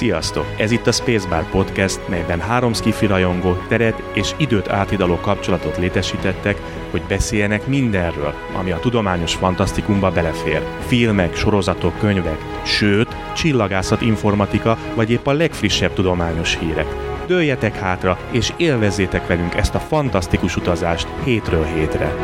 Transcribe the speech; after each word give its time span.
Sziasztok! 0.00 0.46
Ez 0.56 0.70
itt 0.70 0.86
a 0.86 0.92
Spacebar 0.92 1.50
Podcast, 1.50 2.08
melyben 2.08 2.40
három 2.40 2.72
skifi 2.72 3.06
rajongó 3.06 3.56
teret 3.68 4.02
és 4.12 4.34
időt 4.36 4.68
átidaló 4.68 5.16
kapcsolatot 5.16 5.76
létesítettek, 5.76 6.60
hogy 6.90 7.02
beszéljenek 7.08 7.66
mindenről, 7.66 8.34
ami 8.58 8.70
a 8.70 8.78
tudományos 8.78 9.34
fantasztikumba 9.34 10.10
belefér. 10.10 10.62
Filmek, 10.86 11.36
sorozatok, 11.36 11.98
könyvek, 11.98 12.38
sőt, 12.64 13.16
csillagászat, 13.36 14.00
informatika, 14.00 14.78
vagy 14.94 15.10
épp 15.10 15.26
a 15.26 15.32
legfrissebb 15.32 15.92
tudományos 15.92 16.58
hírek. 16.58 16.94
Dőljetek 17.26 17.76
hátra, 17.76 18.18
és 18.30 18.52
élvezzétek 18.56 19.26
velünk 19.26 19.54
ezt 19.54 19.74
a 19.74 19.78
fantasztikus 19.78 20.56
utazást 20.56 21.08
hétről 21.24 21.64
hétre. 21.64 22.14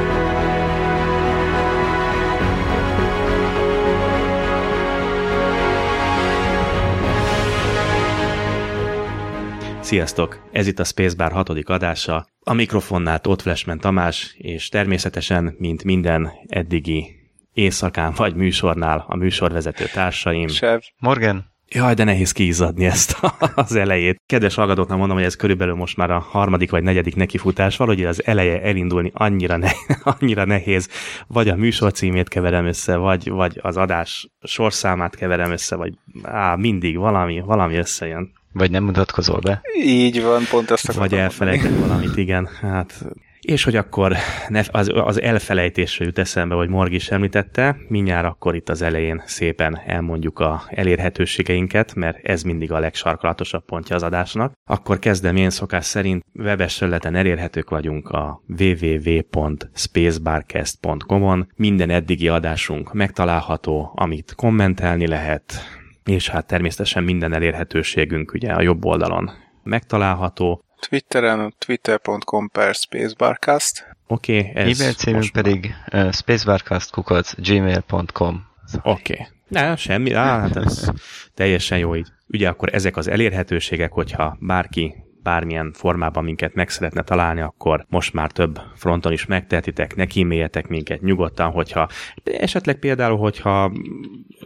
Sziasztok! 9.86 10.48
Ez 10.52 10.66
itt 10.66 10.78
a 10.78 10.84
Spacebar 10.84 11.32
hatodik 11.32 11.68
adása. 11.68 12.26
A 12.40 12.52
mikrofonnál 12.52 13.18
Tóth 13.20 13.42
Flashman 13.42 13.78
Tamás, 13.78 14.34
és 14.38 14.68
természetesen, 14.68 15.54
mint 15.58 15.84
minden 15.84 16.30
eddigi 16.46 17.06
éjszakán 17.52 18.12
vagy 18.16 18.34
műsornál 18.34 19.04
a 19.08 19.16
műsorvezető 19.16 19.84
társaim. 19.84 20.48
Sev. 20.48 20.80
Morgan. 20.98 21.44
Jaj, 21.68 21.94
de 21.94 22.04
nehéz 22.04 22.32
kiizzadni 22.32 22.84
ezt 22.84 23.16
az 23.54 23.74
elejét. 23.74 24.22
Kedves 24.26 24.54
hallgatóknak 24.54 24.98
mondom, 24.98 25.16
hogy 25.16 25.26
ez 25.26 25.36
körülbelül 25.36 25.74
most 25.74 25.96
már 25.96 26.10
a 26.10 26.18
harmadik 26.18 26.70
vagy 26.70 26.82
negyedik 26.82 27.16
nekifutás, 27.16 27.76
valahogy 27.76 28.04
az 28.04 28.26
eleje 28.26 28.62
elindulni 28.62 29.10
annyira, 29.14 29.56
ne, 29.56 29.70
annyira 30.18 30.44
nehéz. 30.44 30.88
Vagy 31.26 31.48
a 31.48 31.56
műsor 31.56 31.92
címét 31.92 32.28
keverem 32.28 32.66
össze, 32.66 32.96
vagy, 32.96 33.28
vagy 33.28 33.58
az 33.62 33.76
adás 33.76 34.28
sorszámát 34.42 35.16
keverem 35.16 35.50
össze, 35.50 35.76
vagy 35.76 35.94
á, 36.22 36.54
mindig 36.54 36.96
valami, 36.96 37.40
valami 37.40 37.76
összejön. 37.76 38.32
Vagy 38.56 38.70
nem 38.70 38.84
mutatkozol 38.84 39.38
be? 39.38 39.60
Így 39.84 40.22
van, 40.22 40.42
pont 40.50 40.70
azt 40.70 40.92
Vagy 40.92 41.14
elfelejtett 41.14 41.78
valamit, 41.78 42.16
igen. 42.16 42.48
Hát, 42.60 43.04
és 43.40 43.64
hogy 43.64 43.76
akkor 43.76 44.16
ne, 44.48 44.62
az, 44.70 44.90
az 44.94 45.20
elfelejtésre 45.20 46.04
jut 46.04 46.18
eszembe, 46.18 46.54
hogy 46.54 46.68
Morg 46.68 46.92
is 46.92 47.08
említette, 47.08 47.76
mindjárt 47.88 48.26
akkor 48.26 48.54
itt 48.54 48.68
az 48.68 48.82
elején 48.82 49.22
szépen 49.26 49.80
elmondjuk 49.86 50.38
a 50.38 50.62
elérhetőségeinket, 50.68 51.94
mert 51.94 52.18
ez 52.22 52.42
mindig 52.42 52.72
a 52.72 52.78
legsarkalatosabb 52.78 53.64
pontja 53.64 53.96
az 53.96 54.02
adásnak. 54.02 54.52
Akkor 54.64 54.98
kezdem 54.98 55.36
én 55.36 55.50
szokás 55.50 55.84
szerint, 55.84 56.24
webes 56.34 56.76
területen 56.76 57.14
elérhetők 57.14 57.70
vagyunk 57.70 58.08
a 58.08 58.42
www.spacebarcast.com-on. 58.58 61.48
Minden 61.56 61.90
eddigi 61.90 62.28
adásunk 62.28 62.92
megtalálható, 62.92 63.92
amit 63.94 64.32
kommentelni 64.36 65.06
lehet, 65.06 65.75
és 66.06 66.28
hát 66.28 66.46
természetesen 66.46 67.04
minden 67.04 67.32
elérhetőségünk 67.32 68.32
ugye 68.32 68.52
a 68.52 68.62
jobb 68.62 68.84
oldalon 68.84 69.30
megtalálható. 69.62 70.64
Twitteren 70.88 71.54
twitter.com 71.58 72.48
per 72.48 72.74
spacebarcast. 72.74 73.96
Oké, 74.06 74.38
okay, 74.38 74.50
ez 74.54 74.80
E-mail 74.80 74.94
címünk 74.94 75.28
pedig 75.32 75.74
uh, 75.92 76.12
spacebarcast.gmail.com 76.12 78.46
Oké. 78.82 79.12
Okay. 79.12 79.26
Ne, 79.48 79.76
semmi, 79.76 80.12
á, 80.12 80.40
hát 80.40 80.56
ez 80.56 80.90
teljesen 81.34 81.78
jó 81.78 81.96
így. 81.96 82.08
Ugye 82.28 82.48
akkor 82.48 82.74
ezek 82.74 82.96
az 82.96 83.08
elérhetőségek, 83.08 83.92
hogyha 83.92 84.36
bárki 84.40 84.94
bármilyen 85.26 85.72
formában 85.72 86.24
minket 86.24 86.54
meg 86.54 86.68
szeretne 86.68 87.02
találni, 87.02 87.40
akkor 87.40 87.84
most 87.88 88.12
már 88.12 88.30
több 88.30 88.60
fronton 88.74 89.12
is 89.12 89.26
megtehetitek, 89.26 89.96
ne 89.96 90.06
kíméljetek 90.06 90.68
minket 90.68 91.00
nyugodtan, 91.00 91.50
hogyha 91.50 91.88
esetleg 92.24 92.78
például, 92.78 93.18
hogyha 93.18 93.72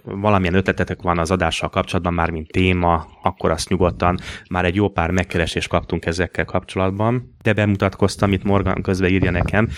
valamilyen 0.04 0.54
ötletetek 0.54 1.02
van 1.02 1.18
az 1.18 1.30
adással 1.30 1.68
kapcsolatban, 1.68 2.14
már 2.14 2.30
mint 2.30 2.50
téma, 2.50 3.06
akkor 3.22 3.50
azt 3.50 3.68
nyugodtan, 3.68 4.18
már 4.50 4.64
egy 4.64 4.74
jó 4.74 4.88
pár 4.88 5.10
megkeresést 5.10 5.68
kaptunk 5.68 6.06
ezekkel 6.06 6.44
kapcsolatban, 6.44 7.34
de 7.42 7.52
bemutatkoztam, 7.52 8.32
itt 8.32 8.42
Morgan 8.42 8.82
közben 8.82 9.10
írja 9.10 9.30
nekem, 9.30 9.68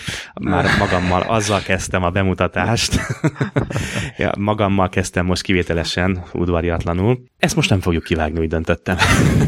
már 0.41 0.65
magammal 0.79 1.21
azzal 1.21 1.59
kezdtem 1.61 2.03
a 2.03 2.09
bemutatást, 2.09 2.99
ja, 4.17 4.31
magammal 4.39 4.89
kezdtem 4.89 5.25
most 5.25 5.41
kivételesen, 5.41 6.23
udvariatlanul. 6.33 7.23
Ezt 7.37 7.55
most 7.55 7.69
nem 7.69 7.79
fogjuk 7.79 8.03
kivágni, 8.03 8.39
úgy 8.39 8.47
döntöttem. 8.47 8.97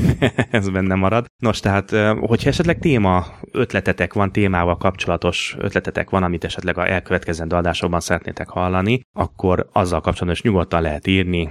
Ez 0.52 0.70
benne 0.70 0.96
marad. 0.96 1.26
Nos, 1.38 1.60
tehát, 1.60 1.90
hogyha 2.20 2.50
esetleg 2.50 2.80
téma, 2.80 3.26
ötletetek 3.52 4.14
van, 4.14 4.32
témával 4.32 4.78
kapcsolatos 4.78 5.56
ötletetek 5.60 6.10
van, 6.10 6.24
amit 6.24 6.44
esetleg 6.44 6.78
a 6.78 6.88
elkövetkezendő 6.88 7.56
adásokban 7.56 8.00
szeretnétek 8.00 8.50
hallani, 8.50 9.02
akkor 9.14 9.70
azzal 9.72 10.02
kapcsolatban 10.02 10.36
is 10.36 10.42
nyugodtan 10.42 10.82
lehet 10.82 11.08
írni, 11.08 11.50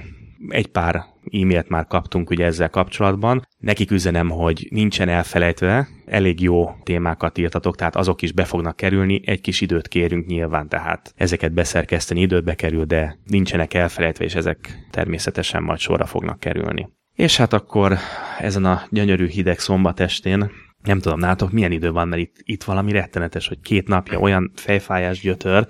egy 0.48 0.66
pár 0.66 1.04
e-mailt 1.32 1.68
már 1.68 1.86
kaptunk 1.86 2.30
ugye 2.30 2.44
ezzel 2.44 2.70
kapcsolatban. 2.70 3.46
Nekik 3.58 3.90
üzenem, 3.90 4.30
hogy 4.30 4.66
nincsen 4.70 5.08
elfelejtve, 5.08 5.88
elég 6.06 6.40
jó 6.40 6.70
témákat 6.82 7.38
írtatok, 7.38 7.76
tehát 7.76 7.96
azok 7.96 8.22
is 8.22 8.32
be 8.32 8.44
fognak 8.44 8.76
kerülni, 8.76 9.20
egy 9.24 9.40
kis 9.40 9.60
időt 9.60 9.88
kérünk 9.88 10.26
nyilván, 10.26 10.68
tehát 10.68 11.14
ezeket 11.16 11.52
beszerkeszteni 11.52 12.20
időbe 12.20 12.54
kerül, 12.54 12.84
de 12.84 13.18
nincsenek 13.24 13.74
elfelejtve, 13.74 14.24
és 14.24 14.34
ezek 14.34 14.86
természetesen 14.90 15.62
majd 15.62 15.78
sorra 15.78 16.06
fognak 16.06 16.40
kerülni. 16.40 16.88
És 17.14 17.36
hát 17.36 17.52
akkor 17.52 17.96
ezen 18.38 18.64
a 18.64 18.82
gyönyörű 18.90 19.26
hideg 19.26 19.58
szombatestén 19.58 20.50
nem 20.84 21.00
tudom, 21.00 21.18
nátok 21.18 21.52
milyen 21.52 21.72
idő 21.72 21.90
van, 21.90 22.08
mert 22.08 22.22
itt, 22.22 22.36
itt 22.42 22.64
valami 22.64 22.92
rettenetes, 22.92 23.48
hogy 23.48 23.60
két 23.60 23.88
napja 23.88 24.18
olyan 24.18 24.52
fejfájás 24.54 25.20
gyötör. 25.20 25.66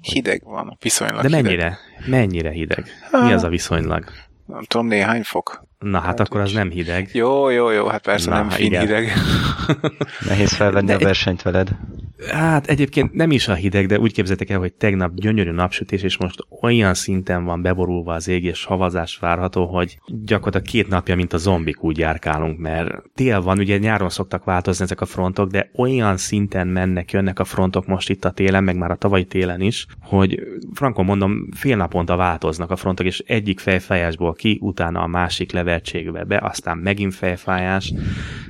Hideg 0.00 0.42
van, 0.44 0.76
viszonylag 0.80 1.22
De 1.22 1.28
mennyire? 1.28 1.78
Hideg. 1.96 2.10
Mennyire 2.10 2.50
hideg? 2.50 2.86
Mi 3.10 3.32
az 3.32 3.44
a 3.44 3.48
viszonylag? 3.48 4.04
Nem 4.46 4.62
tudom, 4.62 4.86
néhány 4.86 5.22
fok. 5.22 5.65
Na 5.78 5.98
hát, 5.98 6.06
hát 6.06 6.20
akkor 6.20 6.40
az 6.40 6.52
nem 6.52 6.70
hideg. 6.70 7.10
Jó, 7.12 7.48
jó, 7.48 7.70
jó, 7.70 7.86
hát 7.86 8.02
persze 8.02 8.30
Na, 8.30 8.36
nem 8.36 8.48
fin 8.48 8.66
igen. 8.66 8.80
hideg. 8.80 9.12
Nehéz 10.28 10.52
felvenni 10.52 10.86
de 10.86 10.94
a 10.94 10.98
versenyt 10.98 11.42
veled. 11.42 11.76
Hát 12.30 12.66
egyébként 12.66 13.12
nem 13.12 13.30
is 13.30 13.48
a 13.48 13.54
hideg, 13.54 13.86
de 13.86 13.98
úgy 13.98 14.12
képzeltek 14.12 14.50
el, 14.50 14.58
hogy 14.58 14.72
tegnap 14.72 15.14
gyönyörű 15.14 15.50
napsütés, 15.50 16.02
és 16.02 16.18
most 16.18 16.46
olyan 16.62 16.94
szinten 16.94 17.44
van 17.44 17.62
beborulva 17.62 18.14
az 18.14 18.28
ég, 18.28 18.44
és 18.44 18.64
havazás 18.64 19.18
várható, 19.18 19.66
hogy 19.66 19.98
gyakorlatilag 20.06 20.66
két 20.66 20.88
napja, 20.88 21.16
mint 21.16 21.32
a 21.32 21.36
zombik 21.38 21.82
úgy 21.82 21.98
járkálunk, 21.98 22.58
mert 22.58 22.90
tél 23.14 23.40
van, 23.40 23.58
ugye 23.58 23.78
nyáron 23.78 24.08
szoktak 24.08 24.44
változni 24.44 24.84
ezek 24.84 25.00
a 25.00 25.06
frontok, 25.06 25.50
de 25.50 25.70
olyan 25.74 26.16
szinten 26.16 26.66
mennek, 26.66 27.10
jönnek 27.10 27.38
a 27.38 27.44
frontok 27.44 27.86
most 27.86 28.10
itt 28.10 28.24
a 28.24 28.30
télen, 28.30 28.64
meg 28.64 28.76
már 28.76 28.90
a 28.90 28.96
tavalyi 28.96 29.24
télen 29.24 29.60
is, 29.60 29.86
hogy 30.00 30.40
frankon 30.72 31.04
mondom, 31.04 31.48
fél 31.54 31.76
naponta 31.76 32.16
változnak 32.16 32.70
a 32.70 32.76
frontok, 32.76 33.06
és 33.06 33.18
egyik 33.18 33.60
fejfájásból 33.60 34.32
ki, 34.32 34.58
utána 34.62 35.00
a 35.00 35.06
másik 35.06 35.52
levertségbe 35.66 36.24
be, 36.24 36.38
aztán 36.42 36.78
megint 36.78 37.14
fejfájás. 37.14 37.92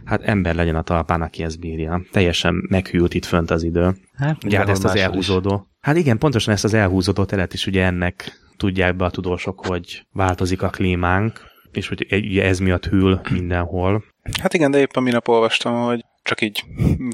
Hát 0.05 0.23
ember 0.23 0.55
legyen 0.55 0.77
a 0.77 0.83
talpán, 0.83 1.23
aki 1.23 1.43
ezt 1.43 1.61
bírja. 1.61 2.03
Teljesen 2.13 2.67
meghűlt 2.69 3.15
itt 3.15 3.25
fönt 3.25 3.51
az 3.51 3.63
idő. 3.63 3.97
Hát, 4.15 4.45
ugye 4.45 4.59
hát 4.59 4.69
ezt 4.69 4.85
az 4.85 4.97
elhúzódó. 4.97 5.55
Is. 5.55 5.77
Hát 5.81 5.97
igen, 5.97 6.19
pontosan 6.19 6.55
ezt 6.55 6.65
az 6.65 6.75
elhúzódó 6.75 7.25
teret 7.25 7.55
is 7.55 7.67
ugye 7.67 7.85
ennek 7.85 8.33
tudják 8.57 8.97
be 8.97 9.05
a 9.05 9.11
tudósok, 9.11 9.67
hogy 9.67 10.07
változik 10.13 10.63
a 10.63 10.69
klímánk, 10.69 11.41
és 11.73 11.89
hogy 11.89 12.07
ugye 12.11 12.45
ez 12.45 12.59
miatt 12.59 12.87
hűl 12.87 13.21
mindenhol. 13.31 14.05
Hát 14.41 14.55
igen, 14.55 14.71
de 14.71 14.79
éppen 14.79 15.03
minap 15.03 15.29
olvastam, 15.29 15.85
hogy 15.85 16.05
csak 16.27 16.41
így 16.41 16.65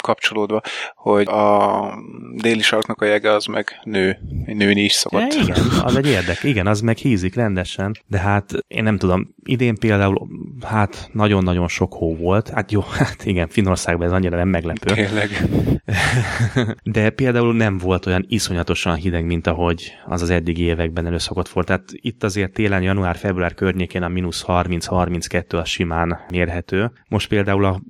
kapcsolódva, 0.03 0.61
hogy 0.95 1.29
a 1.29 1.99
déli 2.35 2.63
sarknak 2.63 3.01
a 3.01 3.05
jege 3.05 3.33
az 3.33 3.47
meg 3.47 3.81
nő, 3.85 4.19
nőni 4.47 4.81
is 4.81 4.93
szokott. 4.93 5.35
Ja, 5.35 5.43
igen, 5.43 5.57
az 5.83 5.97
egy 5.97 6.07
érdek, 6.07 6.43
igen, 6.43 6.67
az 6.67 6.81
meg 6.81 6.97
hízik 6.97 7.35
rendesen, 7.35 7.93
de 8.07 8.19
hát 8.19 8.53
én 8.67 8.83
nem 8.83 8.99
tudom, 8.99 9.35
idén 9.45 9.75
például 9.75 10.29
hát 10.63 11.11
nagyon-nagyon 11.13 11.69
sok 11.69 11.93
hó 11.93 12.17
volt, 12.17 12.49
hát 12.49 12.73
jó, 12.73 12.81
hát 12.99 13.25
igen, 13.25 13.49
Finországban 13.49 14.07
ez 14.07 14.13
annyira 14.13 14.37
nem 14.37 14.49
meglepő. 14.49 14.95
Tényleg. 14.95 15.31
De 16.83 17.11
például 17.11 17.55
nem 17.55 17.79
volt 17.79 18.07
olyan 18.07 18.25
iszonyatosan 18.29 18.95
hideg, 18.95 19.25
mint 19.25 19.47
ahogy 19.47 19.93
az 20.07 20.23
az 20.23 20.31
eddigi 20.31 20.63
években 20.63 21.07
előszokott 21.07 21.49
volt. 21.49 21.67
Tehát 21.67 21.85
itt 21.93 22.25
azért 22.25 22.53
télen, 22.53 22.83
január-február 22.83 23.55
környékén 23.55 24.03
a 24.03 24.09
mínusz 24.09 24.45
30-32 24.47 25.61
a 25.61 25.65
simán 25.65 26.19
mérhető. 26.31 26.93
Most 27.09 27.29
például 27.29 27.65
a 27.65 27.81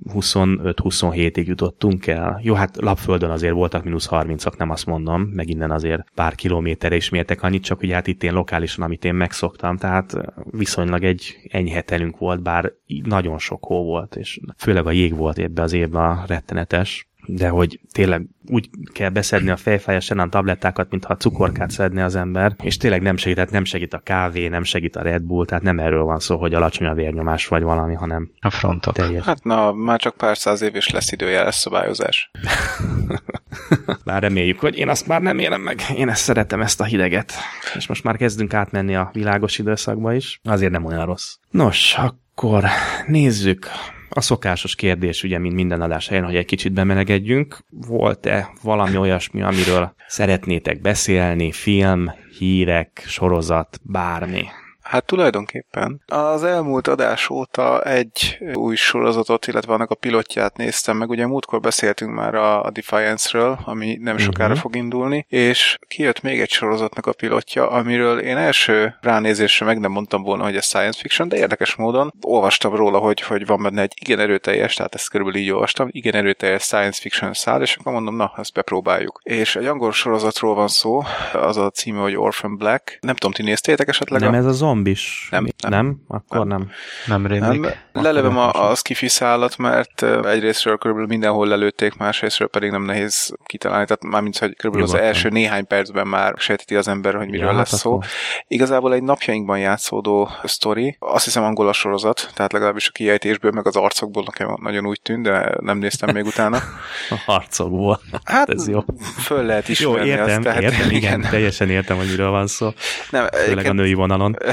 25-27-ig 1.13 1.45
jutottunk 1.45 2.07
el. 2.07 2.39
Jó, 2.43 2.53
hát 2.53 2.75
lapföldön 2.75 3.29
azért 3.29 3.53
voltak 3.53 3.83
mínusz 3.83 4.07
30-ak, 4.11 4.57
nem 4.57 4.69
azt 4.69 4.85
mondom, 4.85 5.21
meg 5.21 5.49
innen 5.49 5.71
azért 5.71 6.03
pár 6.15 6.35
kilométerre 6.35 6.95
is 6.95 7.09
mértek 7.09 7.43
annyit, 7.43 7.63
csak 7.63 7.81
ugye 7.81 7.93
hát 7.93 8.07
itt 8.07 8.23
én 8.23 8.33
lokálisan, 8.33 8.83
amit 8.83 9.05
én 9.05 9.15
megszoktam, 9.15 9.77
tehát 9.77 10.15
viszonylag 10.51 11.03
egy 11.03 11.37
enyhe 11.49 11.81
telünk 11.81 12.17
volt, 12.17 12.41
bár 12.41 12.71
nagyon 13.03 13.37
sok 13.37 13.65
hó 13.65 13.83
volt, 13.83 14.15
és 14.15 14.39
főleg 14.57 14.87
a 14.87 14.91
jég 14.91 15.15
volt 15.15 15.39
ebbe 15.39 15.61
az 15.61 15.73
évben 15.73 16.25
rettenetes 16.25 17.07
de 17.25 17.49
hogy 17.49 17.79
tényleg 17.91 18.25
úgy 18.49 18.69
kell 18.93 19.09
beszedni 19.09 19.49
a 19.49 19.57
fejfájás 19.57 20.09
ellen 20.11 20.29
tablettákat, 20.29 20.89
mintha 20.89 21.13
a 21.13 21.17
cukorkát 21.17 21.71
szedne 21.71 22.03
az 22.03 22.15
ember, 22.15 22.55
és 22.63 22.77
tényleg 22.77 23.01
nem 23.01 23.17
segít, 23.17 23.51
nem 23.51 23.63
segít 23.63 23.93
a 23.93 23.99
kávé, 23.99 24.47
nem 24.47 24.63
segít 24.63 24.95
a 24.95 25.01
Red 25.01 25.21
Bull, 25.21 25.45
tehát 25.45 25.63
nem 25.63 25.79
erről 25.79 26.03
van 26.03 26.19
szó, 26.19 26.37
hogy 26.37 26.53
alacsony 26.53 26.87
a 26.87 26.93
vérnyomás 26.93 27.47
vagy 27.47 27.63
valami, 27.63 27.93
hanem 27.93 28.31
a 28.39 28.49
frontok. 28.49 28.93
Teljes. 28.93 29.25
Hát 29.25 29.43
na, 29.43 29.71
már 29.71 29.99
csak 29.99 30.17
pár 30.17 30.37
száz 30.37 30.61
év 30.61 30.75
is 30.75 30.89
lesz 30.89 31.11
időjeles 31.11 31.55
szabályozás. 31.55 32.31
Bár 34.05 34.21
reméljük, 34.21 34.59
hogy 34.59 34.77
én 34.77 34.89
azt 34.89 35.07
már 35.07 35.21
nem 35.21 35.39
élem 35.39 35.61
meg. 35.61 35.81
Én 35.95 36.09
ezt 36.09 36.23
szeretem, 36.23 36.61
ezt 36.61 36.81
a 36.81 36.83
hideget. 36.83 37.33
És 37.75 37.87
most 37.87 38.03
már 38.03 38.17
kezdünk 38.17 38.53
átmenni 38.53 38.95
a 38.95 39.09
világos 39.13 39.57
időszakba 39.57 40.13
is. 40.13 40.39
Azért 40.43 40.71
nem 40.71 40.85
olyan 40.85 41.05
rossz. 41.05 41.35
Nos, 41.51 41.97
Akkor 41.97 42.63
nézzük. 43.07 43.67
A 44.15 44.21
szokásos 44.21 44.75
kérdés, 44.75 45.23
ugye, 45.23 45.37
mint 45.37 45.55
minden 45.55 45.81
adás 45.81 46.07
helyen, 46.07 46.25
hogy 46.25 46.35
egy 46.35 46.45
kicsit 46.45 46.73
bemelegedjünk. 46.73 47.57
Volt-e 47.69 48.53
valami 48.61 48.97
olyasmi, 48.97 49.41
amiről 49.41 49.93
szeretnétek 50.07 50.81
beszélni, 50.81 51.51
film, 51.51 52.11
hírek, 52.37 53.03
sorozat, 53.07 53.79
bármi? 53.83 54.43
Hát 54.93 55.05
tulajdonképpen 55.05 56.01
az 56.07 56.43
elmúlt 56.43 56.87
adás 56.87 57.29
óta 57.29 57.81
egy 57.81 58.37
új 58.53 58.75
sorozatot, 58.75 59.47
illetve 59.47 59.73
annak 59.73 59.89
a 59.89 59.95
pilotját 59.95 60.57
néztem 60.57 60.97
meg. 60.97 61.09
Ugye 61.09 61.27
múltkor 61.27 61.59
beszéltünk 61.59 62.13
már 62.13 62.35
a 62.35 62.69
Defiance-ről, 62.71 63.59
ami 63.65 63.97
nem 64.01 64.17
sokára 64.17 64.47
uh-huh. 64.47 64.61
fog 64.61 64.75
indulni, 64.75 65.25
és 65.29 65.77
kijött 65.87 66.21
még 66.21 66.39
egy 66.39 66.49
sorozatnak 66.49 67.05
a 67.05 67.13
pilotja, 67.13 67.69
amiről 67.69 68.19
én 68.19 68.37
első 68.37 68.97
ránézésre 69.01 69.65
meg 69.65 69.79
nem 69.79 69.91
mondtam 69.91 70.21
volna, 70.23 70.43
hogy 70.43 70.55
ez 70.55 70.65
science 70.65 70.99
fiction, 70.99 71.27
de 71.27 71.37
érdekes 71.37 71.75
módon 71.75 72.13
olvastam 72.21 72.75
róla, 72.75 72.97
hogy, 72.97 73.21
hogy 73.21 73.45
van 73.45 73.61
benne 73.63 73.81
egy 73.81 73.93
igen 74.01 74.19
erőteljes, 74.19 74.75
tehát 74.75 74.95
ezt 74.95 75.09
körülbelül 75.09 75.41
így 75.41 75.51
olvastam, 75.51 75.87
igen 75.91 76.15
erőteljes 76.15 76.63
science 76.63 77.01
fiction 77.01 77.33
szál, 77.33 77.61
és 77.61 77.75
akkor 77.75 77.93
mondom, 77.93 78.15
na, 78.15 78.33
ezt 78.37 78.53
bepróbáljuk. 78.53 79.19
És 79.23 79.55
egy 79.55 79.65
angol 79.65 79.91
sorozatról 79.91 80.55
van 80.55 80.67
szó, 80.67 81.03
az 81.33 81.57
a 81.57 81.69
címe, 81.69 81.99
hogy 81.99 82.15
Orphan 82.15 82.57
Black. 82.57 82.97
Nem 83.01 83.15
tudom, 83.15 83.31
ti 83.31 83.43
néztétek 83.43 83.87
esetleg? 83.87 84.21
Nem 84.21 84.33
a... 84.33 84.35
ez 84.35 84.45
a 84.45 84.51
zombis. 84.83 85.27
Nem, 85.31 85.47
nem. 85.57 85.71
nem? 85.71 86.01
Akkor 86.07 86.47
nem. 86.47 86.69
Nem, 87.07 87.27
rémlik. 87.27 87.61
nem. 87.61 88.03
Lelövöm 88.03 88.37
a, 88.37 88.69
a 88.69 88.75
skifi 88.75 89.07
szállat, 89.07 89.57
mert 89.57 90.01
egyrésztről 90.25 90.77
körülbelül 90.77 91.09
mindenhol 91.09 91.47
lelőtték, 91.47 91.97
másrésztről 91.97 92.47
pedig 92.47 92.71
nem 92.71 92.83
nehéz 92.83 93.35
kitalálni, 93.45 93.85
tehát 93.85 94.03
mármint, 94.03 94.37
hogy 94.37 94.55
körülbelül 94.55 94.87
Jó, 94.87 94.93
az 94.93 94.99
első 94.99 95.29
néhány 95.29 95.67
percben 95.67 96.07
már 96.07 96.33
sejteti 96.37 96.75
az 96.75 96.87
ember, 96.87 97.15
hogy 97.15 97.29
miről 97.29 97.49
ja, 97.49 97.55
lesz 97.55 97.71
hát 97.71 97.79
szó. 97.79 97.91
Akkor. 97.91 98.05
Igazából 98.47 98.93
egy 98.93 99.03
napjainkban 99.03 99.59
játszódó 99.59 100.29
sztori, 100.43 100.97
azt 100.99 101.23
hiszem 101.23 101.43
angol 101.43 101.67
a 101.67 101.73
sorozat, 101.73 102.31
tehát 102.33 102.51
legalábbis 102.51 102.87
a 102.87 102.91
kiejtésből, 102.91 103.51
meg 103.51 103.67
az 103.67 103.75
arcokból 103.75 104.23
nekem 104.25 104.57
nagyon 104.61 104.85
úgy 104.85 105.01
tűnt, 105.01 105.23
de 105.23 105.55
nem 105.59 105.77
néztem 105.77 106.13
még 106.13 106.25
utána. 106.25 106.57
a 107.09 107.23
arcokból. 107.25 108.01
Hát 108.23 108.49
ez 108.49 108.67
jó. 108.67 108.83
Föl 109.19 109.43
lehet 109.43 109.69
ismerni 109.69 109.97
jó, 109.99 110.05
értem, 110.05 110.27
azt. 110.27 110.41
Tehát, 110.41 110.61
értem, 110.61 110.79
igen, 110.79 110.91
igen, 110.91 111.21
teljesen 111.21 111.69
értem, 111.69 111.97
hogy 111.97 112.07
miről 112.07 112.29
van 112.29 112.47
szó. 112.47 112.73
Nem, 113.09 113.27
Főleg 113.45 113.65
a 113.65 113.73
női 113.73 113.93
vonalon. 113.93 114.37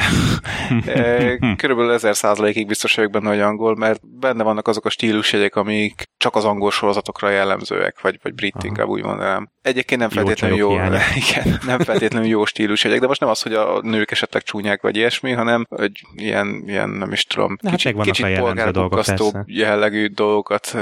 Körülbelül 1.57 1.93
ezer 1.93 2.17
százalékig 2.17 2.67
biztos 2.67 2.95
vagyok 2.95 3.11
benne, 3.11 3.29
hogy 3.29 3.41
angol, 3.41 3.77
mert 3.77 4.01
benne 4.19 4.43
vannak 4.43 4.69
azok 4.69 4.85
a 4.85 4.91
stílusjegyek, 4.91 5.57
amik 5.57 6.11
csak 6.17 6.37
az 6.37 6.45
angol 6.45 6.71
sorozatokra 6.71 7.31
jellemzőek, 7.31 8.01
vagy, 8.01 8.19
vagy 8.23 8.35
brit 8.35 8.55
Aha. 8.57 8.67
inkább 8.67 8.89
úgy 8.89 9.03
mondanám. 9.03 9.51
Egyébként 9.62 10.01
nem 10.01 10.11
feltétlenül 10.11 10.57
jó, 10.57 10.73
jó 10.73 10.79
igen, 11.29 11.59
nem 11.67 11.79
feltétlenül 11.79 12.29
jó 12.29 12.45
stílusjegyek, 12.45 13.01
de 13.01 13.07
most 13.07 13.21
nem 13.21 13.29
az, 13.29 13.43
hogy 13.43 13.55
a 13.55 13.81
nők 13.83 14.11
esetleg 14.11 14.43
csúnyák 14.43 14.83
vagy 14.83 14.97
ilyesmi, 14.97 15.33
hanem 15.33 15.67
hogy 15.69 15.93
ilyen, 16.15 16.62
ilyen 16.67 16.89
nem 16.89 17.12
is 17.12 17.25
tudom, 17.25 17.59
hát 17.62 17.73
kicsit, 17.73 18.01
kicsit 18.01 18.39
polgárbukasztó 18.39 19.45
jellegű 19.47 20.07
dolgokat 20.07 20.77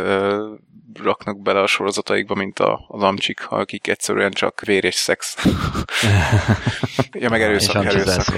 raknak 1.03 1.43
bele 1.43 1.61
a 1.61 1.67
sorozataikba, 1.67 2.35
mint 2.35 2.59
a, 2.59 2.85
az 2.89 3.03
amcsik, 3.03 3.47
akik 3.49 3.89
egyszerűen 3.89 4.31
csak 4.31 4.61
vér 4.61 4.85
és 4.85 4.95
szex. 4.95 5.37
ja, 7.13 7.29
meg 7.31 7.43
erőszak, 7.43 7.85
erőszak. 7.85 8.35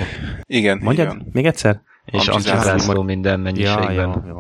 Igen. 0.50 0.80
Mondjad 0.82 1.06
igen. 1.06 1.28
még 1.32 1.46
egyszer? 1.46 1.80
És 2.04 2.28
amcsizászló 2.28 3.02
minden 3.02 3.40
mennyiségben. 3.40 3.92
Ja, 3.92 4.22
jó, 4.26 4.28
jó. 4.28 4.38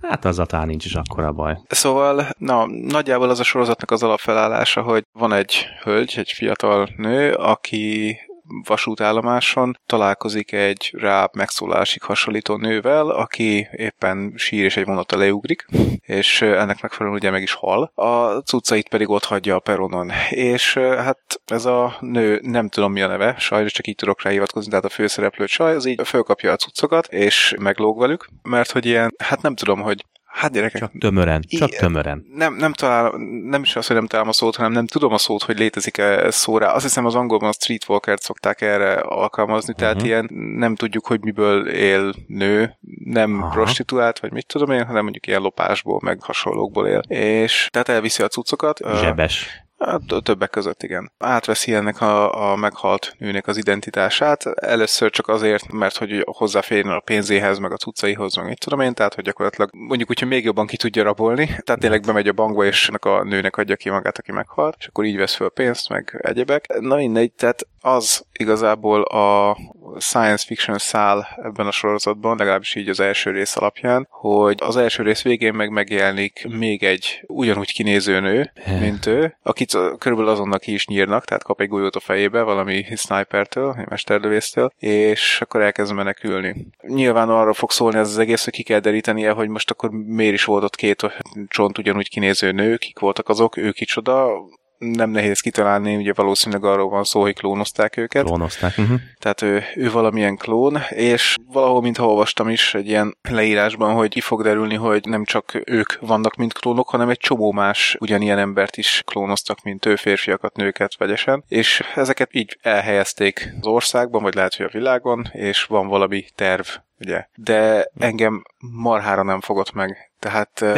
Hát 0.00 0.24
az 0.24 0.38
a 0.38 0.64
nincs 0.64 0.84
is 0.84 0.94
akkora 0.94 1.32
baj. 1.32 1.58
Szóval, 1.68 2.28
na, 2.38 2.66
nagyjából 2.66 3.30
az 3.30 3.40
a 3.40 3.42
sorozatnak 3.42 3.90
az 3.90 4.02
alapfelállása, 4.02 4.82
hogy 4.82 5.04
van 5.12 5.32
egy 5.32 5.66
hölgy, 5.82 6.14
egy 6.16 6.30
fiatal 6.30 6.88
nő, 6.96 7.32
aki 7.32 8.16
vasútállomáson 8.64 9.78
találkozik 9.86 10.52
egy 10.52 10.94
rá 10.96 11.30
megszólásig 11.32 12.02
hasonlító 12.02 12.56
nővel, 12.56 13.08
aki 13.08 13.68
éppen 13.72 14.32
sír 14.36 14.64
és 14.64 14.76
egy 14.76 14.84
vonata 14.84 15.16
leugrik, 15.16 15.66
és 16.00 16.42
ennek 16.42 16.82
megfelelően 16.82 17.20
ugye 17.20 17.30
meg 17.30 17.42
is 17.42 17.52
hal. 17.52 17.92
A 17.94 18.26
cuccait 18.38 18.88
pedig 18.88 19.08
ott 19.08 19.24
hagyja 19.24 19.54
a 19.54 19.60
peronon. 19.60 20.10
És 20.30 20.74
hát 20.74 21.40
ez 21.46 21.64
a 21.64 21.96
nő, 22.00 22.40
nem 22.42 22.68
tudom 22.68 22.92
mi 22.92 23.02
a 23.02 23.06
neve, 23.06 23.34
sajnos 23.38 23.72
csak 23.72 23.86
így 23.86 23.94
tudok 23.94 24.22
rá 24.22 24.30
hivatkozni, 24.30 24.70
tehát 24.70 24.84
a 24.84 24.88
főszereplő 24.88 25.46
csaj, 25.46 25.74
az 25.74 25.86
így 25.86 26.00
fölkapja 26.04 26.52
a 26.52 26.56
cuccokat, 26.56 27.06
és 27.06 27.54
meglóg 27.58 27.98
velük, 27.98 28.28
mert 28.42 28.70
hogy 28.70 28.86
ilyen, 28.86 29.14
hát 29.18 29.42
nem 29.42 29.54
tudom, 29.54 29.80
hogy 29.80 30.04
Hát 30.36 30.52
gyerekek. 30.52 30.80
Csak 30.80 30.92
tömören, 30.98 31.42
csak 31.48 31.70
tömören. 31.70 32.26
Nem, 32.34 32.54
nem 32.54 32.72
talál, 32.72 33.12
nem 33.42 33.62
is 33.62 33.76
az, 33.76 33.86
hogy 33.86 33.96
nem 33.96 34.06
találom 34.06 34.30
a 34.30 34.32
szót, 34.32 34.56
hanem 34.56 34.72
nem 34.72 34.86
tudom 34.86 35.12
a 35.12 35.18
szót, 35.18 35.42
hogy 35.42 35.58
létezik-e 35.58 36.30
szóra. 36.30 36.72
Azt 36.72 36.84
hiszem 36.84 37.06
az 37.06 37.14
angolban 37.14 37.48
a 37.48 37.52
streetwalkert 37.52 38.22
szokták 38.22 38.60
erre 38.60 38.92
alkalmazni, 38.94 39.72
uh-huh. 39.72 39.88
tehát 39.88 40.06
ilyen 40.06 40.28
nem 40.56 40.74
tudjuk, 40.74 41.06
hogy 41.06 41.20
miből 41.24 41.68
él 41.68 42.14
nő, 42.26 42.76
nem 43.04 43.42
Aha. 43.42 43.50
prostituált, 43.50 44.18
vagy 44.18 44.32
mit 44.32 44.46
tudom 44.46 44.70
én, 44.70 44.84
hanem 44.84 45.02
mondjuk 45.02 45.26
ilyen 45.26 45.40
lopásból, 45.40 46.00
meg 46.02 46.22
hasonlókból 46.22 46.86
él. 46.86 47.00
És 47.08 47.68
tehát 47.70 47.88
elviszi 47.88 48.22
a 48.22 48.28
cuccokat. 48.28 48.80
Zsebes. 48.94 49.65
Hát 49.78 50.00
többek 50.22 50.50
között 50.50 50.82
igen. 50.82 51.12
Átveszi 51.18 51.74
ennek 51.74 52.00
a, 52.00 52.50
a 52.50 52.56
meghalt 52.56 53.14
nőnek 53.18 53.46
az 53.46 53.56
identitását. 53.56 54.46
Először 54.46 55.10
csak 55.10 55.28
azért, 55.28 55.72
mert 55.72 55.96
hogy 55.96 56.24
hozzáférjen 56.26 56.92
a 56.92 57.00
pénzéhez, 57.00 57.58
meg 57.58 57.72
a 57.72 57.76
cuccaihoz, 57.76 58.36
meg 58.36 58.46
mit 58.46 58.60
tudom 58.60 58.80
én, 58.80 58.94
tehát 58.94 59.14
hogy 59.14 59.24
gyakorlatilag 59.24 59.70
mondjuk 59.72 60.10
úgy, 60.10 60.18
hogy 60.18 60.28
még 60.28 60.44
jobban 60.44 60.66
ki 60.66 60.76
tudja 60.76 61.02
rabolni. 61.02 61.46
Tehát 61.46 61.80
tényleg 61.80 62.00
bemegy 62.00 62.28
a 62.28 62.32
bankba, 62.32 62.64
és 62.64 62.90
a 63.00 63.22
nőnek 63.22 63.56
adja 63.56 63.76
ki 63.76 63.90
magát, 63.90 64.18
aki 64.18 64.32
meghalt, 64.32 64.76
és 64.78 64.86
akkor 64.86 65.04
így 65.04 65.16
vesz 65.16 65.34
föl 65.34 65.50
pénzt, 65.50 65.88
meg 65.88 66.18
egyebek. 66.22 66.80
Na 66.80 66.96
mindegy, 66.96 67.32
tehát 67.32 67.66
az 67.86 68.24
igazából 68.32 69.02
a 69.02 69.56
science 69.98 70.44
fiction 70.46 70.78
szál 70.78 71.28
ebben 71.42 71.66
a 71.66 71.70
sorozatban, 71.70 72.36
legalábbis 72.36 72.74
így 72.74 72.88
az 72.88 73.00
első 73.00 73.30
rész 73.30 73.56
alapján, 73.56 74.06
hogy 74.10 74.58
az 74.62 74.76
első 74.76 75.02
rész 75.02 75.22
végén 75.22 75.54
meg 75.54 75.70
megjelenik 75.70 76.46
még 76.48 76.82
egy 76.82 77.24
ugyanúgy 77.26 77.72
kinéző 77.72 78.20
nő, 78.20 78.52
mint 78.80 79.06
ő, 79.06 79.36
akit 79.42 79.78
körülbelül 79.98 80.32
azonnal 80.32 80.58
ki 80.58 80.72
is 80.72 80.86
nyírnak, 80.86 81.24
tehát 81.24 81.42
kap 81.42 81.60
egy 81.60 81.68
golyót 81.68 81.96
a 81.96 82.00
fejébe 82.00 82.42
valami 82.42 82.86
snipertől, 82.96 83.74
egy 83.78 83.88
mesterlövésztől, 83.88 84.72
és 84.78 85.40
akkor 85.40 85.62
elkezd 85.62 85.94
menekülni. 85.94 86.66
Nyilván 86.80 87.28
arra 87.28 87.52
fog 87.52 87.70
szólni 87.70 87.98
ez 87.98 88.08
az 88.08 88.18
egész, 88.18 88.44
hogy 88.44 88.52
ki 88.52 88.62
kell 88.62 88.80
derítenie, 88.80 89.30
hogy 89.30 89.48
most 89.48 89.70
akkor 89.70 89.90
miért 89.90 90.34
is 90.34 90.44
volt 90.44 90.64
ott 90.64 90.76
két 90.76 91.06
csont 91.48 91.78
ugyanúgy 91.78 92.08
kinéző 92.08 92.52
nő, 92.52 92.76
kik 92.76 92.98
voltak 92.98 93.28
azok, 93.28 93.56
ő 93.56 93.70
kicsoda, 93.70 94.28
nem 94.78 95.10
nehéz 95.10 95.40
kitalálni, 95.40 95.96
ugye 95.96 96.12
valószínűleg 96.12 96.64
arról 96.64 96.88
van 96.88 97.04
szó, 97.04 97.20
hogy 97.20 97.34
klónozták 97.34 97.96
őket. 97.96 98.24
Klónozták. 98.24 98.78
Uh-huh. 98.78 99.00
Tehát 99.18 99.42
ő, 99.42 99.64
ő 99.74 99.90
valamilyen 99.90 100.36
klón, 100.36 100.78
és 100.88 101.36
valahol, 101.52 101.80
mintha 101.80 102.06
olvastam 102.06 102.48
is 102.48 102.74
egy 102.74 102.88
ilyen 102.88 103.16
leírásban, 103.28 103.94
hogy 103.94 104.08
ki 104.08 104.20
fog 104.20 104.42
derülni, 104.42 104.74
hogy 104.74 105.04
nem 105.04 105.24
csak 105.24 105.62
ők 105.64 105.98
vannak, 106.00 106.34
mint 106.34 106.52
klónok, 106.52 106.88
hanem 106.88 107.08
egy 107.08 107.18
csomó 107.18 107.52
más 107.52 107.96
ugyanilyen 108.00 108.38
embert 108.38 108.76
is 108.76 109.02
klónoztak, 109.06 109.62
mint 109.62 109.86
ő, 109.86 109.96
férfiakat, 109.96 110.56
nőket 110.56 110.96
vegyesen, 110.96 111.44
és 111.48 111.82
ezeket 111.94 112.34
így 112.34 112.58
elhelyezték 112.62 113.54
az 113.60 113.66
országban, 113.66 114.22
vagy 114.22 114.34
lehet, 114.34 114.54
hogy 114.54 114.66
a 114.66 114.70
világon, 114.72 115.28
és 115.32 115.64
van 115.64 115.88
valami 115.88 116.24
terv 116.34 116.66
ugye? 117.00 117.26
De 117.34 117.90
engem 117.98 118.42
marhára 118.58 119.22
nem 119.22 119.40
fogott 119.40 119.72
meg. 119.72 120.10
Tehát... 120.18 120.64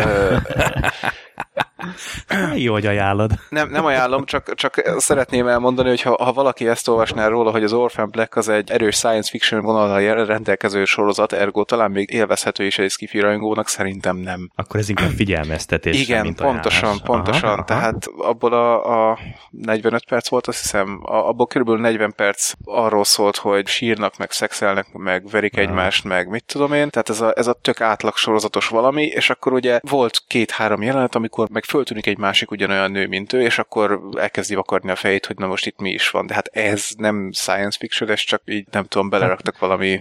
Jó, 2.54 2.72
hogy 2.72 2.86
ajánlod. 2.86 3.30
Nem, 3.48 3.70
nem 3.70 3.84
ajánlom, 3.84 4.24
csak, 4.24 4.54
csak 4.54 4.82
szeretném 4.96 5.46
elmondani, 5.46 5.88
hogy 5.88 6.02
ha, 6.02 6.24
ha 6.24 6.32
valaki 6.32 6.68
ezt 6.68 6.88
olvasná 6.88 7.28
róla, 7.28 7.50
hogy 7.50 7.64
az 7.64 7.72
Orphan 7.72 8.10
Black 8.10 8.36
az 8.36 8.48
egy 8.48 8.70
erős 8.70 8.96
science 8.96 9.30
fiction 9.30 9.62
vonalal 9.62 10.24
rendelkező 10.24 10.84
sorozat, 10.84 11.32
ergo 11.32 11.64
talán 11.64 11.90
még 11.90 12.10
élvezhető 12.12 12.64
is 12.64 12.78
egy 12.78 12.90
skifi 12.90 13.20
rajongónak, 13.20 13.68
szerintem 13.68 14.16
nem. 14.16 14.50
Akkor 14.54 14.80
ez 14.80 14.88
inkább 14.88 15.10
figyelmeztetés. 15.10 16.00
Igen, 16.00 16.22
mint 16.22 16.40
pontosan, 16.40 16.82
ajánlás. 16.82 17.06
pontosan. 17.06 17.50
Aha, 17.50 17.64
Tehát 17.64 18.06
abból 18.18 18.52
a, 18.52 19.10
a 19.10 19.18
45 19.50 20.04
perc 20.04 20.28
volt, 20.28 20.46
azt 20.46 20.60
hiszem, 20.60 21.00
abból 21.02 21.46
körülbelül 21.46 21.80
40 21.80 22.12
perc 22.16 22.52
arról 22.64 23.04
szólt, 23.04 23.36
hogy 23.36 23.66
sírnak, 23.66 24.16
meg 24.16 24.30
szexelnek, 24.30 24.92
meg 24.92 25.28
verik 25.30 25.52
aha. 25.54 25.62
egymást, 25.62 26.04
meg 26.08 26.28
mit 26.28 26.44
tudom 26.44 26.72
én. 26.72 26.90
Tehát 26.90 27.08
ez 27.08 27.20
a, 27.20 27.32
ez 27.36 27.46
a 27.46 27.52
tök 27.52 27.80
átlag 27.80 28.16
sorozatos 28.16 28.68
valami, 28.68 29.02
és 29.02 29.30
akkor 29.30 29.52
ugye 29.52 29.80
volt 29.82 30.22
két-három 30.26 30.82
jelenet, 30.82 31.14
amikor 31.14 31.48
meg 31.50 31.64
föltűnik 31.64 32.06
egy 32.06 32.18
másik 32.18 32.50
ugyanolyan 32.50 32.90
nő, 32.90 33.06
mint 33.06 33.32
ő, 33.32 33.42
és 33.42 33.58
akkor 33.58 34.00
elkezdi 34.16 34.54
vakarni 34.54 34.90
a 34.90 34.96
fejét, 34.96 35.26
hogy 35.26 35.36
na 35.36 35.46
most 35.46 35.66
itt 35.66 35.80
mi 35.80 35.90
is 35.90 36.10
van. 36.10 36.26
De 36.26 36.34
hát 36.34 36.46
ez 36.46 36.88
nem 36.96 37.30
science 37.32 37.78
fiction, 37.80 38.10
ez 38.10 38.20
csak 38.20 38.42
így 38.44 38.66
nem 38.70 38.84
tudom, 38.84 39.08
beleraktak 39.08 39.58
valami 39.58 40.00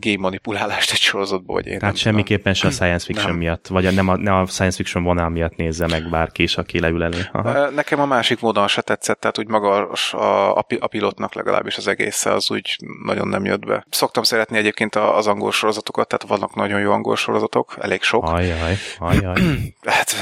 game 0.00 0.18
manipulálást 0.18 0.92
egy 0.92 0.98
sorozatba, 0.98 1.52
vagy 1.52 1.66
én 1.66 1.78
Tehát 1.78 1.96
semmiképpen 1.96 2.54
se 2.54 2.66
a 2.66 2.70
science 2.70 3.04
fiction 3.04 3.30
nem. 3.30 3.38
miatt, 3.38 3.66
vagy 3.66 3.94
nem 3.94 4.08
a, 4.08 4.16
nem 4.16 4.34
a 4.34 4.46
science 4.46 4.76
fiction 4.76 5.04
vonal 5.04 5.28
miatt 5.28 5.56
nézze 5.56 5.86
meg 5.86 6.08
bárki 6.10 6.42
is, 6.42 6.56
aki 6.56 6.80
leül 6.80 7.02
elő. 7.02 7.28
Aha. 7.32 7.70
Nekem 7.70 8.00
a 8.00 8.06
másik 8.06 8.38
vonal 8.38 8.68
se 8.68 8.80
tetszett, 8.80 9.20
tehát 9.20 9.38
úgy 9.38 9.48
maga 9.48 9.88
a, 9.88 10.16
a, 10.16 10.66
a 10.78 10.86
pilotnak 10.86 11.34
legalábbis 11.34 11.76
az 11.76 11.86
egész 11.86 12.24
az 12.24 12.50
úgy 12.50 12.76
nagyon 13.04 13.28
nem 13.28 13.44
jött 13.44 13.66
be. 13.66 13.86
Szoktam 13.90 14.22
szeretni 14.22 14.58
egyébként 14.58 14.94
az 14.94 15.25
angol 15.26 15.52
sorozatokat, 15.52 16.08
tehát 16.08 16.38
vannak 16.38 16.54
nagyon 16.54 16.80
jó 16.80 16.92
angol 16.92 17.16
sorozatok, 17.16 17.76
elég 17.80 18.02
sok. 18.02 18.24
Ajaj, 18.24 18.76
ajaj. 18.98 19.42
hát, 19.82 20.14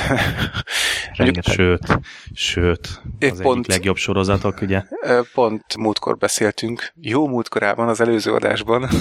Rengeteg. 1.16 1.54
Sőt, 1.54 1.99
sőt, 2.34 3.02
az 3.20 3.42
pont, 3.42 3.58
egyik 3.58 3.66
legjobb 3.66 3.96
sorozatok, 3.96 4.61
ugye? 4.61 4.82
Pont 5.34 5.76
múltkor 5.76 6.16
beszéltünk, 6.16 6.92
jó 7.00 7.26
múltkorában, 7.28 7.88
az 7.88 8.00
előző 8.00 8.32
adásban, 8.32 8.88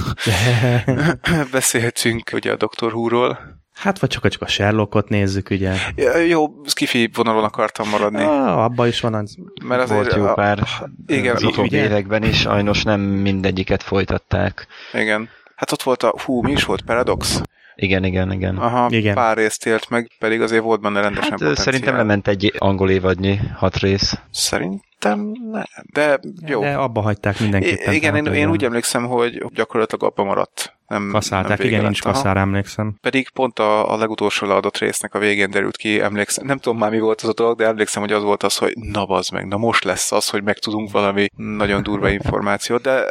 Beszélhetünk 1.51 2.29
ugye 2.33 2.51
a 2.51 2.55
Doktor 2.55 2.91
Húról. 2.91 3.61
Hát, 3.73 3.99
vagy 3.99 4.09
csak, 4.09 4.27
csak 4.27 4.41
a 4.41 4.47
Sherlockot 4.47 5.09
nézzük, 5.09 5.49
ugye. 5.49 5.73
Ja, 5.95 6.17
jó, 6.17 6.47
skifi 6.65 7.09
vonalon 7.13 7.43
akartam 7.43 7.89
maradni. 7.89 8.23
Ah, 8.23 8.63
abban 8.63 8.87
is 8.87 8.99
van 8.99 9.13
az. 9.13 9.35
Mert 9.63 9.81
azért 9.81 9.99
Volt 9.99 10.15
jó 10.15 10.33
pár 10.33 10.59
a, 10.59 10.89
igen, 11.07 11.35
az 11.35 11.43
utóbbi 11.43 11.75
években 11.75 12.23
is, 12.23 12.39
sajnos 12.39 12.83
nem 12.83 13.01
mindegyiket 13.01 13.83
folytatták. 13.83 14.67
Igen. 14.93 15.29
Hát 15.63 15.71
ott 15.71 15.83
volt 15.83 16.03
a, 16.03 16.13
hú, 16.25 16.41
mi 16.41 16.51
is 16.51 16.65
volt, 16.65 16.81
Paradox? 16.81 17.41
Igen, 17.75 18.03
igen, 18.03 18.31
igen. 18.31 18.57
Aha, 18.57 18.87
igen. 18.89 19.13
pár 19.13 19.37
részt 19.37 19.65
élt 19.65 19.89
meg, 19.89 20.11
pedig 20.19 20.41
azért 20.41 20.63
volt 20.63 20.81
benne 20.81 21.01
rendesen 21.01 21.29
hát, 21.29 21.39
potenciál. 21.39 21.65
Szerintem 21.65 21.95
lement 21.95 22.27
egy 22.27 22.53
angol 22.57 22.89
évadnyi 22.89 23.39
hat 23.55 23.77
rész. 23.77 24.19
Szerint 24.31 24.83
Szerintem 25.03 25.51
nem, 25.51 25.63
de 25.93 26.19
jó. 26.45 26.61
De 26.61 26.73
abba 26.73 27.01
hagyták 27.01 27.39
mindenképpen. 27.39 27.93
I- 27.93 27.95
igen, 27.95 28.15
én, 28.15 28.25
én 28.25 28.49
úgy 28.49 28.63
emlékszem, 28.63 29.05
hogy 29.05 29.45
gyakorlatilag 29.53 30.03
abba 30.03 30.23
maradt. 30.23 30.72
Nem, 30.87 31.09
Kaszálták, 31.11 31.57
nem 31.57 31.67
igen, 31.67 31.83
nincs 31.83 32.01
kaszára 32.01 32.39
emlékszem. 32.39 32.95
Pedig 33.01 33.29
pont 33.29 33.59
a, 33.59 33.93
a 33.93 33.97
legutolsó 33.97 34.47
leadott 34.47 34.77
résznek 34.77 35.13
a 35.13 35.19
végén 35.19 35.49
derült 35.49 35.77
ki, 35.77 36.01
emlékszem, 36.01 36.45
nem 36.45 36.57
tudom 36.57 36.77
már 36.77 36.91
mi 36.91 36.99
volt 36.99 37.21
az 37.21 37.29
a 37.29 37.33
dolog, 37.33 37.57
de 37.57 37.65
emlékszem, 37.65 38.01
hogy 38.01 38.11
az 38.11 38.23
volt 38.23 38.43
az, 38.43 38.57
hogy 38.57 38.73
na 38.75 39.05
bazd 39.05 39.33
meg, 39.33 39.47
na 39.47 39.57
most 39.57 39.83
lesz 39.83 40.11
az, 40.11 40.29
hogy 40.29 40.43
megtudunk 40.43 40.91
valami 40.91 41.27
nagyon 41.35 41.83
durva 41.83 42.09
információt, 42.09 42.81
de 42.81 43.03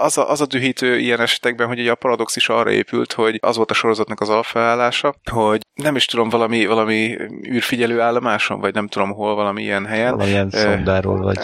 az 0.00 0.18
a, 0.18 0.30
az 0.30 0.40
a 0.40 0.46
dühítő 0.46 0.98
ilyen 0.98 1.20
esetekben, 1.20 1.66
hogy 1.66 1.80
ugye 1.80 1.90
a 1.90 1.94
paradox 1.94 2.36
is 2.36 2.48
arra 2.48 2.70
épült, 2.70 3.12
hogy 3.12 3.38
az 3.42 3.56
volt 3.56 3.70
a 3.70 3.74
sorozatnak 3.74 4.20
az 4.20 4.28
alapfelállása, 4.28 5.14
hogy 5.30 5.60
nem 5.74 5.96
is 5.96 6.04
tudom, 6.04 6.28
valami, 6.28 6.66
valami 6.66 7.16
űrfigyelő 7.50 8.00
állomáson, 8.00 8.60
vagy 8.60 8.74
nem 8.74 8.88
tudom 8.88 9.12
hol, 9.12 9.34
valami 9.34 9.62
ilyen 9.62 9.86
helyen. 9.86 10.10
Valamilyen 10.10 10.50
szondáról 10.50 11.20
vagy. 11.20 11.38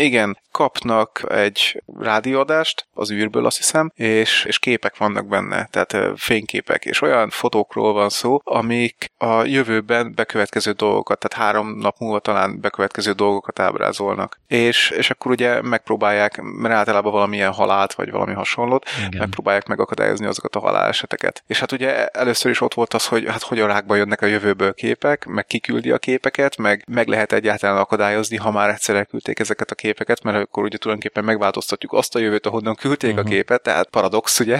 Igen, 0.00 0.38
kapnak 0.50 1.24
egy 1.28 1.82
rádióadást 1.98 2.86
az 2.92 3.10
űrből, 3.10 3.46
azt 3.46 3.56
hiszem, 3.56 3.92
és, 3.94 4.44
és 4.44 4.58
képek 4.58 4.89
vannak 4.96 5.26
benne, 5.26 5.68
tehát 5.70 5.96
fényképek, 6.16 6.84
és 6.84 7.02
olyan 7.02 7.30
fotókról 7.30 7.92
van 7.92 8.08
szó, 8.08 8.40
amik 8.44 9.10
a 9.18 9.44
jövőben 9.44 10.12
bekövetkező 10.14 10.72
dolgokat, 10.72 11.18
tehát 11.18 11.46
három 11.46 11.78
nap 11.78 11.98
múlva 11.98 12.18
talán 12.18 12.60
bekövetkező 12.60 13.12
dolgokat 13.12 13.58
ábrázolnak. 13.58 14.40
És, 14.46 14.90
és 14.90 15.10
akkor 15.10 15.30
ugye 15.30 15.62
megpróbálják, 15.62 16.40
mert 16.42 16.74
általában 16.74 17.12
valamilyen 17.12 17.52
halált, 17.52 17.94
vagy 17.94 18.10
valami 18.10 18.32
hasonlót, 18.32 18.88
Igen. 18.98 19.18
megpróbálják 19.18 19.66
megakadályozni 19.66 20.26
azokat 20.26 20.56
a 20.56 20.60
haláleseteket. 20.60 21.42
És 21.46 21.60
hát 21.60 21.72
ugye 21.72 22.06
először 22.06 22.50
is 22.50 22.60
ott 22.60 22.74
volt 22.74 22.94
az, 22.94 23.06
hogy 23.06 23.24
hát 23.28 23.42
hogy 23.42 23.60
a 23.60 23.66
rákba 23.66 23.96
jönnek 23.96 24.22
a 24.22 24.26
jövőből 24.26 24.74
képek, 24.74 25.26
meg 25.26 25.46
kiküldi 25.46 25.90
a 25.90 25.98
képeket, 25.98 26.56
meg 26.56 26.84
meg 26.86 27.08
lehet 27.08 27.32
egyáltalán 27.32 27.76
akadályozni, 27.76 28.36
ha 28.36 28.50
már 28.50 28.68
egyszer 28.68 28.96
elküldték 28.96 29.38
ezeket 29.38 29.70
a 29.70 29.74
képeket, 29.74 30.22
mert 30.22 30.36
akkor 30.36 30.64
ugye 30.64 30.78
tulajdonképpen 30.78 31.24
megváltoztatjuk 31.24 31.92
azt 31.92 32.14
a 32.14 32.18
jövőt, 32.18 32.46
ahonnan 32.46 32.74
küldték 32.74 33.10
uh-huh. 33.10 33.24
a 33.24 33.28
mhm. 33.28 33.36
képet, 33.36 33.62
tehát 33.62 33.88
paradox, 33.88 34.40
ugye? 34.40 34.58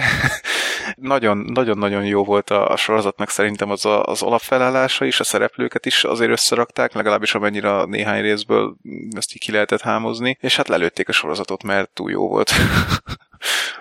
Nagyon-nagyon-nagyon 0.95 2.05
jó 2.05 2.23
volt 2.23 2.49
a, 2.49 2.69
a 2.69 2.75
sorozatnak 2.75 3.29
szerintem 3.29 3.69
az 3.69 3.85
a, 3.85 4.03
az 4.03 4.21
alapfelállása 4.21 5.05
is, 5.05 5.19
a 5.19 5.23
szereplőket 5.23 5.85
is 5.85 6.03
azért 6.03 6.31
összerakták, 6.31 6.93
legalábbis 6.93 7.35
amennyire 7.35 7.85
néhány 7.85 8.21
részből 8.21 8.75
ezt 9.15 9.33
így 9.33 9.41
ki 9.41 9.51
lehetett 9.51 9.81
hámozni, 9.81 10.37
és 10.39 10.55
hát 10.55 10.67
lelőtték 10.67 11.09
a 11.09 11.11
sorozatot, 11.11 11.63
mert 11.63 11.89
túl 11.89 12.11
jó 12.11 12.27
volt. 12.27 12.51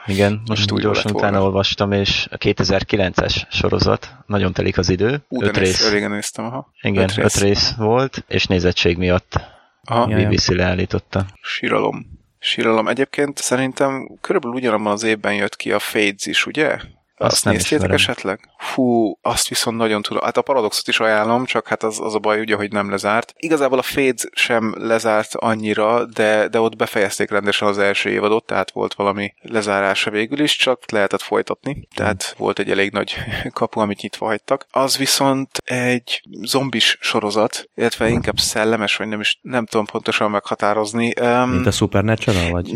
Igen, 0.06 0.42
most 0.46 0.70
úgy 0.70 0.82
gyorsan 0.82 1.14
utána 1.14 1.42
olvastam, 1.42 1.92
és 1.92 2.26
a 2.30 2.36
2009-es 2.36 3.42
sorozat, 3.50 4.16
nagyon 4.26 4.52
telik 4.52 4.78
az 4.78 4.88
idő. 4.88 5.24
Ú, 5.28 5.42
öt 5.42 5.56
rész. 5.56 5.90
Régen 5.90 6.10
néztem, 6.10 6.44
aha. 6.44 6.72
Igen, 6.80 7.02
öt 7.02 7.14
rész. 7.14 7.24
öt 7.24 7.42
rész 7.42 7.72
volt, 7.76 8.24
és 8.28 8.46
nézettség 8.46 8.96
miatt 8.96 9.40
Aha. 9.84 10.06
BBC 10.06 10.48
leállította. 10.48 11.26
Síralom. 11.42 12.19
Síralom. 12.42 12.88
Egyébként 12.88 13.38
szerintem 13.38 14.18
körülbelül 14.20 14.56
ugyanabban 14.56 14.92
az 14.92 15.02
évben 15.02 15.34
jött 15.34 15.56
ki 15.56 15.72
a 15.72 15.78
Fades 15.78 16.26
is, 16.26 16.46
ugye? 16.46 16.78
Azt, 17.20 17.32
azt 17.32 17.44
néztétek 17.44 17.90
esetleg? 17.90 18.48
Fú, 18.58 19.18
azt 19.22 19.48
viszont 19.48 19.76
nagyon 19.76 20.02
tudom. 20.02 20.22
Hát 20.22 20.36
a 20.36 20.42
Paradoxot 20.42 20.88
is 20.88 21.00
ajánlom, 21.00 21.44
csak 21.44 21.68
hát 21.68 21.82
az, 21.82 22.00
az 22.00 22.14
a 22.14 22.18
baj 22.18 22.40
ugye, 22.40 22.54
hogy 22.54 22.72
nem 22.72 22.90
lezárt. 22.90 23.32
Igazából 23.36 23.78
a 23.78 23.82
Fades 23.82 24.28
sem 24.32 24.74
lezárt 24.78 25.34
annyira, 25.34 26.04
de, 26.04 26.48
de 26.48 26.60
ott 26.60 26.76
befejezték 26.76 27.30
rendesen 27.30 27.68
az 27.68 27.78
első 27.78 28.10
évadot, 28.10 28.44
tehát 28.44 28.70
volt 28.70 28.94
valami 28.94 29.34
lezárása 29.42 30.10
végül 30.10 30.40
is, 30.40 30.56
csak 30.56 30.90
lehetett 30.90 31.22
folytatni. 31.22 31.88
Tehát 31.94 32.34
volt 32.38 32.58
egy 32.58 32.70
elég 32.70 32.92
nagy 32.92 33.14
kapu, 33.52 33.80
amit 33.80 34.00
nyitva 34.00 34.26
hagytak. 34.26 34.66
Az 34.70 34.96
viszont 34.96 35.48
egy 35.64 36.20
zombis 36.42 36.98
sorozat, 37.00 37.64
illetve 37.74 38.08
inkább 38.08 38.38
szellemes, 38.38 38.96
vagy 38.96 39.08
nem 39.08 39.20
is 39.20 39.38
nem 39.42 39.66
tudom 39.66 39.86
pontosan 39.86 40.30
meghatározni. 40.30 41.12
Um, 41.20 41.50
Mint 41.50 41.66
a 41.66 41.70
Supernatural, 41.70 42.50
vagy? 42.50 42.74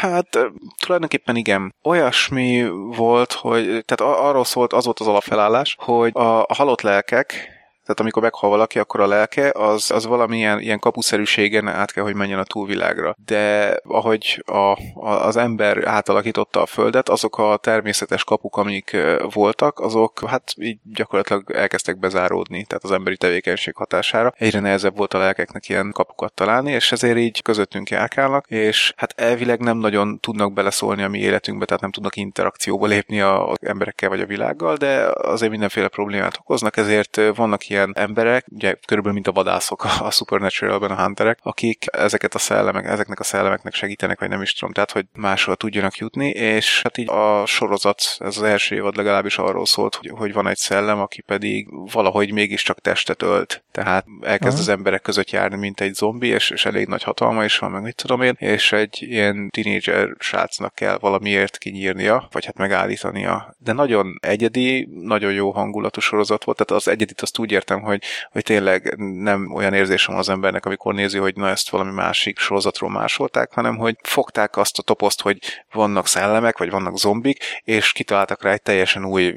Hát 0.00 0.38
tulajdonképpen 0.84 1.36
igen. 1.36 1.74
Olyasmi 1.82 2.68
volt, 2.96 3.32
hogy 3.32 3.73
tehát 3.82 4.14
arról 4.24 4.44
szólt, 4.44 4.72
az 4.72 4.84
volt 4.84 5.00
az 5.00 5.06
alapfelállás, 5.06 5.76
hogy 5.78 6.10
a, 6.14 6.54
halott 6.54 6.80
lelkek, 6.80 7.53
tehát 7.84 8.00
amikor 8.00 8.22
meghal 8.22 8.50
valaki, 8.50 8.78
akkor 8.78 9.00
a 9.00 9.06
lelke 9.06 9.50
az, 9.54 9.90
az 9.90 10.06
valamilyen 10.06 10.60
ilyen 10.60 10.78
kapuszerűségen 10.78 11.68
át 11.68 11.92
kell, 11.92 12.04
hogy 12.04 12.14
menjen 12.14 12.38
a 12.38 12.44
túlvilágra. 12.44 13.16
De 13.24 13.76
ahogy 13.84 14.42
a, 14.46 14.56
a, 14.56 14.78
az 15.26 15.36
ember 15.36 15.86
átalakította 15.86 16.62
a 16.62 16.66
Földet, 16.66 17.08
azok 17.08 17.38
a 17.38 17.56
természetes 17.56 18.24
kapuk, 18.24 18.56
amik 18.56 18.96
voltak, 19.32 19.80
azok 19.80 20.28
hát 20.28 20.54
így 20.56 20.78
gyakorlatilag 20.94 21.50
elkezdtek 21.50 21.98
bezáródni, 21.98 22.64
tehát 22.64 22.84
az 22.84 22.90
emberi 22.90 23.16
tevékenység 23.16 23.74
hatására. 23.74 24.34
Egyre 24.38 24.60
nehezebb 24.60 24.96
volt 24.96 25.14
a 25.14 25.18
lelkeknek 25.18 25.68
ilyen 25.68 25.90
kapukat 25.92 26.32
találni, 26.32 26.72
és 26.72 26.92
ezért 26.92 27.18
így 27.18 27.42
közöttünk 27.42 27.90
járkálnak, 27.90 28.46
és 28.48 28.92
hát 28.96 29.14
elvileg 29.16 29.60
nem 29.60 29.78
nagyon 29.78 30.18
tudnak 30.20 30.52
beleszólni 30.52 31.02
a 31.02 31.08
mi 31.08 31.18
életünkbe, 31.18 31.64
tehát 31.64 31.82
nem 31.82 31.90
tudnak 31.90 32.16
interakcióba 32.16 32.86
lépni 32.86 33.20
az 33.20 33.56
emberekkel 33.60 34.08
vagy 34.08 34.20
a 34.20 34.26
világgal, 34.26 34.76
de 34.76 35.10
azért 35.22 35.50
mindenféle 35.50 35.88
problémát 35.88 36.36
okoznak, 36.38 36.76
ezért 36.76 37.20
vannak 37.34 37.68
ilyen 37.68 37.73
emberek, 37.92 38.46
ugye 38.50 38.74
körülbelül 38.86 39.14
mint 39.14 39.26
a 39.28 39.32
vadászok 39.32 39.84
a, 39.84 40.10
Supernatural-ben 40.10 40.90
a 40.90 41.02
hunterek, 41.02 41.38
akik 41.42 41.84
ezeket 41.92 42.34
a 42.34 42.38
szellemek, 42.38 42.86
ezeknek 42.86 43.20
a 43.20 43.24
szellemeknek 43.24 43.74
segítenek, 43.74 44.20
vagy 44.20 44.28
nem 44.28 44.42
is 44.42 44.52
tudom, 44.52 44.74
tehát 44.74 44.90
hogy 44.90 45.06
máshol 45.12 45.56
tudjanak 45.56 45.96
jutni, 45.96 46.28
és 46.28 46.82
hát 46.82 46.98
így 46.98 47.10
a 47.10 47.46
sorozat, 47.46 48.16
ez 48.18 48.36
az 48.36 48.42
első 48.42 48.74
évad 48.74 48.96
legalábbis 48.96 49.38
arról 49.38 49.66
szólt, 49.66 49.94
hogy, 49.94 50.10
hogy 50.14 50.32
van 50.32 50.46
egy 50.46 50.56
szellem, 50.56 51.00
aki 51.00 51.20
pedig 51.20 51.68
valahogy 51.92 52.32
mégiscsak 52.32 52.80
testet 52.80 53.22
ölt, 53.22 53.63
tehát 53.74 54.06
elkezd 54.20 54.58
az 54.58 54.68
emberek 54.68 55.02
között 55.02 55.30
járni, 55.30 55.56
mint 55.56 55.80
egy 55.80 55.94
zombi, 55.94 56.26
és, 56.26 56.50
és 56.50 56.64
elég 56.64 56.86
nagy 56.86 57.02
hatalma 57.02 57.44
is 57.44 57.58
van, 57.58 57.70
meg 57.70 57.82
mit 57.82 57.96
tudom 57.96 58.22
én, 58.22 58.34
és 58.38 58.72
egy 58.72 58.98
ilyen 59.00 59.48
tínédzser 59.50 60.14
srácnak 60.18 60.74
kell 60.74 60.98
valamiért 60.98 61.58
kinyírnia, 61.58 62.28
vagy 62.32 62.44
hát 62.44 62.56
megállítania. 62.56 63.56
De 63.58 63.72
nagyon 63.72 64.18
egyedi, 64.20 64.88
nagyon 64.92 65.32
jó 65.32 65.50
hangulatú 65.50 66.00
sorozat 66.00 66.44
volt, 66.44 66.64
tehát 66.64 66.82
az 66.82 66.88
egyedit 66.88 67.20
azt 67.20 67.38
úgy 67.38 67.50
értem, 67.50 67.80
hogy, 67.80 68.02
hogy 68.32 68.42
tényleg 68.42 68.94
nem 68.98 69.54
olyan 69.54 69.74
érzésem 69.74 70.16
az 70.16 70.28
embernek, 70.28 70.66
amikor 70.66 70.94
nézi, 70.94 71.18
hogy 71.18 71.36
na 71.36 71.48
ezt 71.48 71.70
valami 71.70 71.92
másik 71.92 72.38
sorozatról 72.38 72.90
másolták, 72.90 73.52
hanem 73.52 73.76
hogy 73.76 73.96
fogták 74.02 74.56
azt 74.56 74.78
a 74.78 74.82
toposzt, 74.82 75.20
hogy 75.20 75.38
vannak 75.72 76.06
szellemek, 76.06 76.58
vagy 76.58 76.70
vannak 76.70 76.98
zombik, 76.98 77.44
és 77.64 77.92
kitaláltak 77.92 78.42
rá 78.42 78.52
egy 78.52 78.62
teljesen 78.62 79.04
új 79.04 79.34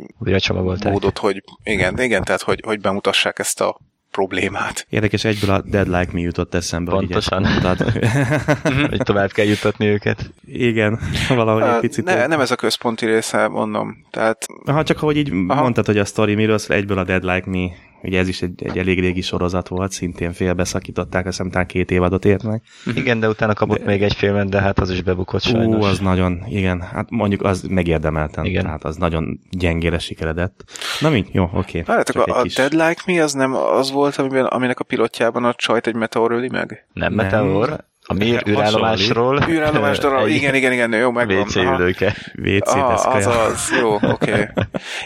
módot, 0.83 1.17
hogy 1.17 1.43
igen, 1.63 1.99
igen, 1.99 2.23
tehát 2.23 2.41
hogy, 2.41 2.61
hogy 2.65 2.79
bemutassák 2.79 3.39
ezt 3.39 3.61
a 3.61 3.77
problémát. 4.17 4.85
Érdekes, 4.89 5.23
egyből 5.23 5.49
a 5.49 5.61
Dead 5.61 5.87
Like 5.87 6.09
Me 6.11 6.19
jutott 6.19 6.53
eszembe. 6.53 6.91
Pontosan. 6.91 7.45
hogy 8.89 9.01
tovább 9.03 9.31
kell 9.31 9.45
jutatni 9.45 9.85
őket. 9.85 10.31
Igen, 10.45 10.99
valahogy 11.27 11.63
egy 11.63 11.79
picit. 11.79 12.05
Ne, 12.05 12.27
nem 12.27 12.39
ez 12.39 12.51
a 12.51 12.55
központi 12.55 13.05
része, 13.05 13.47
mondom. 13.47 14.05
Tehát... 14.11 14.45
Ha 14.65 14.83
csak 14.83 15.01
ahogy 15.01 15.17
így 15.17 15.31
Aha. 15.47 15.61
mondtad, 15.61 15.85
hogy 15.85 15.97
a 15.97 16.05
story 16.05 16.35
miről 16.35 16.57
szól, 16.57 16.75
egyből 16.75 16.97
a 16.97 17.03
Dead 17.03 17.23
Like 17.23 17.49
Me 17.49 17.69
Ugye 18.03 18.19
ez 18.19 18.27
is 18.27 18.41
egy, 18.41 18.63
egy 18.63 18.77
elég 18.77 18.99
régi 18.99 19.21
sorozat 19.21 19.67
volt, 19.67 19.91
szintén 19.91 20.33
félbeszakították, 20.33 21.25
azt 21.25 21.41
hiszem 21.41 21.65
két 21.65 21.91
évadot 21.91 22.25
ért 22.25 22.43
meg. 22.43 22.61
Igen, 22.95 23.19
de 23.19 23.27
utána 23.27 23.53
kapott 23.53 23.79
de, 23.79 23.85
még 23.85 24.03
egy 24.03 24.13
filmet, 24.13 24.49
de 24.49 24.61
hát 24.61 24.79
az 24.79 24.89
is 24.89 25.01
bebukott 25.01 25.41
sajnos. 25.41 25.83
Ú, 25.83 25.87
az 25.87 25.99
nagyon, 25.99 26.43
igen, 26.47 26.81
hát 26.81 27.09
mondjuk 27.09 27.43
az 27.43 27.61
megérdemelten, 27.61 28.45
igen. 28.45 28.63
tehát 28.63 28.83
az 28.83 28.95
nagyon 28.95 29.39
gyengére 29.49 29.99
sikeredett. 29.99 30.63
Na 30.99 31.09
mi? 31.09 31.25
Jó, 31.31 31.49
oké. 31.53 31.79
Okay. 31.79 31.95
a, 32.13 32.39
a 32.39 32.41
kis... 32.41 32.55
Dead 32.55 32.71
Like 32.71 33.01
Me 33.05 33.23
az 33.23 33.33
nem 33.33 33.55
az 33.55 33.91
volt, 33.91 34.15
amiben, 34.15 34.45
aminek 34.45 34.79
a 34.79 34.83
pilotjában 34.83 35.43
a 35.43 35.53
csajt 35.53 35.87
egy 35.87 35.95
meteor 35.95 36.31
öli 36.31 36.49
meg? 36.49 36.87
Nem, 36.93 37.13
nem. 37.13 37.25
meteor, 37.25 37.85
a 38.09 38.13
Mir 38.13 38.43
űrállomásról. 38.47 39.39
Űrállomásról, 39.49 40.27
igen, 40.27 40.55
igen, 40.55 40.71
igen, 40.71 40.93
jó, 40.93 41.11
megvan. 41.11 41.37
WC 41.37 41.55
ülőke. 41.55 42.15
WC 42.43 42.73
ah, 42.73 43.15
az 43.15 43.25
az, 43.25 43.73
jó, 43.79 43.93
oké. 43.93 44.09
Okay. 44.31 44.45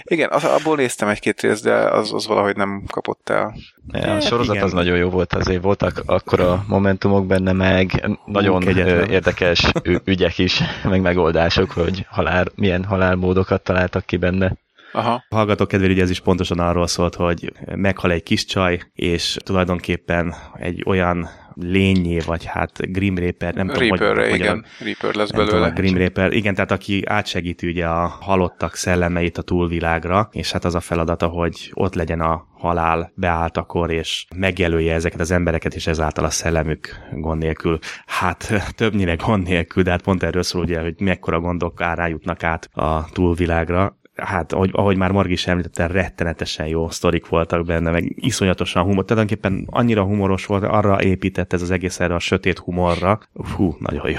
Igen, 0.04 0.30
az, 0.32 0.44
abból 0.44 0.76
néztem 0.76 1.08
egy-két 1.08 1.42
részt, 1.42 1.64
de 1.64 1.74
az, 1.74 2.14
az 2.14 2.28
valahogy 2.28 2.56
nem 2.56 2.84
kapott 2.92 3.30
el. 3.30 3.56
Ja, 3.92 4.16
a 4.16 4.20
sorozat 4.20 4.56
igen. 4.56 4.68
az 4.68 4.74
nagyon 4.74 4.98
jó 4.98 5.10
volt, 5.10 5.34
azért 5.34 5.62
voltak 5.62 6.02
akkor 6.06 6.40
a 6.40 6.64
momentumok 6.68 7.26
benne, 7.26 7.52
meg 7.52 8.10
nagyon 8.26 8.62
érdekes 9.08 9.72
ügyek 10.04 10.38
is, 10.38 10.62
meg 10.90 11.02
megoldások, 11.02 11.72
hogy 11.72 12.06
halál, 12.10 12.46
milyen 12.56 12.84
halálmódokat 12.84 13.64
találtak 13.64 14.06
ki 14.06 14.18
benne. 14.18 14.58
Aha. 14.92 15.24
A 15.30 15.36
hallgatók 15.36 15.68
kedvére 15.68 15.94
ugye 15.94 16.02
ez 16.02 16.10
is 16.10 16.20
pontosan 16.20 16.60
arról 16.60 16.88
szólt, 16.88 17.16
hogy 17.16 17.52
meghal 17.76 18.12
egy 18.12 18.24
kis 18.24 18.46
csaj, 18.46 18.82
és 18.94 19.38
tulajdonképpen 19.44 20.36
egy 20.54 20.84
olyan 20.86 21.30
lényé, 21.56 22.20
vagy 22.26 22.46
hát 22.46 22.92
Grim 22.92 23.18
Reaper, 23.18 23.54
nem 23.54 23.68
tudom, 23.68 23.96
Reaper, 23.96 24.30
hogy 24.30 24.40
igen, 24.40 24.66
Reaper 24.80 25.16
lesz 25.16 25.32
belőle. 25.32 25.52
Tudom, 25.52 25.74
Grim 25.74 25.98
Reaper, 25.98 26.34
igen, 26.34 26.56
tehát 26.56 26.72
aki 26.72 27.04
átsegíti 27.06 27.68
ugye 27.68 27.86
a 27.86 28.08
halottak 28.08 28.76
szellemeit 28.76 29.38
a 29.38 29.42
túlvilágra, 29.42 30.30
és 30.32 30.52
hát 30.52 30.66
az 30.66 30.76
a 30.76 30.80
feladata, 30.80 31.28
hogy 31.28 31.72
ott 31.74 31.96
legyen 31.96 32.22
a 32.22 32.50
halál 32.62 33.12
beálltakor, 33.16 33.92
és 33.92 34.26
megjelölje 34.36 34.94
ezeket 34.94 35.20
az 35.20 35.32
embereket, 35.32 35.76
és 35.76 35.88
ezáltal 35.88 36.26
a 36.26 36.30
szellemük 36.30 36.96
gond 37.12 37.42
nélkül. 37.42 37.80
Hát 38.06 38.54
többnyire 38.76 39.16
gond 39.16 39.48
nélkül, 39.48 39.84
de 39.84 39.92
hát 39.92 40.02
pont 40.02 40.24
erről 40.24 40.44
szól 40.44 40.62
ugye, 40.62 40.82
hogy 40.82 40.96
mekkora 41.00 41.40
gondok 41.40 41.82
árá 41.82 42.10
át 42.40 42.70
a 42.74 43.10
túlvilágra, 43.12 44.00
hát 44.24 44.54
ahogy, 44.54 44.70
ahogy 44.74 44.98
már 44.98 45.12
Margi 45.12 45.32
is 45.32 45.48
említette, 45.48 45.88
rettenetesen 45.88 46.68
jó 46.68 46.90
sztorik 46.90 47.28
voltak 47.28 47.66
benne, 47.66 47.92
meg 47.92 48.14
iszonyatosan 48.16 48.84
humor. 48.84 49.06
Tulajdonképpen 49.06 49.68
annyira 49.70 50.04
humoros 50.04 50.46
volt, 50.46 50.64
arra 50.64 51.02
épített 51.02 51.54
ez 51.54 51.62
az 51.62 51.72
egész 51.72 52.00
erre 52.00 52.16
a 52.16 52.20
sötét 52.20 52.58
humorra. 52.58 53.20
Hú, 53.56 53.76
nagyon 53.80 54.10
jó. 54.10 54.18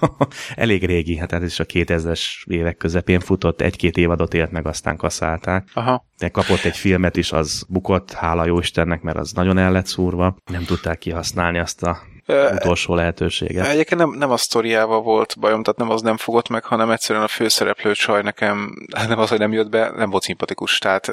Elég 0.54 0.84
régi, 0.84 1.16
hát 1.16 1.32
ez 1.32 1.42
is 1.42 1.60
a 1.60 1.64
2000-es 1.64 2.22
évek 2.46 2.76
közepén 2.76 3.20
futott, 3.20 3.60
egy-két 3.60 3.96
évadot 3.96 4.34
élt 4.34 4.50
meg, 4.50 4.66
aztán 4.66 4.96
kaszálták. 4.96 5.68
Aha. 5.74 6.06
De 6.18 6.28
kapott 6.28 6.64
egy 6.64 6.76
filmet 6.76 7.16
is, 7.16 7.32
az 7.32 7.64
bukott, 7.68 8.12
hála 8.12 8.46
jó 8.46 8.58
Istennek, 8.58 9.02
mert 9.02 9.18
az 9.18 9.32
nagyon 9.32 9.58
el 9.58 9.72
lett 9.72 9.86
szúrva. 9.86 10.36
Nem 10.50 10.64
tudták 10.64 10.98
kihasználni 10.98 11.58
azt 11.58 11.82
a 11.82 11.98
utolsó 12.28 12.94
lehetősége. 12.94 13.70
Egyébként 13.70 14.00
nem, 14.00 14.10
nem 14.10 14.30
a 14.30 14.36
sztoriával 14.36 15.02
volt 15.02 15.36
bajom, 15.40 15.62
tehát 15.62 15.78
nem 15.78 15.90
az 15.90 16.02
nem 16.02 16.16
fogott 16.16 16.48
meg, 16.48 16.64
hanem 16.64 16.90
egyszerűen 16.90 17.24
a 17.24 17.28
főszereplő 17.28 17.92
csaj 17.92 18.22
nekem, 18.22 18.74
nem 19.08 19.18
az, 19.18 19.28
hogy 19.28 19.38
nem 19.38 19.52
jött 19.52 19.68
be, 19.68 19.92
nem 19.96 20.10
volt 20.10 20.22
szimpatikus, 20.22 20.78
tehát 20.78 21.12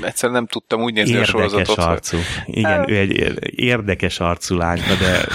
egyszerűen 0.00 0.38
nem 0.38 0.46
tudtam 0.46 0.82
úgy 0.82 0.94
nézni 0.94 1.10
érdekes 1.10 1.34
a 1.34 1.38
sorozatot. 1.38 1.78
arcú. 1.78 2.16
Hogy... 2.16 2.56
Igen, 2.56 2.70
hát- 2.70 2.88
ő 2.88 2.96
egy 2.96 3.34
érdekes 3.60 4.20
arcú 4.20 4.56
lány, 4.56 4.80
de 4.98 5.26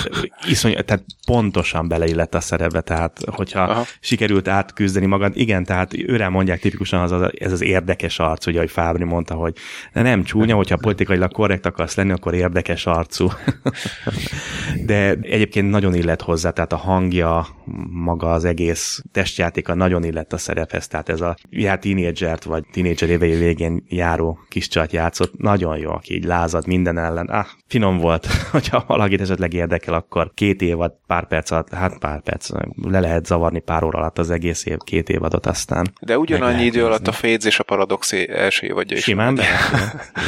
iszony, 0.47 0.85
tehát 0.85 1.03
pontosan 1.25 1.87
beleillett 1.87 2.35
a 2.35 2.39
szerepbe, 2.39 2.81
tehát 2.81 3.19
hogyha 3.25 3.61
Aha. 3.61 3.85
sikerült 3.99 4.47
átküzdeni 4.47 5.05
magad, 5.05 5.37
igen, 5.37 5.63
tehát 5.63 5.93
őre 5.93 6.29
mondják 6.29 6.59
tipikusan 6.59 7.01
az, 7.01 7.11
az, 7.11 7.31
ez 7.39 7.51
az 7.51 7.61
érdekes 7.61 8.19
arc, 8.19 8.45
ugye, 8.45 8.57
ahogy 8.57 8.71
Fábri 8.71 9.03
mondta, 9.03 9.33
hogy 9.33 9.53
nem 9.93 10.23
csúnya, 10.23 10.55
hogyha 10.55 10.77
politikailag 10.77 11.31
korrekt 11.31 11.65
akarsz 11.65 11.95
lenni, 11.95 12.11
akkor 12.11 12.33
érdekes 12.33 12.85
arcú. 12.85 13.27
de 14.85 15.06
egyébként 15.21 15.69
nagyon 15.69 15.93
illet 15.93 16.21
hozzá, 16.21 16.49
tehát 16.49 16.73
a 16.73 16.77
hangja, 16.77 17.47
maga 17.89 18.31
az 18.31 18.45
egész 18.45 19.03
testjátéka 19.11 19.73
nagyon 19.73 20.03
illet 20.03 20.33
a 20.33 20.37
szerephez, 20.37 20.87
tehát 20.87 21.09
ez 21.09 21.21
a 21.21 21.35
já 21.49 21.75
tínédzsert, 21.75 22.43
vagy 22.43 22.63
tínédzser 22.71 23.09
évei 23.09 23.35
végén 23.35 23.83
járó 23.87 24.39
kis 24.49 24.67
csat 24.67 24.91
játszott, 24.91 25.37
nagyon 25.37 25.77
jó, 25.77 25.91
aki 25.91 26.13
így 26.13 26.23
lázad 26.23 26.67
minden 26.67 26.97
ellen. 26.97 27.25
Ah, 27.25 27.45
finom 27.67 27.97
volt, 27.97 28.25
hogyha 28.51 28.83
valakit 28.87 29.21
esetleg 29.21 29.53
érdekel, 29.53 29.93
akkor 29.93 30.31
két 30.33 30.61
évad, 30.61 30.93
pár 31.07 31.27
perc 31.27 31.51
alatt, 31.51 31.73
hát 31.73 31.99
pár 31.99 32.21
perc, 32.21 32.49
le 32.81 32.99
lehet 32.99 33.25
zavarni 33.25 33.59
pár 33.59 33.83
óra 33.83 33.99
alatt 33.99 34.17
az 34.17 34.29
egész 34.29 34.65
év, 34.65 34.77
két 34.77 35.09
évadot 35.09 35.45
aztán. 35.45 35.87
De 36.01 36.17
ugyanannyi 36.17 36.63
idő 36.63 36.85
alatt 36.85 37.07
a 37.07 37.11
Fades 37.11 37.45
és 37.45 37.59
a 37.59 37.63
Paradox 37.63 38.13
első 38.27 38.67
évadja 38.67 38.97
is. 38.97 39.03
Simán, 39.03 39.35
de 39.39 39.43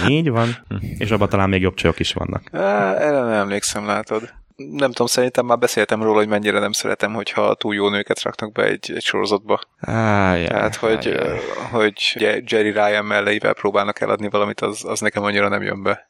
így 0.08 0.30
van, 0.30 0.58
és 0.98 1.12
abban 1.12 1.30
talán 1.30 1.50
még 1.50 1.62
jobb 1.62 1.74
csajok 1.74 2.00
is 2.00 2.14
vannak. 2.14 2.44
Erre 2.52 3.20
nem 3.20 3.28
emlékszem, 3.28 3.86
látod 3.86 4.38
nem 4.60 4.90
tudom, 4.90 5.08
szerintem 5.08 5.46
már 5.46 5.58
beszéltem 5.58 6.04
róla, 6.04 6.18
hogy 6.18 6.28
mennyire 6.28 6.60
nem 6.60 6.72
szeretem, 6.72 7.14
hogyha 7.14 7.54
túl 7.54 7.76
jó 7.76 7.90
nőket 7.90 8.22
raknak 8.22 8.52
be 8.52 8.64
egy, 8.64 8.92
egy 8.96 9.04
sorozatba. 9.04 9.60
Á, 9.80 10.36
Tehát, 10.46 10.76
hogy, 10.76 11.08
áj, 11.08 11.40
hogy 11.72 12.16
Jerry 12.46 12.72
Ryan 12.72 13.06
melleivel 13.06 13.54
próbálnak 13.54 14.02
eladni 14.02 14.30
valamit, 14.30 14.62
az, 14.62 14.86
az 14.86 15.00
nekem 15.00 15.24
annyira 15.24 15.48
nem 15.48 15.62
jön 15.62 15.84
be. 15.84 16.08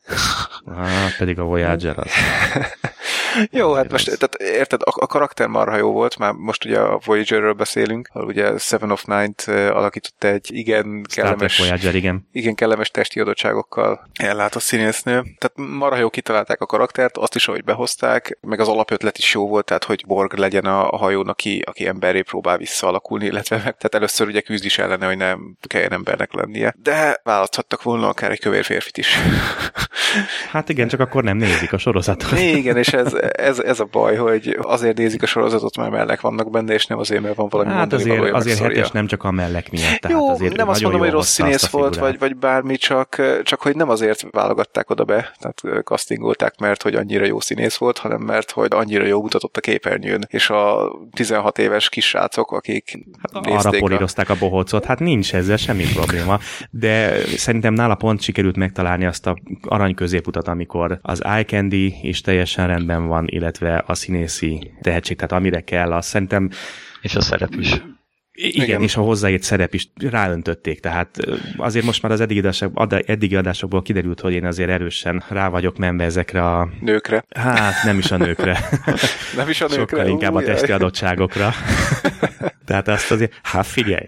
Á, 0.77 1.07
pedig 1.17 1.39
a 1.39 1.43
Voyager 1.43 1.97
az. 1.97 2.11
Jó, 3.51 3.73
hát 3.73 3.91
most, 3.91 4.05
tehát 4.05 4.57
érted, 4.57 4.81
a, 4.83 4.91
a 4.95 5.07
karakter 5.07 5.47
marha 5.47 5.77
jó 5.77 5.91
volt, 5.91 6.17
már 6.17 6.31
most 6.31 6.65
ugye 6.65 6.79
a 6.79 6.99
Voyager-ről 7.05 7.53
beszélünk, 7.53 8.09
ugye 8.13 8.57
Seven 8.57 8.91
of 8.91 9.03
Nine-t 9.03 9.41
alakított 9.47 10.23
egy 10.23 10.47
igen 10.51 11.05
kellemes, 11.13 11.57
Voyager, 11.57 11.95
igen. 11.95 12.27
igen 12.31 12.55
kellemes 12.55 12.91
testi 12.91 13.19
adottságokkal 13.19 14.07
ellátott 14.13 14.61
színésznő. 14.61 15.13
Tehát 15.13 15.71
marha 15.79 15.99
jó 15.99 16.09
kitalálták 16.09 16.61
a 16.61 16.65
karaktert, 16.65 17.17
azt 17.17 17.35
is, 17.35 17.47
ahogy 17.47 17.63
behozták, 17.63 18.37
meg 18.41 18.59
az 18.59 18.67
alapötlet 18.67 19.17
is 19.17 19.33
jó 19.33 19.47
volt, 19.47 19.65
tehát 19.65 19.83
hogy 19.83 20.03
Borg 20.07 20.33
legyen 20.33 20.65
a 20.65 20.97
hajón, 20.97 21.27
aki, 21.27 21.63
aki 21.65 21.87
emberré 21.87 22.21
próbál 22.21 22.57
visszaalakulni, 22.57 23.25
illetve 23.25 23.55
meg, 23.55 23.77
tehát 23.79 23.95
először 23.95 24.27
ugye 24.27 24.41
küzd 24.41 24.65
is 24.65 24.77
ellene, 24.77 25.05
hogy 25.05 25.17
nem 25.17 25.57
kelljen 25.67 25.93
embernek 25.93 26.33
lennie. 26.33 26.75
De 26.83 27.19
választhattak 27.23 27.83
volna 27.83 28.07
akár 28.07 28.31
egy 28.31 28.39
kövér 28.39 28.63
férfit 28.63 28.97
is. 28.97 29.17
Hát 30.51 30.69
igen, 30.69 30.87
csak 30.87 30.99
akkor 30.99 31.23
nem 31.23 31.37
nézik 31.37 31.73
a 31.73 31.77
sorozatot. 31.77 32.39
Igen, 32.39 32.77
és 32.77 32.87
ez, 32.87 33.13
ez, 33.19 33.59
ez 33.59 33.79
a 33.79 33.87
baj, 33.91 34.15
hogy 34.15 34.57
azért 34.61 34.97
nézik 34.97 35.23
a 35.23 35.25
sorozatot, 35.25 35.77
mert 35.77 35.91
mellek 35.91 36.21
vannak 36.21 36.51
benne, 36.51 36.73
és 36.73 36.85
nem 36.85 36.97
azért, 36.97 37.21
mert 37.21 37.35
van 37.35 37.47
valami 37.49 37.69
Hát 37.69 37.93
azért, 37.93 38.33
azért 38.33 38.59
hetes 38.59 38.91
nem 38.91 39.07
csak 39.07 39.23
a 39.23 39.31
mellek 39.31 39.71
miatt. 39.71 39.99
Tehát 39.99 40.17
jó, 40.17 40.29
azért 40.29 40.55
nem 40.55 40.69
azt 40.69 40.81
mondom, 40.81 40.99
hogy 40.99 41.09
rossz 41.09 41.29
színész 41.29 41.69
volt, 41.69 41.95
vagy, 41.95 42.19
vagy 42.19 42.35
bármi, 42.35 42.75
csak, 42.75 43.21
csak 43.43 43.61
hogy 43.61 43.75
nem 43.75 43.89
azért 43.89 44.25
válogatták 44.31 44.89
oda 44.89 45.03
be, 45.03 45.35
tehát 45.39 45.83
castingolták, 45.83 46.59
mert 46.59 46.83
hogy 46.83 46.95
annyira 46.95 47.25
jó 47.25 47.39
színész 47.39 47.77
volt, 47.77 47.97
hanem 47.97 48.21
mert 48.21 48.51
hogy 48.51 48.67
annyira 48.69 49.05
jó 49.05 49.21
mutatott 49.21 49.57
a 49.57 49.59
képernyőn, 49.59 50.25
és 50.27 50.49
a 50.49 50.91
16 51.11 51.57
éves 51.57 51.89
kis 51.89 52.07
srácok, 52.07 52.51
akik 52.51 52.99
hát 53.33 53.45
arra 53.47 53.79
polírozták 53.79 54.29
a... 54.29 54.33
a 54.33 54.35
bohócot, 54.39 54.85
hát 54.85 54.99
nincs 54.99 55.33
ezzel 55.33 55.57
semmi 55.57 55.83
probléma, 55.93 56.39
de 56.69 57.25
szerintem 57.37 57.73
nála 57.73 57.95
pont 57.95 58.21
sikerült 58.21 58.55
megtalálni 58.55 59.05
azt 59.05 59.27
a 59.27 59.37
arany 59.61 59.95
középutat, 59.95 60.47
amikor 60.47 60.99
az 61.01 61.23
eye 61.23 61.45
candy 61.45 61.95
is 62.01 62.21
teljesen 62.21 62.67
rendben 62.67 63.07
van, 63.09 63.27
illetve 63.27 63.83
a 63.87 63.93
színészi 63.93 64.71
tehetség, 64.81 65.15
tehát 65.15 65.31
amire 65.31 65.61
kell, 65.61 65.93
azt 65.93 66.07
szerintem 66.07 66.49
és 67.01 67.15
a 67.15 67.21
szerep 67.21 67.53
is. 67.59 67.81
Igen, 68.41 68.65
Igen, 68.65 68.81
és 68.81 68.95
a 68.95 69.01
hozzáért 69.01 69.43
szerep 69.43 69.73
is 69.73 69.89
ráöntötték, 69.95 70.79
tehát 70.79 71.17
azért 71.57 71.85
most 71.85 72.01
már 72.01 72.11
az 72.11 72.21
eddigi, 72.21 72.39
adások, 72.39 72.93
eddigi 73.05 73.35
adásokból 73.35 73.81
kiderült, 73.81 74.19
hogy 74.19 74.33
én 74.33 74.45
azért 74.45 74.69
erősen 74.69 75.23
rá 75.27 75.49
vagyok 75.49 75.77
menve 75.77 76.03
ezekre 76.03 76.45
a... 76.45 76.69
Nőkre. 76.81 77.23
Hát, 77.29 77.73
nem 77.83 77.97
is 77.97 78.11
a 78.11 78.17
nőkre. 78.17 78.59
nem 79.37 79.49
is 79.49 79.61
a 79.61 79.67
nőkre. 79.67 79.81
Sokkal 79.81 80.07
inkább 80.07 80.35
a 80.35 80.43
testi 80.43 80.71
adottságokra. 80.71 81.51
Tehát 82.69 82.87
azt 82.87 83.11
azért, 83.11 83.39
hát 83.43 83.65
figyelj, 83.65 84.05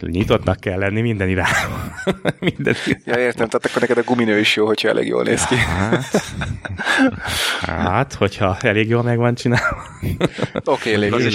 nyitottnak 0.00 0.60
kell 0.60 0.78
lenni 0.78 1.00
minden 1.00 1.28
irányba. 1.28 1.92
minden 2.38 2.74
Ja, 3.04 3.18
értem, 3.18 3.48
tehát 3.48 3.66
akkor 3.66 3.80
neked 3.80 3.98
a 3.98 4.02
guminő 4.02 4.38
is 4.38 4.56
jó, 4.56 4.66
hogyha 4.66 4.88
elég 4.88 5.06
jól 5.06 5.22
néz 5.22 5.46
ki. 5.46 5.54
Hát, 5.56 6.22
hát 7.60 8.14
hogyha 8.14 8.56
elég 8.60 8.88
jól 8.88 9.02
meg 9.02 9.18
van 9.18 9.34
csinálva. 9.34 9.82
Oké, 10.64 10.96
okay, 10.96 10.96
lépjünk. 10.96 11.32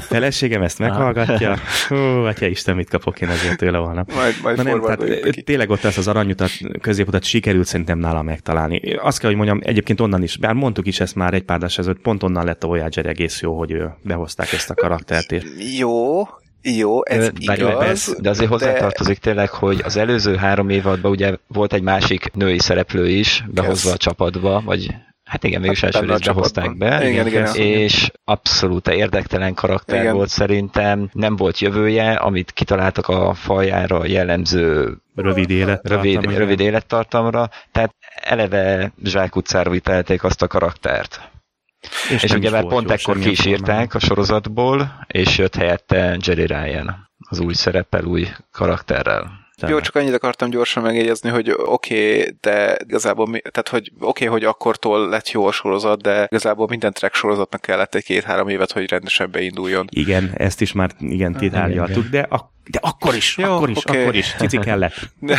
Feleségem 0.00 0.62
ezt 0.62 0.78
meghallgatja. 0.78 1.56
Hú, 1.88 1.96
atya 1.96 2.46
Isten, 2.46 2.76
mit 2.76 2.88
kapok 2.88 3.20
én 3.20 3.28
azért 3.28 3.56
tőle 3.56 3.78
volna. 3.78 4.04
Majd, 4.14 4.34
majd 4.42 4.56
Na 4.56 4.62
nem, 4.62 4.80
tehát, 4.80 5.00
tényleg 5.44 5.70
ott 5.70 5.84
ezt 5.84 5.98
az 5.98 6.08
aranyutat, 6.08 6.50
középutat 6.80 7.24
sikerült 7.24 7.66
szerintem 7.66 7.98
nála 7.98 8.22
megtalálni. 8.22 8.94
Azt 8.94 9.18
kell, 9.18 9.28
hogy 9.28 9.38
mondjam, 9.38 9.60
egyébként 9.62 10.00
onnan 10.00 10.22
is, 10.22 10.36
bár 10.36 10.54
mondtuk 10.54 10.86
is 10.86 11.00
ezt 11.00 11.14
már 11.14 11.34
egy 11.34 11.44
pár 11.44 11.62
ezelőtt, 11.62 12.00
pont 12.00 12.22
onnan 12.22 12.44
lett 12.44 12.64
a 12.64 12.66
Voyager 12.66 13.06
egész 13.06 13.40
jó, 13.40 13.58
hogy 13.58 13.70
ő 13.70 13.94
behozták 14.02 14.52
ezt 14.52 14.70
a 14.70 14.74
karaktert. 14.74 15.32
És 15.32 15.42
jó, 15.78 16.22
jó, 16.62 17.04
ez 17.04 17.30
de, 17.30 17.54
igaz. 17.54 18.16
De 18.20 18.30
azért 18.30 18.50
hozzátartozik 18.50 19.14
de... 19.14 19.20
tényleg, 19.20 19.50
hogy 19.50 19.80
az 19.84 19.96
előző 19.96 20.36
három 20.36 20.68
évadban 20.68 21.10
ugye 21.10 21.36
volt 21.46 21.72
egy 21.72 21.82
másik 21.82 22.30
női 22.32 22.58
szereplő 22.58 23.08
is 23.08 23.44
behozva 23.48 23.88
yes. 23.88 23.94
a 23.94 23.98
csapatba, 23.98 24.62
vagy 24.64 24.94
Hát 25.24 25.44
igen, 25.44 25.60
mégis 25.60 25.80
hát 25.80 25.94
első 25.94 26.06
részbe 26.06 26.32
hozták 26.32 26.76
be, 26.76 27.08
igen, 27.08 27.26
igen, 27.26 27.54
és 27.54 28.10
abszolút 28.24 28.88
érdektelen 28.88 29.54
karakter 29.54 30.00
igen. 30.00 30.14
volt 30.14 30.28
szerintem, 30.28 31.08
nem 31.12 31.36
volt 31.36 31.58
jövője, 31.58 32.12
amit 32.12 32.50
kitaláltak 32.50 33.08
a 33.08 33.34
fajára 33.34 34.06
jellemző 34.06 34.96
rövid 35.14 35.50
élettartam, 35.50 36.02
rövid, 36.02 36.36
rövid 36.36 36.60
élettartamra, 36.60 37.50
tehát 37.72 37.94
eleve 38.14 38.92
zsákutcára 39.04 39.70
vitelték 39.70 40.24
azt 40.24 40.42
a 40.42 40.46
karaktert. 40.46 41.20
És, 42.10 42.22
és 42.22 42.32
ugye 42.32 42.50
már 42.50 42.66
pont 42.66 42.90
ekkor 42.90 43.18
ki 43.18 43.30
is 43.30 43.44
írták 43.44 43.94
a 43.94 43.98
sorozatból, 43.98 45.06
és 45.06 45.38
jött 45.38 45.54
helyette 45.54 46.16
Jerry 46.20 46.46
Ryan, 46.46 47.10
az 47.28 47.40
új 47.40 47.54
szereppel, 47.54 48.04
új 48.04 48.28
karakterrel. 48.52 49.42
Jó, 49.68 49.80
csak 49.80 49.94
annyit 49.94 50.14
akartam 50.14 50.50
gyorsan 50.50 50.82
megjegyezni, 50.82 51.30
hogy 51.30 51.50
oké, 51.50 52.18
okay, 52.18 52.36
de 52.40 52.76
igazából, 52.86 53.26
tehát 53.26 53.68
hogy 53.68 53.92
oké, 53.94 54.26
okay, 54.26 54.26
hogy 54.26 54.44
akkortól 54.44 55.08
lett 55.08 55.30
jó 55.30 55.46
a 55.46 55.52
sorozat, 55.52 56.02
de 56.02 56.26
igazából 56.30 56.66
minden 56.66 56.92
track 56.92 57.14
sorozatnak 57.14 57.60
kellett 57.60 57.94
egy 57.94 58.04
két-három 58.04 58.48
évet, 58.48 58.72
hogy 58.72 58.90
rendesen 58.90 59.30
beinduljon. 59.30 59.86
Igen, 59.90 60.30
ezt 60.34 60.60
is 60.60 60.72
már 60.72 60.90
igen 60.98 61.34
kitárgyaltuk, 61.34 62.06
de 62.06 62.20
a 62.20 62.52
de 62.70 62.78
akkor 62.82 63.14
is, 63.14 63.36
Jó, 63.36 63.52
akkor 63.52 63.70
is, 63.70 63.76
okay. 63.76 64.00
akkor 64.00 64.14
is, 64.14 64.34
cici 64.38 64.58
kellett. 64.58 65.10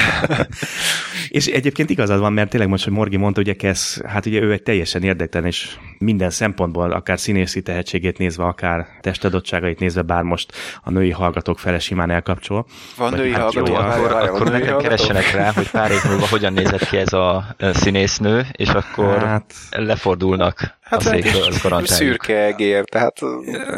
és 1.30 1.46
egyébként 1.46 1.90
igazad 1.90 2.20
van, 2.20 2.34
mert 2.34 2.50
tényleg 2.50 2.70
most, 2.70 2.84
hogy 2.84 2.94
Morgi 2.94 3.18
mondta, 3.18 3.42
ugye 3.42 3.54
Kesz, 3.54 4.02
hát 4.06 4.26
ugye 4.26 4.42
ő 4.42 4.52
egy 4.52 4.64
teljesen 4.64 5.04
érdektelen, 5.04 5.48
és 5.48 5.76
minden 5.98 6.30
szempontból, 6.30 6.92
akár 6.92 7.20
színészi 7.20 7.62
tehetségét 7.62 8.18
nézve, 8.18 8.44
akár 8.44 8.88
testadottságait 9.02 9.80
nézve, 9.80 10.02
bár 10.02 10.24
most 10.24 10.52
a 10.84 10.90
női 10.90 11.12
hallgatók 11.12 11.60
fele 11.60 11.80
simán 11.80 12.10
elkapcsol. 12.10 12.66
Van 12.98 13.14
női 13.14 13.32
hát 13.32 13.42
hallgató, 13.42 13.72
jó, 13.72 13.80
akkor, 13.80 14.12
várjál, 14.12 14.34
akkor 14.34 14.52
nekem 14.52 14.78
keressenek 14.78 15.32
rá, 15.32 15.52
hogy 15.52 15.70
pár 15.70 15.92
év 15.92 16.04
múlva 16.10 16.28
hogyan 16.28 16.54
nézett 16.54 16.88
ki 16.90 16.98
ez 16.98 17.14
a 17.14 17.56
színésznő, 17.74 18.46
és 18.52 18.70
akkor 18.70 19.24
hát... 19.24 19.54
lefordulnak 19.70 20.78
Hát 20.86 21.00
az, 21.00 21.06
az 21.50 21.62
garantáljuk. 21.62 21.88
Szürke 21.88 22.46
egér, 22.46 22.84
tehát 22.84 23.22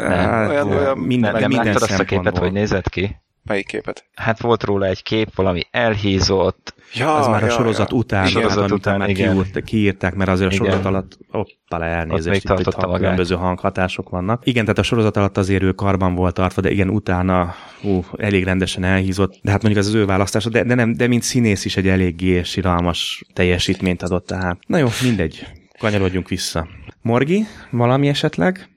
nem, 0.08 0.48
olyan, 0.48 0.70
olyan, 0.70 0.98
minden, 0.98 1.32
nem 1.32 1.48
minden 1.48 1.64
láttad 1.64 1.82
azt 1.82 2.00
a 2.00 2.04
képet, 2.04 2.38
hogy 2.38 2.52
nézett 2.52 2.88
ki? 2.88 3.16
Melyik 3.48 3.66
képet? 3.66 4.04
Hát 4.14 4.40
volt 4.40 4.62
róla 4.62 4.86
egy 4.86 5.02
kép, 5.02 5.34
valami 5.34 5.62
elhízott. 5.70 6.74
Ja, 6.94 7.14
az 7.14 7.26
már 7.26 7.40
ja, 7.40 7.46
a 7.46 7.50
sorozat 7.50 7.90
ja. 7.90 7.96
után, 7.96 8.26
igen, 8.26 8.40
sorozat 8.40 8.62
hát, 8.62 8.70
után 8.70 8.98
már 8.98 9.08
igen. 9.08 9.32
Kiúrt, 9.32 9.64
kiírták, 9.64 10.14
mert 10.14 10.30
azért 10.30 10.52
igen. 10.52 10.64
a 10.64 10.66
sorozat 10.66 10.86
alatt 10.86 11.18
hoppá 11.30 11.86
elnézést, 11.86 12.44
itt, 12.44 12.58
itt 12.58 12.66
a 12.66 12.92
különböző 12.92 13.34
hanghatások 13.34 14.08
vannak. 14.08 14.46
Igen, 14.46 14.62
tehát 14.62 14.78
a 14.78 14.82
sorozat 14.82 15.16
alatt 15.16 15.36
azért 15.36 15.62
ő 15.62 15.72
karban 15.72 16.14
volt 16.14 16.34
tartva, 16.34 16.60
de 16.60 16.70
igen, 16.70 16.88
utána 16.88 17.54
ú, 17.82 18.04
elég 18.16 18.44
rendesen 18.44 18.84
elhízott, 18.84 19.38
de 19.42 19.50
hát 19.50 19.62
mondjuk 19.62 19.84
az 19.84 19.90
az 19.90 19.94
ő 19.94 20.04
választása, 20.06 20.48
de, 20.48 20.64
de, 20.64 20.74
nem, 20.74 20.92
de 20.92 21.06
mint 21.06 21.22
színész 21.22 21.64
is 21.64 21.76
egy 21.76 21.88
eléggé 21.88 22.42
siralmas 22.42 23.24
teljesítményt 23.32 24.02
adott, 24.02 24.26
tehát 24.26 24.58
na 24.66 24.78
jó, 24.78 24.88
mindegy, 25.02 25.46
kanyarodjunk 25.78 26.28
vissza. 26.28 26.68
Morgi, 27.08 27.46
valami 27.70 28.08
esetleg? 28.08 28.68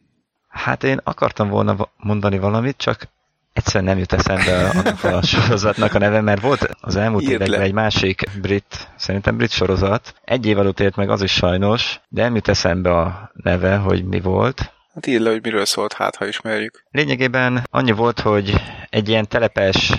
Hát 0.47 0.83
én 0.83 0.99
akartam 1.03 1.49
volna 1.49 1.89
mondani 1.97 2.39
valamit, 2.39 2.77
csak 2.77 3.07
egyszerűen 3.53 3.83
nem 3.83 3.97
jut 3.97 4.13
eszembe 4.13 4.69
annak 4.69 5.03
a 5.03 5.21
sorozatnak 5.21 5.93
a 5.93 5.97
neve, 5.97 6.21
mert 6.21 6.41
volt 6.41 6.69
az 6.81 6.95
elmúlt 6.95 7.23
Írd 7.23 7.31
években 7.31 7.59
le. 7.59 7.65
egy 7.65 7.73
másik 7.73 8.23
brit, 8.41 8.87
szerintem 8.95 9.37
brit 9.37 9.51
sorozat. 9.51 10.13
Egy 10.23 10.45
év 10.45 10.59
előtt 10.59 10.79
ért 10.79 10.95
meg 10.95 11.09
az 11.09 11.21
is 11.21 11.31
sajnos, 11.31 11.99
de 12.09 12.21
nem 12.21 12.35
jut 12.35 12.47
eszembe 12.47 12.97
a 12.97 13.31
neve, 13.33 13.75
hogy 13.75 14.05
mi 14.05 14.19
volt. 14.19 14.73
Hát 14.93 15.07
írd 15.07 15.23
le, 15.23 15.29
hogy 15.29 15.43
miről 15.43 15.65
szólt, 15.65 15.93
hát 15.93 16.15
ha 16.15 16.27
ismerjük. 16.27 16.83
Lényegében 16.91 17.67
annyi 17.69 17.91
volt, 17.91 18.19
hogy 18.19 18.53
egy 18.89 19.09
ilyen 19.09 19.27
telepes 19.27 19.91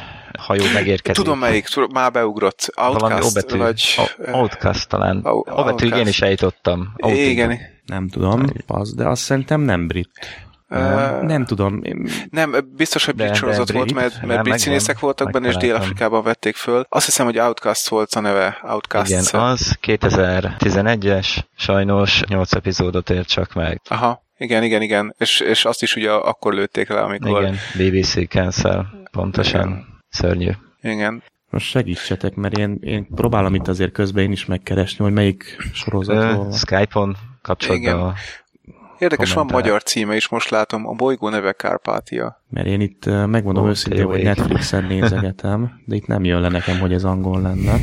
hajó 0.42 0.64
megérkezik. 0.74 1.24
Tudom 1.24 1.38
melyik, 1.38 1.66
már 1.92 2.10
beugrott. 2.10 2.72
Outcast, 2.76 3.50
vagy... 3.50 3.96
Outcast 4.32 4.88
talán. 4.88 5.20
O 5.24 5.64
betű, 5.64 5.86
igen 5.86 6.06
is 6.06 6.20
eljutottam. 6.20 6.94
Igen. 6.96 7.58
Nem 7.86 8.08
tudom, 8.08 8.44
az, 8.66 8.94
de 8.94 9.08
azt 9.08 9.22
szerintem 9.22 9.60
nem 9.60 9.86
brit. 9.86 10.10
Nem, 10.68 11.26
nem 11.26 11.44
tudom. 11.44 11.82
Nem, 12.30 12.54
biztos, 12.76 13.04
hogy 13.04 13.14
brit 13.14 13.34
sorozat 13.34 13.72
volt, 13.72 13.94
mert, 13.94 14.22
mert 14.26 14.42
brit 14.42 14.58
színészek 14.58 14.98
voltak 14.98 15.30
benne, 15.30 15.48
és 15.48 15.56
Dél-Afrikában 15.56 16.22
vették 16.22 16.56
föl. 16.56 16.86
Azt 16.88 17.04
hiszem, 17.04 17.26
hogy 17.26 17.38
Outcast 17.38 17.88
volt 17.88 18.12
a 18.12 18.20
neve. 18.20 18.58
Outcast. 18.62 19.10
Igen, 19.10 19.24
az 19.40 19.78
2011-es, 19.82 21.38
sajnos 21.56 22.22
8 22.28 22.52
epizódot 22.52 23.10
ért 23.10 23.28
csak 23.28 23.54
meg. 23.54 23.80
Aha, 23.88 24.22
igen, 24.36 24.62
igen, 24.62 24.82
igen. 24.82 25.14
És, 25.18 25.40
és 25.40 25.64
azt 25.64 25.82
is 25.82 25.96
ugye 25.96 26.10
akkor 26.10 26.54
lőtték 26.54 26.88
le, 26.88 27.00
amikor... 27.00 27.42
Igen, 27.42 27.56
BBC 27.74 28.28
cancel, 28.28 28.86
pontosan. 29.10 29.68
Igen. 29.68 29.91
Szörnyű. 30.12 30.50
Igen. 30.82 31.22
Most 31.50 31.66
segítsetek, 31.66 32.34
mert 32.34 32.58
én, 32.58 32.78
én 32.80 33.06
próbálom 33.14 33.54
itt 33.54 33.68
azért 33.68 33.92
közben 33.92 34.24
én 34.24 34.32
is 34.32 34.46
megkeresni, 34.46 35.04
hogy 35.04 35.12
melyik 35.12 35.56
sorozatról. 35.72 36.52
Skype-on 36.52 37.16
kapcsolatban 37.42 38.00
a 38.00 38.14
Érdekes, 38.98 39.32
kommentál. 39.32 39.56
van 39.56 39.62
magyar 39.62 39.82
címe 39.82 40.16
is, 40.16 40.28
most 40.28 40.50
látom, 40.50 40.86
a 40.86 40.92
bolygó 40.92 41.28
neve 41.28 41.52
Kárpátia. 41.52 42.42
Mert 42.48 42.66
én 42.66 42.80
itt 42.80 43.04
megmondom 43.06 43.62
oh, 43.62 43.68
őszintén, 43.68 44.04
hogy 44.04 44.22
Netflixen 44.22 44.84
nézegetem, 44.84 45.82
de 45.86 45.96
itt 45.96 46.06
nem 46.06 46.24
jön 46.24 46.40
le 46.40 46.48
nekem, 46.48 46.78
hogy 46.78 46.92
ez 46.92 47.04
angol 47.04 47.40
lenne. 47.40 47.76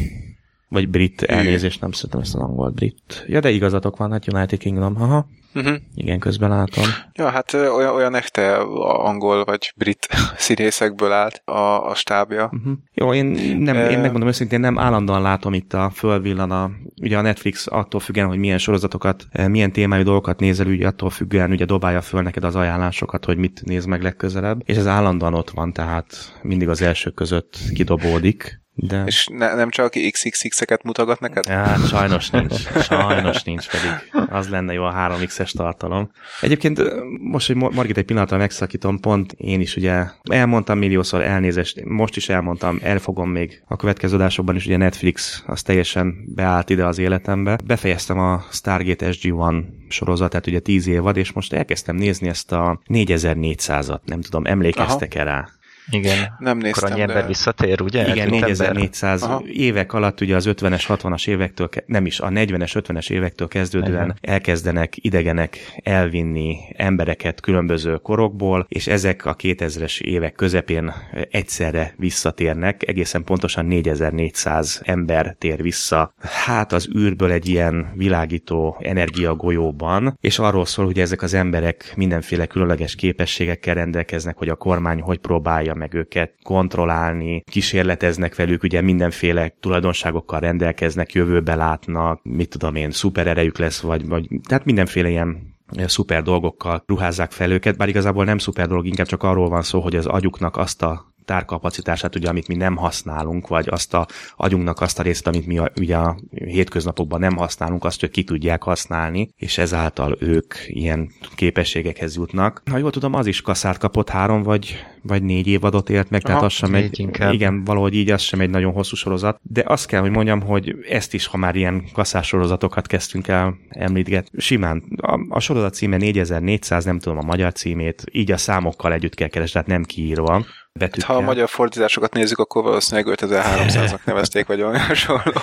Vagy 0.67 0.89
brit, 0.89 1.21
elnézést, 1.21 1.81
nem 1.81 1.91
szeretem 1.91 2.19
ezt 2.19 2.35
az 2.35 2.41
angol 2.41 2.69
brit. 2.69 3.25
Ja, 3.27 3.39
de 3.39 3.49
igazatok 3.49 3.97
van, 3.97 4.11
hát 4.11 4.33
United 4.33 4.59
Kingdom, 4.59 4.95
haha. 4.95 5.27
Uh-huh. 5.55 5.75
Igen, 5.95 6.19
közben 6.19 6.49
látom. 6.49 6.83
Ja, 7.13 7.29
hát 7.29 7.53
olyan, 7.53 7.95
olyan 7.95 8.15
echte 8.15 8.57
angol 8.81 9.43
vagy 9.43 9.73
brit 9.75 10.07
színészekből 10.38 11.12
állt 11.12 11.41
a, 11.45 11.89
a 11.89 11.95
stábja. 11.95 12.49
Uh-huh. 12.53 12.73
Jó, 12.93 13.13
én, 13.13 13.25
nem, 13.57 13.75
uh, 13.75 13.91
én 13.91 13.99
megmondom 13.99 14.27
őszintén, 14.27 14.59
nem 14.59 14.79
állandóan 14.79 15.21
látom 15.21 15.53
itt 15.53 15.73
a 15.73 15.89
fölvillan 15.93 16.51
a, 16.51 16.71
ugye 17.01 17.17
a 17.17 17.21
Netflix 17.21 17.67
attól 17.69 17.99
függően, 17.99 18.27
hogy 18.27 18.38
milyen 18.38 18.57
sorozatokat, 18.57 19.27
milyen 19.47 19.71
témájú 19.71 20.03
dolgokat 20.03 20.39
nézel, 20.39 20.67
ugye 20.67 20.88
attól 20.88 21.09
függően 21.09 21.51
ugye 21.51 21.65
dobálja 21.65 22.01
föl 22.01 22.21
neked 22.21 22.43
az 22.43 22.55
ajánlásokat, 22.55 23.25
hogy 23.25 23.38
mit 23.38 23.62
néz 23.65 23.85
meg 23.85 24.01
legközelebb, 24.01 24.62
és 24.65 24.77
ez 24.77 24.88
állandóan 24.88 25.33
ott 25.33 25.49
van, 25.49 25.73
tehát 25.73 26.39
mindig 26.41 26.69
az 26.69 26.81
első 26.81 27.09
között 27.09 27.57
kidobódik. 27.73 28.62
De... 28.81 29.03
És 29.05 29.27
ne, 29.31 29.55
nem 29.55 29.69
csak 29.69 29.93
XXX-eket 30.11 30.83
mutogat 30.83 31.19
neked? 31.19 31.45
Ja, 31.47 31.75
sajnos 31.87 32.29
nincs. 32.29 32.53
Sajnos 32.81 33.43
nincs 33.43 33.67
pedig. 33.69 33.89
Az 34.29 34.49
lenne 34.49 34.73
jó 34.73 34.83
a 34.83 34.93
3X-es 34.93 35.51
tartalom. 35.51 36.11
Egyébként 36.41 36.81
most, 37.21 37.47
hogy 37.47 37.55
Margit 37.55 37.97
egy 37.97 38.05
pillanatra 38.05 38.37
megszakítom, 38.37 38.99
pont 38.99 39.31
én 39.37 39.59
is 39.59 39.75
ugye 39.75 40.03
elmondtam 40.23 40.77
milliószor 40.77 41.21
elnézést, 41.21 41.85
most 41.85 42.15
is 42.15 42.29
elmondtam, 42.29 42.79
elfogom 42.81 43.29
még 43.29 43.63
a 43.67 43.75
következő 43.75 44.15
adásokban 44.15 44.55
is, 44.55 44.65
ugye 44.65 44.77
Netflix 44.77 45.43
az 45.45 45.61
teljesen 45.61 46.15
beállt 46.35 46.69
ide 46.69 46.85
az 46.85 46.97
életembe. 46.97 47.57
Befejeztem 47.65 48.19
a 48.19 48.43
Stargate 48.51 49.09
SG-1 49.11 49.63
sorozatát, 49.89 50.47
ugye 50.47 50.59
10 50.59 50.87
évad, 50.87 51.17
és 51.17 51.31
most 51.31 51.53
elkezdtem 51.53 51.95
nézni 51.95 52.27
ezt 52.27 52.51
a 52.51 52.81
4400-at, 52.87 53.99
nem 54.05 54.21
tudom, 54.21 54.45
emlékeztek-e 54.45 55.23
rá? 55.23 55.49
Igen. 55.91 56.36
Nem 56.39 56.58
néztem, 56.58 56.84
Akkor 56.84 56.91
annyi 56.91 57.02
ember 57.02 57.21
de... 57.21 57.28
visszatér, 57.28 57.82
ugye? 57.82 58.08
Igen, 58.08 58.30
4400 58.30 59.21
Aha. 59.21 59.43
évek 59.45 59.93
alatt, 59.93 60.21
ugye 60.21 60.36
az 60.36 60.45
50-es, 60.49 60.84
60-as 60.88 61.28
évektől, 61.28 61.69
nem 61.86 62.06
is, 62.06 62.19
a 62.19 62.28
40-es, 62.28 62.82
50-es 62.88 63.10
évektől 63.10 63.47
kezdődően 63.47 64.04
Igen. 64.04 64.17
elkezdenek 64.21 64.93
idegenek 64.95 65.58
elvinni 65.84 66.58
embereket 66.78 67.41
különböző 67.41 67.95
korokból, 67.95 68.65
és 68.69 68.88
ezek 68.88 69.25
a 69.25 69.36
2000-es 69.36 70.02
évek 70.02 70.34
közepén 70.34 70.93
egyszerre 71.32 71.93
visszatérnek, 71.97 72.88
egészen 72.88 73.23
pontosan 73.23 73.65
4400 73.65 74.82
ember 74.84 75.36
tér 75.38 75.62
vissza, 75.62 76.13
hát 76.19 76.73
az 76.73 76.89
űrből 76.97 77.32
egy 77.32 77.47
ilyen 77.47 77.91
világító 77.95 78.78
energiagolyóban, 78.82 80.17
és 80.21 80.39
arról 80.39 80.65
szól, 80.65 80.86
hogy 80.86 80.99
ezek 80.99 81.21
az 81.21 81.34
emberek 81.34 81.93
mindenféle 81.95 82.45
különleges 82.45 82.95
képességekkel 82.95 83.73
rendelkeznek, 83.73 84.38
hogy 84.38 84.49
a 84.49 84.56
kormány 84.56 85.02
hogy 85.02 85.17
próbálja 85.17 85.73
meg 85.79 85.93
őket 85.93 86.33
kontrollálni, 86.43 87.43
kísérleteznek 87.51 88.35
velük, 88.35 88.63
ugye 88.63 88.81
mindenféle 88.81 89.55
tulajdonságokkal 89.59 90.39
rendelkeznek, 90.39 91.13
jövőbe 91.13 91.55
látnak, 91.55 92.19
mit 92.23 92.49
tudom 92.49 92.75
én, 92.75 92.91
szupererejük 92.91 93.57
lesz, 93.57 93.79
vagy, 93.79 94.07
vagy 94.07 94.27
tehát 94.47 94.65
mindenféle 94.65 95.09
ilyen 95.09 95.57
szuper 95.85 96.23
dolgokkal 96.23 96.83
ruházzák 96.87 97.31
fel 97.31 97.51
őket, 97.51 97.77
bár 97.77 97.87
igazából 97.87 98.25
nem 98.25 98.37
szuper 98.37 98.67
dolog, 98.67 98.85
inkább 98.85 99.07
csak 99.07 99.23
arról 99.23 99.49
van 99.49 99.61
szó, 99.61 99.79
hogy 99.79 99.95
az 99.95 100.05
agyuknak 100.05 100.57
azt 100.57 100.81
a 100.81 101.09
tárkapacitását, 101.29 102.15
ugye, 102.15 102.29
amit 102.29 102.47
mi 102.47 102.55
nem 102.55 102.75
használunk, 102.75 103.47
vagy 103.47 103.67
azt 103.69 103.93
a 103.93 104.07
agyunknak 104.35 104.81
azt 104.81 104.99
a 104.99 105.03
részt, 105.03 105.27
amit 105.27 105.45
mi 105.45 105.57
a, 105.57 105.71
ugye 105.79 105.95
a 105.95 106.17
hétköznapokban 106.29 107.19
nem 107.19 107.35
használunk, 107.35 107.85
azt 107.85 108.03
ők 108.03 108.11
ki 108.11 108.23
tudják 108.23 108.63
használni, 108.63 109.29
és 109.35 109.57
ezáltal 109.57 110.17
ők 110.19 110.53
ilyen 110.67 111.11
képességekhez 111.35 112.15
jutnak. 112.15 112.61
Ha 112.71 112.77
jól 112.77 112.91
tudom, 112.91 113.13
az 113.13 113.25
is 113.25 113.41
kaszárt 113.41 113.77
kapott 113.77 114.09
három 114.09 114.43
vagy, 114.43 114.75
vagy 115.01 115.23
négy 115.23 115.47
évadot 115.47 115.89
élt 115.89 116.09
meg, 116.09 116.21
Aha, 116.23 116.33
tehát 116.33 116.45
az 116.45 116.53
sem 116.53 116.75
egy, 116.75 116.99
inkább. 116.99 117.33
igen, 117.33 117.63
valahogy 117.63 117.93
így 117.93 118.11
az 118.11 118.21
sem 118.21 118.39
egy 118.39 118.49
nagyon 118.49 118.73
hosszú 118.73 118.95
sorozat, 118.95 119.39
de 119.41 119.63
azt 119.65 119.87
kell, 119.87 120.01
hogy 120.01 120.11
mondjam, 120.11 120.41
hogy 120.41 120.75
ezt 120.89 121.13
is, 121.13 121.25
ha 121.25 121.37
már 121.37 121.55
ilyen 121.55 121.83
kasszás 121.93 122.27
sorozatokat 122.27 122.87
kezdtünk 122.87 123.27
el 123.27 123.57
említgetni, 123.69 124.41
simán 124.41 124.83
a, 125.01 125.19
a 125.29 125.39
sorozat 125.39 125.73
címe 125.73 125.97
4400, 125.97 126.85
nem 126.85 126.99
tudom 126.99 127.17
a 127.17 127.25
magyar 127.25 127.53
címét, 127.53 128.03
így 128.11 128.31
a 128.31 128.37
számokkal 128.37 128.93
együtt 128.93 129.15
kell 129.15 129.27
keresni, 129.27 129.53
tehát 129.53 129.67
nem 129.67 129.83
kiírva 129.83 130.45
betűkkel. 130.73 131.15
Ha 131.15 131.21
a 131.21 131.25
magyar 131.25 131.49
fordításokat 131.49 132.13
nézzük, 132.13 132.38
akkor 132.38 132.63
valószínűleg 132.63 133.17
5300-nak 133.19 134.03
nevezték, 134.05 134.45
vagy 134.45 134.62
olyan 134.62 134.79
hasonló. 134.79 135.41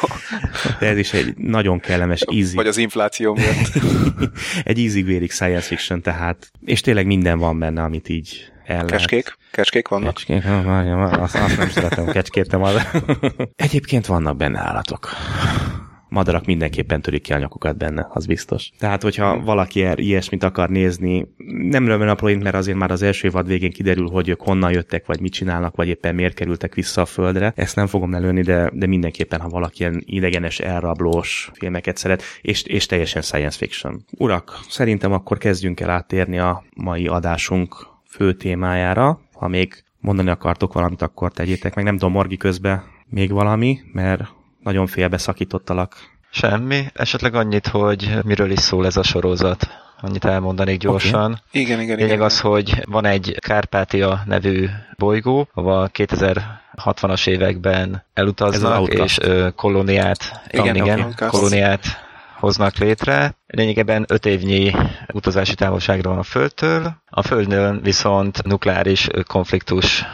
De 0.79 0.87
ez 0.87 0.97
is 0.97 1.12
egy 1.12 1.37
nagyon 1.37 1.81
kellemes 1.81 2.21
easy. 2.21 2.55
Vagy 2.55 2.67
az 2.67 2.77
infláció 2.77 3.35
miatt. 3.35 3.73
egy 4.65 4.79
easy 4.79 5.03
vérik 5.03 5.33
science 5.33 5.67
fiction, 5.67 6.03
tehát, 6.03 6.51
és 6.65 6.81
tényleg 6.81 7.07
minden 7.07 7.39
van 7.39 7.59
benne, 7.59 7.83
amit 7.83 8.09
így 8.09 8.53
el 8.65 8.85
Kecskék? 8.85 9.37
Kecskék 9.51 9.89
vannak? 9.89 10.15
Kecskék, 10.15 10.45
azt, 11.21 11.35
azt 11.35 11.57
nem 11.57 11.69
szeretem, 11.69 12.07
kecskét 12.07 12.51
nem 12.51 12.62
Egyébként 13.67 14.07
vannak 14.07 14.37
benne 14.37 14.59
állatok 14.59 15.09
madarak 16.09 16.47
mindenképpen 16.47 17.01
törik 17.01 17.23
ki 17.23 17.33
a 17.33 17.38
nyakukat 17.38 17.77
benne, 17.77 18.07
az 18.11 18.27
biztos. 18.27 18.71
Tehát, 18.79 19.03
hogyha 19.03 19.40
valaki 19.40 19.83
er, 19.83 19.99
ilyesmit 19.99 20.42
akar 20.42 20.69
nézni, 20.69 21.27
nem 21.69 21.87
rövön 21.87 22.09
a 22.09 22.14
point, 22.14 22.42
mert 22.42 22.55
azért 22.55 22.79
már 22.79 22.90
az 22.90 23.03
első 23.03 23.29
évad 23.29 23.47
végén 23.47 23.71
kiderül, 23.71 24.09
hogy 24.09 24.29
ők 24.29 24.40
honnan 24.40 24.73
jöttek, 24.73 25.07
vagy 25.07 25.21
mit 25.21 25.33
csinálnak, 25.33 25.77
vagy 25.77 25.88
éppen 25.88 26.14
miért 26.14 26.35
kerültek 26.35 26.75
vissza 26.75 27.01
a 27.01 27.07
földre. 27.07 27.53
Ezt 27.57 27.77
nem 27.77 27.87
fogom 27.87 28.14
előni, 28.14 28.42
de, 28.42 28.71
de 28.73 28.87
mindenképpen, 28.87 29.40
ha 29.40 29.49
valaki 29.49 29.81
ilyen 29.81 30.03
idegenes, 30.05 30.61
elrablós 30.61 31.51
filmeket 31.55 31.97
szeret, 31.97 32.23
és, 32.40 32.62
és 32.62 32.87
teljesen 32.87 33.23
science 33.23 33.57
fiction. 33.57 34.05
Urak, 34.19 34.59
szerintem 34.69 35.12
akkor 35.12 35.38
kezdjünk 35.38 35.81
el 35.81 35.90
áttérni 35.90 36.38
a 36.38 36.64
mai 36.77 37.07
adásunk 37.07 37.87
fő 38.09 38.33
témájára. 38.33 39.21
Ha 39.33 39.49
még 39.49 39.85
mondani 40.01 40.31
akartok 40.31 40.73
valamit, 40.73 41.03
akkor 41.03 41.33
tegyétek 41.33 41.75
meg. 41.75 41.85
Nem 41.85 41.97
tudom, 41.97 42.12
Morgi 42.12 42.37
közben 42.37 42.83
még 43.09 43.31
valami, 43.31 43.79
mert 43.92 44.36
nagyon 44.67 44.87
félbeszakítottalak. 44.87 45.97
Semmi, 46.31 46.85
esetleg 46.95 47.35
annyit, 47.35 47.67
hogy 47.67 48.19
miről 48.25 48.51
is 48.51 48.59
szól 48.59 48.87
ez 48.87 48.97
a 48.97 49.03
sorozat. 49.03 49.69
Annyit 50.01 50.25
elmondanék 50.25 50.79
gyorsan. 50.79 51.25
Okay. 51.25 51.63
Igen, 51.63 51.81
igen, 51.81 51.97
Lényeg 51.97 52.13
igen. 52.13 52.25
az, 52.25 52.41
hogy 52.41 52.83
van 52.85 53.05
egy 53.05 53.37
Kárpátia 53.39 54.23
nevű 54.25 54.69
bolygó, 54.99 55.49
ahol 55.55 55.91
2060-as 55.95 57.27
években 57.27 58.05
elutaznak, 58.15 58.89
és 58.89 59.19
ö, 59.19 59.49
kolóniát, 59.57 60.41
igen, 60.51 60.75
igen, 60.75 61.15
kolóniát 61.29 61.85
hoznak 62.39 62.77
létre. 62.77 63.35
Lényegében 63.47 64.05
öt 64.09 64.27
évnyi 64.27 64.73
utazási 65.13 65.55
távolságra 65.55 66.11
van 66.11 66.19
a 66.19 66.23
Földtől. 66.23 66.93
A 67.11 67.23
Földön 67.23 67.81
viszont 67.83 68.43
nukleáris 68.45 69.09
konfliktus 69.27 70.05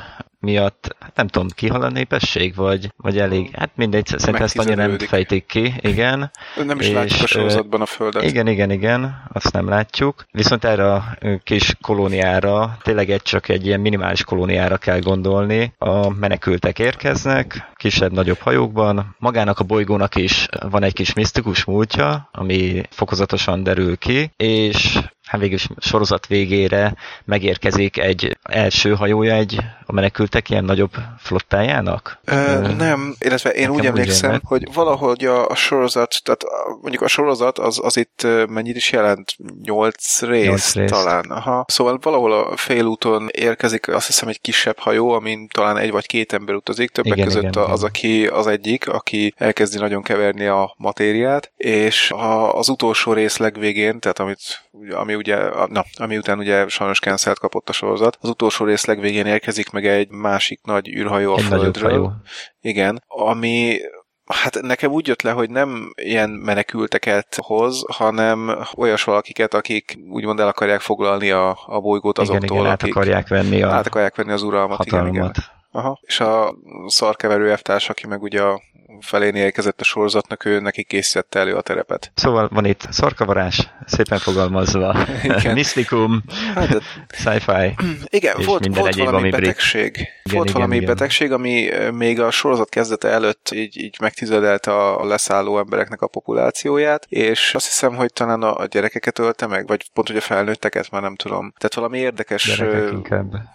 miatt, 0.43 0.97
hát 1.01 1.17
nem 1.17 1.27
tudom, 1.27 1.49
kihal 1.55 1.83
a 1.83 1.91
népesség, 1.91 2.55
vagy, 2.55 2.93
vagy 2.97 3.19
elég, 3.19 3.51
hát 3.57 3.71
mindegy, 3.75 4.07
szerintem 4.07 4.45
ezt 4.45 4.59
annyira 4.59 4.87
nem 4.87 4.99
fejtik 4.99 5.47
ki, 5.47 5.75
igen. 5.81 6.31
Nem 6.67 6.81
is 6.81 6.87
és, 6.87 6.93
látjuk 6.93 7.23
a 7.23 7.27
sorozatban 7.27 7.81
a 7.81 7.87
Földet. 7.87 8.23
Igen, 8.23 8.47
igen, 8.47 8.71
igen, 8.71 9.23
azt 9.33 9.53
nem 9.53 9.69
látjuk. 9.69 10.25
Viszont 10.31 10.65
erre 10.65 10.93
a 10.93 11.19
kis 11.45 11.77
kolóniára, 11.81 12.77
tényleg 12.83 13.11
egy 13.11 13.23
csak 13.23 13.49
egy 13.49 13.67
ilyen 13.67 13.81
minimális 13.81 14.25
kolóniára 14.25 14.77
kell 14.77 14.99
gondolni. 14.99 15.73
A 15.79 16.09
menekültek 16.11 16.79
érkeznek, 16.79 17.71
kisebb-nagyobb 17.75 18.39
hajókban. 18.39 19.17
Magának 19.19 19.59
a 19.59 19.65
bolygónak 19.65 20.17
is 20.17 20.49
van 20.71 20.83
egy 20.83 20.93
kis 20.93 21.13
misztikus 21.13 21.65
múltja, 21.65 22.29
ami 22.33 22.83
fokozatosan 22.91 23.63
derül 23.63 23.97
ki, 23.97 24.33
és 24.37 24.99
hát 25.33 25.41
végül 25.41 25.59
sorozat 25.79 26.27
végére 26.27 26.95
megérkezik 27.25 27.99
egy 27.99 28.39
első 28.43 28.95
hajója 28.95 29.35
egy 29.35 29.61
a 29.87 29.93
menekültek 29.93 30.51
ilyen 30.51 30.65
nagyobb 30.65 30.91
flottájának? 31.19 32.21
Ö, 32.25 32.75
nem, 32.77 33.15
illetve 33.19 33.51
én 33.51 33.71
úgy 33.71 33.87
emlékszem, 33.87 34.33
úgy 34.33 34.41
hogy 34.45 34.73
valahogy 34.75 35.25
a, 35.25 35.49
a 35.49 35.55
sorozat, 35.55 36.21
tehát 36.25 36.45
mondjuk 36.81 37.03
a 37.03 37.09
sorozat 37.09 37.59
az, 37.59 37.81
az 37.83 37.97
itt 37.97 38.27
mennyit 38.49 38.77
is 38.77 38.93
jelent? 38.93 39.37
Nyolc 39.63 40.23
rész, 40.23 40.47
Nyolc 40.47 40.75
rész 40.75 40.91
talán. 40.91 41.25
Aha. 41.25 41.65
Szóval 41.69 41.99
valahol 42.03 42.33
a 42.33 42.57
félúton 42.57 43.29
érkezik 43.31 43.89
azt 43.89 44.07
hiszem 44.07 44.29
egy 44.29 44.41
kisebb 44.41 44.79
hajó, 44.79 45.11
amin 45.11 45.49
talán 45.49 45.77
egy 45.77 45.91
vagy 45.91 46.07
két 46.07 46.33
ember 46.33 46.55
utazik, 46.55 46.91
többek 46.91 47.13
igen, 47.13 47.27
között 47.27 47.43
igen, 47.43 47.63
az, 47.63 47.79
igen. 47.79 47.89
aki 47.89 48.27
az 48.27 48.47
egyik, 48.47 48.89
aki 48.89 49.35
elkezdi 49.37 49.79
nagyon 49.79 50.03
keverni 50.03 50.47
a 50.47 50.75
matériát, 50.77 51.53
és 51.57 52.11
a, 52.11 52.59
az 52.59 52.69
utolsó 52.69 53.13
rész 53.13 53.37
legvégén, 53.37 54.01
tehát 54.01 54.19
amit, 54.19 54.62
ami 54.91 55.15
ugye, 55.15 55.37
na, 55.69 55.85
ami 55.95 56.17
után 56.17 56.39
ugye 56.39 56.69
sajnos 56.69 56.99
cancelt 56.99 57.39
kapott 57.39 57.69
a 57.69 57.73
sorozat, 57.73 58.19
az 58.21 58.29
utolsó 58.29 58.65
rész 58.65 58.85
legvégén 58.85 59.27
érkezik 59.27 59.71
meg 59.71 59.87
egy 59.87 60.11
másik 60.11 60.61
nagy 60.63 60.89
űrhajó 60.89 61.33
a 61.33 61.37
egy 61.37 61.43
Földről. 61.43 61.91
Hajó. 61.91 62.13
Igen, 62.61 63.03
ami 63.07 63.81
Hát 64.27 64.61
nekem 64.61 64.91
úgy 64.91 65.07
jött 65.07 65.23
le, 65.23 65.31
hogy 65.31 65.51
nem 65.51 65.93
ilyen 65.95 66.31
menekülteket 66.31 67.39
hoz, 67.43 67.85
hanem 67.93 68.59
olyas 68.77 69.05
valakiket, 69.05 69.55
akik 69.55 69.99
úgymond 70.09 70.41
el 70.41 70.49
akarják 70.49 70.81
foglalni 70.81 71.31
a, 71.31 71.59
a 71.67 71.81
bolygót 71.81 72.19
azoktól, 72.19 72.45
igen, 72.45 72.57
igen, 72.57 72.71
át 72.71 72.83
akarják 72.83 73.29
venni 73.29 73.63
a 73.63 73.71
át 73.71 73.87
akarják 73.87 74.17
venni 74.17 74.33
az 74.33 74.43
uralmat. 74.43 74.77
Hatalmat. 74.77 75.13
Igen, 75.13 75.23
igen. 75.23 75.33
Aha. 75.71 75.99
És 76.03 76.21
a 76.21 76.55
szarkeverő 76.87 77.51
elvtárs, 77.51 77.89
aki 77.89 78.07
meg 78.07 78.23
ugye 78.23 78.43
a 78.43 78.61
felén 79.01 79.35
érkezett 79.35 79.81
a 79.81 79.85
sorozatnak, 79.85 80.45
ő 80.45 80.61
neki 80.61 80.85
készítette 80.85 81.39
elő 81.39 81.55
a 81.55 81.61
terepet. 81.61 82.13
Szóval 82.15 82.49
van 82.53 82.65
itt 82.65 82.87
szarkavarás, 82.91 83.71
szépen 83.87 84.19
fogalmazva, 84.19 84.97
misztikum, 85.55 86.23
hát, 86.55 86.83
sci-fi, 87.09 87.75
igen, 88.05 88.39
és 88.39 88.47
volt, 88.47 88.61
minden 88.61 88.81
volt 88.81 88.93
egyéb, 88.93 89.05
valami 89.05 89.31
betegség. 89.31 89.91
Igen, 89.97 90.11
volt 90.37 90.49
igen, 90.49 90.61
valami 90.61 90.77
igen. 90.77 90.89
betegség, 90.89 91.33
ami 91.33 91.71
még 91.93 92.21
a 92.21 92.31
sorozat 92.31 92.69
kezdete 92.69 93.09
előtt 93.09 93.51
így, 93.55 93.81
így 93.81 93.97
megtizedelte 94.01 94.77
a 94.77 95.07
leszálló 95.07 95.59
embereknek 95.59 96.01
a 96.01 96.07
populációját, 96.07 97.07
és 97.09 97.55
azt 97.55 97.67
hiszem, 97.67 97.95
hogy 97.95 98.13
talán 98.13 98.43
a 98.43 98.67
gyerekeket 98.67 99.19
ölte 99.19 99.47
meg, 99.47 99.67
vagy 99.67 99.91
pont, 99.93 100.09
hogy 100.09 100.17
a 100.17 100.21
felnőtteket, 100.21 100.91
már 100.91 101.03
nem 101.03 101.17
tudom. 101.17 101.53
Tehát 101.59 101.75
valami 101.75 101.99
érdekes... 101.99 102.63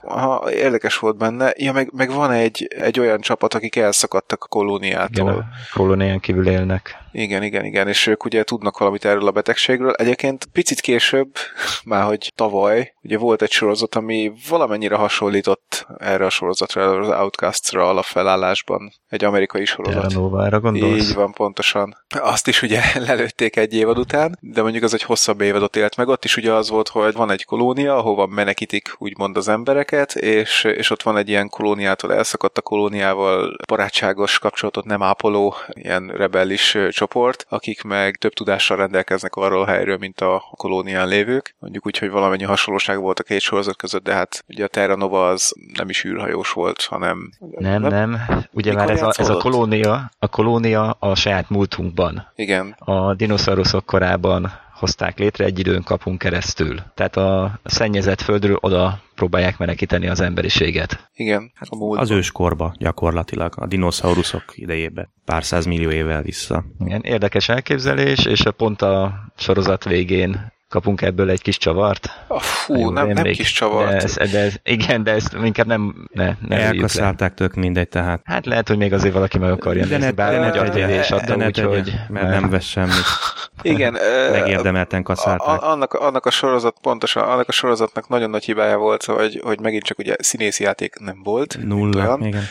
Aha, 0.02 0.52
érdekes 0.52 0.98
volt 0.98 1.18
benne. 1.18 1.54
Ja, 1.56 1.72
meg, 1.72 1.90
meg 1.94 2.12
van 2.12 2.32
egy, 2.32 2.68
egy 2.70 3.00
olyan 3.00 3.22
csapat, 3.22 3.54
akik 3.54 3.76
elszakadtak 3.76 4.44
a 4.44 4.48
kolóniától. 4.48 5.26
Igen, 5.26 5.27
kolónián 5.74 6.20
kívül 6.20 6.48
élnek. 6.48 6.98
Igen, 7.12 7.44
igen, 7.44 7.66
igen, 7.66 7.88
és 7.88 8.08
ők 8.08 8.26
ugye 8.26 8.44
tudnak 8.44 8.78
valamit 8.78 9.06
erről 9.06 9.28
a 9.28 9.32
betegségről. 9.32 9.94
Egyébként 9.94 10.46
picit 10.52 10.80
később, 10.80 11.36
már 11.86 12.04
hogy 12.04 12.32
tavaly, 12.36 12.94
ugye 13.02 13.18
volt 13.18 13.42
egy 13.42 13.52
sorozat, 13.52 13.96
ami 13.96 14.32
valamennyire 14.50 14.96
hasonlított 14.96 15.88
erre 15.98 16.26
a 16.26 16.30
sorozatra, 16.30 17.00
az 17.00 17.08
Outcasts-ra 17.08 17.90
alapfelállásban. 17.90 18.94
Egy 19.10 19.24
amerikai 19.24 19.66
sorozat. 19.66 20.14
Terra 20.38 20.60
gondolsz? 20.60 21.10
Így 21.10 21.14
van, 21.14 21.32
pontosan. 21.32 21.98
Azt 22.20 22.48
is 22.48 22.62
ugye 22.62 22.82
lelőtték 23.08 23.56
egy 23.56 23.74
évad 23.74 23.98
után, 23.98 24.38
de 24.42 24.62
mondjuk 24.62 24.84
az 24.84 24.94
egy 24.94 25.04
hosszabb 25.04 25.42
évadot 25.42 25.76
élt 25.76 25.96
meg. 25.96 26.08
Ott 26.08 26.26
is 26.26 26.38
ugye 26.38 26.54
az 26.54 26.70
volt, 26.70 26.88
hogy 26.88 27.14
van 27.14 27.32
egy 27.32 27.46
kolónia, 27.46 27.96
ahova 27.98 28.26
menekítik 28.26 28.96
úgymond 28.98 29.38
az 29.38 29.48
embereket, 29.48 30.16
és, 30.16 30.64
és 30.64 30.90
ott 30.90 31.04
van 31.04 31.18
egy 31.18 31.30
ilyen 31.30 31.50
kolóniától 31.50 32.14
elszakadt 32.14 32.58
a 32.58 32.62
kolóniával 32.62 33.58
barátságos 33.68 34.40
kapcsolatot 34.40 34.86
nem 34.86 35.02
ápoló, 35.02 35.56
ilyen 35.68 36.08
rebellis 36.08 36.78
csoport, 36.90 37.07
akik 37.50 37.84
meg 37.84 38.16
több 38.16 38.34
tudással 38.34 38.78
rendelkeznek 38.78 39.36
arról 39.36 39.62
a 39.62 39.68
helyről, 39.68 39.98
mint 39.98 40.22
a 40.22 40.44
kolónián 40.52 41.08
lévők. 41.08 41.56
Mondjuk 41.60 41.86
úgy, 41.86 41.98
hogy 41.98 42.10
valamennyi 42.10 42.44
hasonlóság 42.44 43.00
volt 43.00 43.20
a 43.20 43.24
két 43.24 43.42
sorozat 43.42 43.76
között, 43.76 44.04
de 44.04 44.14
hát 44.14 44.44
ugye 44.48 44.64
a 44.64 44.68
Terra 44.68 44.96
Nova 44.96 45.28
az 45.28 45.54
nem 45.74 45.90
is 45.90 46.04
űrhajós 46.06 46.52
volt, 46.52 46.82
hanem... 46.82 47.32
Nem, 47.40 47.82
nem. 47.82 48.10
nem. 48.10 48.46
Ugye 48.52 48.74
már 48.74 48.90
ez 48.90 49.02
a, 49.02 49.14
ez 49.18 49.30
a 49.30 49.38
kolónia, 49.38 50.12
a 50.20 50.28
kolónia 50.28 50.92
a 51.00 51.16
saját 51.16 51.50
múltunkban. 51.50 52.32
Igen. 52.36 52.76
A 52.80 53.14
dinoszauruszok 53.14 53.86
korában 53.86 54.52
hozták 54.78 55.20
létre 55.20 55.46
egy 55.46 55.60
időn 55.60 55.84
kapunk 55.84 56.18
keresztül. 56.18 56.80
Tehát 56.94 57.18
a 57.18 57.60
szennyezett 57.64 58.22
földről 58.22 58.58
oda 58.60 59.02
próbálják 59.16 59.58
menekíteni 59.58 60.08
az 60.08 60.20
emberiséget. 60.20 61.10
Igen. 61.14 61.52
Hát 61.56 61.70
az 61.96 62.10
őskorba 62.10 62.74
gyakorlatilag, 62.78 63.54
a 63.56 63.68
dinoszauruszok 63.68 64.44
idejébe, 64.56 65.10
pár 65.26 65.44
millió 65.66 65.90
évvel 65.90 66.22
vissza. 66.22 66.66
Igen, 66.80 67.02
érdekes 67.02 67.50
elképzelés, 67.50 68.26
és 68.26 68.46
a 68.46 68.52
pont 68.52 68.82
a 68.82 69.14
sorozat 69.38 69.84
végén 69.84 70.56
kapunk 70.70 71.02
ebből 71.02 71.30
egy 71.30 71.42
kis 71.42 71.58
csavart. 71.58 72.10
Oh, 72.28 72.42
fú, 72.42 72.80
Jó, 72.80 72.90
nem, 72.90 73.08
nem 73.08 73.24
még, 73.24 73.36
kis 73.36 73.52
csavart. 73.52 73.90
De 73.90 73.96
ez, 73.96 74.32
de 74.32 74.40
ez, 74.40 74.56
igen, 74.64 75.04
de 75.04 75.12
ezt 75.12 75.38
inkább 75.44 75.68
nem, 75.68 76.08
ne, 76.14 76.36
ne 76.48 76.58
Elkasszálták 76.58 77.34
tök 77.34 77.54
mindegy, 77.54 77.90
tehát. 77.90 78.22
Hát 78.24 78.46
lehet, 78.46 78.68
hogy 78.68 78.78
még 78.78 78.94
azért 78.94 79.14
valaki 79.14 79.38
meg 79.38 79.52
akarja 79.52 79.86
de 79.86 79.98
nézni, 79.98 80.12
bár 80.12 80.52
tegye, 80.52 81.00
is 81.00 81.12
adta, 81.12 81.36
úgy, 81.36 81.60
hogy... 81.60 81.94
Mert 82.10 82.30
nem 82.30 82.50
vesz 82.50 82.66
semmit. 82.66 83.06
Igen. 83.62 83.98
Megérdemelten 84.32 85.04
kaszálták. 85.04 85.62
Annak, 85.62 85.94
annak 85.94 86.26
a 86.26 86.32
sorozat, 86.32 86.78
pontosan, 86.82 87.24
annak 87.24 87.48
a 87.48 87.52
sorozatnak 87.52 88.08
nagyon 88.08 88.30
nagy 88.30 88.44
hibája 88.44 88.78
volt, 88.78 89.04
hogy, 89.04 89.42
hogy 89.44 89.60
megint 89.60 89.84
csak 89.84 89.98
ugye 89.98 90.16
színészi 90.20 90.64
játék 90.64 91.00
nem 91.00 91.22
volt. 91.24 91.58
Nulla, 91.64 92.18
igen 92.22 92.44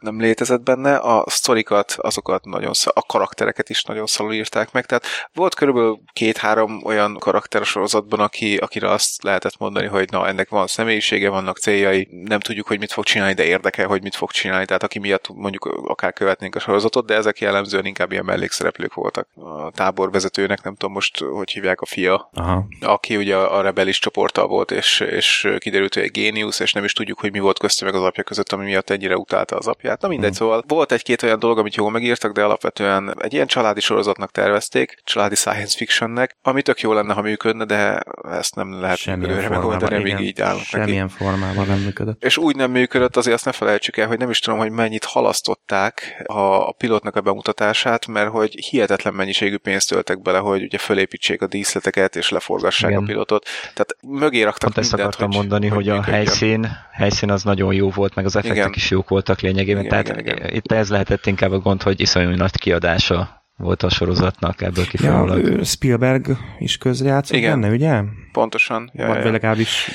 nem 0.00 0.20
létezett 0.20 0.62
benne, 0.62 0.96
a 0.96 1.24
sztorikat, 1.26 1.94
azokat 1.98 2.44
nagyon 2.44 2.72
szal, 2.72 2.92
a 2.96 3.02
karaktereket 3.02 3.68
is 3.68 3.84
nagyon 3.84 4.06
szalul 4.06 4.32
írták 4.32 4.72
meg, 4.72 4.86
tehát 4.86 5.04
volt 5.34 5.54
körülbelül 5.54 5.98
két-három 6.12 6.80
olyan 6.84 7.16
karakter 7.18 7.60
a 7.60 7.64
sorozatban, 7.64 8.20
aki, 8.20 8.56
akire 8.56 8.90
azt 8.90 9.22
lehetett 9.22 9.58
mondani, 9.58 9.86
hogy 9.86 10.10
na, 10.10 10.26
ennek 10.26 10.48
van 10.48 10.66
személyisége, 10.66 11.28
vannak 11.28 11.58
céljai, 11.58 12.08
nem 12.10 12.40
tudjuk, 12.40 12.66
hogy 12.66 12.78
mit 12.78 12.92
fog 12.92 13.04
csinálni, 13.04 13.34
de 13.34 13.44
érdekel, 13.44 13.86
hogy 13.86 14.02
mit 14.02 14.16
fog 14.16 14.30
csinálni, 14.30 14.64
tehát 14.64 14.82
aki 14.82 14.98
miatt 14.98 15.28
mondjuk 15.34 15.64
akár 15.64 16.12
követnénk 16.12 16.54
a 16.54 16.58
sorozatot, 16.58 17.06
de 17.06 17.14
ezek 17.14 17.40
jellemzően 17.40 17.84
inkább 17.84 18.12
ilyen 18.12 18.24
mellékszereplők 18.24 18.94
voltak. 18.94 19.28
A 19.34 19.70
táborvezetőnek, 19.70 20.62
nem 20.62 20.74
tudom 20.74 20.94
most, 20.94 21.18
hogy 21.18 21.50
hívják 21.50 21.80
a 21.80 21.86
fia, 21.86 22.28
Aha. 22.32 22.66
aki 22.80 23.16
ugye 23.16 23.36
a 23.36 23.60
rebelis 23.60 23.98
csoporttal 23.98 24.46
volt, 24.46 24.70
és, 24.70 25.00
és 25.00 25.48
kiderült, 25.58 25.94
hogy 25.94 26.02
egy 26.02 26.10
géniusz, 26.10 26.60
és 26.60 26.72
nem 26.72 26.84
is 26.84 26.92
tudjuk, 26.92 27.20
hogy 27.20 27.32
mi 27.32 27.38
volt 27.38 27.58
köztük 27.58 27.86
meg 27.86 27.94
az 27.94 28.02
apja 28.02 28.22
között, 28.22 28.52
ami 28.52 28.64
miatt 28.64 28.90
ennyire 28.90 29.16
utálta 29.16 29.56
az 29.56 29.66
apját. 29.86 30.00
Na 30.00 30.08
mindegy, 30.08 30.28
hmm. 30.28 30.38
szóval 30.38 30.64
volt 30.66 30.92
egy-két 30.92 31.22
olyan 31.22 31.38
dolog, 31.38 31.58
amit 31.58 31.74
jól 31.74 31.90
megírtak, 31.90 32.32
de 32.32 32.44
alapvetően 32.44 33.14
egy 33.18 33.32
ilyen 33.32 33.46
családi 33.46 33.80
sorozatnak 33.80 34.30
tervezték, 34.30 35.00
családi 35.04 35.34
science 35.34 35.76
fictionnek, 35.76 36.36
ami 36.42 36.62
tök 36.62 36.80
jó 36.80 36.92
lenne, 36.92 37.12
ha 37.12 37.20
működne, 37.20 37.64
de 37.64 38.00
ezt 38.30 38.54
nem 38.54 38.80
lehet 38.80 39.06
működőre 39.06 39.48
megoldani, 39.48 39.94
amíg 39.94 40.18
így 40.18 40.40
állnak 40.40 40.62
Semmilyen 40.62 41.04
neki. 41.04 41.24
formában 41.24 41.66
nem 41.66 41.78
működött. 41.78 42.24
És 42.24 42.36
úgy 42.36 42.56
nem 42.56 42.70
működött, 42.70 43.16
azért 43.16 43.36
azt 43.36 43.44
ne 43.44 43.52
felejtsük 43.52 43.96
el, 43.96 44.06
hogy 44.06 44.18
nem 44.18 44.30
is 44.30 44.38
tudom, 44.38 44.58
hogy 44.58 44.70
mennyit 44.70 45.04
halasztották 45.04 46.24
a, 46.26 46.68
a 46.68 46.74
pilotnak 46.78 47.16
a 47.16 47.20
bemutatását, 47.20 48.06
mert 48.06 48.30
hogy 48.30 48.54
hihetetlen 48.70 49.14
mennyiségű 49.14 49.56
pénzt 49.56 49.88
töltek 49.88 50.22
bele, 50.22 50.38
hogy 50.38 50.62
ugye 50.62 50.78
fölépítsék 50.78 51.42
a 51.42 51.46
díszleteket 51.46 52.16
és 52.16 52.28
leforgassák 52.28 52.90
Igen. 52.90 53.02
a 53.02 53.06
pilotot. 53.06 53.44
Tehát 53.62 53.96
mögé 54.02 54.42
raktak 54.42 54.72
Pont 54.72 54.90
mindent, 54.90 54.92
ezt 54.92 55.20
akartam 55.20 55.26
hogy, 55.26 55.36
mondani, 55.36 55.66
hogy, 55.66 55.88
hogy 55.88 55.98
a 55.98 56.02
helyszín, 56.02 56.68
helyszín 56.92 57.30
az 57.30 57.42
nagyon 57.42 57.74
jó 57.74 57.90
volt, 57.90 58.14
meg 58.14 58.24
az 58.24 58.36
effektek 58.36 58.56
Igen. 58.56 58.72
is 58.74 58.90
jók 58.90 59.08
voltak 59.08 59.40
lényegében. 59.40 59.75
Igen, 59.78 59.88
Tehát 59.88 60.20
igen, 60.20 60.36
igen. 60.36 60.54
itt 60.54 60.72
ez 60.72 60.90
lehetett 60.90 61.26
inkább 61.26 61.52
a 61.52 61.58
gond, 61.58 61.82
hogy 61.82 62.00
iszonyú 62.00 62.36
nagy 62.36 62.56
kiadása 62.56 63.44
volt 63.56 63.82
a 63.82 63.88
sorozatnak 63.88 64.62
ebből 64.62 64.86
kifolyólag. 64.86 65.46
Ja, 65.46 65.64
Spielberg 65.64 66.36
is 66.58 66.78
közrejátszott 66.78 67.36
igen. 67.36 67.60
benne, 67.60 67.74
ugye? 67.74 68.02
Pontosan. 68.32 68.90
Ja, 68.94 69.06
Vagy 69.06 69.24
ja. 69.24 69.30
legalábbis 69.30 69.90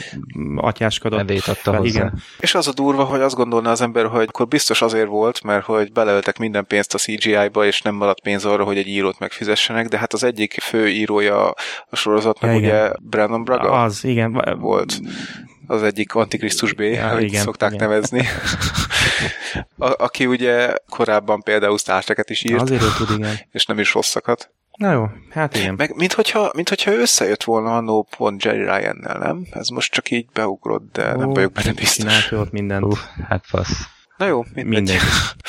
atyáskodott. 0.55 1.19
Nevét 1.19 1.47
adta 1.47 1.75
hozzá. 1.75 1.99
Igen. 1.99 2.21
És 2.39 2.55
az 2.55 2.67
a 2.67 2.73
durva, 2.73 3.03
hogy 3.03 3.21
azt 3.21 3.35
gondolna 3.35 3.69
az 3.69 3.81
ember, 3.81 4.05
hogy 4.05 4.25
akkor 4.27 4.47
biztos 4.47 4.81
azért 4.81 5.07
volt, 5.07 5.43
mert 5.43 5.63
hogy 5.63 5.91
beleöltek 5.91 6.37
minden 6.37 6.65
pénzt 6.67 6.93
a 6.93 6.97
CGI-ba, 6.97 7.65
és 7.65 7.81
nem 7.81 7.95
maradt 7.95 8.21
pénz 8.21 8.45
arra, 8.45 8.63
hogy 8.63 8.77
egy 8.77 8.87
írót 8.87 9.19
megfizessenek, 9.19 9.87
de 9.87 9.97
hát 9.97 10.13
az 10.13 10.23
egyik 10.23 10.53
fő 10.61 10.89
írója 10.89 11.49
a 11.89 11.95
sorozatnak 11.95 12.51
ja, 12.51 12.57
ugye 12.57 12.91
Brandon 13.01 13.43
Braga 13.43 13.81
az, 13.81 14.03
igen. 14.03 14.57
volt 14.59 14.99
az 15.67 15.83
egyik 15.83 16.15
Antikrisztus 16.15 16.73
B, 16.73 16.79
ja, 16.79 17.07
ahogy 17.07 17.23
igen, 17.23 17.43
szokták 17.43 17.73
igen. 17.73 17.89
nevezni. 17.89 18.25
A, 19.77 20.03
aki 20.03 20.25
ugye 20.25 20.75
korábban 20.89 21.41
például 21.41 21.77
Star 21.77 22.03
is 22.27 22.43
írt. 22.43 22.61
Azért 22.61 22.95
tud, 22.97 23.09
igen. 23.17 23.35
És 23.51 23.65
nem 23.65 23.79
is 23.79 23.93
rosszakat. 23.93 24.51
Na 24.77 24.91
jó, 24.91 25.09
hát 25.29 25.55
igen. 25.55 25.73
Meg 25.73 25.95
mint 25.95 26.13
hogyha, 26.13 26.51
mint 26.55 26.69
hogyha 26.69 26.91
összejött 26.91 27.43
volna 27.43 27.77
a 27.77 27.81
No 27.81 28.01
pont 28.01 28.43
Jerry 28.43 28.63
Ryan-nel, 28.63 29.17
nem? 29.17 29.47
Ez 29.51 29.67
most 29.67 29.91
csak 29.93 30.11
így 30.11 30.25
beugrott, 30.33 30.91
de 30.91 31.15
Ó, 31.15 31.19
nem 31.19 31.29
vagyok 31.29 31.51
benne 31.51 31.73
biztos. 31.73 32.31
ott 32.31 32.51
mindent. 32.51 32.83
Uh, 32.83 32.97
hát 33.27 33.43
fasz. 33.47 33.87
Na 34.17 34.25
jó, 34.27 34.45
mindegy. 34.53 34.65
mindegy. 34.65 34.99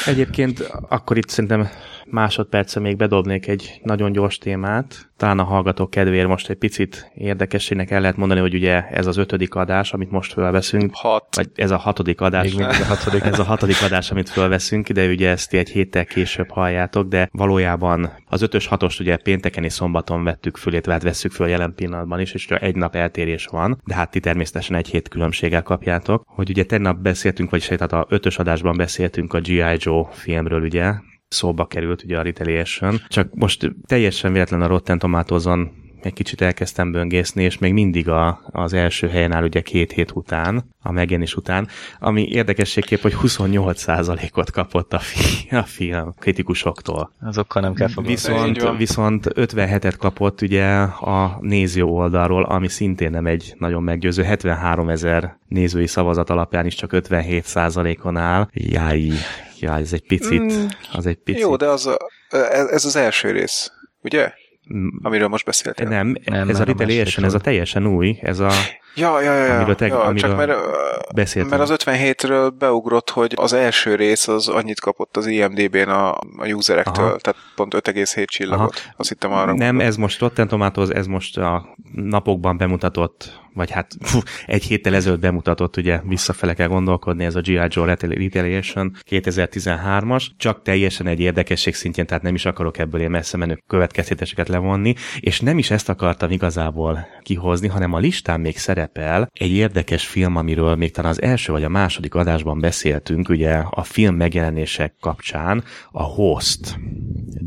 Egyébként 0.04 0.61
akkor 0.88 1.16
itt 1.16 1.28
szerintem 1.28 1.70
másodperce 2.12 2.81
még 2.81 2.96
bedobnék 2.96 3.46
egy 3.48 3.81
nagyon 3.83 4.12
gyors 4.12 4.38
témát. 4.38 5.11
Talán 5.16 5.38
a 5.38 5.44
hallgatók 5.44 5.90
kedvéért 5.90 6.27
most 6.27 6.51
egy 6.51 6.57
picit 6.57 7.11
érdekesének 7.14 7.90
el 7.90 8.01
lehet 8.01 8.16
mondani, 8.16 8.40
hogy 8.40 8.55
ugye 8.55 8.88
ez 8.88 9.07
az 9.07 9.16
ötödik 9.16 9.55
adás, 9.55 9.92
amit 9.92 10.11
most 10.11 10.33
felveszünk. 10.33 10.90
Hat. 10.94 11.37
Vagy 11.37 11.48
ez 11.55 11.70
a 11.70 11.77
hatodik 11.77 12.20
adás. 12.20 12.55
Még 12.55 12.66
a 12.66 12.85
hatodik. 12.85 13.25
ez 13.25 13.38
a 13.38 13.44
hatodik 13.44 13.83
adás, 13.83 14.11
amit 14.11 14.29
felveszünk, 14.29 14.88
de 14.88 15.09
ugye 15.09 15.29
ezt 15.29 15.55
egy 15.55 15.68
héttel 15.68 16.05
később 16.05 16.51
halljátok, 16.51 17.09
de 17.09 17.29
valójában 17.33 18.11
az 18.27 18.42
ötös 18.42 18.66
hatost 18.66 19.01
ugye 19.01 19.16
pénteken 19.16 19.64
és 19.64 19.72
szombaton 19.72 20.25
vettük 20.25 20.57
föl, 20.57 20.72
illetve 20.72 20.92
hát 20.92 21.03
vesszük 21.03 21.33
föl 21.33 21.48
jelen 21.48 21.75
pillanatban 21.75 22.20
is, 22.20 22.33
és 22.33 22.46
csak 22.46 22.62
egy 22.62 22.77
nap 22.77 22.94
eltérés 22.94 23.46
van, 23.46 23.81
de 23.85 23.94
hát 23.94 24.11
ti 24.11 24.20
természetesen 24.20 24.77
egy 24.77 24.88
hét 24.88 25.09
különbséggel 25.09 25.62
kapjátok. 25.62 26.25
Hogy 26.27 26.51
ugye 26.51 26.64
tegnap 26.64 26.98
beszéltünk, 26.98 27.51
vagyis 27.51 27.66
tehát 27.66 27.92
a 27.92 28.07
ötös 28.09 28.38
adásban 28.38 28.77
beszéltünk 28.77 29.33
a 29.33 29.40
G.I. 29.40 29.77
Joe 29.79 30.09
filmről, 30.11 30.62
ugye, 30.62 30.92
szóba 31.33 31.66
került 31.66 32.03
ugye 32.03 32.18
a 32.18 32.23
Retaliation. 32.23 33.01
Csak 33.09 33.35
most 33.35 33.75
teljesen 33.87 34.33
véletlen 34.33 34.62
a 34.62 34.66
Rotten 34.66 34.99
Tomatoes-on 34.99 35.82
egy 36.05 36.12
kicsit 36.12 36.41
elkezdtem 36.41 36.93
böngészni, 36.93 37.43
és 37.43 37.59
még 37.59 37.73
mindig 37.73 38.09
a, 38.09 38.41
az 38.51 38.73
első 38.73 39.09
helyen 39.09 39.33
áll 39.33 39.43
ugye 39.43 39.61
két 39.61 39.93
hét 39.93 40.11
után, 40.15 40.71
a 40.83 40.93
megjelenés 40.93 41.35
után, 41.35 41.69
ami 42.01 42.29
érdekességképp, 42.29 43.01
hogy 43.01 43.15
28%-ot 43.23 44.51
kapott 44.51 44.93
a, 44.93 44.99
fi, 44.99 45.49
a 45.55 45.62
film 45.62 46.15
kritikusoktól. 46.19 47.12
Azokkal 47.21 47.62
nem 47.62 47.75
kell 47.75 47.88
foglalkozni. 47.88 48.33
Viszont, 48.33 48.79
viszont 48.79 49.27
57-et 49.35 49.95
kapott 49.99 50.41
ugye 50.41 50.67
a 50.83 51.38
néző 51.41 51.83
oldalról, 51.83 52.43
ami 52.43 52.69
szintén 52.69 53.11
nem 53.11 53.27
egy 53.27 53.55
nagyon 53.59 53.83
meggyőző, 53.83 54.23
73 54.23 54.88
ezer 54.88 55.38
nézői 55.49 55.87
szavazat 55.87 56.31
alapján 56.31 56.67
is 56.67 56.75
csak 56.75 56.91
57%-on 56.93 58.17
áll. 58.17 58.49
Jaj, 58.53 59.12
jaj, 59.61 59.81
ez 59.81 59.93
egy 59.93 60.07
picit, 60.07 60.43
mm, 60.43 60.67
az 60.93 61.07
egy 61.07 61.19
picit. 61.19 61.41
Jó, 61.41 61.57
de 61.57 61.67
az, 61.67 61.91
ez 62.71 62.85
az 62.85 62.97
első 62.97 63.31
rész, 63.31 63.73
ugye? 64.01 64.33
Mm. 64.75 64.88
Amiről 65.03 65.29
most 65.29 65.44
beszéltél. 65.44 65.88
Nem, 65.88 66.16
nem 66.25 66.48
ez 66.48 66.61
a 66.61 66.64
Retaliation, 66.64 67.25
ez 67.25 67.35
a 67.35 67.38
teljesen 67.38 67.87
új, 67.87 68.18
ez 68.20 68.38
a... 68.38 68.51
Ja, 68.94 69.20
ja, 69.20 69.35
ja, 69.35 69.55
amiről 69.55 69.75
te, 69.75 69.87
ja 69.87 70.03
amiről 70.03 70.29
csak 70.29 70.37
mert, 70.37 70.53
beszéltem. 71.14 71.59
mert 71.59 71.70
az 71.70 71.83
57-ről 71.85 72.53
beugrott, 72.59 73.11
hogy 73.11 73.33
az 73.37 73.53
első 73.53 73.94
rész 73.94 74.29
az 74.29 74.48
annyit 74.48 74.81
kapott 74.81 75.16
az 75.16 75.27
IMDB-n 75.27 75.88
a, 75.88 76.11
a 76.14 76.46
userektől, 76.46 77.05
Aha. 77.05 77.16
tehát 77.16 77.40
pont 77.55 77.75
5,7 77.75 78.25
csillagot. 78.25 78.75
Aha. 78.85 78.92
Azt 78.96 79.09
hittem 79.09 79.33
arra. 79.33 79.55
Nem, 79.55 79.81
ez 79.81 79.96
most 79.96 80.20
Rotten 80.20 80.48
Tomatoes, 80.48 80.88
ez 80.88 81.07
most 81.07 81.38
a 81.38 81.77
napokban 81.92 82.57
bemutatott 82.57 83.41
vagy 83.55 83.71
hát 83.71 83.97
fú, 84.01 84.19
egy 84.47 84.62
héttel 84.62 84.95
ezelőtt 84.95 85.21
bemutatott, 85.21 85.77
ugye 85.77 86.01
visszafele 86.05 86.55
kell 86.55 86.69
gondolkodni, 86.69 87.25
ez 87.25 87.35
a 87.35 87.41
G.I. 87.41 87.61
Joe 87.69 87.87
Retaliation 87.87 88.97
2013-as, 89.11 90.27
csak 90.37 90.62
teljesen 90.62 91.07
egy 91.07 91.21
érdekesség 91.21 91.75
szintjén, 91.75 92.07
tehát 92.07 92.23
nem 92.23 92.35
is 92.35 92.45
akarok 92.45 92.79
ebből 92.79 93.01
én 93.01 93.11
messze 93.11 93.37
menő 93.37 93.62
következtetéseket 93.67 94.49
levonni, 94.49 94.95
és 95.21 95.41
nem 95.41 95.59
is 95.59 95.71
ezt 95.71 95.88
akartam 95.88 96.31
igazából 96.31 97.07
kihozni, 97.23 97.69
hanem 97.69 97.93
a 97.93 97.99
listán 97.99 98.41
még 98.41 98.59
szerepel 98.59 99.31
egy 99.33 99.51
érdekes 99.51 100.07
film, 100.07 100.37
amiről 100.37 100.75
még 100.75 100.91
talán 100.91 101.11
az 101.11 101.23
első 101.23 101.53
vagy 101.53 101.65
a 101.65 101.69
második 101.69 102.15
adásban 102.15 102.61
beszéltünk, 102.61 103.29
ugye 103.29 103.53
a 103.71 103.83
film 103.83 104.15
megjelenések 104.15 104.95
kapcsán, 105.01 105.65
a 105.91 106.03
Host. 106.03 106.79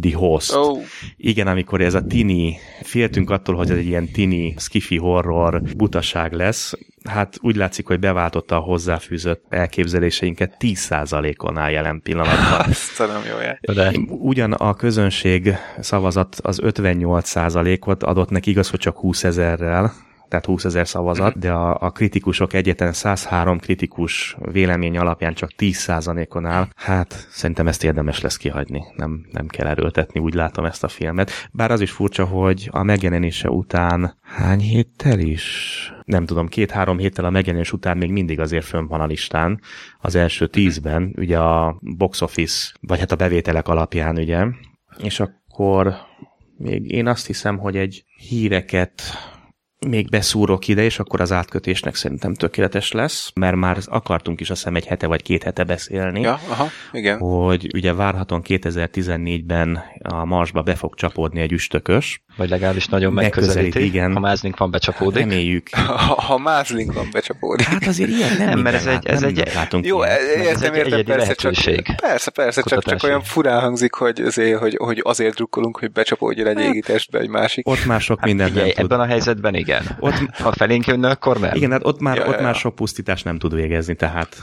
The 0.02 0.18
Host. 0.18 0.56
Oh. 0.56 0.82
Igen, 1.18 1.48
amikor 1.48 1.82
ez 1.82 1.94
a 1.94 2.06
tini, 2.06 2.58
féltünk 2.82 3.30
attól, 3.30 3.56
hogy 3.56 3.72
ez 3.72 3.78
egy 3.78 3.86
ilyen 3.86 4.12
tini, 4.12 4.54
skifi 4.58 4.98
horror, 4.98 5.62
butaság 5.96 6.34
lesz, 6.34 6.74
hát 7.10 7.38
úgy 7.42 7.56
látszik, 7.56 7.88
hogy 7.88 8.00
beváltotta 8.00 8.56
a 8.56 8.60
hozzáfűzött 8.60 9.46
elképzeléseinket 9.50 10.56
10%-on 10.60 11.58
áll 11.58 11.72
jelen 11.72 12.02
pillanatban. 12.04 12.60
Azt 12.70 12.98
nem 12.98 13.22
jó 13.30 13.74
De... 13.74 13.92
Ugyan 14.08 14.54
a 14.54 14.74
közönség 14.74 15.56
szavazat 15.80 16.36
az 16.42 16.60
58%-ot 16.64 18.04
adott 18.04 18.30
neki, 18.30 18.50
igaz, 18.50 18.70
hogy 18.70 18.80
csak 18.80 18.98
20 18.98 19.24
ezerrel, 19.24 19.94
tehát 20.36 20.50
20 20.50 20.66
ezer 20.66 20.88
szavazat, 20.88 21.32
mhm. 21.32 21.40
de 21.40 21.52
a, 21.52 21.78
a 21.80 21.90
kritikusok 21.90 22.54
egyetlen 22.54 22.94
103 22.94 23.60
kritikus 23.60 24.38
vélemény 24.52 24.98
alapján 24.98 25.34
csak 25.34 25.52
10%-on 25.58 26.46
áll. 26.46 26.68
Hát 26.76 27.28
szerintem 27.30 27.68
ezt 27.68 27.84
érdemes 27.84 28.22
lesz 28.22 28.38
kihagyni, 28.38 28.84
nem, 28.96 29.26
nem 29.32 29.48
kell 29.48 29.68
erőltetni, 29.68 30.20
úgy 30.20 30.34
látom 30.34 30.66
ezt 30.66 30.84
a 30.84 30.88
filmet. 30.88 31.32
Bár 31.52 31.72
az 31.72 31.82
is 31.82 31.92
furcsa, 31.92 32.26
hogy 32.26 32.70
a 32.72 32.84
megjelenése 32.84 33.50
után 33.50 34.18
hány 34.22 34.60
héttel 34.60 35.20
is? 35.20 35.94
Nem 36.06 36.26
tudom, 36.26 36.48
két-három 36.48 36.98
héttel 36.98 37.26
a 37.26 37.30
megjelenés 37.30 37.72
után 37.72 37.98
még 37.98 38.12
mindig 38.12 38.40
azért 38.40 38.66
fönn 38.66 38.88
van 38.88 39.02
a 39.02 39.06
listán, 39.06 39.62
az 40.00 40.16
első 40.16 40.48
tízben, 40.48 41.14
ugye 41.18 41.40
a 41.40 41.78
box 41.82 42.22
office, 42.22 42.74
vagy 42.82 43.00
hát 43.00 43.12
a 43.12 43.16
bevételek 43.16 43.68
alapján, 43.68 44.18
ugye, 44.18 44.46
és 44.98 45.20
akkor 45.20 45.96
még 46.58 46.92
én 46.92 47.08
azt 47.08 47.26
hiszem, 47.26 47.58
hogy 47.58 47.78
egy 47.78 48.04
híreket 48.18 49.02
még 49.88 50.10
beszúrok 50.10 50.68
ide, 50.68 50.84
és 50.84 51.00
akkor 51.00 51.22
az 51.22 51.32
átkötésnek 51.32 51.96
szerintem 51.96 52.34
tökéletes 52.34 52.92
lesz, 52.92 53.32
mert 53.36 53.56
már 53.56 53.78
akartunk 53.86 54.40
is 54.40 54.50
azt 54.50 54.60
hiszem 54.60 54.76
egy 54.76 54.86
hete 54.86 55.08
vagy 55.08 55.22
két 55.22 55.44
hete 55.44 55.64
beszélni. 55.64 56.22
Ja, 56.22 56.40
aha, 56.50 56.68
igen. 56.92 57.18
Hogy 57.18 57.70
ugye 57.74 57.94
várhatóan 57.94 58.42
2014-ben 58.44 59.84
a 60.04 60.26
Marsba 60.26 60.62
be 60.62 60.76
fog 60.76 60.96
csapódni 60.96 61.42
egy 61.42 61.52
üstökös. 61.52 62.24
Vagy 62.36 62.50
legalábbis 62.50 62.88
nagyon 62.88 63.14
megközelíti. 63.14 63.84
igen. 63.84 64.14
Ha 64.14 64.20
mázlink 64.20 64.58
van, 64.58 64.72
becsapódik. 64.72 65.20
Reméljük. 65.20 65.70
Ha, 65.70 66.22
ha 66.22 66.38
mázlink 66.38 66.94
van, 66.94 67.10
becsapódik. 67.12 67.66
Hát 67.66 67.88
azért 67.88 68.10
ilyen 68.10 68.38
nem, 68.38 68.48
nem 68.48 68.60
mert 68.60 68.76
ez 68.76 68.86
egy, 68.86 69.06
ez 69.06 69.24
egy, 69.24 69.52
látunk 69.54 69.86
jó, 69.86 70.06
értem, 70.06 70.74
értem, 70.74 71.00
egy 71.00 71.06
persze, 71.06 71.34
csak, 71.34 71.54
persze, 72.02 72.32
persze, 72.32 72.62
csak, 72.62 72.84
csak 72.84 73.04
olyan 73.04 73.22
furán 73.22 73.62
hangzik, 73.62 73.94
hogy 73.94 74.20
azért, 74.22 74.60
hogy, 74.60 74.76
hogy 74.78 75.02
azért 75.04 75.36
drukkolunk, 75.36 75.80
hogy 75.80 75.92
becsapódjon 75.92 76.48
egy 76.48 76.58
hát, 76.58 76.66
égitestbe 76.66 77.20
egy 77.20 77.30
másik. 77.30 77.68
Ott 77.68 77.86
már 77.86 78.02
sok 78.02 78.20
hát, 78.20 78.28
mindent 78.28 78.50
figyelj, 78.50 78.68
nem 78.68 78.76
tud. 78.76 78.92
Ebben 78.92 79.06
a 79.06 79.10
helyzetben 79.10 79.56
igen. 79.56 79.98
Ott, 80.00 80.16
ha 80.32 80.52
felénk 80.52 80.86
jönne, 80.86 81.10
akkor 81.10 81.40
nem. 81.40 81.56
Igen, 81.56 81.72
hát 81.72 81.86
ott 81.86 82.00
már, 82.00 82.16
ja, 82.18 82.26
ott 82.26 82.38
ja. 82.38 82.42
már 82.42 82.56
sok 82.56 82.76
pusztítás 82.76 83.24
nem 83.24 83.38
tud 83.38 83.56
végezni, 83.56 83.96
tehát... 83.96 84.38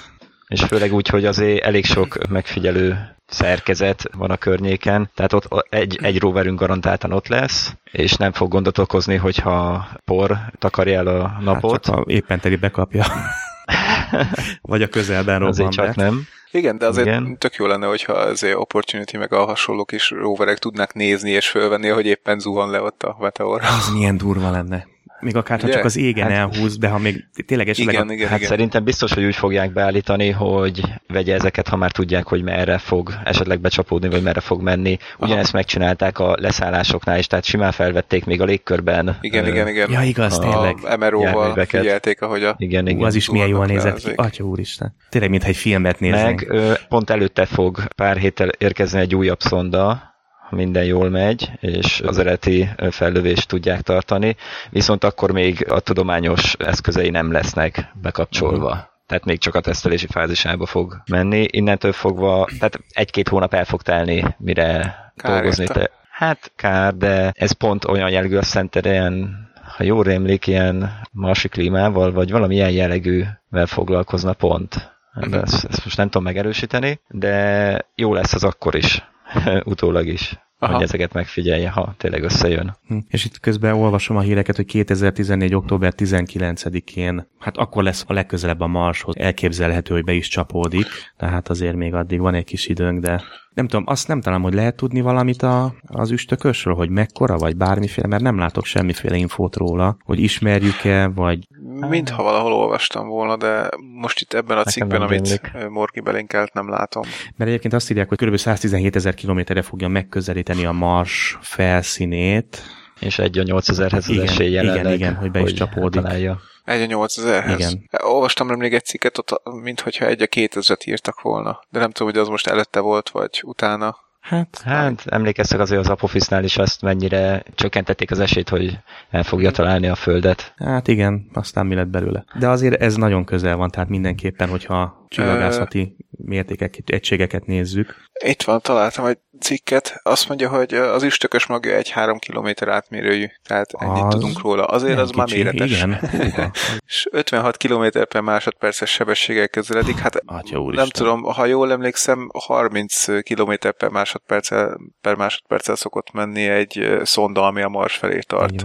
És 0.52 0.62
főleg 0.62 0.92
úgy, 0.92 1.08
hogy 1.08 1.24
azért 1.24 1.64
elég 1.64 1.84
sok 1.84 2.28
megfigyelő 2.28 3.16
szerkezet 3.26 4.02
van 4.16 4.30
a 4.30 4.36
környéken, 4.36 5.10
tehát 5.14 5.32
ott 5.32 5.66
egy, 5.68 5.98
egy 6.02 6.18
roverünk 6.18 6.58
garantáltan 6.58 7.12
ott 7.12 7.28
lesz, 7.28 7.72
és 7.92 8.12
nem 8.12 8.32
fog 8.32 8.50
gondot 8.50 8.78
okozni, 8.78 9.16
hogyha 9.16 9.86
por 10.04 10.36
takarja 10.58 10.98
el 10.98 11.06
a 11.06 11.38
napot. 11.40 11.86
Hát 11.86 11.96
csak 11.96 12.10
éppen 12.10 12.40
teli 12.40 12.56
bekapja. 12.56 13.04
Vagy 14.62 14.82
a 14.82 14.88
közelben 14.88 15.38
robban 15.38 15.48
Azért 15.48 15.70
csak 15.70 15.94
be. 15.94 16.02
nem. 16.02 16.26
Igen, 16.50 16.78
de 16.78 16.86
azért 16.86 17.06
Igen. 17.06 17.38
tök 17.38 17.54
jó 17.54 17.66
lenne, 17.66 17.86
hogyha 17.86 18.12
azért 18.12 18.56
Opportunity 18.56 19.16
meg 19.16 19.32
a 19.32 19.44
hasonlók 19.44 19.92
is 19.92 20.10
roverek 20.10 20.58
tudnak 20.58 20.94
nézni 20.94 21.30
és 21.30 21.48
fölvenni, 21.48 21.88
hogy 21.88 22.06
éppen 22.06 22.38
zuhan 22.38 22.70
le 22.70 22.82
ott 22.82 23.02
a 23.02 23.16
meteor. 23.20 23.60
Az 23.62 23.92
milyen 23.94 24.16
durva 24.16 24.50
lenne 24.50 24.91
még 25.22 25.36
akár 25.36 25.60
ha 25.60 25.68
csak 25.68 25.84
az 25.84 25.96
égen 25.96 26.30
hát, 26.30 26.36
elhúz, 26.36 26.78
de 26.78 26.88
ha 26.88 26.98
még 26.98 27.24
tényleg 27.46 27.68
esetleg... 27.68 27.94
Igen, 27.94 28.08
a... 28.08 28.12
igen, 28.12 28.28
hát 28.28 28.36
igen. 28.36 28.48
szerintem 28.50 28.84
biztos, 28.84 29.12
hogy 29.12 29.24
úgy 29.24 29.34
fogják 29.34 29.72
beállítani, 29.72 30.30
hogy 30.30 30.82
vegye 31.08 31.34
ezeket, 31.34 31.68
ha 31.68 31.76
már 31.76 31.90
tudják, 31.90 32.26
hogy 32.26 32.42
merre 32.42 32.78
fog 32.78 33.14
esetleg 33.24 33.60
becsapódni, 33.60 34.08
vagy 34.08 34.22
merre 34.22 34.40
fog 34.40 34.62
menni. 34.62 34.98
Ugyanezt 35.18 35.48
Aha. 35.48 35.56
megcsinálták 35.56 36.18
a 36.18 36.36
leszállásoknál 36.38 37.18
is, 37.18 37.26
tehát 37.26 37.44
simán 37.44 37.72
felvették 37.72 38.24
még 38.24 38.40
a 38.40 38.44
légkörben. 38.44 39.18
Igen, 39.20 39.44
ö, 39.44 39.48
igen, 39.48 39.68
igen. 39.68 39.90
Ja, 39.90 40.02
igaz, 40.02 40.38
tényleg. 40.38 40.76
A 40.82 40.96
MRO-val 40.96 41.64
figyelték, 41.64 42.22
ahogy 42.22 42.44
a... 42.44 42.54
Igen, 42.58 42.86
igen. 42.86 43.00
Ú, 43.00 43.04
az 43.04 43.14
is 43.14 43.30
milyen 43.30 43.48
jól 43.48 43.66
nézett 43.66 43.98
ki. 43.98 44.12
Atya 44.14 44.44
úristen. 44.44 44.94
Tényleg, 45.08 45.30
mintha 45.30 45.48
egy 45.48 45.56
filmet 45.56 46.00
néznénk. 46.00 46.46
Meg 46.46 46.58
ö, 46.58 46.72
pont 46.88 47.10
előtte 47.10 47.46
fog 47.46 47.84
pár 47.96 48.16
héttel 48.16 48.48
érkezni 48.58 49.00
egy 49.00 49.14
újabb 49.14 49.40
szonda, 49.40 50.11
minden 50.56 50.84
jól 50.84 51.10
megy, 51.10 51.50
és 51.60 52.00
az 52.00 52.18
eredeti 52.18 52.68
fellövést 52.90 53.48
tudják 53.48 53.80
tartani, 53.80 54.36
viszont 54.70 55.04
akkor 55.04 55.30
még 55.30 55.66
a 55.70 55.80
tudományos 55.80 56.54
eszközei 56.58 57.10
nem 57.10 57.32
lesznek 57.32 57.92
bekapcsolva. 58.02 58.70
Uh-huh 58.70 58.90
tehát 59.12 59.26
még 59.26 59.38
csak 59.38 59.54
a 59.54 59.60
tesztelési 59.60 60.06
fázisába 60.06 60.66
fog 60.66 61.02
menni. 61.06 61.46
Innentől 61.50 61.92
fogva, 61.92 62.48
tehát 62.58 62.80
egy-két 62.90 63.28
hónap 63.28 63.54
el 63.54 63.64
fog 63.64 63.82
telni, 63.82 64.24
mire 64.38 64.94
kár 65.16 65.32
dolgozni. 65.32 65.66
Te, 65.66 65.90
hát 66.10 66.52
kár, 66.56 66.94
de 66.94 67.32
ez 67.36 67.52
pont 67.52 67.84
olyan 67.84 68.10
jellegű, 68.10 68.36
azt 68.36 68.48
szerintem 68.48 68.92
ilyen, 68.92 69.48
ha 69.76 69.84
jól 69.84 70.02
rémlik, 70.02 70.46
ilyen 70.46 70.90
marsi 71.10 71.48
klímával, 71.48 72.12
vagy 72.12 72.30
valami 72.30 72.54
ilyen 72.54 72.70
jellegűvel 72.70 73.66
foglalkozna 73.66 74.32
pont. 74.32 74.90
De 75.30 75.40
ezt, 75.40 75.64
ezt 75.64 75.84
most 75.84 75.96
nem 75.96 76.06
tudom 76.06 76.22
megerősíteni, 76.22 77.00
de 77.08 77.86
jó 77.94 78.14
lesz 78.14 78.34
az 78.34 78.44
akkor 78.44 78.74
is 78.74 79.02
utólag 79.64 80.06
is. 80.06 80.38
Aha. 80.62 80.72
hogy 80.72 80.82
ezeket 80.82 81.12
megfigyelje, 81.12 81.70
ha 81.70 81.94
tényleg 81.96 82.22
összejön. 82.22 82.76
Hm. 82.86 82.96
És 83.08 83.24
itt 83.24 83.40
közben 83.40 83.74
olvasom 83.74 84.16
a 84.16 84.20
híreket, 84.20 84.56
hogy 84.56 84.64
2014. 84.64 85.54
október 85.54 85.92
19-én, 85.96 87.26
hát 87.38 87.56
akkor 87.56 87.82
lesz 87.82 88.04
a 88.06 88.12
legközelebb 88.12 88.60
a 88.60 88.66
Marshoz, 88.66 89.16
elképzelhető, 89.16 89.94
hogy 89.94 90.04
be 90.04 90.12
is 90.12 90.28
csapódik, 90.28 90.86
tehát 91.16 91.48
azért 91.48 91.76
még 91.76 91.94
addig 91.94 92.20
van 92.20 92.34
egy 92.34 92.44
kis 92.44 92.66
időnk, 92.66 93.00
de 93.00 93.22
nem 93.54 93.68
tudom, 93.68 93.84
azt 93.86 94.08
nem 94.08 94.20
talán, 94.20 94.40
hogy 94.40 94.54
lehet 94.54 94.76
tudni 94.76 95.00
valamit 95.00 95.42
a, 95.42 95.74
az 95.86 96.10
üstökösről, 96.10 96.74
hogy 96.74 96.88
mekkora, 96.88 97.36
vagy 97.36 97.56
bármiféle, 97.56 98.06
mert 98.06 98.22
nem 98.22 98.38
látok 98.38 98.64
semmiféle 98.64 99.16
infót 99.16 99.56
róla, 99.56 99.96
hogy 100.04 100.20
ismerjük-e, 100.20 101.06
vagy... 101.06 101.48
Mintha 101.88 102.22
valahol 102.22 102.52
olvastam 102.52 103.08
volna, 103.08 103.36
de 103.36 103.68
most 103.94 104.20
itt 104.20 104.32
ebben 104.32 104.58
a 104.58 104.64
cikkben, 104.64 105.02
amit 105.02 105.68
Morki 105.68 106.00
belinkelt, 106.00 106.52
nem 106.52 106.68
látom. 106.68 107.02
Mert 107.36 107.50
egyébként 107.50 107.74
azt 107.74 107.90
írják, 107.90 108.08
hogy 108.08 108.18
kb. 108.18 108.36
117 108.36 108.96
ezer 108.96 109.14
kilométerre 109.14 109.62
fogja 109.62 109.88
megközelíteni 109.88 110.64
a 110.64 110.72
Mars 110.72 111.38
felszínét. 111.40 112.62
És 113.00 113.18
egy 113.18 113.38
a 113.38 113.42
8000-hez 113.42 114.08
az 114.08 114.18
esély 114.18 114.50
jelenleg, 114.50 114.84
igen, 114.84 114.92
igen, 114.92 115.14
hogy 115.14 115.30
be 115.30 115.40
is 115.40 115.52
csapódik. 115.52 116.02
Találja. 116.02 116.40
Egy 116.64 116.92
a 116.92 116.96
8000-hez? 116.96 117.54
Igen. 117.58 117.88
Olvastam 118.02 118.46
nemrég 118.46 118.74
egy 118.74 118.84
cikket, 118.84 119.18
ott, 119.18 119.42
mintha 119.62 120.06
egy 120.06 120.22
a 120.22 120.26
2000-et 120.26 120.86
írtak 120.86 121.20
volna. 121.20 121.60
De 121.70 121.78
nem 121.78 121.90
tudom, 121.90 122.12
hogy 122.12 122.20
az 122.20 122.28
most 122.28 122.46
előtte 122.46 122.80
volt, 122.80 123.10
vagy 123.10 123.42
utána. 123.44 123.96
Hát, 124.22 124.62
hát 124.64 125.06
emlékeztek 125.06 125.60
azért 125.60 125.80
az 125.80 125.88
Apofisznál 125.88 126.44
is 126.44 126.56
azt, 126.56 126.82
mennyire 126.82 127.42
csökkentették 127.54 128.10
az 128.10 128.20
esélyt, 128.20 128.48
hogy 128.48 128.78
el 129.10 129.22
fogja 129.22 129.50
találni 129.50 129.88
a 129.88 129.94
Földet. 129.94 130.54
Hát 130.56 130.88
igen, 130.88 131.26
aztán 131.32 131.66
mi 131.66 131.74
lett 131.74 131.88
belőle. 131.88 132.24
De 132.38 132.48
azért 132.48 132.80
ez 132.80 132.96
nagyon 132.96 133.24
közel 133.24 133.56
van, 133.56 133.70
tehát 133.70 133.88
mindenképpen, 133.88 134.48
hogyha 134.48 135.01
csillagászati 135.12 135.96
mértékek, 136.10 136.78
egységeket 136.86 137.46
nézzük. 137.46 137.96
Itt 138.24 138.42
van, 138.42 138.60
találtam 138.60 139.04
egy 139.04 139.18
cikket, 139.40 140.00
azt 140.02 140.28
mondja, 140.28 140.48
hogy 140.48 140.74
az 140.74 141.02
üstökös 141.02 141.46
magja 141.46 141.74
egy 141.74 141.90
3 141.90 142.18
km 142.18 142.48
átmérőjű, 142.68 143.26
tehát 143.44 143.70
ennyit 143.78 144.04
az 144.04 144.14
tudunk 144.14 144.40
róla. 144.40 144.64
Azért 144.64 144.98
az 144.98 145.10
kicsi, 145.10 145.18
már 145.18 145.28
méretes. 145.28 145.70
Igen. 145.70 146.00
és 146.86 147.08
56 147.10 147.56
km 147.56 147.84
per 148.08 148.20
másodperces 148.20 148.90
sebességgel 148.90 149.48
közeledik, 149.48 149.98
hát 149.98 150.22
Atya 150.24 150.70
nem 150.70 150.88
tudom, 150.88 151.22
ha 151.22 151.46
jól 151.46 151.72
emlékszem, 151.72 152.30
30 152.32 153.04
km 153.22 153.52
per 153.78 153.88
másodperccel, 153.88 154.80
per 155.00 155.14
másodperccel 155.14 155.76
szokott 155.76 156.12
menni 156.12 156.48
egy 156.48 157.00
szonda, 157.02 157.46
ami 157.46 157.62
a 157.62 157.68
Mars 157.68 157.96
felé 157.96 158.18
tart. 158.18 158.64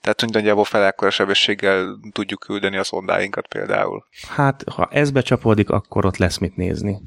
Tehát 0.00 0.32
nagyjából 0.32 0.64
felekkora 0.64 1.10
sebességgel 1.10 1.98
tudjuk 2.12 2.40
küldeni 2.40 2.76
a 2.76 2.84
szondáinkat 2.84 3.46
például. 3.46 4.06
Hát, 4.28 4.64
ha 4.72 4.88
ez 4.90 5.10
becsapódik, 5.10 5.70
akkor 5.70 6.06
ott 6.06 6.16
lesz 6.16 6.38
mit 6.38 6.56
nézni. 6.56 7.02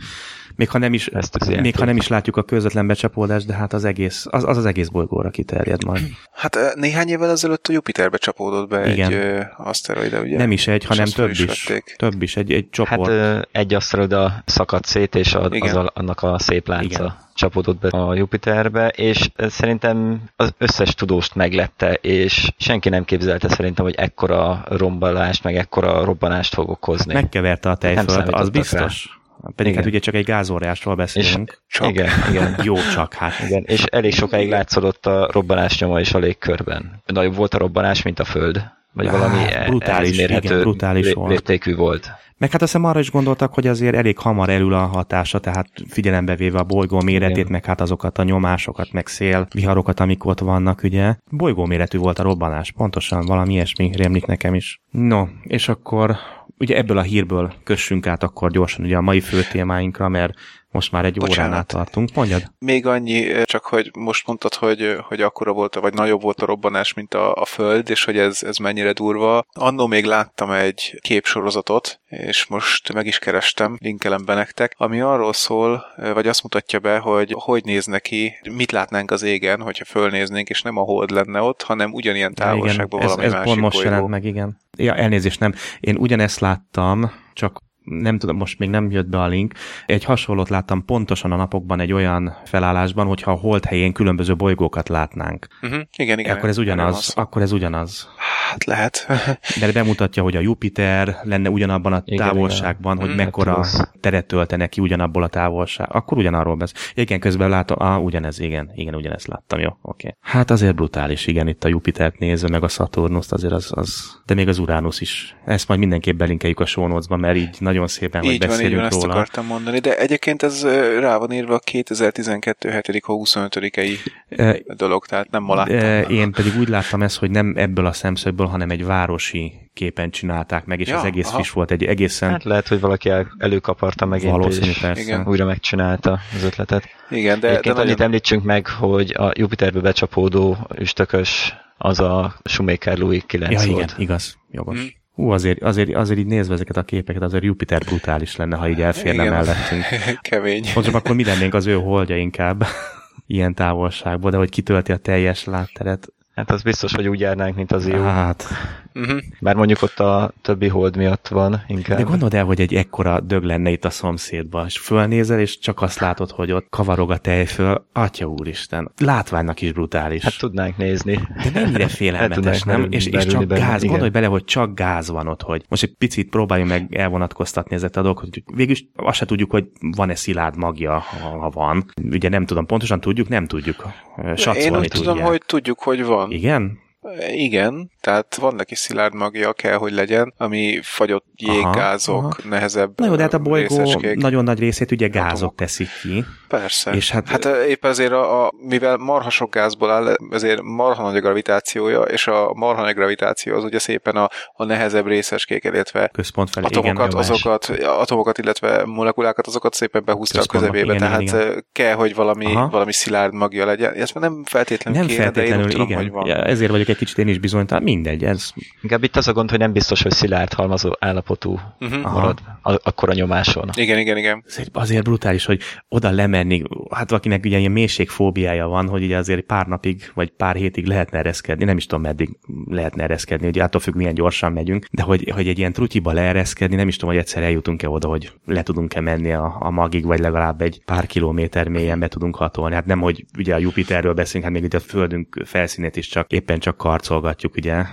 Még 0.59 0.69
ha 0.69 0.77
nem 0.77 0.93
is, 0.93 1.07
Ezt 1.07 1.61
még 1.61 1.75
ha 1.75 1.85
nem 1.85 1.97
is 1.97 2.07
látjuk 2.07 2.37
a 2.37 2.43
közvetlen 2.43 2.87
becsapódást, 2.87 3.45
de 3.45 3.53
hát 3.53 3.73
az 3.73 3.85
egész, 3.85 4.25
az, 4.29 4.43
az, 4.43 4.57
az 4.57 4.65
egész 4.65 4.87
bolygóra 4.87 5.29
kiterjed 5.29 5.83
majd. 5.83 6.01
Hát 6.31 6.57
néhány 6.75 7.09
évvel 7.09 7.29
ezelőtt 7.29 7.67
a 7.67 7.71
Jupiterbe 7.71 8.17
csapódott 8.17 8.69
be 8.69 8.91
Igen. 8.91 9.13
egy 9.13 9.45
aszteroida, 9.57 10.21
ugye? 10.21 10.37
Nem 10.37 10.51
is 10.51 10.67
egy, 10.67 10.85
hanem 10.85 11.05
több 11.05 11.29
is. 11.29 11.39
is 11.39 11.71
több 11.97 12.21
is, 12.21 12.37
egy, 12.37 12.51
egy 12.51 12.69
csoport. 12.69 13.11
Hát 13.11 13.47
egy 13.51 13.73
aszteroida 13.73 14.43
szakadt 14.45 14.85
szét, 14.85 15.15
és 15.15 15.33
a, 15.33 15.49
az 15.49 15.75
a, 15.75 15.91
annak 15.93 16.21
a 16.21 16.39
szép 16.39 16.67
lánca. 16.67 16.85
Igen 16.85 17.27
csapódott 17.33 17.79
be 17.79 17.89
a 17.89 18.15
Jupiterbe, 18.15 18.87
és 18.87 19.29
szerintem 19.37 20.21
az 20.35 20.53
összes 20.57 20.93
tudóst 20.93 21.35
meglette, 21.35 21.93
és 21.93 22.51
senki 22.57 22.89
nem 22.89 23.05
képzelte 23.05 23.49
szerintem, 23.49 23.85
hogy 23.85 23.95
ekkora 23.95 24.63
rombalást, 24.69 25.43
meg 25.43 25.55
ekkora 25.55 26.03
robbanást 26.03 26.53
fog 26.53 26.69
okozni. 26.69 27.13
Megkeverte 27.13 27.69
a 27.69 27.75
tejföld, 27.75 28.27
az 28.31 28.49
biztos. 28.49 29.05
Rá. 29.09 29.18
Pedig 29.41 29.71
igen. 29.71 29.75
hát 29.75 29.85
ugye 29.85 29.99
csak 29.99 30.13
egy 30.13 30.25
gázóriásról 30.25 30.95
beszélünk. 30.95 31.61
És, 31.67 31.75
csak. 31.75 31.89
Igen, 31.89 32.09
igen. 32.29 32.55
Jó 32.63 32.75
csak, 32.93 33.13
hát. 33.13 33.33
Igen. 33.47 33.63
És 33.67 33.83
elég 33.83 34.13
sokáig 34.13 34.49
látszódott 34.49 35.05
a 35.05 35.29
robbanás 35.31 35.79
nyoma 35.79 35.99
is 35.99 36.13
a 36.13 36.17
légkörben. 36.17 37.01
Nagyobb 37.05 37.35
volt 37.35 37.53
a 37.53 37.57
robbanás, 37.57 38.01
mint 38.01 38.19
a 38.19 38.23
Föld. 38.23 38.63
Vagy 38.93 39.07
hát, 39.07 39.17
valami 39.17 39.43
brutális, 39.65 40.17
mérhető 40.17 40.47
igen, 40.47 40.59
brutális 40.59 41.13
volt. 41.13 41.29
léptékű 41.29 41.75
volt. 41.75 42.11
Meg 42.37 42.51
hát 42.51 42.61
azt 42.61 42.71
hiszem 42.71 42.87
arra 42.87 42.99
is 42.99 43.11
gondoltak, 43.11 43.53
hogy 43.53 43.67
azért 43.67 43.95
elég 43.95 44.17
hamar 44.17 44.49
elül 44.49 44.73
a 44.73 44.85
hatása, 44.85 45.39
tehát 45.39 45.67
figyelembe 45.87 46.35
véve 46.35 46.59
a 46.59 46.63
bolygó 46.63 47.01
méretét, 47.01 47.37
Igen. 47.37 47.51
meg 47.51 47.65
hát 47.65 47.81
azokat 47.81 48.17
a 48.17 48.23
nyomásokat, 48.23 48.91
meg 48.91 49.07
szél, 49.07 49.47
viharokat, 49.53 49.99
amik 49.99 50.25
ott 50.25 50.39
vannak, 50.39 50.83
ugye. 50.83 51.15
Bolygó 51.31 51.65
méretű 51.65 51.97
volt 51.97 52.19
a 52.19 52.23
robbanás, 52.23 52.71
pontosan 52.71 53.25
valami 53.25 53.53
ilyesmi 53.53 53.91
rémlik 53.95 54.25
nekem 54.25 54.53
is. 54.53 54.81
No, 54.89 55.27
és 55.43 55.69
akkor 55.69 56.17
ugye 56.59 56.77
ebből 56.77 56.97
a 56.97 57.01
hírből 57.01 57.53
kössünk 57.63 58.07
át 58.07 58.23
akkor 58.23 58.51
gyorsan 58.51 58.85
ugye 58.85 58.97
a 58.97 59.01
mai 59.01 59.19
fő 59.19 59.41
témáinkra, 59.51 60.07
mert 60.07 60.33
most 60.71 60.91
már 60.91 61.05
egy 61.05 61.17
Bocsánat. 61.17 61.39
óránál 61.47 61.63
tartunk. 61.63 62.13
Mondjad. 62.13 62.43
Még 62.59 62.85
annyi, 62.85 63.43
csak 63.43 63.65
hogy 63.65 63.91
most 63.97 64.27
mondtad, 64.27 64.53
hogy, 64.53 64.95
hogy 65.07 65.21
akkora 65.21 65.51
volt, 65.51 65.75
vagy 65.75 65.93
nagyobb 65.93 66.21
volt 66.21 66.41
a 66.41 66.45
robbanás, 66.45 66.93
mint 66.93 67.13
a, 67.13 67.33
a 67.33 67.45
Föld, 67.45 67.89
és 67.89 68.03
hogy 68.03 68.17
ez, 68.17 68.43
ez 68.43 68.57
mennyire 68.57 68.91
durva. 68.91 69.45
Annó 69.49 69.87
még 69.87 70.05
láttam 70.05 70.51
egy 70.51 70.99
képsorozatot, 71.01 71.99
és 72.07 72.47
most 72.47 72.93
meg 72.93 73.05
is 73.05 73.19
kerestem, 73.19 73.77
linkelem 73.81 74.25
be 74.25 74.33
nektek, 74.33 74.73
ami 74.77 75.01
arról 75.01 75.33
szól, 75.33 75.83
vagy 76.13 76.27
azt 76.27 76.43
mutatja 76.43 76.79
be, 76.79 76.97
hogy 76.97 77.35
hogy 77.37 77.63
néz 77.63 77.85
neki, 77.85 78.39
mit 78.51 78.71
látnánk 78.71 79.11
az 79.11 79.21
égen, 79.21 79.61
hogyha 79.61 79.85
fölnéznénk, 79.85 80.49
és 80.49 80.61
nem 80.61 80.77
a 80.77 80.81
hold 80.81 81.11
lenne 81.11 81.41
ott, 81.41 81.61
hanem 81.61 81.93
ugyanilyen 81.93 82.33
távolságban 82.33 82.99
valami 82.99 83.23
ez, 83.23 83.27
ez 83.27 83.33
másik 83.33 83.47
pont 83.47 83.61
most 83.61 83.83
jelent 83.83 84.07
meg, 84.07 84.23
igen. 84.23 84.57
Ja, 84.77 84.95
elnézést 84.95 85.39
nem. 85.39 85.53
Én 85.79 85.97
ugyanezt 85.97 86.39
láttam, 86.39 87.11
csak 87.33 87.59
nem 87.89 88.17
tudom, 88.17 88.37
most 88.37 88.59
még 88.59 88.69
nem 88.69 88.91
jött 88.91 89.07
be 89.07 89.21
a 89.21 89.27
link, 89.27 89.53
egy 89.85 90.03
hasonlót 90.03 90.49
láttam 90.49 90.85
pontosan 90.85 91.31
a 91.31 91.35
napokban 91.35 91.79
egy 91.79 91.91
olyan 91.91 92.37
felállásban, 92.45 93.07
hogyha 93.07 93.31
a 93.31 93.35
hold 93.35 93.65
helyén 93.65 93.93
különböző 93.93 94.35
bolygókat 94.35 94.89
látnánk. 94.89 95.47
Uh-huh. 95.61 95.81
Igen, 95.97 96.19
igen. 96.19 96.35
Akkor 96.35 96.49
ez 96.49 96.57
ugyanaz. 96.57 97.13
Akkor 97.15 97.41
ez 97.41 97.51
ugyanaz. 97.51 98.09
Hát 98.49 98.63
lehet. 98.63 99.07
De 99.59 99.71
bemutatja, 99.71 100.23
hogy 100.23 100.35
a 100.35 100.39
Jupiter 100.39 101.19
lenne 101.23 101.49
ugyanabban 101.49 101.93
a 101.93 102.01
igen, 102.05 102.27
távolságban, 102.27 102.95
igen. 102.95 103.07
hogy 103.07 103.15
mm, 103.15 103.17
mekkora 103.17 103.65
hát 103.65 103.93
teret 103.99 104.25
töltene 104.25 104.67
ki 104.67 104.81
ugyanabból 104.81 105.23
a 105.23 105.27
távolság. 105.27 105.87
Akkor 105.91 106.17
ugyanarról 106.17 106.55
beszél. 106.55 106.81
Igen, 106.93 107.19
közben 107.19 107.49
látom, 107.49 107.77
ah, 107.79 108.03
ugyanez, 108.03 108.39
igen, 108.39 108.71
igen, 108.75 108.95
ugyanezt 108.95 109.27
láttam, 109.27 109.59
jó, 109.59 109.69
oké. 109.81 110.07
Okay. 110.07 110.17
Hát 110.19 110.51
azért 110.51 110.75
brutális, 110.75 111.27
igen, 111.27 111.47
itt 111.47 111.63
a 111.63 111.67
Jupitert 111.67 112.19
nézve, 112.19 112.49
meg 112.49 112.63
a 112.63 112.67
Saturnust, 112.67 113.31
azért 113.31 113.53
az, 113.53 113.71
az, 113.75 114.21
de 114.25 114.33
még 114.33 114.47
az 114.47 114.57
Uranus 114.57 115.01
is. 115.01 115.35
Ezt 115.45 115.67
majd 115.67 115.79
mindenképp 115.79 116.17
belinkeljük 116.17 116.59
a 116.59 116.65
show 116.65 117.17
mert 117.17 117.37
így 117.37 117.57
nagyon 117.59 117.78
szépen, 117.87 118.21
hogy 118.21 118.31
így 118.31 118.39
beszélünk 118.39 118.75
van, 118.75 118.85
így 118.85 118.91
van, 118.91 118.99
róla. 118.99 119.13
ezt 119.13 119.13
akartam 119.13 119.45
mondani, 119.45 119.79
de 119.79 119.97
egyébként 119.97 120.43
ez 120.43 120.63
rá 120.99 121.17
van 121.17 121.31
írva 121.31 121.53
a 121.53 121.59
2012. 121.59 122.69
7. 122.69 123.03
25-i 123.07 123.97
e, 124.29 124.59
dolog, 124.75 125.05
tehát 125.05 125.31
nem 125.31 125.43
ma 125.43 125.55
láttam. 125.55 126.11
Én 126.11 126.31
pedig 126.31 126.53
úgy 126.59 126.67
láttam 126.67 127.01
ezt, 127.01 127.17
hogy 127.17 127.31
nem 127.31 127.53
ebből 127.57 127.85
a 127.85 127.93
szemszögből, 127.93 128.47
hanem 128.47 128.69
egy 128.69 128.85
városi 128.85 129.69
képen 129.73 130.09
csinálták 130.09 130.65
meg, 130.65 130.79
és 130.79 130.87
ja, 130.87 130.97
az 130.97 131.03
egész 131.03 131.27
aha. 131.27 131.39
is 131.39 131.51
volt 131.51 131.71
egy 131.71 131.83
egészen... 131.83 132.29
Hát 132.29 132.43
lehet, 132.43 132.67
hogy 132.67 132.79
valaki 132.79 133.09
el, 133.09 133.31
előkaparta 133.37 134.05
megint, 134.05 134.31
Valószínű, 134.31 134.69
és 134.69 134.77
persze. 134.77 135.01
Igen. 135.01 135.27
újra 135.27 135.45
megcsinálta 135.45 136.19
az 136.35 136.43
ötletet. 136.43 136.83
Igen, 137.09 137.39
de, 137.39 137.47
Egyébként 137.47 137.75
de 137.75 137.81
annyit 137.81 137.91
nagyon... 137.91 138.05
említsünk 138.05 138.43
meg, 138.43 138.67
hogy 138.67 139.13
a 139.17 139.31
Jupiterbe 139.35 139.79
becsapódó 139.79 140.57
üstökös 140.77 141.53
az 141.77 141.99
a 141.99 142.35
Shoemaker 142.43 142.97
Louis 142.97 143.23
9 143.25 143.51
ja, 143.51 143.71
volt. 143.71 143.83
igen, 143.83 144.01
igaz, 144.01 144.37
jogos. 144.51 144.79
Hmm. 144.79 144.98
Hú, 145.19 145.31
azért, 145.31 145.63
azért, 145.63 145.95
azért 145.95 146.19
így 146.19 146.25
nézve 146.25 146.53
ezeket 146.53 146.77
a 146.77 146.83
képeket, 146.83 147.21
azért 147.21 147.43
Jupiter 147.43 147.83
brutális 147.85 148.35
lenne, 148.35 148.55
ha 148.55 148.69
így 148.69 148.81
elférne 148.81 149.23
Igen. 149.23 149.33
mellettünk. 149.33 149.83
Kemény. 150.29 150.63
Mondjuk 150.73 150.95
akkor 150.95 151.15
mi 151.15 151.23
lennénk 151.23 151.53
az 151.53 151.65
ő 151.65 151.73
holdja 151.73 152.17
inkább 152.17 152.63
ilyen 153.27 153.53
távolságból, 153.53 154.31
de 154.31 154.37
hogy 154.37 154.49
kitölti 154.49 154.91
a 154.91 154.97
teljes 154.97 155.43
látteret. 155.43 156.13
Hát 156.39 156.51
az 156.51 156.61
biztos, 156.61 156.93
hogy 156.93 157.07
úgy 157.07 157.19
járnánk, 157.19 157.55
mint 157.55 157.71
az 157.71 157.87
jó. 157.87 158.03
Hát, 158.03 158.47
Uh-huh. 158.93 159.19
Bár 159.39 159.55
mondjuk 159.55 159.81
ott 159.81 159.99
a 159.99 160.31
többi 160.41 160.67
hold 160.67 160.97
miatt 160.97 161.27
van 161.27 161.63
inkább. 161.67 161.97
De 161.97 162.03
gondold 162.03 162.33
el, 162.33 162.45
hogy 162.45 162.61
egy 162.61 162.73
ekkora 162.73 163.19
dög 163.19 163.43
lenne 163.43 163.69
itt 163.69 163.85
a 163.85 163.89
szomszédban, 163.89 164.65
és 164.65 164.77
fölnézel, 164.77 165.39
és 165.39 165.59
csak 165.59 165.81
azt 165.81 165.99
látod, 165.99 166.31
hogy 166.31 166.51
ott 166.51 166.67
kavarog 166.69 167.11
a 167.11 167.17
tej 167.17 167.45
föl. 167.45 167.85
Atya 167.93 168.25
úristen, 168.25 168.91
látványnak 168.97 169.61
is 169.61 169.71
brutális. 169.71 170.23
Hát 170.23 170.37
tudnánk 170.37 170.77
nézni. 170.77 171.19
De 171.43 171.59
mennyire 171.59 171.87
félelmetes, 171.99 172.63
nem? 172.63 172.87
És, 172.89 173.05
és 173.05 173.25
csak 173.25 173.47
benne, 173.47 173.61
gáz, 173.61 173.77
igen. 173.77 173.89
gondolj 173.89 174.09
bele, 174.09 174.25
hogy 174.25 174.43
csak 174.43 174.75
gáz 174.75 175.09
van 175.09 175.27
ott, 175.27 175.41
hogy 175.41 175.65
most 175.69 175.83
egy 175.83 175.95
picit 175.97 176.29
próbáljunk 176.29 176.69
meg 176.69 176.95
elvonatkoztatni 176.95 177.75
ezeket 177.75 177.97
a 177.97 178.01
dolgokat, 178.01 178.29
hogy 178.33 178.43
végülis 178.55 178.85
azt 178.95 179.17
se 179.17 179.25
tudjuk, 179.25 179.51
hogy 179.51 179.67
van-e 179.79 180.15
szilárd 180.15 180.57
magja, 180.57 180.99
ha 181.39 181.49
van. 181.49 181.85
Ugye 182.11 182.29
nem 182.29 182.45
tudom, 182.45 182.65
pontosan 182.65 182.99
tudjuk, 182.99 183.27
nem 183.27 183.45
tudjuk. 183.45 183.87
Satszolni 184.35 184.61
Én 184.61 184.77
úgy 184.77 184.87
tudom, 184.87 185.19
hogy 185.19 185.41
tudjuk, 185.45 185.79
hogy 185.79 186.03
van. 186.05 186.28
Igen? 186.31 186.77
Uh, 187.01 187.41
Igen, 187.41 187.91
tehát 188.09 188.35
van 188.35 188.55
neki 188.55 188.75
szilárd 188.75 189.13
magja, 189.13 189.53
kell, 189.53 189.75
hogy 189.75 189.91
legyen, 189.91 190.33
ami 190.37 190.79
fagyott 190.83 191.25
jéggázok, 191.35 192.15
aha, 192.15 192.27
aha. 192.27 192.49
nehezebb 192.49 192.91
Na 192.95 193.05
jó, 193.05 193.15
de 193.15 193.21
hát 193.21 193.33
a 193.33 193.39
bolygó 193.39 193.77
részecskék. 193.77 194.17
nagyon 194.17 194.43
nagy 194.43 194.59
részét 194.59 194.91
ugye 194.91 195.07
gázok 195.07 195.33
atomok. 195.33 195.55
teszik 195.55 195.89
ki. 196.01 196.25
Persze. 196.47 196.91
És 196.91 197.11
hát, 197.11 197.27
hát 197.27 197.45
épp 197.45 197.85
ezért, 197.85 198.11
a, 198.11 198.45
a, 198.45 198.51
mivel 198.67 198.97
marha 198.97 199.29
sok 199.29 199.53
gázból 199.53 199.91
áll, 199.91 200.15
ezért 200.31 200.61
marha 200.61 201.03
nagy 201.03 201.15
a 201.15 201.19
gravitációja, 201.19 202.01
és 202.01 202.27
a 202.27 202.53
marha 202.53 202.81
nagy 202.81 202.93
gravitáció 202.93 203.55
az 203.55 203.63
ugye 203.63 203.79
szépen 203.79 204.15
a, 204.15 204.29
a 204.53 204.63
nehezebb 204.63 205.07
részecskék, 205.07 205.63
illetve 205.63 206.09
Központ 206.13 206.49
felé, 206.49 206.65
atomokat, 206.65 207.07
igen, 207.07 207.19
azokat, 207.19 207.65
atomokat, 207.83 208.37
illetve 208.37 208.85
molekulákat, 208.85 209.47
azokat 209.47 209.73
szépen 209.73 210.03
behúzta 210.05 210.41
a 210.41 210.45
közebébe, 210.45 210.93
igen, 210.93 210.97
tehát 210.97 211.21
igen. 211.21 211.65
kell, 211.71 211.93
hogy 211.93 212.15
valami, 212.15 212.53
valami 212.53 212.93
szilárd 212.93 213.33
magja 213.33 213.65
legyen. 213.65 213.93
Ez 213.93 214.11
nem 214.13 214.43
feltétlenül 214.45 214.99
nem 214.99 215.09
kéne, 215.09 215.23
feltétlenül, 215.23 215.65
de 215.65 215.69
én 215.69 215.71
tudom, 215.71 215.87
igen. 215.87 216.01
hogy 216.01 216.11
van. 216.11 216.27
Ja, 216.27 216.35
ezért 216.35 216.71
vagyok 216.71 216.87
egy 216.87 216.97
kicsit 216.97 217.17
én 217.17 217.27
is 217.27 217.39
bizonytalan, 217.39 217.83
mindegy. 218.01 218.23
Ez... 218.23 218.51
Inkább 218.81 219.03
itt 219.03 219.15
az 219.15 219.27
a 219.27 219.33
gond, 219.33 219.49
hogy 219.49 219.59
nem 219.59 219.71
biztos, 219.71 220.01
hogy 220.01 220.11
szilárd 220.11 220.53
halmazó 220.53 220.91
állapotú 220.99 221.59
uh-huh. 221.79 222.01
marad 222.01 222.39
akkor 222.61 223.09
a 223.09 223.13
nyomáson. 223.13 223.69
Igen, 223.75 223.99
igen, 223.99 224.17
igen. 224.17 224.43
Azért, 224.47 224.69
azért 224.77 225.03
brutális, 225.03 225.45
hogy 225.45 225.61
oda 225.87 226.09
lemenni, 226.09 226.63
hát 226.89 227.11
akinek 227.11 227.45
ugye 227.45 227.57
ilyen 227.57 227.71
mélységfóbiája 227.71 228.67
van, 228.67 228.87
hogy 228.87 229.03
ugye 229.03 229.17
azért 229.17 229.41
pár 229.41 229.67
napig, 229.67 230.11
vagy 230.13 230.29
pár 230.29 230.55
hétig 230.55 230.85
lehetne 230.85 231.17
ereszkedni, 231.17 231.65
nem 231.65 231.77
is 231.77 231.85
tudom 231.85 232.03
meddig 232.03 232.37
lehetne 232.65 233.03
ereszkedni, 233.03 233.47
ugye 233.47 233.63
attól 233.63 233.81
függ, 233.81 233.95
milyen 233.95 234.13
gyorsan 234.13 234.51
megyünk, 234.51 234.85
de 234.91 235.03
hogy, 235.03 235.31
hogy 235.35 235.47
egy 235.47 235.57
ilyen 235.57 235.73
trutyiba 235.73 236.11
leereszkedni, 236.11 236.75
nem 236.75 236.87
is 236.87 236.95
tudom, 236.95 237.09
hogy 237.09 237.23
egyszer 237.23 237.43
eljutunk-e 237.43 237.89
oda, 237.89 238.07
hogy 238.07 238.31
le 238.45 238.63
tudunk-e 238.63 239.01
menni 239.01 239.31
a, 239.31 239.55
a 239.59 239.69
magig, 239.69 240.05
vagy 240.05 240.19
legalább 240.19 240.61
egy 240.61 240.81
pár 240.85 241.05
kilométer 241.05 241.67
mélyen 241.67 241.99
be 241.99 242.07
tudunk 242.07 242.35
hatolni. 242.35 242.75
Hát 242.75 242.85
nem, 242.85 242.99
hogy 242.99 243.25
ugye 243.37 243.53
a 243.53 243.57
Jupiterről 243.57 244.13
beszélünk, 244.13 244.43
hát 244.43 244.53
még 244.53 244.63
itt 244.63 244.73
a 244.73 244.79
Földünk 244.79 245.41
felszínét 245.45 245.95
is 245.95 246.07
csak 246.07 246.31
éppen 246.31 246.59
csak 246.59 246.77
karcolgatjuk, 246.77 247.55
ugye, 247.55 247.85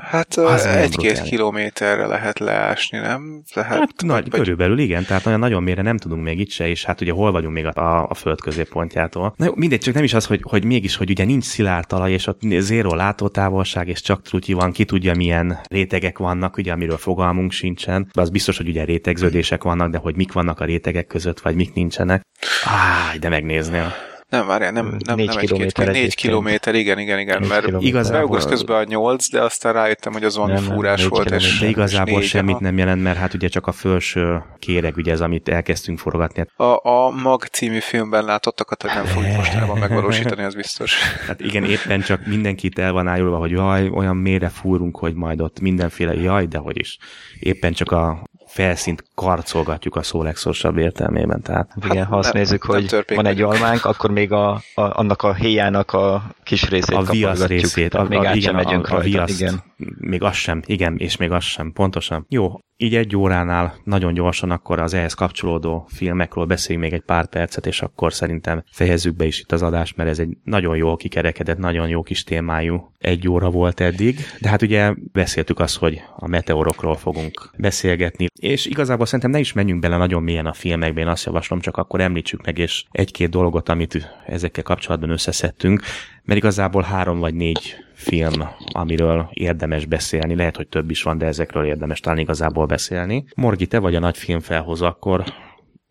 Hát 0.00 0.38
egy-két 0.64 1.22
kilométerre 1.22 2.06
lehet 2.06 2.38
leásni, 2.38 2.98
nem? 2.98 3.42
Lehet, 3.54 3.78
hát 3.78 4.02
nagy, 4.02 4.30
vagy... 4.30 4.40
körülbelül 4.40 4.78
igen, 4.78 5.04
tehát 5.04 5.26
olyan 5.26 5.38
nagyon 5.38 5.62
mélyre 5.62 5.82
nem 5.82 5.96
tudunk 5.96 6.22
még 6.22 6.40
itt 6.40 6.50
se, 6.50 6.68
és 6.68 6.84
hát 6.84 7.00
ugye 7.00 7.12
hol 7.12 7.32
vagyunk 7.32 7.54
még 7.54 7.66
a, 7.66 8.08
a 8.08 8.14
föld 8.14 8.40
középpontjától. 8.40 9.34
Na 9.36 9.44
jó, 9.44 9.52
mindegy, 9.54 9.80
csak 9.80 9.94
nem 9.94 10.04
is 10.04 10.14
az, 10.14 10.26
hogy, 10.26 10.40
hogy 10.42 10.64
mégis, 10.64 10.96
hogy 10.96 11.10
ugye 11.10 11.24
nincs 11.24 11.44
szilárd 11.44 11.86
talaj, 11.86 12.12
és 12.12 12.26
ott 12.26 12.40
zéro 12.58 12.94
látótávolság, 12.94 13.88
és 13.88 14.00
csak 14.00 14.22
trutyi 14.22 14.52
van, 14.52 14.72
ki 14.72 14.84
tudja 14.84 15.14
milyen 15.14 15.58
rétegek 15.70 16.18
vannak, 16.18 16.56
ugye 16.56 16.72
amiről 16.72 16.96
fogalmunk 16.96 17.52
sincsen. 17.52 18.08
De 18.14 18.20
az 18.20 18.30
biztos, 18.30 18.56
hogy 18.56 18.68
ugye 18.68 18.84
rétegződések 18.84 19.62
vannak, 19.62 19.90
de 19.90 19.98
hogy 19.98 20.16
mik 20.16 20.32
vannak 20.32 20.60
a 20.60 20.64
rétegek 20.64 21.06
között, 21.06 21.40
vagy 21.40 21.54
mik 21.54 21.74
nincsenek. 21.74 22.22
Áj, 22.64 23.18
de 23.18 23.28
megnéznél. 23.28 23.92
Nem, 24.28 24.46
várjál, 24.46 24.72
nem, 24.72 24.96
nem, 25.04 25.16
négy 25.16 25.26
nem 25.26 25.36
kilométer, 25.36 25.88
egy, 25.88 25.94
négy 25.94 26.14
kilométer, 26.14 26.74
igen, 26.74 26.98
igen, 26.98 27.18
igen, 27.18 27.40
négy 27.40 27.48
mert 27.48 27.66
igazából... 27.80 28.20
beugrott 28.20 28.48
közben 28.48 28.76
a 28.76 28.84
nyolc, 28.84 29.30
de 29.30 29.42
aztán 29.42 29.72
rájöttem, 29.72 30.12
hogy 30.12 30.24
az 30.24 30.36
valami 30.36 30.52
nem, 30.52 30.62
fúrás 30.62 31.00
nem, 31.00 31.08
volt. 31.08 31.30
És, 31.30 31.58
de 31.58 31.66
igazából 31.68 32.20
és 32.20 32.28
semmit 32.28 32.60
nem 32.60 32.78
jelent, 32.78 33.02
mert 33.02 33.18
hát 33.18 33.34
ugye 33.34 33.48
csak 33.48 33.66
a 33.66 33.72
felső 33.72 34.42
kéreg, 34.58 34.96
ugye 34.96 35.12
ez, 35.12 35.20
amit 35.20 35.48
elkezdtünk 35.48 35.98
forgatni. 35.98 36.46
A, 36.56 36.88
a 36.88 37.10
Mag 37.10 37.42
című 37.42 37.78
filmben 37.78 38.24
látottakat, 38.24 38.82
hogy 38.82 38.90
nem 38.94 39.04
fogjuk 39.04 39.36
mostanában 39.36 39.78
megvalósítani, 39.78 40.42
az 40.42 40.54
biztos. 40.54 40.94
Hát 41.26 41.40
igen, 41.40 41.64
éppen 41.64 42.00
csak 42.00 42.26
mindenkit 42.26 42.78
el 42.78 42.92
van 42.92 43.08
állulva, 43.08 43.36
hogy 43.36 43.50
jaj, 43.50 43.88
olyan 43.88 44.16
mélyre 44.16 44.48
fúrunk, 44.48 44.98
hogy 44.98 45.14
majd 45.14 45.40
ott 45.40 45.60
mindenféle, 45.60 46.14
jaj, 46.14 46.46
de 46.46 46.58
hogy 46.58 46.78
is. 46.78 46.98
Éppen 47.38 47.72
csak 47.72 47.90
a 47.90 48.27
felszínt 48.48 49.04
karcolgatjuk 49.14 49.96
a 49.96 50.02
szó 50.02 50.22
legszorosabb 50.22 50.76
értelmében. 50.76 51.42
Tehát, 51.42 51.70
hát 51.74 51.84
igen, 51.92 52.04
ha 52.04 52.16
azt 52.16 52.32
nem, 52.32 52.42
nézzük, 52.42 52.66
nem 52.66 52.76
hogy 52.76 53.04
van 53.14 53.26
egy 53.26 53.42
almánk, 53.42 53.84
akkor 53.84 54.10
még 54.10 54.32
a, 54.32 54.50
a, 54.50 54.60
annak 54.74 55.22
a 55.22 55.34
héjának 55.34 55.92
a 55.92 56.22
kis 56.42 56.68
részét 56.68 56.96
A 56.96 57.02
viasz 57.02 57.46
részét, 57.46 57.94
a, 57.94 58.02
még 58.02 58.18
a, 58.18 58.34
igen, 58.34 58.54
megyünk 58.54 58.88
a, 58.88 58.96
a 58.96 59.00
viaszt, 59.00 59.40
igen. 59.40 59.62
Még 59.98 60.22
az 60.22 60.34
sem, 60.34 60.62
igen, 60.66 60.96
és 60.96 61.16
még 61.16 61.30
az 61.30 61.44
sem, 61.44 61.72
pontosan. 61.72 62.26
Jó, 62.28 62.58
így 62.76 62.94
egy 62.94 63.16
óránál 63.16 63.74
nagyon 63.84 64.14
gyorsan 64.14 64.50
akkor 64.50 64.78
az 64.78 64.94
ehhez 64.94 65.14
kapcsolódó 65.14 65.88
filmekről 65.88 66.44
beszéljünk 66.44 66.90
még 66.90 66.98
egy 66.98 67.04
pár 67.04 67.28
percet, 67.28 67.66
és 67.66 67.82
akkor 67.82 68.12
szerintem 68.12 68.62
fejezzük 68.70 69.16
be 69.16 69.24
is 69.24 69.40
itt 69.40 69.52
az 69.52 69.62
adást, 69.62 69.96
mert 69.96 70.08
ez 70.08 70.18
egy 70.18 70.36
nagyon 70.44 70.76
jól 70.76 70.96
kikerekedett, 70.96 71.58
nagyon 71.58 71.88
jó 71.88 72.02
kis 72.02 72.24
témájú 72.24 72.92
egy 72.98 73.28
óra 73.28 73.50
volt 73.50 73.80
eddig. 73.80 74.18
De 74.40 74.48
hát 74.48 74.62
ugye 74.62 74.94
beszéltük 75.12 75.60
azt, 75.60 75.76
hogy 75.76 76.02
a 76.16 76.28
meteorokról 76.28 76.96
fogunk 76.96 77.50
beszélgetni, 77.56 78.26
és 78.40 78.66
igazából 78.66 79.06
szerintem 79.06 79.30
ne 79.30 79.38
is 79.38 79.52
menjünk 79.52 79.80
bele 79.80 79.96
nagyon 79.96 80.22
mélyen 80.22 80.46
a 80.46 80.52
filmekbe, 80.52 81.00
én 81.00 81.08
azt 81.08 81.24
javaslom, 81.24 81.60
csak 81.60 81.76
akkor 81.76 82.00
említsük 82.00 82.44
meg, 82.44 82.58
és 82.58 82.84
egy-két 82.90 83.30
dolgot, 83.30 83.68
amit 83.68 84.14
ezekkel 84.26 84.62
kapcsolatban 84.62 85.10
összeszedtünk, 85.10 85.82
mert 86.24 86.38
igazából 86.38 86.82
három 86.82 87.18
vagy 87.18 87.34
négy 87.34 87.86
film, 87.98 88.48
amiről 88.72 89.28
érdemes 89.32 89.84
beszélni. 89.84 90.34
Lehet, 90.34 90.56
hogy 90.56 90.68
több 90.68 90.90
is 90.90 91.02
van, 91.02 91.18
de 91.18 91.26
ezekről 91.26 91.64
érdemes 91.64 92.00
talán 92.00 92.18
igazából 92.18 92.66
beszélni. 92.66 93.24
Morgi, 93.34 93.66
te 93.66 93.78
vagy 93.78 93.94
a 93.94 93.98
nagy 93.98 94.16
filmfelhozó, 94.16 94.86
akkor 94.86 95.24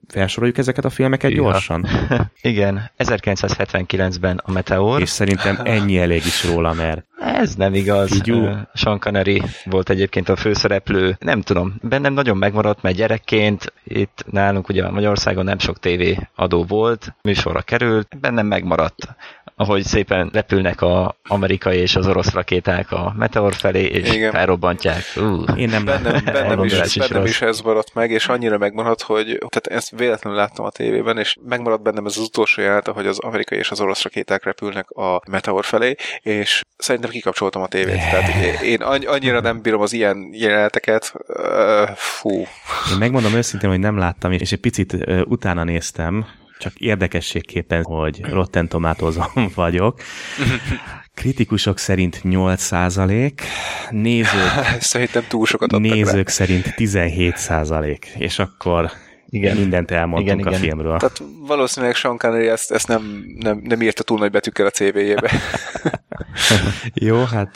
felsoroljuk 0.07 0.57
ezeket 0.57 0.85
a 0.85 0.89
filmeket 0.89 1.31
ja. 1.31 1.37
gyorsan? 1.37 1.87
Igen, 2.41 2.91
1979-ben 2.97 4.41
a 4.43 4.51
Meteor. 4.51 5.01
És 5.01 5.09
szerintem 5.09 5.59
ennyi 5.63 5.97
elég 5.97 6.25
is 6.25 6.45
róla, 6.45 6.73
mert... 6.73 7.05
Ez 7.19 7.55
nem 7.55 7.73
igaz. 7.73 8.09
Figyú. 8.09 8.47
Sean 8.73 8.99
Connery 8.99 9.41
volt 9.65 9.89
egyébként 9.89 10.29
a 10.29 10.35
főszereplő. 10.35 11.17
Nem 11.19 11.41
tudom, 11.41 11.75
bennem 11.81 12.13
nagyon 12.13 12.37
megmaradt, 12.37 12.81
mert 12.81 12.95
gyerekként 12.95 13.73
itt 13.83 14.25
nálunk 14.31 14.69
ugye 14.69 14.89
Magyarországon 14.89 15.43
nem 15.43 15.59
sok 15.59 15.79
tévé 15.79 16.17
adó 16.35 16.63
volt, 16.63 17.15
műsorra 17.21 17.61
került, 17.61 18.19
bennem 18.19 18.45
megmaradt 18.45 19.15
ahogy 19.59 19.83
szépen 19.83 20.29
repülnek 20.33 20.81
a 20.81 21.17
amerikai 21.27 21.77
és 21.77 21.95
az 21.95 22.07
orosz 22.07 22.33
rakéták 22.33 22.91
a 22.91 23.13
meteor 23.17 23.53
felé, 23.53 23.83
és 23.83 24.13
Igen. 24.13 24.31
felrobbantják. 24.31 25.03
Uh, 25.15 25.59
Én 25.59 25.69
nem 25.69 25.85
bennem, 25.85 26.23
bennem, 26.33 26.63
is, 26.63 26.95
is, 26.95 26.97
bennem 26.97 27.25
is 27.25 27.41
ez 27.41 27.61
maradt 27.61 27.93
meg, 27.93 28.11
és 28.11 28.27
annyira 28.27 28.57
megmaradt, 28.57 29.01
hogy 29.01 29.25
tehát 29.25 29.67
ezt 29.67 29.97
véletlenül 29.97 30.39
láttam 30.39 30.65
a 30.65 30.69
tévében, 30.69 31.17
és 31.17 31.35
megmaradt 31.47 31.81
bennem 31.81 32.05
ez 32.05 32.17
az 32.17 32.23
utolsó 32.23 32.61
jelenet, 32.61 32.87
hogy 32.87 33.07
az 33.07 33.19
amerikai 33.19 33.57
és 33.57 33.71
az 33.71 33.81
orosz 33.81 34.03
rakéták 34.03 34.43
repülnek 34.43 34.89
a 34.89 35.21
meteor 35.29 35.65
felé, 35.65 35.95
és 36.21 36.61
szerintem 36.77 37.09
kikapcsoltam 37.09 37.61
a 37.61 37.67
tévét. 37.67 37.95
Tehát 37.95 38.61
én 38.61 38.81
annyira 38.81 39.39
nem 39.39 39.61
bírom 39.61 39.81
az 39.81 39.93
ilyen 39.93 40.29
jeleneteket. 40.31 41.13
Fú. 41.95 42.31
Én 42.91 42.97
megmondom 42.99 43.33
őszintén, 43.33 43.69
hogy 43.69 43.79
nem 43.79 43.97
láttam, 43.97 44.31
és 44.31 44.51
egy 44.51 44.59
picit 44.59 44.97
utána 45.25 45.63
néztem, 45.63 46.25
csak 46.59 46.73
érdekességképpen, 46.75 47.83
hogy 47.83 48.21
Rotten 48.21 48.67
tomatoes 48.67 49.15
vagyok. 49.55 50.01
Kritikusok 51.13 51.77
szerint 51.77 52.23
8 52.23 52.61
százalék, 52.61 53.41
nézők, 53.89 54.51
Szerintem 54.79 55.23
túl 55.27 55.45
sokat 55.45 55.71
nézők 55.71 56.27
rá. 56.27 56.33
szerint 56.33 56.75
17 56.75 57.37
százalék, 57.37 58.05
és 58.17 58.39
akkor 58.39 58.91
igen. 59.29 59.57
mindent 59.57 59.91
elmondtunk 59.91 60.39
igen, 60.39 60.53
a 60.53 60.55
igen. 60.55 60.69
filmről. 60.69 60.97
Tehát 60.97 61.21
valószínűleg 61.47 61.95
Sean 61.95 62.17
Connery 62.17 62.47
ezt, 62.47 62.71
ezt 62.71 62.87
nem, 62.87 63.25
nem, 63.39 63.61
nem 63.63 63.81
írta 63.81 64.03
túl 64.03 64.17
nagy 64.17 64.31
betűkkel 64.31 64.65
a 64.65 64.69
CV-jébe. 64.69 65.31
Jó, 66.93 67.23
hát 67.23 67.55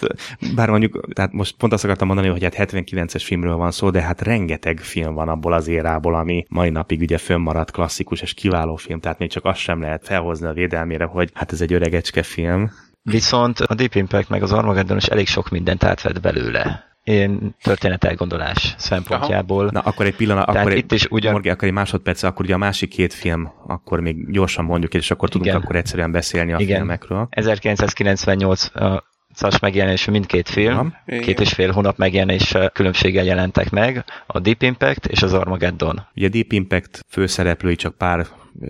bár 0.56 0.70
mondjuk, 0.70 1.14
tehát 1.14 1.32
most 1.32 1.56
pont 1.58 1.74
azt 1.74 1.84
akartam 1.84 2.08
mondani, 2.08 2.28
hogy 2.28 2.44
hát 2.44 2.72
79-es 2.72 3.22
filmről 3.24 3.56
van 3.56 3.72
szó, 3.72 3.90
de 3.90 4.02
hát 4.02 4.22
rengeteg 4.22 4.80
film 4.80 5.14
van 5.14 5.30
abból 5.30 5.54
az 5.54 5.68
érából, 5.68 6.16
ami 6.16 6.46
mai 6.50 6.70
napig 6.70 7.02
ugye 7.02 7.18
fönnmaradt 7.18 7.72
klasszikus 7.72 8.22
és 8.22 8.34
kiváló 8.34 8.76
film, 8.76 9.00
tehát 9.00 9.20
még 9.20 9.30
csak 9.30 9.46
azt 9.46 9.60
sem 9.60 9.82
lehet 9.82 10.06
felhozni 10.06 10.48
a 10.48 10.54
védelmére, 10.54 11.06
hogy 11.06 11.30
hát 11.34 11.52
ez 11.52 11.62
egy 11.62 11.74
öregecske 11.74 12.24
film. 12.24 12.72
Viszont 13.04 13.60
a 13.60 13.74
Deep 13.74 13.96
Impact 13.96 14.30
meg 14.30 14.44
az 14.44 14.52
Armageddon 14.52 14.98
is 14.98 15.06
elég 15.06 15.28
sok 15.28 15.50
mindent 15.50 15.84
átvett 15.84 16.22
belőle 16.22 16.91
én 17.04 17.56
elgondolás 18.00 18.76
szempontjából. 18.78 19.64
Aha. 19.64 19.72
Na, 19.72 19.80
akkor 19.80 20.06
egy 20.06 20.16
pillanat, 20.16 20.46
Tehát 20.46 20.62
akkor 20.62 20.78
itt 20.78 20.92
is 20.92 21.06
ugyan... 21.10 21.32
Morgi, 21.32 21.50
akkor 21.50 21.68
egy 21.68 21.74
másodperc, 21.74 22.24
akkor 22.24 22.46
ugye 22.46 22.54
a 22.54 22.58
másik 22.58 22.90
két 22.90 23.14
film, 23.14 23.52
akkor 23.68 24.00
még 24.00 24.32
gyorsan 24.32 24.66
mondjuk, 24.66 24.94
és 24.94 25.12
akkor 25.12 25.30
tudunk 25.30 25.50
Igen. 25.50 25.62
akkor 25.62 25.76
egyszerűen 25.76 26.12
beszélni 26.12 26.54
a 26.54 26.60
Igen. 26.60 26.78
filmekről. 26.78 27.28
1998 27.30 28.68
szas 29.34 29.60
megjelenés 29.60 30.06
mindkét 30.06 30.50
film, 30.50 30.94
Igen. 31.06 31.22
két 31.22 31.40
és 31.40 31.54
fél 31.54 31.72
hónap 31.72 31.98
megjelenés 31.98 32.56
különbséggel 32.74 33.24
jelentek 33.24 33.70
meg, 33.70 34.04
a 34.28 34.40
Deep 34.40 34.62
Impact 34.62 35.06
és 35.06 35.22
az 35.22 35.34
Armageddon. 35.34 36.08
Ugye 36.16 36.28
a 36.28 36.30
Deep 36.30 36.52
Impact 36.52 37.06
főszereplői 37.10 37.76
csak 37.76 37.98
pár 37.98 38.26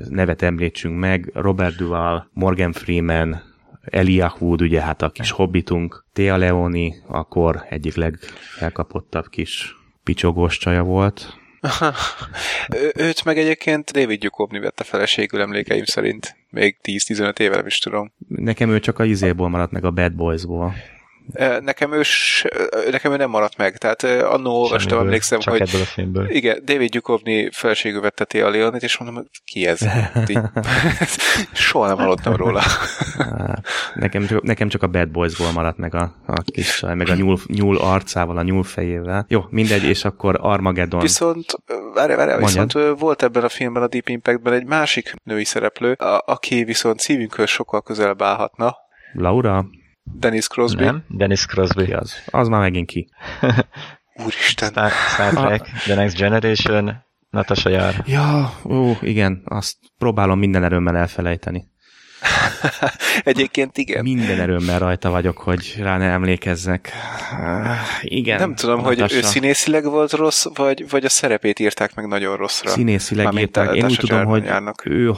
nevet 0.10 0.42
említsünk 0.42 1.00
meg, 1.00 1.32
Robert 1.34 1.76
Duval, 1.76 2.30
Morgan 2.34 2.72
Freeman, 2.72 3.51
Elijah 3.92 4.42
Wood, 4.42 4.62
ugye 4.62 4.82
hát 4.82 5.02
a 5.02 5.10
kis 5.10 5.32
hobbitunk, 5.32 6.06
Thea 6.14 6.38
Leoni, 6.38 6.94
akkor 7.08 7.66
egyik 7.70 7.96
legelkapottabb 7.96 9.30
kis 9.30 9.76
picsogós 10.04 10.58
csaja 10.58 10.84
volt. 10.84 11.36
őt 12.96 13.24
meg 13.26 13.38
egyébként 13.38 13.92
David 13.92 14.20
Duchovny 14.20 14.60
vette 14.60 14.84
feleségül 14.84 15.42
emlékeim 15.42 15.86
szerint. 15.86 16.36
Még 16.50 16.78
10-15 16.84 17.40
éve 17.40 17.56
nem 17.56 17.66
is 17.66 17.80
tudom. 17.80 18.12
Nekem 18.28 18.70
ő 18.70 18.80
csak 18.80 19.00
a 19.00 19.04
izéból 19.04 19.50
maradt 19.50 19.72
meg 19.72 19.86
a 19.86 19.92
Bad 19.92 20.14
Boys-ból. 20.14 20.74
Nekem 21.60 21.94
ő, 21.94 22.02
nekem 22.92 23.12
ő 23.12 23.16
nem 23.16 23.30
maradt 23.30 23.58
meg, 23.58 23.78
tehát 23.78 24.04
annó 24.24 24.62
olvastam, 24.62 25.00
emlékszem, 25.00 25.40
csak 25.40 25.54
hogy 25.54 25.62
ebből 25.62 25.82
a 25.82 25.86
filmből. 25.86 26.30
igen, 26.30 26.62
David 26.66 26.92
Duchovny 26.92 27.50
feleségű 27.52 28.00
vetteti 28.00 28.42
a 28.42 28.50
Leonit, 28.50 28.84
és 28.84 28.98
mondom, 28.98 29.26
ki 29.46 29.68
ez? 29.68 29.80
Soha 31.54 31.88
nem 31.88 31.98
hallottam 31.98 32.36
róla. 32.36 32.62
nekem, 33.94 34.26
csak, 34.26 34.42
nekem 34.42 34.68
csak 34.68 34.84
a 34.84 34.88
Bad 34.88 35.10
Boys-ból 35.10 35.52
maradt 35.52 35.78
meg 35.78 35.96
a, 35.96 36.16
a 36.26 36.42
kis 36.42 36.80
meg 36.80 37.10
a 37.10 37.14
nyúl, 37.14 37.40
nyúl 37.48 37.78
arcával, 37.78 38.38
a 38.38 38.42
nyúl 38.42 38.64
fejével. 38.64 39.26
Jó, 39.28 39.46
mindegy, 39.50 39.84
és 39.84 40.06
akkor 40.06 40.38
Armageddon. 40.42 41.00
Viszont, 41.00 41.46
várj, 41.94 42.14
várj, 42.14 42.44
viszont 42.44 42.74
volt 43.00 43.24
ebben 43.24 43.44
a 43.44 43.50
filmben, 43.50 43.84
a 43.84 43.88
Deep 43.88 44.10
Impactben 44.10 44.54
egy 44.54 44.66
másik 44.66 45.14
női 45.24 45.46
szereplő, 45.46 45.92
a, 45.92 46.24
aki 46.26 46.64
viszont 46.64 47.00
szívünkhöz 47.00 47.50
sokkal 47.50 47.82
közelebb 47.82 48.22
állhatna. 48.22 48.76
Laura? 49.14 49.66
Dennis 50.20 50.48
Crosby. 50.48 50.84
Nem, 50.84 51.04
Dennis 51.08 51.46
Crosby. 51.46 51.86
Ki 51.86 51.94
az? 51.94 52.24
Az 52.26 52.48
már 52.48 52.60
megint 52.60 52.88
ki. 52.88 53.10
Úristen. 54.26 54.70
Star, 54.70 54.92
Star 54.92 55.34
Trek. 55.34 55.70
The 55.86 55.96
Next 55.96 56.18
Generation, 56.18 57.04
Natasha 57.30 57.70
Yar. 57.70 57.96
Ja, 58.06 58.54
ó, 58.64 58.92
igen, 59.02 59.42
azt 59.46 59.78
próbálom 59.98 60.40
minden 60.40 60.64
erőmmel 60.64 60.98
elfelejteni. 60.98 61.70
Egyébként 63.24 63.78
igen. 63.78 64.04
Minden 64.04 64.40
erőmmel 64.40 64.80
rajta 64.80 65.10
vagyok, 65.10 65.38
hogy 65.38 65.76
rá 65.78 65.98
ne 65.98 66.06
emlékezzek. 66.06 66.92
Igen. 68.02 68.40
Nem 68.40 68.56
tudom, 68.56 68.82
Natasha. 68.82 69.02
hogy 69.02 69.14
ő 69.14 69.22
színészileg 69.22 69.84
volt 69.84 70.12
rossz, 70.12 70.46
vagy, 70.54 70.90
vagy 70.90 71.06
a 71.06 71.10
szerepét 71.10 71.60
írták 71.60 71.96
meg 71.96 72.08
nagyon 72.08 72.38
rosszra. 72.38 72.70
Színészileg 72.70 73.34
írták. 73.34 73.76
Én 73.76 73.86
úgy 73.86 73.98
tudom, 74.00 74.26
hogy 74.26 74.44
járnak. 74.44 74.86
ő 74.86 75.12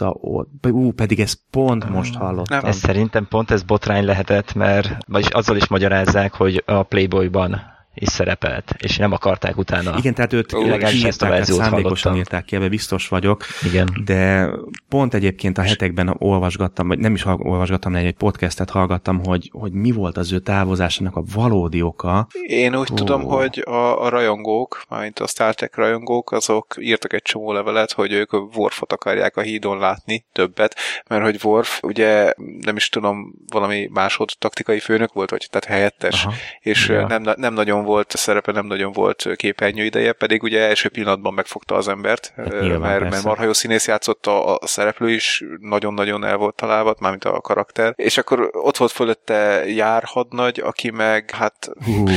hagyta 0.00 0.18
ott. 0.20 0.66
Ú, 0.66 0.92
pedig 0.92 1.20
ezt 1.20 1.38
pont 1.50 1.88
most 1.88 2.14
hallottam. 2.14 2.64
Ez 2.64 2.76
szerintem 2.76 3.26
pont 3.28 3.50
ez 3.50 3.62
botrány 3.62 4.04
lehetett, 4.04 4.54
mert 4.54 4.96
vagyis 5.06 5.28
azzal 5.28 5.56
is 5.56 5.68
magyarázzák, 5.68 6.34
hogy 6.34 6.62
a 6.66 6.82
Playboyban 6.82 7.78
is 8.00 8.08
szerepelt, 8.08 8.74
és 8.78 8.96
nem 8.96 9.12
akarták 9.12 9.56
utána. 9.56 9.94
Igen, 9.98 10.14
tehát 10.14 10.32
őt 10.32 10.46
kiírták, 10.46 11.32
hát 11.32 11.44
szándékosan 11.44 12.16
írták 12.16 12.44
ki, 12.44 12.56
ebbe 12.56 12.68
biztos 12.68 13.08
vagyok. 13.08 13.44
Igen. 13.62 13.88
De 14.04 14.50
pont 14.88 15.14
egyébként 15.14 15.58
a 15.58 15.62
hetekben 15.62 16.14
olvasgattam, 16.18 16.88
vagy 16.88 16.98
nem 16.98 17.14
is 17.14 17.24
olvasgattam, 17.24 17.92
hanem 17.92 18.06
egy 18.06 18.14
podcastet 18.14 18.70
hallgattam, 18.70 19.24
hogy, 19.24 19.50
hogy 19.52 19.72
mi 19.72 19.92
volt 19.92 20.16
az 20.16 20.32
ő 20.32 20.38
távozásának 20.38 21.16
a 21.16 21.22
valódi 21.34 21.82
oka. 21.82 22.26
Én 22.46 22.76
úgy 22.76 22.90
oh. 22.90 22.96
tudom, 22.96 23.22
hogy 23.22 23.62
a, 23.66 24.04
a 24.04 24.08
rajongók, 24.08 24.82
mint 25.00 25.18
a 25.18 25.26
Star 25.26 25.54
Trek 25.54 25.76
rajongók, 25.76 26.32
azok 26.32 26.74
írtak 26.78 27.12
egy 27.12 27.22
csomó 27.22 27.52
levelet, 27.52 27.92
hogy 27.92 28.12
ők 28.12 28.32
Worfot 28.32 28.92
akarják 28.92 29.36
a 29.36 29.40
hídon 29.40 29.78
látni 29.78 30.24
többet, 30.32 30.76
mert 31.08 31.22
hogy 31.22 31.38
Worf 31.42 31.82
ugye 31.82 32.32
nem 32.60 32.76
is 32.76 32.88
tudom, 32.88 33.34
valami 33.48 33.88
másod 33.92 34.30
taktikai 34.38 34.78
főnök 34.78 35.12
volt, 35.12 35.30
vagy 35.30 35.46
tehát 35.50 35.76
helyettes, 35.76 36.24
Aha. 36.24 36.34
és 36.60 36.88
ja. 36.88 37.06
nem, 37.06 37.22
nem 37.36 37.54
nagyon 37.54 37.84
volt 37.90 38.16
szerepe, 38.16 38.52
nem 38.52 38.66
nagyon 38.66 38.92
volt 38.92 39.28
képernyő 39.36 39.84
ideje, 39.84 40.12
pedig 40.12 40.42
ugye 40.42 40.60
első 40.60 40.88
pillanatban 40.88 41.34
megfogta 41.34 41.74
az 41.74 41.88
embert, 41.88 42.32
hát 42.36 42.60
nyilván, 42.60 43.00
mert, 43.00 43.10
mert 43.10 43.22
marha 43.22 43.44
jó 43.44 43.52
színész 43.52 43.86
játszott 43.86 44.26
a, 44.26 44.56
a 44.56 44.66
szereplő 44.66 45.10
is, 45.10 45.44
nagyon-nagyon 45.60 46.24
el 46.24 46.36
volt 46.36 46.54
találva, 46.54 46.94
mármint 47.00 47.24
a 47.24 47.40
karakter, 47.40 47.92
és 47.96 48.18
akkor 48.18 48.50
ott 48.52 48.76
volt 48.76 48.90
fölötte 48.90 49.68
jár 49.68 50.02
hadnagy, 50.06 50.60
aki 50.60 50.90
meg 50.90 51.30
hát... 51.30 51.70
Uh 51.86 52.10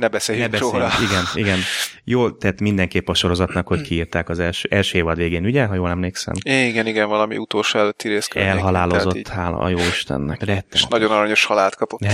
ne 0.00 0.08
beszéljünk, 0.08 0.50
ne 0.50 0.58
beszéljünk 0.58 0.90
róla. 0.90 0.92
Igen, 1.08 1.24
igen. 1.34 1.58
Jól 2.04 2.36
tett 2.36 2.60
mindenképp 2.60 3.08
a 3.08 3.14
sorozatnak, 3.14 3.66
hogy 3.66 3.80
kiírták 3.80 4.28
az 4.28 4.38
első, 4.38 4.68
első 4.70 4.98
évad 4.98 5.16
végén, 5.16 5.44
ugye, 5.44 5.64
ha 5.64 5.74
jól 5.74 5.88
emlékszem? 5.88 6.34
Igen, 6.42 6.86
igen, 6.86 7.08
valami 7.08 7.36
utolsó 7.36 7.78
előtti 7.78 8.08
rész. 8.08 8.28
Elhalálozott, 8.34 9.28
hála 9.28 9.58
a 9.58 9.68
jó 9.68 9.78
Istennek. 9.78 10.40
Rettem. 10.40 10.64
És 10.72 10.86
nagyon 10.86 11.10
aranyos 11.10 11.44
halált 11.44 11.74
kapott. 11.74 12.00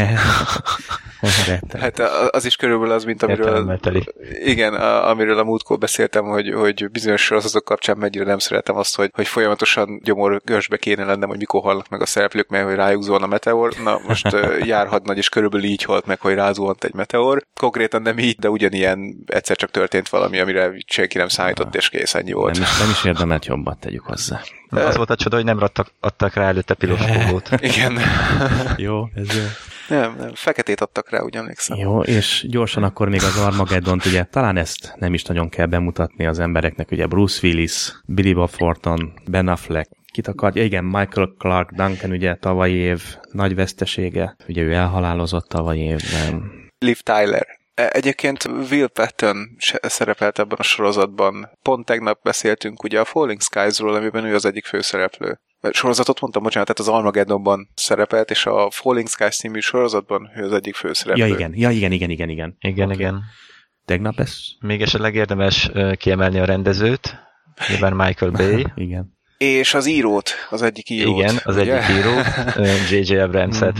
hát 1.78 1.98
az 2.30 2.44
is 2.44 2.56
körülbelül 2.56 2.94
az, 2.94 3.04
mint 3.04 3.22
amiről... 3.22 3.78
Igen, 4.44 4.74
a, 4.74 5.08
amiről 5.08 5.38
a 5.38 5.44
múltkor 5.44 5.78
beszéltem, 5.78 6.24
hogy, 6.24 6.52
hogy 6.52 6.90
bizonyos 6.90 7.22
sorozatok 7.22 7.64
kapcsán 7.64 7.96
mennyire 7.96 8.24
nem 8.24 8.38
szeretem 8.38 8.76
azt, 8.76 8.96
hogy, 8.96 9.10
hogy 9.14 9.26
folyamatosan 9.26 10.00
gyomorgörsbe 10.04 10.76
kéne 10.76 11.04
lennem, 11.04 11.28
hogy 11.28 11.38
mikor 11.38 11.62
halnak 11.62 11.88
meg 11.88 12.00
a 12.00 12.06
szereplők, 12.06 12.48
mert 12.48 12.64
hogy 12.64 12.74
rájuk 12.74 13.02
zuhan 13.02 13.22
a 13.22 13.26
meteor. 13.26 13.72
Na, 13.82 14.00
most 14.06 14.36
járhatnagy, 14.60 15.16
és 15.16 15.28
körülbelül 15.28 15.66
így 15.66 15.82
halt 15.82 16.06
meg, 16.06 16.20
hogy 16.20 16.34
rázuhant 16.34 16.84
egy 16.84 16.94
meteor 16.94 17.42
konkrétan 17.76 18.02
nem 18.02 18.18
így, 18.18 18.36
de 18.38 18.50
ugyanilyen 18.50 19.16
egyszer 19.26 19.56
csak 19.56 19.70
történt 19.70 20.08
valami, 20.08 20.38
amire 20.38 20.72
senki 20.86 21.18
nem 21.18 21.28
számított, 21.28 21.74
és 21.74 21.88
kész, 21.88 22.14
ennyi 22.14 22.32
volt. 22.32 22.54
Nem 22.54 22.62
is, 22.62 22.78
nem 22.78 22.90
is 22.90 23.04
érdemelt 23.04 23.46
jobbat 23.46 23.78
tegyük 23.78 24.04
hozzá. 24.04 24.40
De 24.70 24.80
az 24.80 24.96
volt 24.96 25.10
a 25.10 25.16
csoda, 25.16 25.36
hogy 25.36 25.44
nem 25.44 25.62
adtak, 25.62 25.92
adtak 26.00 26.34
rá 26.34 26.46
előtte 26.46 26.74
piloskódot. 26.74 27.50
Igen. 27.70 27.98
jó, 28.86 29.08
ez 29.14 29.34
jó. 29.36 29.42
Nem, 29.88 30.16
nem, 30.18 30.30
feketét 30.34 30.80
adtak 30.80 31.10
rá, 31.10 31.20
úgy 31.20 31.36
emlékszem. 31.36 31.78
Jó, 31.78 32.00
és 32.00 32.46
gyorsan 32.48 32.82
akkor 32.82 33.08
még 33.08 33.22
az 33.22 33.38
Armageddon, 33.38 34.00
ugye 34.06 34.24
talán 34.24 34.56
ezt 34.56 34.94
nem 34.98 35.14
is 35.14 35.22
nagyon 35.22 35.48
kell 35.48 35.66
bemutatni 35.66 36.26
az 36.26 36.38
embereknek, 36.38 36.90
ugye 36.90 37.06
Bruce 37.06 37.46
Willis, 37.46 37.92
Billy 38.06 38.32
Bob 38.32 38.50
Thornton, 38.50 39.12
Ben 39.30 39.48
Affleck, 39.48 39.90
kit 40.12 40.28
akart, 40.28 40.56
igen, 40.56 40.84
Michael 40.84 41.34
Clark 41.38 41.70
Duncan 41.70 42.10
ugye 42.10 42.34
tavalyi 42.34 42.74
év 42.74 43.02
nagy 43.30 43.54
vesztesége, 43.54 44.36
ugye 44.48 44.62
ő 44.62 44.72
elhalálozott 44.72 45.48
tavalyi 45.48 45.80
évben. 45.80 46.50
Liv 46.78 47.00
Tyler. 47.00 47.56
E, 47.76 47.88
egyébként 47.92 48.44
Will 48.44 48.86
Patton 48.86 49.56
szerepelt 49.82 50.38
ebben 50.38 50.58
a 50.58 50.62
sorozatban. 50.62 51.50
Pont 51.62 51.86
tegnap 51.86 52.22
beszéltünk 52.22 52.82
ugye 52.82 53.00
a 53.00 53.04
Falling 53.04 53.40
Skies-ról, 53.40 53.94
amiben 53.94 54.24
ő 54.24 54.34
az 54.34 54.44
egyik 54.44 54.64
főszereplő. 54.64 55.40
Sorozatot 55.70 56.20
mondtam, 56.20 56.42
bocsánat, 56.42 56.74
tehát 56.74 56.92
az 56.92 56.98
Armageddonban 56.98 57.68
szerepelt, 57.74 58.30
és 58.30 58.46
a 58.46 58.70
Falling 58.70 59.08
Skies 59.08 59.36
című 59.36 59.60
sorozatban 59.60 60.30
ő 60.36 60.44
az 60.44 60.52
egyik 60.52 60.74
főszereplő. 60.74 61.26
Ja, 61.26 61.34
igen, 61.34 61.52
ja, 61.54 61.70
igen, 61.70 61.92
igen, 61.92 62.10
igen, 62.10 62.28
igen. 62.28 62.56
Igen, 62.58 62.84
okay. 62.84 62.96
igen. 62.96 63.22
Tegnap 63.84 64.18
ez? 64.18 64.36
Még 64.60 64.82
esetleg 64.82 65.14
érdemes 65.14 65.70
kiemelni 65.96 66.38
a 66.38 66.44
rendezőt, 66.44 67.14
nyilván 67.68 67.92
Michael 67.92 68.30
Bay. 68.30 68.66
igen. 68.86 69.14
És 69.38 69.74
az 69.74 69.86
írót, 69.86 70.30
az 70.50 70.62
egyik 70.62 70.90
írót. 70.90 71.18
Igen, 71.18 71.40
az 71.44 71.56
ugye? 71.56 71.82
egyik 71.82 71.96
író, 71.96 72.10
J.J. 72.90 73.16
Abrams-et. 73.16 73.78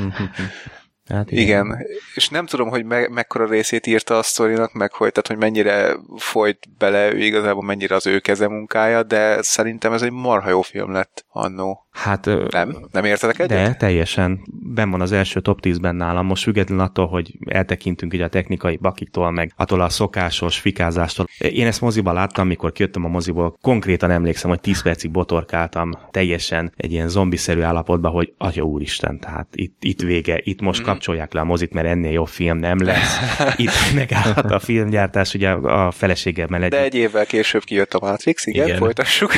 Hát 1.09 1.31
igen. 1.31 1.43
igen. 1.43 1.87
És 2.15 2.29
nem 2.29 2.47
tudom, 2.47 2.69
hogy 2.69 2.85
me- 2.85 3.09
mekkora 3.09 3.47
részét 3.47 3.87
írta 3.87 4.19
a 4.19 4.23
sztorinak, 4.23 4.73
meg 4.73 4.93
hogy, 4.93 5.13
tehát, 5.13 5.27
hogy 5.27 5.37
mennyire 5.37 5.97
folyt 6.17 6.59
bele 6.79 7.13
ő 7.13 7.19
igazából, 7.19 7.63
mennyire 7.63 7.95
az 7.95 8.07
ő 8.07 8.19
keze 8.19 8.49
munkája, 8.49 9.03
de 9.03 9.43
szerintem 9.43 9.93
ez 9.93 10.03
egy 10.03 10.13
marha 10.13 10.51
jó 10.51 10.63
film 10.63 10.93
lett 10.93 11.25
annó. 11.29 11.87
Hát, 11.91 12.25
nem? 12.51 12.87
Nem 12.91 13.05
értetek 13.05 13.39
egyet? 13.39 13.67
De, 13.67 13.75
teljesen. 13.75 14.41
Ben 14.75 14.91
van 14.91 15.01
az 15.01 15.13
első 15.13 15.41
top 15.41 15.59
10-ben 15.63 15.95
nálam. 15.97 16.27
Most 16.27 16.43
függetlenül 16.43 16.85
attól, 16.85 17.07
hogy 17.07 17.39
eltekintünk 17.45 18.13
ugye 18.13 18.25
a 18.25 18.29
technikai 18.29 18.77
bakiktól, 18.77 19.31
meg 19.31 19.53
attól 19.57 19.81
a 19.81 19.89
szokásos 19.89 20.59
fikázástól. 20.59 21.27
Én 21.39 21.67
ezt 21.67 21.81
moziban 21.81 22.15
láttam, 22.15 22.47
mikor 22.47 22.73
kijöttem 22.73 23.05
a 23.05 23.09
moziból. 23.09 23.59
Konkrétan 23.61 24.11
emlékszem, 24.11 24.51
hogy 24.51 24.61
10 24.61 24.83
percig 24.83 25.11
botorkáltam 25.11 25.91
teljesen 26.11 26.73
egy 26.77 26.93
ilyen 26.93 27.09
zombiszerű 27.09 27.61
állapotban, 27.61 28.13
hogy 28.13 28.35
atya 28.39 28.63
úristen, 28.63 29.21
tehát 29.21 29.49
itt, 29.53 29.77
itt 29.81 30.01
vége, 30.01 30.41
itt 30.43 30.61
most 30.61 30.83
mm. 30.83 30.85
Kapcsolják 30.97 31.33
le 31.33 31.41
a 31.41 31.45
mozit, 31.45 31.73
mert 31.73 31.87
ennél 31.87 32.13
jobb 32.13 32.29
film 32.29 32.59
nem 32.59 32.85
lesz. 32.85 33.19
Itt 33.57 33.95
megállhat 33.95 34.51
a 34.51 34.59
filmgyártás, 34.59 35.35
ugye 35.35 35.51
a 35.51 35.91
feleségem 35.91 36.47
mellett. 36.51 36.71
De 36.71 36.83
egy 36.83 36.95
évvel 36.95 37.27
később 37.27 37.65
kijött 37.65 37.95
a 37.95 38.07
Matrix, 38.07 38.47
igen, 38.47 38.67
igen. 38.67 38.79
folytassuk. 38.79 39.33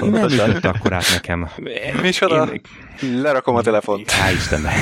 Nem 0.00 0.14
ütött 0.32 0.64
akkor 0.64 0.92
át 0.92 1.10
nekem. 1.12 1.48
Micsoda? 2.02 2.48
Én... 2.52 2.60
Lerakom 3.00 3.54
a 3.54 3.62
telefont. 3.62 4.10
Há, 4.10 4.30
Istennek. 4.30 4.74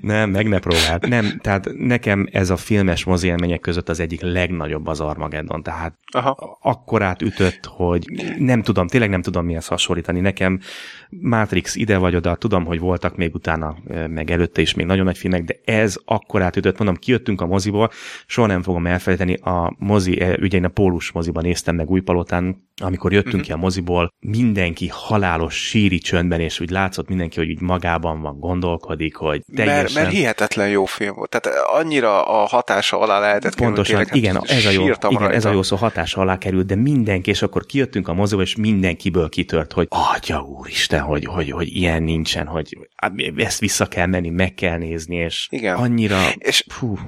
nem, 0.00 0.30
meg 0.30 0.48
ne 0.48 0.58
próbáld. 0.58 1.08
Nem, 1.08 1.38
tehát 1.38 1.68
nekem 1.76 2.28
ez 2.32 2.50
a 2.50 2.56
filmes 2.56 3.04
mozi 3.04 3.26
élmények 3.26 3.60
között 3.60 3.88
az 3.88 4.00
egyik 4.00 4.20
legnagyobb 4.20 4.86
az 4.86 5.00
Armageddon. 5.00 5.62
Tehát 5.62 5.98
Aha. 6.12 6.58
akkorát 6.62 7.22
ütött, 7.22 7.66
hogy 7.66 8.04
nem 8.38 8.62
tudom, 8.62 8.86
tényleg 8.86 9.10
nem 9.10 9.22
tudom 9.22 9.44
mihez 9.44 9.66
hasonlítani. 9.66 10.20
Nekem 10.20 10.60
Matrix 11.08 11.74
ide 11.74 11.96
vagy 11.96 12.14
oda, 12.14 12.34
tudom, 12.34 12.64
hogy 12.64 12.80
voltak 12.80 13.16
még 13.16 13.34
utána, 13.34 13.76
meg 14.08 14.30
előtte 14.30 14.60
is 14.60 14.74
még 14.74 14.86
nagyon 14.86 15.04
nagy 15.04 15.18
filmek, 15.18 15.44
de 15.44 15.54
ez 15.64 15.96
akkorát 16.04 16.56
ütött, 16.56 16.78
mondom, 16.78 16.96
kijöttünk 16.96 17.40
a 17.40 17.46
moziból, 17.46 17.90
soha 18.26 18.46
nem 18.46 18.62
fogom 18.62 18.86
elfelejteni, 18.86 19.34
a 19.34 19.74
mozi, 19.78 20.22
ugye 20.40 20.56
én 20.56 20.64
a 20.64 20.68
Pólus 20.68 21.12
moziban 21.12 21.42
néztem 21.42 21.74
meg 21.74 21.90
Újpalotán, 21.90 22.66
amikor 22.82 23.12
jöttünk 23.12 23.34
uh-huh. 23.34 23.46
ki 23.46 23.52
a 23.52 23.56
moziból, 23.56 24.12
mindenki 24.18 24.88
halálos 24.92 25.57
síri 25.58 25.98
csöndben, 25.98 26.40
és 26.40 26.60
úgy 26.60 26.70
látszott 26.70 27.08
mindenki, 27.08 27.38
hogy 27.38 27.50
úgy 27.50 27.60
magában 27.60 28.20
van, 28.20 28.38
gondolkodik, 28.38 29.16
hogy 29.16 29.42
teljesen... 29.54 29.82
Mert, 29.82 29.94
mert 29.94 30.10
hihetetlen 30.10 30.68
jó 30.68 30.84
film 30.84 31.14
volt. 31.14 31.30
Tehát 31.30 31.58
annyira 31.66 32.24
a 32.24 32.46
hatása 32.46 32.98
alá 32.98 33.20
lehetett 33.20 33.54
Pontosan, 33.54 33.96
kerülni, 33.96 34.18
igen, 34.18 34.34
hát 34.34 34.50
ez 34.50 34.66
a, 34.66 34.70
jó, 34.70 34.86
igen 35.08 35.30
ez 35.30 35.44
a 35.44 35.52
jó 35.52 35.62
szó, 35.62 35.76
hatása 35.76 36.20
alá 36.20 36.38
került, 36.38 36.66
de 36.66 36.74
mindenki, 36.74 37.30
és 37.30 37.42
akkor 37.42 37.66
kijöttünk 37.66 38.08
a 38.08 38.14
moziból, 38.14 38.44
és 38.44 38.56
mindenkiből 38.56 39.28
kitört, 39.28 39.72
hogy 39.72 39.86
atya 39.90 40.40
úristen, 40.40 41.00
hogy, 41.00 41.24
hogy, 41.24 41.50
hogy 41.50 41.76
ilyen 41.76 42.02
nincsen, 42.02 42.46
hogy 42.46 42.78
hát 42.96 43.12
ezt 43.36 43.60
vissza 43.60 43.86
kell 43.86 44.06
menni, 44.06 44.30
meg 44.30 44.54
kell 44.54 44.78
nézni, 44.78 45.16
és 45.16 45.46
igen. 45.50 45.76
annyira... 45.76 46.18
És... 46.38 46.64
Fú, 46.68 46.98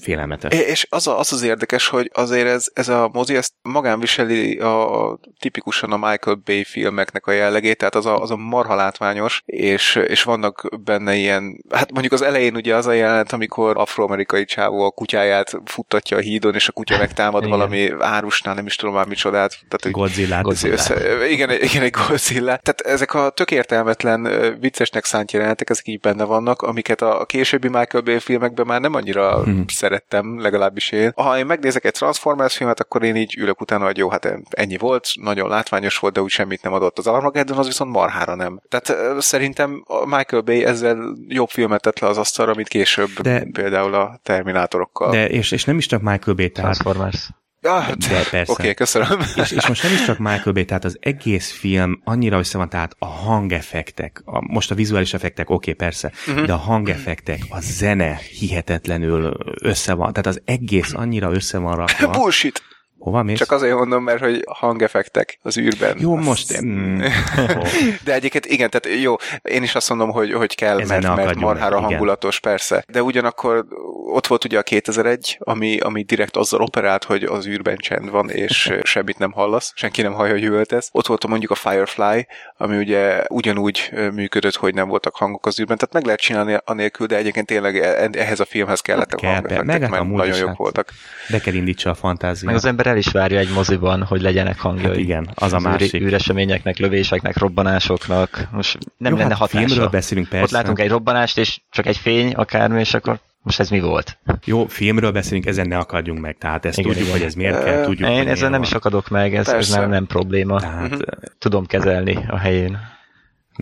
félelmetes. 0.00 0.60
És 0.60 0.86
az, 0.88 1.06
a, 1.06 1.18
az 1.18 1.32
az 1.32 1.42
érdekes, 1.42 1.88
hogy 1.88 2.10
azért 2.14 2.46
ez, 2.46 2.66
ez 2.72 2.88
a 2.88 3.10
mozi, 3.12 3.36
ezt 3.36 3.52
magán 3.62 4.00
viseli 4.00 4.58
a, 4.58 5.18
tipikusan 5.38 5.92
a 5.92 6.08
Michael 6.08 6.40
Bay 6.44 6.64
filmeknek 6.64 7.26
a 7.26 7.32
jellegét, 7.32 7.76
tehát 7.76 7.94
az 7.94 8.06
a, 8.06 8.20
az 8.20 8.30
a 8.30 8.36
marha 8.36 8.74
látványos, 8.74 9.42
és, 9.46 9.94
és 10.06 10.22
vannak 10.22 10.68
benne 10.84 11.14
ilyen, 11.14 11.64
hát 11.70 11.92
mondjuk 11.92 12.12
az 12.12 12.22
elején 12.22 12.56
ugye 12.56 12.74
az 12.74 12.86
a 12.86 12.92
jelenet, 12.92 13.32
amikor 13.32 13.76
afroamerikai 13.76 14.44
csávó 14.44 14.84
a 14.84 14.90
kutyáját 14.90 15.60
futtatja 15.64 16.16
a 16.16 16.20
hídon, 16.20 16.54
és 16.54 16.68
a 16.68 16.72
kutya 16.72 16.98
megtámad 16.98 17.42
igen. 17.44 17.58
valami 17.58 17.90
árusnál, 17.98 18.54
nem 18.54 18.66
is 18.66 18.76
tudom 18.76 18.94
már 18.94 19.06
micsodát. 19.06 19.58
Tehát, 19.68 19.96
Godzilla. 19.96 20.42
Godzilla. 20.42 20.72
Össze, 20.72 21.28
igen, 21.28 21.50
igen, 21.50 21.82
egy 21.82 21.94
Godzilla. 22.08 22.56
Tehát 22.62 22.80
ezek 22.80 23.14
a 23.14 23.30
tök 23.30 23.50
értelmetlen, 23.50 24.28
viccesnek 24.60 25.04
szánt 25.04 25.32
jelenetek, 25.32 25.70
ezek 25.70 25.86
így 25.86 26.00
benne 26.00 26.24
vannak, 26.24 26.62
amiket 26.62 27.02
a 27.02 27.24
későbbi 27.26 27.68
Michael 27.68 28.02
Bay 28.02 28.18
filmekben 28.18 28.66
már 28.66 28.80
nem 28.80 28.94
annyira 28.94 29.42
hmm. 29.42 29.64
Szerettem, 29.80 30.40
legalábbis 30.40 30.90
én. 30.90 31.12
Ha 31.16 31.38
én 31.38 31.46
megnézek 31.46 31.84
egy 31.84 31.92
Transformers 31.92 32.56
filmet, 32.56 32.80
akkor 32.80 33.02
én 33.02 33.16
így 33.16 33.36
ülök 33.38 33.60
utána, 33.60 33.84
hogy 33.84 33.96
jó, 33.96 34.10
hát 34.10 34.38
ennyi 34.50 34.76
volt, 34.76 35.08
nagyon 35.14 35.48
látványos 35.48 35.98
volt, 35.98 36.14
de 36.14 36.20
úgy 36.20 36.30
semmit 36.30 36.62
nem 36.62 36.72
adott. 36.72 36.98
Az 36.98 37.06
Armageddon 37.06 37.58
az 37.58 37.66
viszont 37.66 37.92
marhára 37.92 38.34
nem. 38.34 38.60
Tehát 38.68 39.20
szerintem 39.22 39.84
Michael 40.04 40.42
Bay 40.42 40.64
ezzel 40.64 41.16
jobb 41.28 41.48
filmet 41.48 41.82
tett 41.82 41.98
le 41.98 42.08
az 42.08 42.18
asztalra, 42.18 42.54
mint 42.54 42.68
később 42.68 43.08
de, 43.08 43.46
például 43.52 43.94
a 43.94 44.20
Terminátorokkal. 44.22 45.10
De, 45.10 45.28
és, 45.28 45.50
és 45.52 45.64
nem 45.64 45.76
is 45.78 45.86
csak 45.86 46.00
Michael 46.00 46.36
Bay, 46.36 46.50
tehát 46.50 46.70
Transformers. 46.70 47.28
Ah, 47.62 47.92
de 47.94 48.24
persze. 48.30 48.52
Oké, 48.52 48.62
okay, 48.62 48.74
köszönöm. 48.74 49.18
És, 49.36 49.50
és 49.50 49.66
most 49.66 49.82
nem 49.82 49.92
is 49.92 50.04
csak 50.04 50.18
Michael 50.18 50.52
Bay, 50.52 50.64
tehát 50.64 50.84
az 50.84 50.96
egész 51.00 51.50
film 51.50 52.00
annyira 52.04 52.38
össze 52.38 52.58
van, 52.58 52.68
tehát 52.68 52.94
a 52.98 53.06
hangeffektek, 53.06 54.22
a, 54.24 54.52
most 54.52 54.70
a 54.70 54.74
vizuális 54.74 55.14
effektek, 55.14 55.50
oké, 55.50 55.70
okay, 55.70 55.86
persze, 55.86 56.12
uh-huh. 56.28 56.46
de 56.46 56.52
a 56.52 56.56
hangeffektek, 56.56 57.40
a 57.48 57.60
zene 57.60 58.20
hihetetlenül 58.38 59.36
össze 59.60 59.92
van, 59.94 60.12
tehát 60.12 60.26
az 60.26 60.42
egész 60.44 60.92
annyira 60.94 61.32
össze 61.32 61.58
van 61.58 61.76
rakva. 61.76 62.10
Bullshit! 62.10 62.62
Hova 63.00 63.22
mész? 63.22 63.38
Csak 63.38 63.52
azért 63.52 63.74
mondom, 63.74 64.04
mert 64.04 64.20
hogy 64.20 64.44
hangeffektek 64.50 65.38
az 65.42 65.58
űrben. 65.58 65.96
Jó, 66.00 66.16
azt... 66.16 66.24
most... 66.24 66.62
Mm. 66.62 67.00
De 68.04 68.14
egyébként 68.14 68.46
igen, 68.46 68.70
tehát 68.70 69.00
jó, 69.02 69.14
én 69.42 69.62
is 69.62 69.74
azt 69.74 69.88
mondom, 69.88 70.10
hogy, 70.10 70.32
hogy 70.32 70.54
kell, 70.54 70.80
Ezen 70.80 71.02
mert, 71.02 71.16
mert 71.16 71.38
marhára 71.38 71.80
meg, 71.80 71.90
hangulatos, 71.90 72.38
igen. 72.38 72.50
persze. 72.52 72.84
De 72.88 73.02
ugyanakkor 73.02 73.66
ott 74.12 74.26
volt 74.26 74.44
ugye 74.44 74.58
a 74.58 74.62
2001, 74.62 75.36
ami, 75.40 75.78
ami 75.78 76.02
direkt 76.02 76.36
azzal 76.36 76.60
operált, 76.60 77.04
hogy 77.04 77.22
az 77.22 77.46
űrben 77.46 77.76
csend 77.76 78.10
van, 78.10 78.30
és 78.30 78.72
semmit 78.82 79.18
nem 79.18 79.32
hallasz, 79.32 79.72
senki 79.74 80.02
nem 80.02 80.12
hallja, 80.12 80.32
hogy 80.32 80.44
üvöltesz. 80.44 80.88
Ott 80.92 81.06
volt 81.06 81.26
mondjuk 81.26 81.50
a 81.50 81.54
Firefly, 81.54 82.26
ami 82.56 82.76
ugye 82.76 83.22
ugyanúgy 83.28 83.90
működött, 84.14 84.56
hogy 84.56 84.74
nem 84.74 84.88
voltak 84.88 85.16
hangok 85.16 85.46
az 85.46 85.60
űrben, 85.60 85.76
tehát 85.76 85.94
meg 85.94 86.04
lehet 86.04 86.20
csinálni 86.20 86.56
anélkül, 86.64 87.06
de 87.06 87.16
egyébként 87.16 87.46
tényleg 87.46 87.76
e- 87.76 88.08
ehhez 88.12 88.40
a 88.40 88.44
filmhez 88.44 88.80
kellett 88.80 89.10
hát 89.10 89.20
a 89.20 89.26
hangeffektek, 89.26 89.80
meg 89.80 89.90
mert 89.90 90.08
nagyon 90.08 90.36
jók 90.36 90.56
voltak. 90.56 90.92
De 91.28 91.38
kell 91.38 91.54
indítsa 91.54 91.90
a 91.90 91.94
fantáziát. 91.94 92.44
Meg 92.44 92.54
az 92.54 92.64
ember 92.64 92.86
el 92.90 92.96
is 92.96 93.10
várja 93.10 93.38
egy 93.38 93.52
moziban, 93.54 94.02
hogy 94.02 94.20
legyenek 94.22 94.58
hangjai. 94.60 94.86
Hát 94.86 94.96
igen, 94.96 95.28
az, 95.34 95.52
az 95.52 95.52
a 95.52 95.68
másik. 95.68 95.94
Űreseményeknek, 95.94 96.78
lövéseknek, 96.78 97.36
robbanásoknak. 97.38 98.48
Most 98.52 98.78
nem 98.96 99.12
Jó, 99.12 99.18
lenne 99.18 99.28
hát 99.30 99.38
hatása. 99.38 99.66
Filmről 99.66 99.88
beszélünk 99.88 100.28
persze. 100.28 100.44
Ott 100.44 100.50
látunk 100.50 100.78
egy 100.78 100.88
robbanást, 100.88 101.38
és 101.38 101.60
csak 101.70 101.86
egy 101.86 101.96
fény, 101.96 102.32
akármi, 102.32 102.80
és 102.80 102.94
akkor 102.94 103.18
most 103.42 103.60
ez 103.60 103.70
mi 103.70 103.80
volt? 103.80 104.18
Jó, 104.44 104.66
filmről 104.66 105.12
beszélünk, 105.12 105.46
ezen 105.46 105.68
ne 105.68 105.76
akadjunk 105.78 106.20
meg, 106.20 106.36
tehát 106.38 106.64
ezt 106.64 106.78
igen, 106.78 106.90
tudjuk, 106.90 107.08
igen. 107.08 107.18
hogy 107.18 107.28
ez 107.28 107.34
miért 107.34 107.64
kell, 107.64 107.82
tudjuk, 107.84 108.08
Én 108.08 108.28
ezzel 108.28 108.50
nem 108.50 108.60
van. 108.60 108.68
is 108.68 108.74
akadok 108.74 109.08
meg, 109.08 109.34
ez, 109.34 109.48
ez 109.48 109.68
nem, 109.68 109.90
nem 109.90 110.06
probléma. 110.06 110.60
Tehát, 110.60 110.98
Tudom 111.38 111.66
kezelni 111.66 112.18
a 112.28 112.38
helyén. 112.38 112.78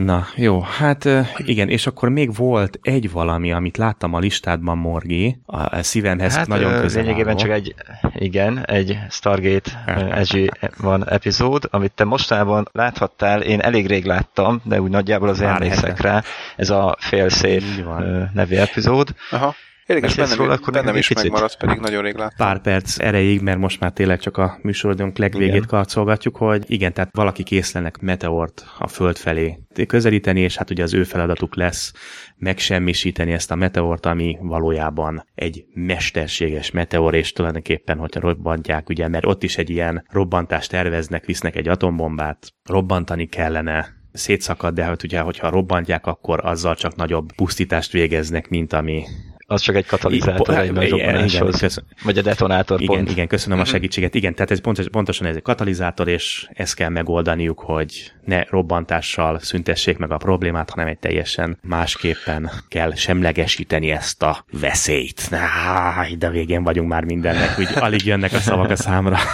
Na, 0.05 0.26
jó, 0.36 0.61
hát 0.61 1.09
igen, 1.36 1.68
és 1.68 1.86
akkor 1.86 2.09
még 2.09 2.34
volt 2.34 2.78
egy 2.82 3.11
valami, 3.11 3.53
amit 3.53 3.76
láttam 3.76 4.14
a 4.14 4.18
listádban, 4.18 4.78
Morgi, 4.78 5.38
a 5.46 5.82
szívemhez 5.82 6.36
hát, 6.36 6.46
nagyon 6.46 6.80
közel 6.80 7.03
lényegében 7.03 7.36
csak 7.36 7.51
egy, 7.51 7.74
igen, 8.14 8.66
egy 8.66 8.99
Stargate 9.11 9.70
SG 10.24 10.59
van 10.82 11.09
epizód, 11.09 11.68
amit 11.70 11.92
te 11.92 12.05
mostában 12.05 12.68
láthattál, 12.72 13.42
én 13.42 13.61
elég 13.61 13.86
rég 13.86 14.05
láttam, 14.05 14.61
de 14.64 14.80
úgy 14.80 14.90
nagyjából 14.90 15.28
az 15.28 15.40
emlékszek 15.40 16.01
rá, 16.01 16.22
ez 16.57 16.70
a 16.70 16.96
Félszép 16.99 17.62
nevű 18.32 18.57
epizód. 18.57 19.14
Aha. 19.30 19.55
Érdekes, 19.89 20.16
bennem, 20.16 20.36
róla, 20.36 20.53
akkor 20.53 20.72
bennem 20.72 20.97
is 20.97 21.12
megmaradt, 21.12 21.57
pedig 21.57 21.78
nagyon 21.78 22.03
rég 22.03 22.14
láttam. 22.14 22.47
Pár 22.47 22.61
perc 22.61 22.99
erejéig, 22.99 23.41
mert 23.41 23.59
most 23.59 23.80
már 23.80 23.93
tényleg 23.93 24.18
csak 24.18 24.36
a 24.36 24.59
műsorodunk 24.62 25.18
legvégét 25.18 25.55
igen. 25.55 25.66
karcolgatjuk, 25.66 26.36
hogy 26.36 26.64
igen, 26.66 26.93
tehát 26.93 27.16
valaki 27.16 27.43
készlenek 27.43 27.99
meteort 27.99 28.66
a 28.78 28.89
Föld 28.89 29.16
felé 29.16 29.59
közelíteni, 29.86 30.41
és 30.41 30.57
hát 30.57 30.70
ugye 30.70 30.82
az 30.82 30.95
ő 30.95 31.05
feladatuk 31.05 31.57
lesz 31.57 31.93
megsemmisíteni 32.36 33.32
ezt 33.32 33.51
a 33.51 33.55
meteort, 33.55 34.07
ami 34.07 34.36
valójában 34.41 35.24
egy 35.34 35.64
mesterséges 35.74 36.70
meteor, 36.70 37.14
és 37.14 37.32
tulajdonképpen, 37.32 37.99
hogyha 37.99 38.20
robbantják, 38.20 38.89
ugye, 38.89 39.09
mert 39.09 39.26
ott 39.26 39.43
is 39.43 39.57
egy 39.57 39.70
ilyen 39.70 40.05
robbantást 40.11 40.70
terveznek, 40.70 41.24
visznek 41.24 41.57
egy 41.57 41.68
atombombát, 41.68 42.53
robbantani 42.64 43.26
kellene, 43.26 43.97
szétszakad, 44.12 44.74
de 44.74 44.84
hát 44.84 45.03
ugye, 45.03 45.20
hogyha 45.20 45.51
robbantják, 45.51 46.07
akkor 46.07 46.41
azzal 46.45 46.74
csak 46.74 46.97
nagyobb 46.97 47.32
pusztítást 47.32 47.93
végeznek, 47.93 48.49
mint 48.49 48.72
ami 48.72 49.05
az 49.51 49.61
csak 49.61 49.74
egy 49.74 49.86
katalizátor 49.86 50.59
egy 50.59 50.72
nagy 50.72 50.90
robbanáshoz. 50.90 51.57
Igen, 51.57 51.70
vagy 52.03 52.18
a 52.18 52.22
detonátor 52.22 52.80
igen, 52.80 52.96
pont. 52.96 53.11
Igen, 53.11 53.26
köszönöm 53.26 53.59
a 53.59 53.62
mhm. 53.62 53.70
segítséget. 53.70 54.14
Igen, 54.14 54.34
tehát 54.34 54.51
ez 54.51 54.61
pontos, 54.61 54.88
pontosan 54.88 55.26
ez 55.26 55.36
egy 55.36 55.42
katalizátor, 55.42 56.09
és 56.09 56.49
ezt 56.53 56.74
kell 56.74 56.88
megoldaniuk, 56.88 57.61
hogy 57.61 58.12
ne 58.24 58.42
robbantással 58.44 59.38
szüntessék 59.38 59.99
meg 59.99 60.12
a 60.12 60.16
problémát, 60.16 60.70
hanem 60.70 60.86
egy 60.86 60.99
teljesen 60.99 61.59
másképpen 61.62 62.51
kell 62.68 62.94
semlegesíteni 62.94 63.90
ezt 63.90 64.22
a 64.22 64.44
veszélyt. 64.51 65.30
Na, 65.30 65.38
de 66.18 66.30
végén 66.30 66.62
vagyunk 66.62 66.88
már 66.88 67.05
mindennek, 67.05 67.59
úgy 67.59 67.68
alig 67.74 68.05
jönnek 68.05 68.32
a 68.32 68.38
szavak 68.38 68.70
a 68.70 68.76
számra. 68.76 69.18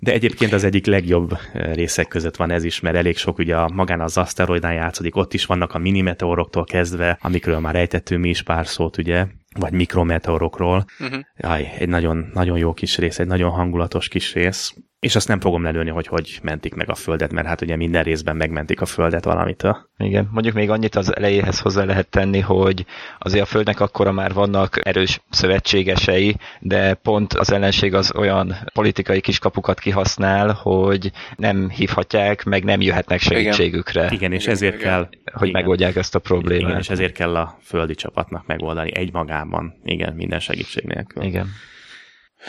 De 0.00 0.12
egyébként 0.12 0.52
az 0.52 0.64
egyik 0.64 0.86
legjobb 0.86 1.38
részek 1.52 2.08
között 2.08 2.36
van 2.36 2.50
ez 2.50 2.64
is, 2.64 2.80
mert 2.80 2.96
elég 2.96 3.16
sok 3.16 3.38
ugye 3.38 3.56
a, 3.56 3.68
magán 3.68 4.00
az 4.00 4.16
aszteroidán 4.16 4.72
játszódik, 4.74 5.16
ott 5.16 5.34
is 5.34 5.46
vannak 5.46 5.74
a 5.74 5.78
minimeteoroktól 5.78 6.64
kezdve, 6.64 7.18
amikről 7.20 7.58
már 7.58 7.76
ejtettünk 7.76 8.22
mi 8.22 8.28
is 8.28 8.42
pár 8.42 8.66
szót, 8.66 8.98
ugye, 8.98 9.26
vagy 9.58 9.72
mikrometeorokról. 9.72 10.84
Uh-huh. 11.00 11.20
Jaj, 11.36 11.72
egy 11.78 11.88
nagyon, 11.88 12.30
nagyon 12.34 12.58
jó 12.58 12.72
kis 12.72 12.98
rész, 12.98 13.18
egy 13.18 13.26
nagyon 13.26 13.50
hangulatos 13.50 14.08
kis 14.08 14.34
rész. 14.34 14.74
És 15.00 15.16
azt 15.16 15.28
nem 15.28 15.40
fogom 15.40 15.62
lelőni, 15.62 15.90
hogy 15.90 16.06
hogy 16.06 16.38
mentik 16.42 16.74
meg 16.74 16.90
a 16.90 16.94
Földet, 16.94 17.32
mert 17.32 17.46
hát 17.46 17.60
ugye 17.60 17.76
minden 17.76 18.02
részben 18.02 18.36
megmentik 18.36 18.80
a 18.80 18.86
Földet 18.86 19.24
valamitől. 19.24 19.88
Igen, 19.98 20.28
mondjuk 20.32 20.54
még 20.54 20.70
annyit 20.70 20.94
az 20.94 21.16
elejéhez 21.16 21.60
hozzá 21.60 21.84
lehet 21.84 22.08
tenni, 22.08 22.40
hogy 22.40 22.84
azért 23.18 23.42
a 23.42 23.46
Földnek 23.46 23.80
akkora 23.80 24.12
már 24.12 24.32
vannak 24.32 24.86
erős 24.86 25.20
szövetségesei, 25.30 26.36
de 26.60 26.94
pont 26.94 27.32
az 27.32 27.52
ellenség 27.52 27.94
az 27.94 28.14
olyan 28.16 28.54
politikai 28.72 29.20
kiskapukat 29.20 29.78
kihasznál, 29.78 30.52
hogy 30.52 31.10
nem 31.36 31.70
hívhatják, 31.70 32.44
meg 32.44 32.64
nem 32.64 32.80
jöhetnek 32.80 33.20
segítségükre. 33.20 34.00
Igen, 34.00 34.12
igen 34.12 34.32
és 34.32 34.42
igen, 34.42 34.54
ezért 34.54 34.74
igen. 34.74 34.86
kell... 34.86 35.08
Hogy 35.32 35.48
igen. 35.48 35.60
megoldják 35.60 35.96
ezt 35.96 36.14
a 36.14 36.18
problémát. 36.18 36.68
Igen, 36.68 36.80
és 36.80 36.90
ezért 36.90 37.12
kell 37.12 37.36
a 37.36 37.58
földi 37.62 37.94
csapatnak 37.94 38.46
megoldani 38.46 38.96
egymagában. 38.96 39.74
Igen, 39.84 40.14
minden 40.14 40.40
segítség 40.40 40.84
nélkül. 40.84 41.22
Igen. 41.22 41.48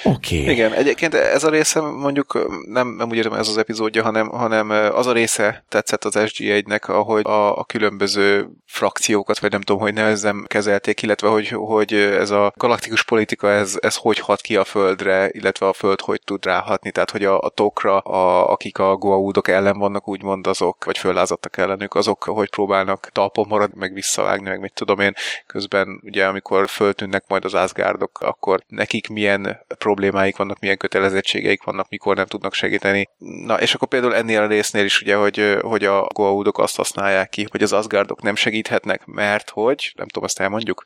Oké. 0.03 0.41
Okay. 0.41 0.53
Igen, 0.53 0.73
egyébként 0.73 1.13
ez 1.13 1.43
a 1.43 1.49
része 1.49 1.81
mondjuk 1.81 2.47
nem, 2.67 2.87
nem 2.87 3.09
úgy 3.09 3.15
értem 3.15 3.33
ez 3.33 3.47
az 3.47 3.57
epizódja, 3.57 4.03
hanem, 4.03 4.27
hanem 4.27 4.69
az 4.69 5.07
a 5.07 5.11
része 5.11 5.63
tetszett 5.69 6.03
az 6.03 6.15
SG1-nek, 6.17 6.85
ahogy 6.85 7.25
a, 7.25 7.57
a 7.57 7.63
különböző 7.63 8.49
frakciókat, 8.65 9.39
vagy 9.39 9.51
nem 9.51 9.61
tudom, 9.61 9.81
hogy 9.81 9.93
nevezzem, 9.93 10.45
kezelték, 10.47 11.01
illetve 11.01 11.27
hogy, 11.27 11.47
hogy 11.47 11.93
ez 11.93 12.29
a 12.29 12.53
galaktikus 12.55 13.03
politika, 13.03 13.51
ez, 13.51 13.77
ez 13.79 13.95
hogy 13.95 14.19
hat 14.19 14.41
ki 14.41 14.55
a 14.55 14.63
Földre, 14.63 15.29
illetve 15.31 15.67
a 15.67 15.73
Föld 15.73 16.01
hogy 16.01 16.21
tud 16.25 16.45
ráhatni, 16.45 16.91
tehát 16.91 17.11
hogy 17.11 17.25
a, 17.25 17.41
a 17.41 17.49
tokra, 17.49 17.97
a, 17.97 18.51
akik 18.51 18.77
a 18.77 18.97
Goa'udok 18.97 19.47
ellen 19.47 19.77
vannak, 19.77 20.07
úgymond 20.07 20.47
azok, 20.47 20.85
vagy 20.85 20.97
föllázadtak 20.97 21.57
ellenük, 21.57 21.95
azok, 21.95 22.23
hogy 22.23 22.49
próbálnak 22.49 23.09
talpon 23.11 23.45
maradni, 23.47 23.79
meg 23.79 23.93
visszavágni, 23.93 24.49
meg 24.49 24.59
mit 24.59 24.73
tudom 24.73 24.99
én, 24.99 25.13
közben 25.47 26.01
ugye 26.03 26.25
amikor 26.25 26.67
föltűnnek 26.67 27.23
majd 27.27 27.45
az 27.45 27.53
Asgardok, 27.53 28.19
akkor 28.21 28.63
nekik 28.67 29.09
milyen 29.09 29.65
problémáik 29.79 30.37
vannak, 30.37 30.59
milyen 30.59 30.77
kötelezettségeik 30.77 31.63
vannak, 31.63 31.89
mikor 31.89 32.15
nem 32.15 32.25
tudnak 32.25 32.53
segíteni. 32.53 33.09
Na, 33.17 33.61
és 33.61 33.73
akkor 33.73 33.87
például 33.87 34.15
ennél 34.15 34.41
a 34.41 34.47
résznél 34.47 34.85
is 34.85 35.01
ugye, 35.01 35.15
hogy, 35.15 35.57
hogy 35.61 35.83
a 35.83 36.07
Goa'udok 36.13 36.59
azt 36.59 36.75
használják 36.75 37.29
ki, 37.29 37.47
hogy 37.51 37.63
az 37.63 37.73
Asgardok 37.73 38.21
nem 38.21 38.35
segíthetnek, 38.35 39.05
mert 39.05 39.49
hogy, 39.49 39.93
nem 39.95 40.07
tudom, 40.07 40.23
azt 40.23 40.39
elmondjuk? 40.39 40.83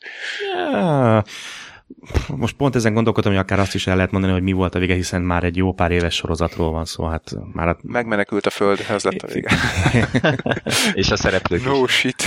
Yeah 0.72 1.24
most 2.28 2.56
pont 2.56 2.76
ezen 2.76 2.94
gondolkodom, 2.94 3.32
hogy 3.32 3.42
akár 3.42 3.60
azt 3.60 3.76
is 3.76 3.88
el 3.88 3.96
lehet 3.96 4.12
mondani, 4.12 4.34
hogy 4.34 4.42
mi 4.42 4.52
volt 4.52 4.76
a 4.76 4.80
vége, 4.80 4.94
hiszen 4.94 5.22
már 5.22 5.44
egy 5.44 5.58
jó 5.58 5.74
pár 5.74 5.92
éves 5.92 6.16
sorozatról 6.16 6.72
van 6.72 6.86
szó. 6.86 7.06
Hát 7.06 7.32
már 7.54 7.68
a... 7.68 7.78
Megmenekült 7.82 8.46
a 8.46 8.50
földhez 8.50 9.04
lett 9.04 9.22
a 9.22 9.28
vége. 9.28 9.50
És 10.94 11.12
a 11.12 11.16
szereplők 11.16 11.66
No 11.66 11.84
is. 11.84 11.92
shit. 11.92 12.24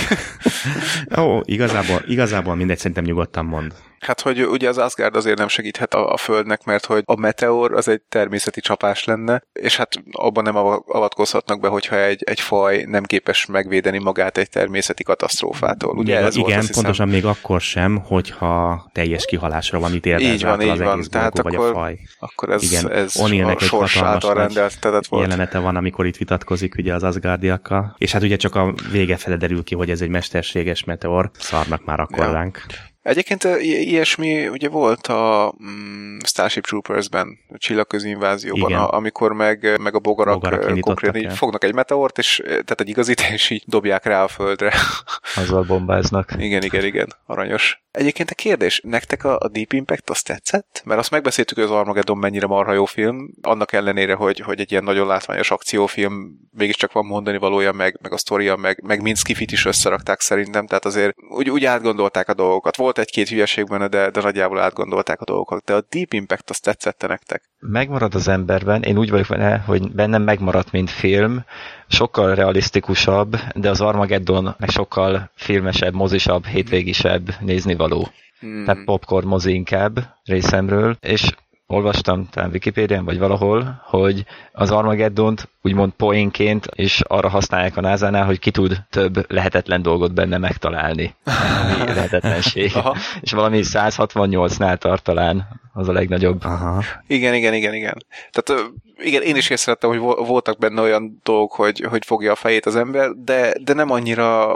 Ó, 1.17 1.39
igazából, 1.43 2.01
igazából 2.07 2.55
mindegy, 2.55 2.77
szerintem 2.77 3.03
nyugodtan 3.03 3.45
mond. 3.45 3.73
Hát, 3.99 4.21
hogy 4.21 4.45
ugye 4.45 4.69
az 4.69 4.77
Asgard 4.77 5.15
azért 5.15 5.37
nem 5.37 5.47
segíthet 5.47 5.93
a, 5.93 6.13
a 6.13 6.17
Földnek, 6.17 6.63
mert 6.63 6.85
hogy 6.85 7.03
a 7.05 7.19
meteor 7.19 7.73
az 7.73 7.87
egy 7.87 8.01
természeti 8.01 8.61
csapás 8.61 9.03
lenne, 9.03 9.41
és 9.53 9.77
hát 9.77 9.93
abban 10.11 10.43
nem 10.43 10.55
avatkozhatnak 10.85 11.59
be, 11.59 11.67
hogyha 11.67 11.95
egy, 12.03 12.23
egy 12.23 12.39
faj 12.39 12.83
nem 12.87 13.03
képes 13.03 13.45
megvédeni 13.45 13.97
magát 13.97 14.37
egy 14.37 14.49
természeti 14.49 15.03
katasztrófától. 15.03 15.97
Ugye 15.97 16.15
még, 16.17 16.25
ez 16.25 16.35
igen, 16.35 16.59
volt, 16.59 16.71
pontosan 16.71 17.07
még 17.07 17.25
akkor 17.25 17.61
sem, 17.61 17.97
hogyha 18.05 18.85
teljes 18.93 19.25
kihalásra 19.25 19.79
van 19.79 19.93
ítélt 19.93 20.21
így 20.21 20.43
van, 20.43 20.61
így 20.61 20.69
az 20.69 20.79
van. 20.79 21.03
Tehát 21.09 21.41
bolygó, 21.41 21.63
akkor, 21.63 21.73
vagy 21.73 21.75
a 21.75 21.79
faj. 21.79 21.99
akkor 22.19 22.49
ez, 22.49 22.63
igen, 22.63 22.91
ez 22.91 23.15
a 23.15 23.59
sors 23.59 23.97
által 23.97 24.33
rendeltetett 24.33 25.07
volt. 25.07 25.23
Jelenete 25.23 25.59
van, 25.59 25.75
amikor 25.75 26.05
itt 26.05 26.17
vitatkozik 26.17 26.75
ugye 26.77 26.93
az 26.93 27.03
Asgardiakkal, 27.03 27.95
és 27.97 28.11
hát 28.11 28.23
ugye 28.23 28.35
csak 28.35 28.55
a 28.55 28.73
vége 28.91 29.17
fele 29.17 29.35
derül 29.35 29.63
ki, 29.63 29.75
hogy 29.75 29.89
ez 29.89 30.01
egy 30.01 30.09
mesterséges 30.09 30.83
meteor, 30.83 31.31
szarnak 31.37 31.85
már 31.85 31.99
akkor 31.99 32.25
ja. 32.25 32.31
ránk. 32.31 32.61
Egyébként 33.07 33.43
ilyesmi 33.61 34.47
ugye 34.47 34.69
volt 34.69 35.07
a 35.07 35.53
mm, 35.63 36.17
Starship 36.25 36.65
Troopers-ben, 36.65 37.39
a 37.49 37.57
csillagközi 37.57 38.09
invázióban, 38.09 38.73
a, 38.73 38.91
amikor 38.91 39.33
meg, 39.33 39.79
meg 39.81 39.95
a 39.95 39.99
bogarak, 39.99 40.39
bogarak 40.39 40.79
konkrétan 40.79 41.21
így 41.21 41.37
fognak 41.37 41.63
egy 41.63 41.73
meteort, 41.73 42.17
és 42.17 42.41
tehát 42.45 42.81
egy 42.81 42.89
igazit, 42.89 43.21
és 43.33 43.49
így 43.49 43.63
dobják 43.65 44.05
rá 44.05 44.23
a 44.23 44.27
földre. 44.27 44.73
Azzal 45.35 45.63
bombáznak. 45.63 46.33
igen, 46.37 46.63
igen, 46.63 46.83
igen, 46.83 47.07
aranyos. 47.25 47.85
Egyébként 47.91 48.29
a 48.29 48.35
kérdés, 48.35 48.81
nektek 48.83 49.23
a, 49.23 49.37
a 49.39 49.47
Deep 49.47 49.73
Impact 49.73 50.09
azt 50.09 50.25
tetszett? 50.25 50.81
Mert 50.85 50.99
azt 50.99 51.11
megbeszéltük, 51.11 51.57
hogy 51.57 51.65
az 51.65 51.71
Armageddon 51.71 52.17
mennyire 52.17 52.47
marha 52.47 52.73
jó 52.73 52.85
film, 52.85 53.29
annak 53.41 53.73
ellenére, 53.73 54.13
hogy, 54.13 54.39
hogy 54.39 54.59
egy 54.59 54.71
ilyen 54.71 54.83
nagyon 54.83 55.07
látványos 55.07 55.51
akciófilm, 55.51 56.39
mégiscsak 56.51 56.91
van 56.91 57.05
mondani 57.05 57.37
valója, 57.37 57.71
meg, 57.71 57.99
meg 58.01 58.13
a 58.13 58.17
sztoria, 58.17 58.55
meg, 58.55 58.81
meg 58.83 59.01
mind 59.01 59.17
skifit 59.17 59.51
is 59.51 59.65
összerakták 59.65 60.19
szerintem, 60.19 60.67
tehát 60.67 60.85
azért 60.85 61.15
úgy, 61.29 61.49
úgy 61.49 61.65
átgondolták 61.65 62.29
a 62.29 62.33
dolgokat. 62.33 62.75
Volt 62.75 62.96
egy-két 62.97 63.29
hülyeség 63.29 63.67
benne, 63.67 63.87
de, 63.87 64.09
de 64.09 64.21
nagyjából 64.21 64.59
átgondolták 64.59 65.21
a 65.21 65.25
dolgokat. 65.25 65.63
De 65.63 65.73
a 65.73 65.83
Deep 65.89 66.13
Impact 66.13 66.49
azt 66.49 66.63
tetszette 66.63 67.07
nektek? 67.07 67.43
Megmarad 67.59 68.15
az 68.15 68.27
emberben, 68.27 68.83
én 68.83 68.97
úgy 68.97 69.09
vagyok 69.09 69.27
vele, 69.27 69.63
hogy 69.65 69.91
bennem 69.91 70.21
megmaradt, 70.21 70.71
mint 70.71 70.89
film, 70.89 71.43
sokkal 71.87 72.35
realisztikusabb, 72.35 73.35
de 73.55 73.69
az 73.69 73.81
Armageddon 73.81 74.55
meg 74.57 74.69
sokkal 74.69 75.31
filmesebb, 75.35 75.93
mozisabb, 75.93 76.45
hétvégisebb 76.45 77.35
néznivaló. 77.39 78.07
Hmm. 78.39 78.65
Tehát 78.65 78.83
popcorn 78.83 79.27
mozi 79.27 79.53
inkább 79.53 80.15
részemről, 80.25 80.97
és 80.99 81.29
olvastam 81.67 82.27
talán 82.29 82.49
Wikipédián, 82.49 83.05
vagy 83.05 83.17
valahol, 83.19 83.81
hogy 83.85 84.25
az 84.51 84.71
Armageddont 84.71 85.49
úgymond 85.61 85.91
poénként, 85.91 86.65
és 86.75 87.01
arra 87.07 87.29
használják 87.29 87.77
a 87.77 87.81
NASA-nál, 87.81 88.25
hogy 88.25 88.39
ki 88.39 88.51
tud 88.51 88.83
több 88.89 89.31
lehetetlen 89.31 89.81
dolgot 89.81 90.13
benne 90.13 90.37
megtalálni. 90.37 91.15
Ami 91.23 91.93
lehetetlenség. 91.95 92.71
Aha. 92.75 92.95
És 93.21 93.31
valami 93.31 93.59
168-nál 93.63 94.77
tart 94.77 95.03
talán 95.03 95.47
az 95.73 95.87
a 95.87 95.91
legnagyobb. 95.91 96.43
Aha. 96.43 96.83
Igen, 97.07 97.33
igen, 97.33 97.53
igen, 97.53 97.73
igen. 97.73 97.97
Tehát 98.31 98.71
igen, 98.97 99.21
én 99.21 99.35
is 99.35 99.49
észrevettem, 99.49 99.89
hogy 99.89 99.99
voltak 100.27 100.57
benne 100.57 100.81
olyan 100.81 101.19
dolgok, 101.23 101.53
hogy, 101.53 101.79
hogy 101.79 102.05
fogja 102.05 102.31
a 102.31 102.35
fejét 102.35 102.65
az 102.65 102.75
ember, 102.75 103.09
de, 103.11 103.53
de 103.63 103.73
nem 103.73 103.91
annyira 103.91 104.55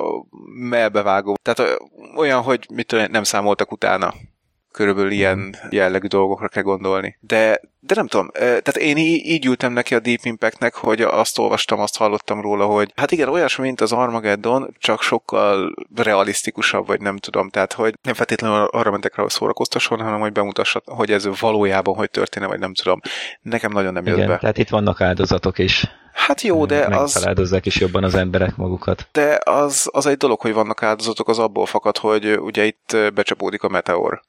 melbevágó. 0.70 1.38
Tehát 1.42 1.78
olyan, 2.16 2.42
hogy 2.42 2.68
mit 2.74 2.86
tudom, 2.86 3.06
nem 3.12 3.24
számoltak 3.24 3.72
utána 3.72 4.14
körülbelül 4.72 5.12
ilyen 5.12 5.38
mhm. 5.38 5.56
jellegű 5.70 6.08
dolgokra 6.08 6.48
kell 6.48 6.64
gondolni. 6.64 7.18
De, 7.20 7.62
de 7.80 7.96
nem 7.96 8.08
tudom, 8.08 8.30
tehát 8.34 8.78
én 8.78 8.98
így 8.98 9.46
ültem 9.46 9.74
neki 9.74 9.96
a 9.96 10.00
Deep 10.00 10.20
Impactnek, 10.24 10.74
hogy 10.74 11.02
azt 11.02 11.38
olvastam, 11.38 11.80
azt 11.80 11.98
hallottam 11.98 12.42
róla, 12.42 12.66
hogy 12.66 12.92
hát 12.96 13.12
igen, 13.12 13.30
olyasmi, 13.30 13.64
mint 13.64 13.82
az 13.82 13.92
Armageddon, 13.92 14.76
csak 14.80 15.02
sokkal 15.02 15.74
realisztikusabb, 15.96 16.88
vagy 16.88 17.02
nem 17.02 17.18
tudom, 17.18 17.50
tehát 17.50 17.74
hogy 17.74 17.94
nem 18.02 18.14
feltétlenül 18.14 18.68
arra 18.72 18.92
mentek 18.92 19.16
rá, 19.16 19.24
hogy 19.24 19.32
szórakoztasson, 19.32 20.02
hanem 20.02 20.20
hogy 20.20 20.32
bemutassa, 20.32 20.82
hogy 20.86 21.12
ez 21.12 21.40
valójában 21.40 21.96
hogy 21.96 22.10
történne, 22.10 22.48
vagy 22.48 22.60
nem 22.60 22.74
tudom. 22.74 23.00
Nekem 23.42 23.72
nagyon 23.72 23.94
nem 23.94 24.06
jött 24.06 24.16
igen, 24.16 24.28
be. 24.28 24.38
tehát 24.38 24.58
itt 24.58 24.70
vannak 24.70 25.02
áldozatok 25.02 25.58
is. 25.58 25.88
Hát 26.14 26.42
jó, 26.42 26.66
de 26.66 26.86
az... 26.86 26.90
Megfeláldozzák 26.90 27.66
is 27.66 27.80
jobban 27.80 28.04
az 28.04 28.16
emberek 28.16 28.56
magukat. 28.56 29.08
De 29.12 29.40
az, 29.44 29.90
az 29.92 30.06
egy 30.06 30.18
dolog, 30.18 30.40
hogy 30.40 30.54
vannak 30.54 30.84
áldozatok, 30.84 31.28
az 31.28 31.40
abból 31.40 31.66
fakad, 31.66 31.98
hogy 31.98 32.40
ugye 32.40 32.66
itt 32.66 32.98
becsapódik 33.14 33.64
a 33.64 33.70
meteor 33.70 34.22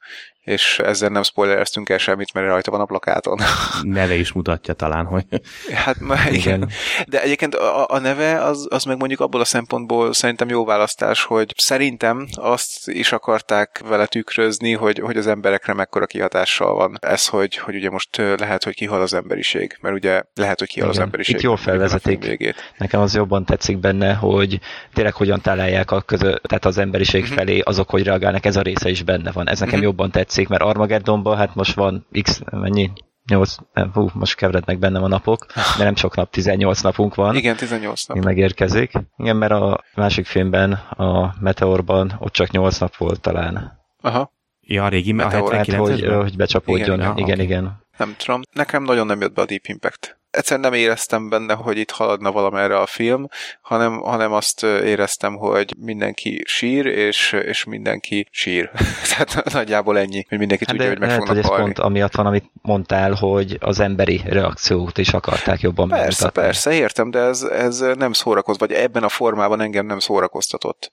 és 0.43 0.79
ezzel 0.79 1.09
nem 1.09 1.23
spoilereztünk 1.23 1.89
el 1.89 1.97
semmit, 1.97 2.33
mert 2.33 2.47
rajta 2.47 2.71
van 2.71 2.79
a 2.79 2.85
plakáton. 2.85 3.39
Neve 3.81 4.15
is 4.15 4.31
mutatja 4.31 4.73
talán, 4.73 5.05
hogy... 5.05 5.25
Hát 5.73 5.95
igen. 5.99 6.33
igen. 6.33 6.69
De 7.07 7.21
egyébként 7.21 7.55
a, 7.55 7.85
a 7.89 7.99
neve 7.99 8.43
az, 8.43 8.67
az 8.69 8.83
meg 8.83 8.97
mondjuk 8.97 9.19
abból 9.19 9.41
a 9.41 9.45
szempontból 9.45 10.13
szerintem 10.13 10.49
jó 10.49 10.65
választás, 10.65 11.23
hogy 11.23 11.53
szerintem 11.57 12.27
azt 12.33 12.89
is 12.89 13.11
akarták 13.11 13.81
vele 13.87 14.05
tükrözni, 14.05 14.73
hogy, 14.73 14.99
hogy 14.99 15.17
az 15.17 15.27
emberekre 15.27 15.73
mekkora 15.73 16.05
kihatással 16.05 16.73
van 16.73 16.97
ez, 17.01 17.27
hogy, 17.27 17.57
hogy 17.57 17.75
ugye 17.75 17.89
most 17.89 18.17
lehet, 18.37 18.63
hogy 18.63 18.73
kihal 18.73 19.01
az 19.01 19.13
emberiség, 19.13 19.77
mert 19.81 19.95
ugye 19.95 20.21
lehet, 20.33 20.59
hogy 20.59 20.67
kihal 20.67 20.89
igen. 20.89 21.01
az 21.01 21.05
emberiség. 21.05 21.35
Itt 21.35 21.41
jól 21.41 21.57
felvezetik. 21.57 22.55
Nekem 22.77 23.01
az 23.01 23.15
jobban 23.15 23.45
tetszik 23.45 23.77
benne, 23.77 24.13
hogy 24.13 24.59
tényleg 24.93 25.13
hogyan 25.13 25.41
találják 25.41 25.91
a 25.91 26.01
közö, 26.01 26.35
tehát 26.41 26.65
az 26.65 26.77
emberiség 26.77 27.21
uh-huh. 27.21 27.37
felé 27.37 27.59
azok, 27.59 27.89
hogy 27.89 28.03
reagálnak, 28.03 28.45
ez 28.45 28.55
a 28.55 28.61
része 28.61 28.89
is 28.89 29.03
benne 29.03 29.31
van. 29.31 29.49
Ez 29.49 29.59
nekem 29.59 29.73
uh-huh. 29.73 29.89
jobban 29.89 30.11
tetszik 30.11 30.32
tetszik, 30.33 30.47
mert 30.47 30.61
Armageddonban 30.61 31.37
hát 31.37 31.55
most 31.55 31.75
van 31.75 32.05
x, 32.21 32.41
mennyi? 32.51 32.91
8, 33.25 33.55
hú, 33.93 34.09
most 34.13 34.35
keverednek 34.35 34.79
bennem 34.79 35.03
a 35.03 35.07
napok, 35.07 35.45
de 35.77 35.83
nem 35.83 35.95
sok 35.95 36.15
nap, 36.15 36.29
18 36.29 36.81
napunk 36.81 37.15
van. 37.15 37.35
Igen, 37.35 37.55
18 37.55 38.05
nap. 38.05 38.23
Megérkezik. 38.23 38.91
Igen, 39.17 39.35
mert 39.35 39.51
a 39.51 39.83
másik 39.95 40.25
filmben, 40.25 40.71
a 40.73 41.33
Meteorban 41.39 42.15
ott 42.19 42.31
csak 42.31 42.51
8 42.51 42.77
nap 42.77 42.95
volt 42.95 43.21
talán. 43.21 43.79
Aha. 44.01 44.31
Ja, 44.61 44.83
a 44.85 44.87
régi 44.87 45.11
Meteor. 45.11 45.53
Hát, 45.53 45.73
hogy, 45.73 46.05
hogy 46.05 46.35
becsapódjon. 46.35 46.99
Igen, 46.99 47.17
igen, 47.17 47.33
okay. 47.33 47.45
igen. 47.45 47.81
Nem 47.97 48.15
tudom. 48.17 48.41
Nekem 48.51 48.83
nagyon 48.83 49.05
nem 49.05 49.21
jött 49.21 49.33
be 49.33 49.41
a 49.41 49.45
Deep 49.45 49.65
Impact 49.65 50.19
egyszerűen 50.33 50.69
nem 50.69 50.79
éreztem 50.79 51.29
benne, 51.29 51.53
hogy 51.53 51.77
itt 51.77 51.91
haladna 51.91 52.31
valamerre 52.31 52.79
a 52.79 52.85
film, 52.85 53.27
hanem, 53.61 53.99
hanem 53.99 54.33
azt 54.33 54.63
éreztem, 54.63 55.35
hogy 55.35 55.73
mindenki 55.79 56.43
sír, 56.45 56.85
és, 56.85 57.31
és 57.31 57.63
mindenki 57.63 58.27
sír. 58.31 58.71
Tehát 59.09 59.53
nagyjából 59.53 59.97
ennyi, 59.97 60.25
hogy 60.29 60.37
mindenki 60.37 60.63
hát 60.67 60.75
tudja, 60.75 60.89
hogy 60.89 60.99
meg 60.99 61.07
lehet, 61.07 61.25
fognak 61.25 61.43
hogy 61.43 61.51
ez 61.51 61.59
pont 61.59 61.79
amiatt 61.79 62.15
van, 62.15 62.25
amit 62.25 62.51
mondtál, 62.61 63.13
hogy 63.13 63.57
az 63.59 63.79
emberi 63.79 64.21
reakciót 64.25 64.97
is 64.97 65.13
akarták 65.13 65.59
jobban 65.59 65.87
Persze, 65.87 66.03
megmutatni. 66.03 66.41
persze, 66.41 66.73
értem, 66.73 67.11
de 67.11 67.19
ez, 67.19 67.41
ez 67.41 67.79
nem 67.79 68.13
szórakoz, 68.13 68.57
vagy 68.57 68.71
ebben 68.71 69.03
a 69.03 69.09
formában 69.09 69.61
engem 69.61 69.85
nem 69.85 69.99
szórakoztatott. 69.99 70.91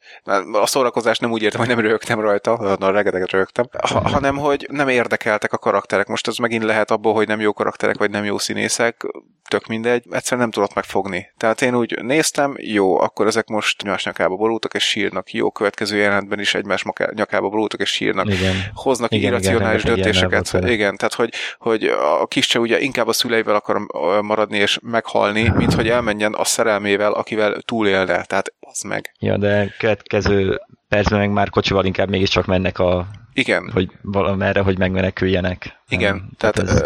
A 0.52 0.66
szórakozást 0.66 1.20
nem 1.20 1.32
úgy 1.32 1.42
értem, 1.42 1.60
hogy 1.60 1.68
nem 1.68 1.80
rögtem 1.80 2.20
rajta, 2.20 2.58
na, 2.80 2.90
regedeget 2.90 3.30
rögtem, 3.30 3.68
ha, 3.88 4.08
hanem, 4.08 4.36
hogy 4.36 4.66
nem 4.70 4.88
érdekeltek 4.88 5.52
a 5.52 5.58
karakterek. 5.58 6.06
Most 6.06 6.28
ez 6.28 6.36
megint 6.36 6.62
lehet 6.62 6.90
abból, 6.90 7.14
hogy 7.14 7.26
nem 7.26 7.40
jó 7.40 7.52
karakterek, 7.52 7.98
vagy 7.98 8.10
nem 8.10 8.24
jó 8.24 8.38
színészek 8.38 9.06
tök 9.50 9.66
mindegy, 9.66 10.04
egyszerűen 10.10 10.40
nem 10.40 10.50
tudott 10.50 10.74
megfogni. 10.74 11.30
Tehát 11.36 11.62
én 11.62 11.74
úgy 11.74 12.02
néztem, 12.02 12.54
jó, 12.58 13.00
akkor 13.00 13.26
ezek 13.26 13.46
most 13.46 13.82
egymás 13.82 14.04
nyakába 14.04 14.36
borultak 14.36 14.74
és 14.74 14.84
sírnak, 14.84 15.32
jó, 15.32 15.50
következő 15.50 15.96
jelentben 15.96 16.40
is 16.40 16.54
egymás 16.54 16.84
nyakába 17.14 17.48
borultak 17.48 17.80
és 17.80 17.90
sírnak, 17.90 18.32
igen. 18.32 18.54
hoznak 18.74 19.12
igen, 19.12 19.32
irracionális 19.32 19.82
igen, 19.82 19.94
döntéseket. 19.94 20.52
Igen, 20.52 20.96
tehát 20.96 21.14
hogy, 21.14 21.32
hogy 21.58 21.84
a 22.20 22.26
kiscse 22.26 22.58
ugye 22.58 22.80
inkább 22.80 23.08
a 23.08 23.12
szüleivel 23.12 23.54
akar 23.54 23.78
maradni 24.22 24.58
és 24.58 24.78
meghalni, 24.82 25.52
mint 25.56 25.74
hogy 25.74 25.88
elmenjen 25.88 26.34
a 26.34 26.44
szerelmével, 26.44 27.12
akivel 27.12 27.60
túlélne. 27.64 28.24
Tehát 28.24 28.54
az 28.60 28.82
meg. 28.82 29.14
Ja, 29.18 29.36
de 29.36 29.74
következő 29.78 30.60
percben 30.88 31.18
meg 31.18 31.30
már 31.30 31.50
kocsival 31.50 31.84
inkább 31.84 32.08
mégiscsak 32.08 32.46
mennek 32.46 32.78
a 32.78 33.06
igen. 33.40 33.70
Hogy 33.72 33.90
valamerre, 34.02 34.60
hogy 34.60 34.78
megmeneküljenek. 34.78 35.80
Igen, 35.88 36.14
um, 36.14 36.30
tehát... 36.36 36.54
tehát 36.54 36.70
ez... 36.70 36.84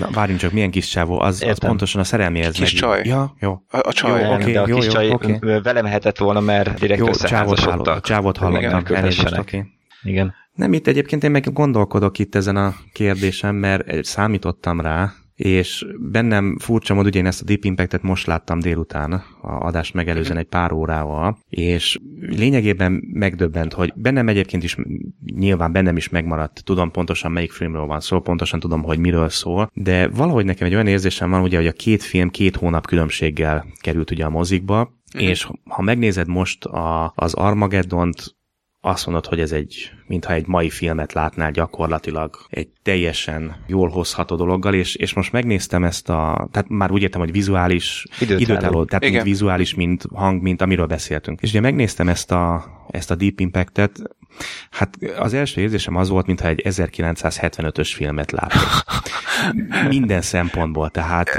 Na, 0.00 0.08
várjunk 0.10 0.40
csak, 0.40 0.52
milyen 0.52 0.70
kis 0.70 0.88
csávó? 0.88 1.20
Az, 1.20 1.42
az 1.42 1.58
pontosan 1.58 2.00
a 2.00 2.04
szerelméhez 2.04 2.54
Kis 2.54 2.72
meg... 2.72 2.80
csaj. 2.80 3.02
Ja, 3.04 3.34
jó. 3.40 3.52
A, 3.52 3.78
a 3.88 3.92
csaj. 3.92 4.22
Jó, 4.22 4.32
okay, 4.32 4.52
de 4.52 4.60
a 4.60 4.68
jó, 4.68 4.76
kis 4.76 4.84
jó, 4.84 4.90
csaj 4.90 5.10
okay. 5.10 5.38
vele 5.62 5.82
mehetett 5.82 6.18
volna, 6.18 6.40
mert 6.40 6.78
direkt 6.78 7.00
jó, 7.00 7.08
összeházasodtak. 7.08 8.04
Csávot 8.04 8.36
hallottam, 8.36 8.82
elnézést, 8.94 9.38
oké. 9.38 9.56
Okay. 9.56 9.70
Igen. 10.02 10.34
Nem, 10.52 10.72
itt 10.72 10.86
egyébként 10.86 11.24
én 11.24 11.30
meg 11.30 11.52
gondolkodok 11.52 12.18
itt 12.18 12.34
ezen 12.34 12.56
a 12.56 12.74
kérdésen, 12.92 13.54
mert 13.54 14.04
számítottam 14.04 14.80
rá, 14.80 15.12
és 15.38 15.86
bennem 15.98 16.56
furcsa 16.58 16.94
mód, 16.94 17.06
ugye 17.06 17.18
én 17.18 17.26
ezt 17.26 17.40
a 17.40 17.44
Deep 17.44 17.64
Impact-et 17.64 18.02
most 18.02 18.26
láttam 18.26 18.58
délután, 18.58 19.12
a 19.42 19.66
adást 19.66 19.94
megelőzően 19.94 20.36
egy 20.36 20.46
pár 20.46 20.72
órával, 20.72 21.38
és 21.48 21.98
lényegében 22.20 23.02
megdöbbent, 23.12 23.72
hogy 23.72 23.92
bennem 23.96 24.28
egyébként 24.28 24.62
is 24.62 24.76
nyilván 25.34 25.72
bennem 25.72 25.96
is 25.96 26.08
megmaradt, 26.08 26.64
tudom 26.64 26.90
pontosan 26.90 27.32
melyik 27.32 27.52
filmről 27.52 27.86
van 27.86 28.00
szó, 28.00 28.20
pontosan 28.20 28.60
tudom, 28.60 28.82
hogy 28.82 28.98
miről 28.98 29.28
szól, 29.28 29.70
de 29.74 30.08
valahogy 30.08 30.44
nekem 30.44 30.66
egy 30.66 30.74
olyan 30.74 30.86
érzésem 30.86 31.30
van, 31.30 31.42
ugye, 31.42 31.56
hogy 31.56 31.66
a 31.66 31.72
két 31.72 32.02
film 32.02 32.28
két 32.28 32.56
hónap 32.56 32.86
különbséggel 32.86 33.66
került 33.80 34.10
ugye 34.10 34.24
a 34.24 34.30
mozikba, 34.30 34.80
uh-huh. 35.14 35.28
és 35.28 35.48
ha 35.64 35.82
megnézed 35.82 36.28
most 36.28 36.64
a, 36.64 37.12
az 37.14 37.34
Armageddont 37.34 38.36
azt 38.88 39.06
mondod, 39.06 39.26
hogy 39.26 39.40
ez 39.40 39.52
egy, 39.52 39.90
mintha 40.06 40.32
egy 40.32 40.46
mai 40.46 40.70
filmet 40.70 41.12
látnál 41.12 41.50
gyakorlatilag, 41.50 42.36
egy 42.48 42.68
teljesen 42.82 43.56
jól 43.66 43.88
hozható 43.88 44.36
dologgal, 44.36 44.74
és, 44.74 44.94
és 44.94 45.14
most 45.14 45.32
megnéztem 45.32 45.84
ezt 45.84 46.08
a, 46.08 46.48
tehát 46.50 46.68
már 46.68 46.90
úgy 46.90 47.02
értem, 47.02 47.20
hogy 47.20 47.32
vizuális, 47.32 48.06
időtálló, 48.20 48.84
tehát 48.84 49.02
Igen. 49.02 49.14
mind 49.14 49.24
vizuális, 49.24 49.74
mint 49.74 50.04
hang, 50.14 50.42
mint 50.42 50.62
amiről 50.62 50.86
beszéltünk. 50.86 51.40
És 51.40 51.50
ugye 51.50 51.60
megnéztem 51.60 52.08
ezt 52.08 52.30
a, 52.30 52.64
ezt 52.90 53.10
a 53.10 53.14
Deep 53.14 53.40
Impact-et, 53.40 54.02
hát 54.70 54.98
az 55.18 55.34
első 55.34 55.60
érzésem 55.60 55.96
az 55.96 56.08
volt, 56.08 56.26
mintha 56.26 56.48
egy 56.48 56.62
1975-ös 56.64 57.90
filmet 57.94 58.30
látnék. 58.30 58.62
Minden 59.88 60.22
szempontból, 60.22 60.90
tehát... 60.90 61.30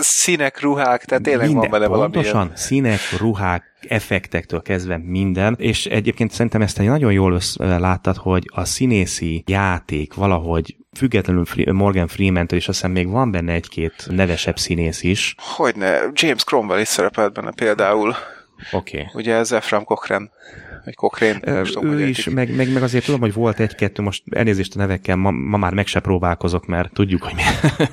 Színek, 0.00 0.60
ruhák, 0.60 1.04
tehát 1.04 1.22
tényleg 1.22 1.46
minden, 1.46 1.60
van 1.60 1.70
bele 1.70 1.86
valami. 1.86 2.12
Pontosan, 2.12 2.52
színek, 2.54 3.00
ruhák, 3.18 3.64
effektektől 3.88 4.62
kezdve 4.62 5.00
minden, 5.04 5.56
és 5.58 5.86
egyébként 5.86 6.30
szerintem 6.30 6.62
ezt 6.62 6.78
egy 6.78 6.86
nagyon 6.86 7.12
jól 7.12 7.38
láttad, 7.58 8.16
hogy 8.16 8.50
a 8.54 8.64
színészi 8.64 9.42
játék 9.46 10.14
valahogy 10.14 10.76
függetlenül 10.96 11.44
Morgan 11.72 12.06
Freeman-től, 12.06 12.58
és 12.58 12.68
azt 12.68 12.76
hiszem 12.80 12.92
még 12.92 13.08
van 13.08 13.30
benne 13.30 13.52
egy-két 13.52 14.06
nevesebb 14.10 14.58
színész 14.58 15.02
is. 15.02 15.34
Hogyne, 15.38 15.98
James 16.12 16.44
Cromwell 16.44 16.80
is 16.80 16.88
szerepelt 16.88 17.32
benne 17.32 17.50
például. 17.50 18.14
Oké. 18.72 18.98
Okay. 18.98 19.10
Ugye 19.14 19.34
ez 19.34 19.52
Ephraim 19.52 19.84
Cochrane 19.84 20.30
vagy 20.84 20.94
Cochrane. 20.94 21.64
Ő 21.82 22.06
is, 22.06 22.28
meg, 22.28 22.56
meg, 22.56 22.72
meg 22.72 22.82
azért 22.82 23.04
tudom, 23.04 23.20
hogy 23.20 23.32
volt 23.32 23.60
egy-kettő, 23.60 24.02
most 24.02 24.22
elnézést 24.30 24.74
a 24.74 24.78
nevekkel, 24.78 25.16
ma, 25.16 25.30
ma 25.30 25.56
már 25.56 25.74
meg 25.74 25.86
se 25.86 26.00
próbálkozok, 26.00 26.66
mert 26.66 26.92
tudjuk, 26.92 27.22
hogy 27.22 27.34
mi, 27.34 27.42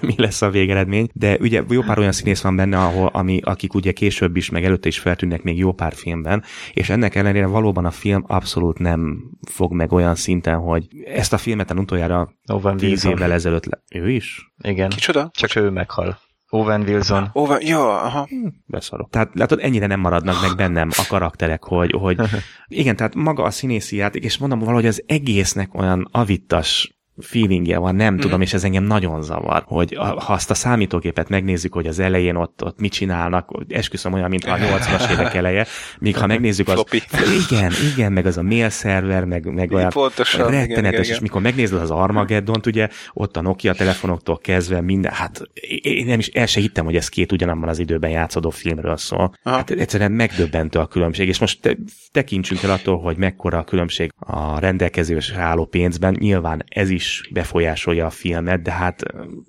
mi 0.08 0.14
lesz 0.18 0.42
a 0.42 0.50
végeredmény, 0.50 1.10
de 1.14 1.38
ugye 1.40 1.64
jó 1.70 1.82
pár 1.82 2.00
olyan 2.00 2.12
színész 2.12 2.42
van 2.42 2.56
benne, 2.56 2.78
ahol, 2.78 3.10
ami, 3.14 3.40
akik 3.44 3.74
ugye 3.74 3.92
később 3.92 4.36
is, 4.36 4.50
meg 4.50 4.64
előtte 4.64 4.88
is 4.88 5.00
feltűnnek 5.00 5.44
még 5.44 5.58
jó 5.58 5.72
pár 5.72 5.94
filmben, 5.94 6.44
és 6.74 6.90
ennek 6.90 7.16
ellenére 7.16 7.46
valóban 7.46 7.86
a 7.86 7.92
film 7.92 8.24
abszolút 8.28 8.80
nem 8.80 9.30
fog 9.52 9.74
meg 9.74 9.92
olyan 9.92 10.16
szinten, 10.16 10.58
hogy 10.58 10.88
ezt 11.06 11.34
a 11.34 11.38
filmet 11.38 11.74
utoljára 11.74 12.34
tíz 12.78 13.06
évvel 13.06 13.32
ezelőtt 13.32 13.66
le... 13.66 13.84
Ő 13.94 14.12
is? 14.12 14.52
Igen. 14.62 14.90
Kicsoda? 14.90 15.30
Csak 15.34 15.56
ő 15.56 15.70
meghal. 15.70 16.20
Owen 16.50 16.82
Wilson. 16.82 17.30
Owen, 17.34 17.66
jó, 17.66 17.82
aha. 17.82 18.26
Hm, 18.30 18.48
beszarok. 18.66 19.10
Tehát 19.10 19.30
látod, 19.34 19.60
ennyire 19.62 19.88
nem 19.88 20.00
maradnak 20.00 20.42
meg 20.42 20.56
bennem 20.56 20.90
a 20.98 21.06
karakterek, 21.08 21.64
hogy, 21.64 21.92
hogy 21.92 22.20
igen, 22.68 22.96
tehát 22.96 23.16
maga 23.16 23.44
a 23.44 23.52
színészi 23.52 23.96
játék, 23.96 24.24
és 24.24 24.38
mondom 24.38 24.60
valahogy 24.60 24.86
az 24.86 25.04
egésznek 25.06 25.74
olyan 25.74 26.08
avittas 26.12 26.99
feelingje 27.22 27.78
van, 27.78 27.96
nem 27.96 28.14
mm. 28.14 28.18
tudom, 28.18 28.42
és 28.42 28.54
ez 28.54 28.64
engem 28.64 28.84
nagyon 28.84 29.22
zavar, 29.22 29.64
hogy 29.66 29.96
ha 29.96 30.34
azt 30.34 30.50
a 30.50 30.54
számítógépet 30.54 31.30
megnézzük, 31.30 31.74
hogy 31.74 31.88
az 31.88 32.00
elején 32.00 32.36
ott, 32.36 32.64
ott 32.64 32.80
mit 32.80 32.92
csinálnak, 32.92 33.50
esküszöm 33.70 34.14
olyan, 34.14 34.30
mint 34.30 34.46
a 34.46 34.56
80-as 34.56 35.12
évek 35.12 35.34
eleje, 35.34 35.66
míg 36.00 36.18
ha 36.18 36.28
megnézzük 36.28 36.68
az... 36.68 36.74
Floppy. 36.74 37.02
Igen, 37.50 37.72
igen, 37.94 38.12
meg 38.12 38.26
az 38.26 38.38
a 38.38 38.44
mail 38.44 38.70
szerver, 38.70 39.26
meg, 39.26 39.54
meg 39.54 39.72
olyan 39.72 39.90
Pontosan, 39.90 40.40
rettenetes, 40.40 40.66
igen, 40.66 40.86
igen, 40.86 41.04
igen. 41.04 41.14
és 41.16 41.20
mikor 41.20 41.42
megnézed 41.42 41.82
az 41.82 41.92
Armageddon, 41.92 42.62
ugye, 42.66 42.88
ott 43.14 43.38
a 43.38 43.42
Nokia 43.42 43.74
telefonoktól 43.74 44.38
kezdve 44.38 44.82
minden, 44.82 45.12
hát 45.12 45.42
én 45.82 46.06
nem 46.06 46.20
is 46.20 46.28
el 46.28 46.46
se 46.46 46.60
hittem, 46.60 46.86
hogy 46.86 46.96
ez 46.96 47.10
két 47.10 47.32
ugyanabban 47.32 47.70
az 47.70 47.80
időben 47.80 48.10
játszódó 48.10 48.50
filmről 48.50 48.98
szól. 48.98 49.34
Aha. 49.44 49.56
Hát 49.56 49.70
egyszerűen 49.70 50.12
megdöbbentő 50.12 50.80
a 50.80 50.86
különbség, 50.86 51.28
és 51.28 51.40
most 51.40 51.62
te, 51.62 51.78
tekintsünk 52.12 52.64
el 52.64 52.72
attól, 52.72 53.00
hogy 53.00 53.18
mekkora 53.18 53.58
a 53.58 53.64
különbség 53.64 54.12
a 54.20 54.60
rendelkezésre 54.60 55.42
álló 55.42 55.66
pénzben, 55.66 56.16
nyilván 56.20 56.64
ez 56.68 56.90
is 56.90 57.09
is 57.10 57.30
befolyásolja 57.34 58.06
a 58.06 58.10
filmet, 58.10 58.62
de 58.62 58.72
hát 58.72 59.04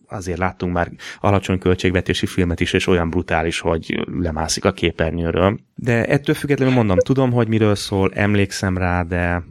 azért 0.08 0.38
láttunk 0.38 0.72
már 0.72 0.90
alacsony 1.20 1.58
költségvetési 1.58 2.26
filmet 2.26 2.60
is, 2.60 2.72
és 2.72 2.86
olyan 2.86 3.10
brutális, 3.10 3.60
hogy 3.60 4.06
lemászik 4.20 4.64
a 4.64 4.72
képernyőről. 4.72 5.58
De 5.74 6.04
ettől 6.04 6.34
függetlenül 6.34 6.74
mondom, 6.74 6.98
tudom, 6.98 7.32
hogy 7.32 7.48
miről 7.48 7.74
szól, 7.74 8.10
emlékszem 8.14 8.78
rá, 8.78 9.02
de 9.02 9.42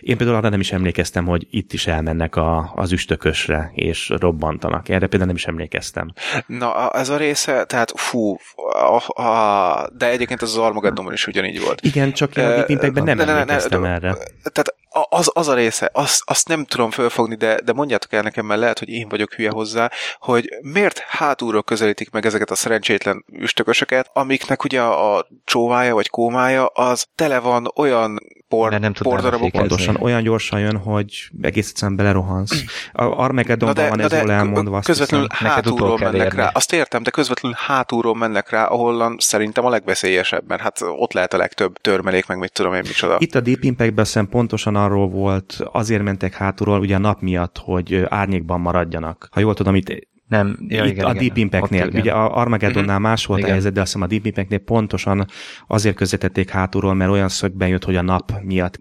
én 0.00 0.16
például 0.16 0.38
arra 0.38 0.48
nem 0.48 0.60
is 0.60 0.72
emlékeztem, 0.72 1.26
hogy 1.26 1.46
itt 1.50 1.72
is 1.72 1.86
elmennek 1.86 2.36
a, 2.36 2.72
az 2.74 2.92
üstökösre, 2.92 3.70
és 3.74 4.12
robbantanak. 4.18 4.88
Erre 4.88 5.06
például 5.06 5.26
nem 5.26 5.36
is 5.36 5.46
emlékeztem. 5.46 6.12
Na, 6.46 6.90
ez 6.90 7.08
a 7.08 7.16
része, 7.16 7.64
tehát 7.64 7.92
fú, 7.96 8.36
a, 8.72 9.22
a, 9.22 9.88
de 9.96 10.10
egyébként 10.10 10.42
az 10.42 10.56
Armageddonban 10.56 11.14
is 11.14 11.26
ugyanígy 11.26 11.60
volt. 11.60 11.80
Igen, 11.80 12.12
csak 12.12 12.30
a 12.30 12.64
Deep 12.66 12.92
nem 12.92 13.04
ne, 13.04 13.14
ne, 13.14 13.32
emlékeztem 13.32 13.80
ne, 13.80 13.88
ne, 13.88 13.94
erre. 13.94 14.16
Tehát 14.52 14.74
az, 15.08 15.30
az 15.34 15.48
a 15.48 15.54
része, 15.54 15.90
azt, 15.92 16.22
azt 16.24 16.48
nem 16.48 16.64
tudom 16.64 16.90
fölfogni, 16.90 17.34
de, 17.34 17.60
de 17.64 17.72
mondjátok 17.72 18.12
el 18.12 18.22
nekem, 18.22 18.46
mert 18.46 18.60
lehet, 18.60 18.78
hogy 18.78 18.88
én 18.88 19.08
vagyok 19.08 19.32
hülye 19.32 19.50
hozzá, 19.50 19.90
hogy 20.18 20.48
miért 20.60 20.98
hátulról 20.98 21.62
közelítik 21.62 22.10
meg 22.10 22.26
ezeket 22.26 22.50
a 22.50 22.54
szerencsétlen 22.54 23.24
üstökösöket, 23.32 24.10
amiknek 24.12 24.64
ugye 24.64 24.82
a 24.82 25.26
csóvája 25.44 25.94
vagy 25.94 26.08
kómája 26.08 26.66
az 26.66 27.06
tele 27.14 27.38
van 27.38 27.72
olyan 27.76 28.18
por, 28.52 28.80
nem 28.80 28.92
pordarabok. 28.92 29.50
Pontosan 29.50 29.96
olyan 30.00 30.22
gyorsan 30.22 30.60
jön, 30.60 30.76
hogy 30.76 31.28
egész 31.42 31.68
egyszerűen 31.68 31.96
belerohansz. 31.96 32.64
A 32.92 33.02
Armageddonban 33.02 33.88
van 33.88 34.00
ez 34.00 34.12
jól 34.12 34.30
elmondva. 34.32 34.80
Közvetlenül 34.80 35.26
hátulról 35.30 35.98
mennek 35.98 36.34
rá. 36.34 36.50
Azt 36.54 36.72
értem, 36.72 37.02
de 37.02 37.10
közvetlenül 37.10 37.58
hátulról 37.60 38.14
mennek 38.14 38.50
rá, 38.50 38.64
ahol 38.64 39.14
szerintem 39.18 39.64
a 39.64 39.68
legveszélyesebb, 39.68 40.44
mert 40.46 40.60
hát 40.60 40.80
ott 40.80 41.12
lehet 41.12 41.34
a 41.34 41.36
legtöbb 41.36 41.76
törmelék, 41.80 42.26
meg 42.26 42.38
mit 42.38 42.52
tudom 42.52 42.74
én 42.74 42.82
micsoda. 42.86 43.16
Itt 43.18 43.34
a 43.34 43.40
Deep 43.40 43.62
Impact-ben 43.62 44.28
pontosan 44.28 44.76
arról 44.76 45.08
volt, 45.08 45.60
azért 45.72 46.02
mentek 46.02 46.34
hátulról, 46.34 46.80
ugye 46.80 46.94
a 46.94 46.98
nap 46.98 47.20
miatt, 47.20 47.58
hogy 47.64 48.04
árnyékban 48.08 48.60
maradjanak. 48.60 49.28
Ha 49.30 49.40
jól 49.40 49.54
tudom, 49.54 49.74
itt 49.74 50.10
nem, 50.32 50.58
ja, 50.68 50.84
itt 50.84 50.90
igen, 50.90 51.04
a 51.04 51.12
Deep 51.12 51.36
Impact-nél, 51.36 51.90
ugye 51.94 52.12
a 52.12 52.36
Armageddonnál 52.36 52.88
uh-huh. 52.88 53.02
más 53.02 53.26
volt 53.26 53.38
igen. 53.38 53.50
a 53.50 53.52
helyzet, 53.52 53.72
de 53.72 53.80
azt 53.80 53.92
hiszem 53.92 54.06
a 54.06 54.10
Deep 54.10 54.26
Impact-nél 54.26 54.58
pontosan 54.58 55.26
azért 55.66 55.96
közvetették 55.96 56.50
hátulról, 56.50 56.94
mert 56.94 57.10
olyan 57.10 57.28
szögben 57.28 57.68
jött, 57.68 57.84
hogy 57.84 57.96
a 57.96 58.02
nap 58.02 58.32
miatt 58.42 58.80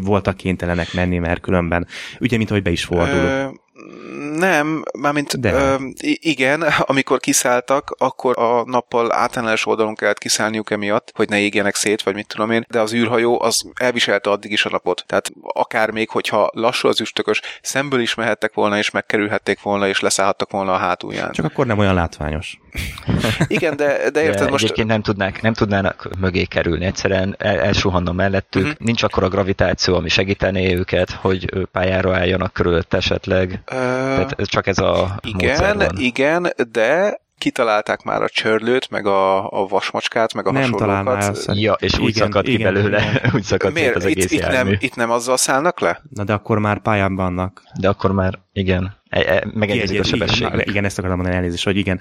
voltak 0.00 0.36
kénytelenek 0.36 0.94
menni, 0.94 1.18
mert 1.18 1.40
különben, 1.40 1.86
ugye, 2.20 2.36
mint 2.36 2.48
hogy 2.48 2.62
be 2.62 2.70
is 2.70 2.84
fordul. 2.84 3.52
Nem, 4.36 4.82
mármint 4.98 5.40
De. 5.40 5.52
Ö, 5.52 5.76
igen, 6.02 6.62
amikor 6.86 7.18
kiszálltak, 7.18 7.94
akkor 7.98 8.38
a 8.38 8.64
nappal 8.64 9.12
általános 9.12 9.66
oldalon 9.66 9.94
kellett 9.94 10.18
kiszállniuk 10.18 10.70
emiatt, 10.70 11.10
hogy 11.14 11.28
ne 11.28 11.38
égjenek 11.38 11.74
szét, 11.74 12.02
vagy 12.02 12.14
mit 12.14 12.26
tudom 12.26 12.50
én, 12.50 12.64
de 12.68 12.80
az 12.80 12.94
űrhajó 12.94 13.42
az 13.42 13.70
elviselte 13.74 14.30
addig 14.30 14.50
is 14.50 14.64
a 14.64 14.70
napot. 14.70 15.04
Tehát 15.06 15.30
akár 15.42 15.90
még, 15.90 16.10
hogyha 16.10 16.50
lassú 16.52 16.88
az 16.88 17.00
üstökös, 17.00 17.40
szemből 17.62 18.00
is 18.00 18.14
mehettek 18.14 18.54
volna, 18.54 18.78
és 18.78 18.90
megkerülhették 18.90 19.62
volna, 19.62 19.88
és 19.88 20.00
leszállhattak 20.00 20.50
volna 20.50 20.72
a 20.72 20.76
hátulján. 20.76 21.32
Csak 21.32 21.44
akkor 21.44 21.66
nem 21.66 21.78
olyan 21.78 21.94
látványos. 21.94 22.58
Igen, 23.46 23.76
de, 23.76 24.10
de 24.10 24.22
érted 24.22 24.44
de 24.44 24.50
most... 24.50 24.64
Egyébként 24.64 24.88
nem, 24.88 25.02
tudnák, 25.02 25.42
nem 25.42 25.52
tudnának 25.52 26.08
mögé 26.18 26.44
kerülni, 26.44 26.84
egyszerűen 26.84 27.34
el, 27.38 27.60
elsuhanna 27.60 28.12
mellettük, 28.12 28.62
uh-huh. 28.62 28.78
nincs 28.78 29.02
akkor 29.02 29.22
a 29.22 29.28
gravitáció, 29.28 29.94
ami 29.94 30.08
segítené 30.08 30.74
őket, 30.74 31.10
hogy 31.10 31.66
pályára 31.72 32.16
álljanak 32.16 32.52
körülött 32.52 32.94
esetleg. 32.94 33.50
Uh, 33.50 33.78
Tehát 33.78 34.36
csak 34.42 34.66
ez 34.66 34.78
a 34.78 35.18
Igen, 35.22 35.90
igen, 35.96 36.52
de 36.72 37.22
kitalálták 37.38 38.02
már 38.02 38.22
a 38.22 38.28
csörlőt, 38.28 38.90
meg 38.90 39.06
a, 39.06 39.50
a 39.50 39.66
vasmacskát, 39.66 40.34
meg 40.34 40.46
a 40.46 40.52
nem 40.52 40.72
hasonlókat. 40.72 41.44
Ja, 41.52 41.72
és 41.72 41.98
úgy 41.98 42.08
igen, 42.08 42.26
szakadt 42.26 42.46
ki 42.46 42.52
igen, 42.52 42.72
belőle, 42.72 42.98
igen. 42.98 43.30
úgy 43.34 43.42
szakadt 43.42 43.74
Miért? 43.74 43.96
az 43.96 44.04
egész 44.04 44.24
itt, 44.24 44.30
itt, 44.30 44.46
nem, 44.46 44.76
itt 44.78 44.94
nem 44.94 45.10
azzal 45.10 45.36
szállnak 45.36 45.80
le? 45.80 46.00
Na 46.10 46.24
de 46.24 46.32
akkor 46.32 46.58
már 46.58 46.78
pályán 46.78 47.14
vannak. 47.14 47.62
De 47.80 47.88
akkor 47.88 48.12
már, 48.12 48.38
igen. 48.56 48.96
E, 49.08 49.20
e, 49.20 49.44
megegyezik 49.54 50.00
a 50.00 50.04
sebességet. 50.04 50.52
Igen, 50.52 50.68
igen, 50.68 50.84
ezt 50.84 50.98
akarom 50.98 51.16
mondani 51.16 51.36
elnézést, 51.36 51.64
hogy 51.64 51.76
igen, 51.76 52.00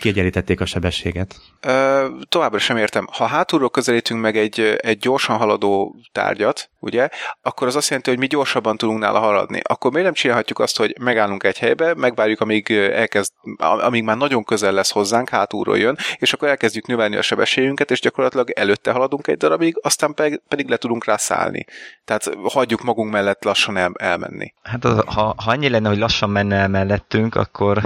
kiegyenlítették 0.00 0.60
a 0.60 0.66
sebességet. 0.66 1.36
Ö, 1.60 2.06
továbbra 2.28 2.58
sem 2.58 2.76
értem. 2.76 3.06
Ha 3.12 3.26
hátulról 3.26 3.70
közelítünk 3.70 4.20
meg 4.20 4.36
egy, 4.36 4.60
egy 4.60 4.98
gyorsan 4.98 5.36
haladó 5.36 5.96
tárgyat, 6.12 6.70
ugye, 6.78 7.08
akkor 7.42 7.66
az 7.66 7.76
azt 7.76 7.88
jelenti, 7.88 8.10
hogy 8.10 8.18
mi 8.18 8.26
gyorsabban 8.26 8.76
tudunk 8.76 8.98
nála 8.98 9.18
haladni. 9.18 9.60
Akkor 9.62 9.90
miért 9.90 10.06
nem 10.06 10.14
csinálhatjuk 10.14 10.58
azt, 10.58 10.76
hogy 10.76 10.94
megállunk 11.00 11.42
egy 11.42 11.58
helybe, 11.58 11.94
megvárjuk, 11.94 12.40
amíg 12.40 12.70
elkezd, 12.70 13.32
amíg 13.58 14.02
már 14.02 14.16
nagyon 14.16 14.44
közel 14.44 14.72
lesz 14.72 14.90
hozzánk, 14.90 15.28
hátulról 15.28 15.78
jön, 15.78 15.96
és 16.18 16.32
akkor 16.32 16.48
elkezdjük 16.48 16.86
növelni 16.86 17.16
a 17.16 17.22
sebességünket, 17.22 17.90
és 17.90 18.00
gyakorlatilag 18.00 18.50
előtte 18.50 18.90
haladunk 18.90 19.26
egy 19.26 19.36
darabig, 19.36 19.78
aztán 19.82 20.14
pedig, 20.14 20.40
pedig 20.48 20.68
le 20.68 20.76
tudunk 20.76 21.04
rá 21.04 21.16
szállni. 21.16 21.64
Tehát 22.04 22.30
hagyjuk 22.42 22.82
magunk 22.82 23.12
mellett 23.12 23.44
lassan 23.44 23.76
el, 23.76 23.92
elmenni. 23.98 24.52
Hát 24.62 24.84
az, 24.84 25.04
ha, 25.06 25.34
ha 25.36 25.50
annyi 25.50 25.68
lenne, 25.68 25.88
hogy 25.92 26.00
lassan 26.00 26.30
menne 26.30 26.56
el 26.56 26.68
mellettünk, 26.68 27.34
akkor 27.34 27.82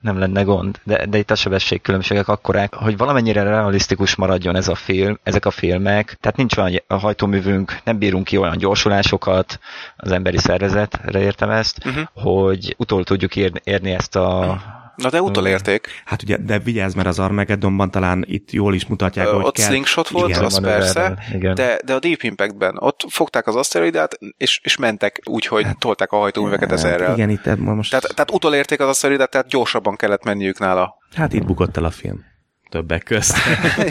nem 0.00 0.18
lenne 0.18 0.42
gond. 0.42 0.80
De, 0.84 1.06
de 1.06 1.18
itt 1.18 1.30
a 1.30 1.34
sebességkülönbségek 1.34 2.28
akkorák, 2.28 2.74
hogy 2.74 2.96
valamennyire 2.96 3.42
realisztikus 3.42 4.16
maradjon 4.16 4.56
ez 4.56 4.68
a 4.68 4.74
film, 4.74 5.18
ezek 5.22 5.46
a 5.46 5.50
filmek. 5.50 6.16
Tehát 6.20 6.36
nincs 6.36 6.56
olyan 6.56 6.82
a 6.86 6.94
hajtóművünk, 6.96 7.78
nem 7.84 7.98
bírunk 7.98 8.24
ki 8.24 8.36
olyan 8.36 8.56
gyorsulásokat 8.56 9.58
az 9.96 10.12
emberi 10.12 10.38
szervezetre 10.38 11.20
értem 11.20 11.50
ezt, 11.50 11.86
uh-huh. 11.86 12.04
hogy 12.14 12.74
utol 12.78 13.04
tudjuk 13.04 13.36
érni, 13.36 13.60
érni 13.64 13.90
ezt 13.90 14.16
a 14.16 14.58
Na 14.98 15.10
de 15.10 15.22
utolérték. 15.22 15.88
Hát 16.04 16.22
ugye, 16.22 16.36
de 16.36 16.58
vigyázz, 16.58 16.94
mert 16.94 17.08
az 17.08 17.18
Armageddonban 17.18 17.90
talán 17.90 18.24
itt 18.26 18.50
jól 18.50 18.74
is 18.74 18.86
mutatják, 18.86 19.26
Ö, 19.26 19.30
hogy 19.30 19.44
ott 19.44 19.54
kell. 19.54 19.66
slingshot 19.66 20.08
volt, 20.08 20.28
igen, 20.28 20.44
az 20.44 20.60
persze, 20.60 21.18
igen. 21.32 21.54
De, 21.54 21.80
de 21.84 21.94
a 21.94 21.98
Deep 21.98 22.22
Impact-ben 22.22 22.76
ott 22.78 23.04
fogták 23.08 23.46
az 23.46 23.56
aszteroidát, 23.56 24.18
és, 24.36 24.60
és 24.62 24.76
mentek 24.76 25.20
úgy, 25.24 25.46
hogy 25.46 25.64
hát, 25.64 25.78
tolták 25.78 26.12
a 26.12 26.16
hajtóműveket 26.16 26.68
hát, 26.68 26.78
ezerrel. 26.78 27.12
Igen, 27.14 27.30
itt 27.30 27.56
most... 27.56 27.90
Tehát, 27.90 28.14
tehát 28.14 28.30
utolérték 28.30 28.80
az 28.80 28.88
aszteroidát, 28.88 29.30
tehát 29.30 29.48
gyorsabban 29.48 29.96
kellett 29.96 30.24
menniük 30.24 30.58
nála. 30.58 30.96
Hát 31.14 31.32
itt 31.32 31.44
bukott 31.44 31.76
el 31.76 31.84
a 31.84 31.90
film. 31.90 32.24
Többek 32.68 33.02
közt. 33.02 33.36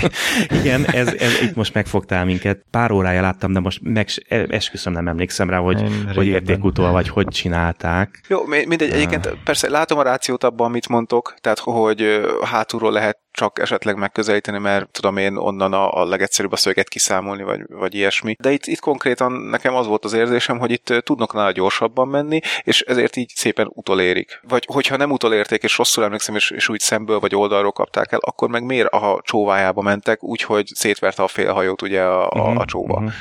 Igen, 0.62 0.86
ez, 0.86 1.14
ez, 1.14 1.42
itt 1.42 1.56
most 1.56 1.74
megfogtál 1.74 2.26
minket. 2.26 2.66
Pár 2.72 2.92
órája 2.92 3.22
láttam, 3.22 3.54
de 3.54 3.60
most 3.60 3.80
meg, 3.84 4.08
esküszöm 4.50 4.94
nem 4.94 5.08
emlékszem 5.08 5.50
rá, 5.50 5.58
hogy, 5.58 5.84
hogy 6.16 6.28
értékutól, 6.28 6.92
vagy 6.92 7.10
hogy 7.10 7.28
csinálták. 7.28 8.22
Jó, 8.28 8.46
mindegy, 8.46 8.92
egyébként 8.92 9.38
persze 9.44 9.70
látom 9.70 9.98
a 9.98 10.04
rációt 10.04 10.44
abban, 10.44 10.68
amit 10.68 10.88
mondtok, 10.88 11.34
tehát 11.42 11.60
hogy 11.60 12.22
hátulról 12.44 12.92
lehet 12.92 13.18
csak 13.38 13.60
esetleg 13.60 13.96
megközelíteni, 13.96 14.58
mert 14.58 14.90
tudom 14.90 15.18
én 15.18 15.36
onnan 15.36 15.74
a, 15.74 16.02
a 16.02 16.06
legegyszerűbb 16.06 16.52
a 16.52 16.56
szöget 16.56 16.90
kiszámolni, 16.90 17.44
vagy, 17.44 17.62
vagy 17.70 17.96
ilyesmi. 17.96 18.36
De 18.40 18.52
itt, 18.52 18.66
itt 18.66 18.80
konkrétan 18.80 19.32
nekem 19.32 19.76
az 19.76 19.88
volt 19.88 20.06
az 20.06 20.14
érzésem, 20.14 20.60
hogy 20.60 20.72
itt 20.72 20.94
tudnak 21.04 21.34
nála 21.34 21.52
gyorsabban 21.52 22.08
menni, 22.08 22.40
és 22.64 22.82
ezért 22.82 23.16
így 23.16 23.32
szépen 23.36 23.72
utolérik. 23.74 24.40
Vagy 24.48 24.68
hogyha 24.74 24.98
nem 24.98 25.12
utolérték, 25.12 25.64
és 25.64 25.78
rosszul 25.78 26.04
emlékszem, 26.04 26.36
és, 26.36 26.52
és 26.52 26.70
úgy 26.70 26.80
szemből 26.80 27.20
vagy 27.20 27.36
oldalról 27.36 27.72
kapták 27.72 28.12
el, 28.12 28.20
akkor 28.22 28.50
meg 28.50 28.64
miért 28.64 28.88
a 28.88 29.22
csóvájába 29.24 29.82
mentek, 29.82 30.24
úgyhogy 30.24 30.68
szétverte 30.76 31.24
a 31.24 31.28
félhajót 31.28 31.82
ugye 31.82 32.02
a, 32.02 32.30
a, 32.30 32.46
a 32.46 32.52
mhm, 32.52 32.62
csóva. 32.66 32.94
Uh-huh. 32.94 33.12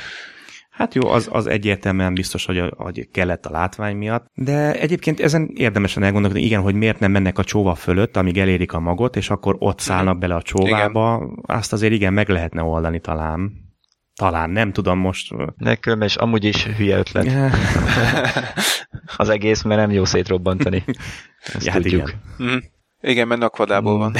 Hát 0.77 0.93
jó, 0.95 1.07
az, 1.09 1.29
az 1.31 1.47
egyértelműen 1.47 2.13
biztos, 2.13 2.45
hogy, 2.45 2.73
hogy 2.77 3.09
kellett 3.11 3.45
a 3.45 3.51
látvány 3.51 3.95
miatt, 3.95 4.25
de 4.33 4.73
egyébként 4.79 5.19
ezen 5.19 5.51
érdemesen 5.55 6.03
elgondolkodni, 6.03 6.45
igen, 6.45 6.61
hogy 6.61 6.75
miért 6.75 6.99
nem 6.99 7.11
mennek 7.11 7.37
a 7.37 7.43
csóva 7.43 7.75
fölött, 7.75 8.17
amíg 8.17 8.37
elérik 8.37 8.73
a 8.73 8.79
magot, 8.79 9.15
és 9.15 9.29
akkor 9.29 9.55
ott 9.59 9.79
szállnak 9.79 10.17
bele 10.17 10.35
a 10.35 10.41
csóvába, 10.41 11.19
igen. 11.21 11.43
azt 11.45 11.73
azért 11.73 11.93
igen, 11.93 12.13
meg 12.13 12.29
lehetne 12.29 12.61
oldani 12.61 12.99
talán. 12.99 13.51
Talán, 14.15 14.49
nem 14.49 14.71
tudom 14.71 14.99
most. 14.99 15.33
Nekem, 15.55 16.01
és 16.01 16.15
amúgy 16.15 16.43
is 16.43 16.65
hülye 16.65 16.97
ötlet. 16.97 17.27
az 19.17 19.29
egész, 19.29 19.61
mert 19.61 19.79
nem 19.79 19.91
jó 19.91 20.05
szétrobbantani. 20.05 20.83
Ezt 21.53 21.65
ja, 21.65 21.71
hát 21.71 21.81
tudjuk. 21.81 22.13
Igen. 22.37 22.53
Mm. 22.53 22.57
Igen, 23.01 23.27
mert 23.27 23.43
akvadából 23.43 23.97
van. 23.97 24.15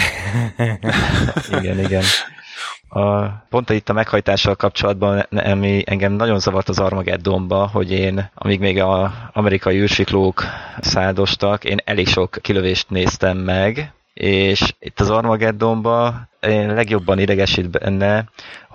igen, 1.59 1.79
igen. 1.79 2.03
A, 2.89 3.27
pont 3.49 3.69
itt 3.69 3.89
a 3.89 3.93
meghajtással 3.93 4.55
kapcsolatban, 4.55 5.19
ami 5.19 5.83
engem 5.85 6.11
nagyon 6.13 6.39
zavart 6.39 6.69
az 6.69 6.79
Armageddonba, 6.79 7.67
hogy 7.67 7.91
én, 7.91 8.29
amíg 8.35 8.59
még 8.59 8.81
az 8.81 9.09
amerikai 9.33 9.77
űrsiklók 9.79 10.43
száldostak, 10.79 11.63
én 11.63 11.77
elég 11.83 12.07
sok 12.07 12.37
kilövést 12.41 12.89
néztem 12.89 13.37
meg, 13.37 13.91
és 14.13 14.73
itt 14.79 14.99
az 14.99 15.09
Armageddonba 15.09 16.27
én 16.41 16.73
legjobban 16.73 17.19
idegesít 17.19 17.69
benne, 17.69 18.25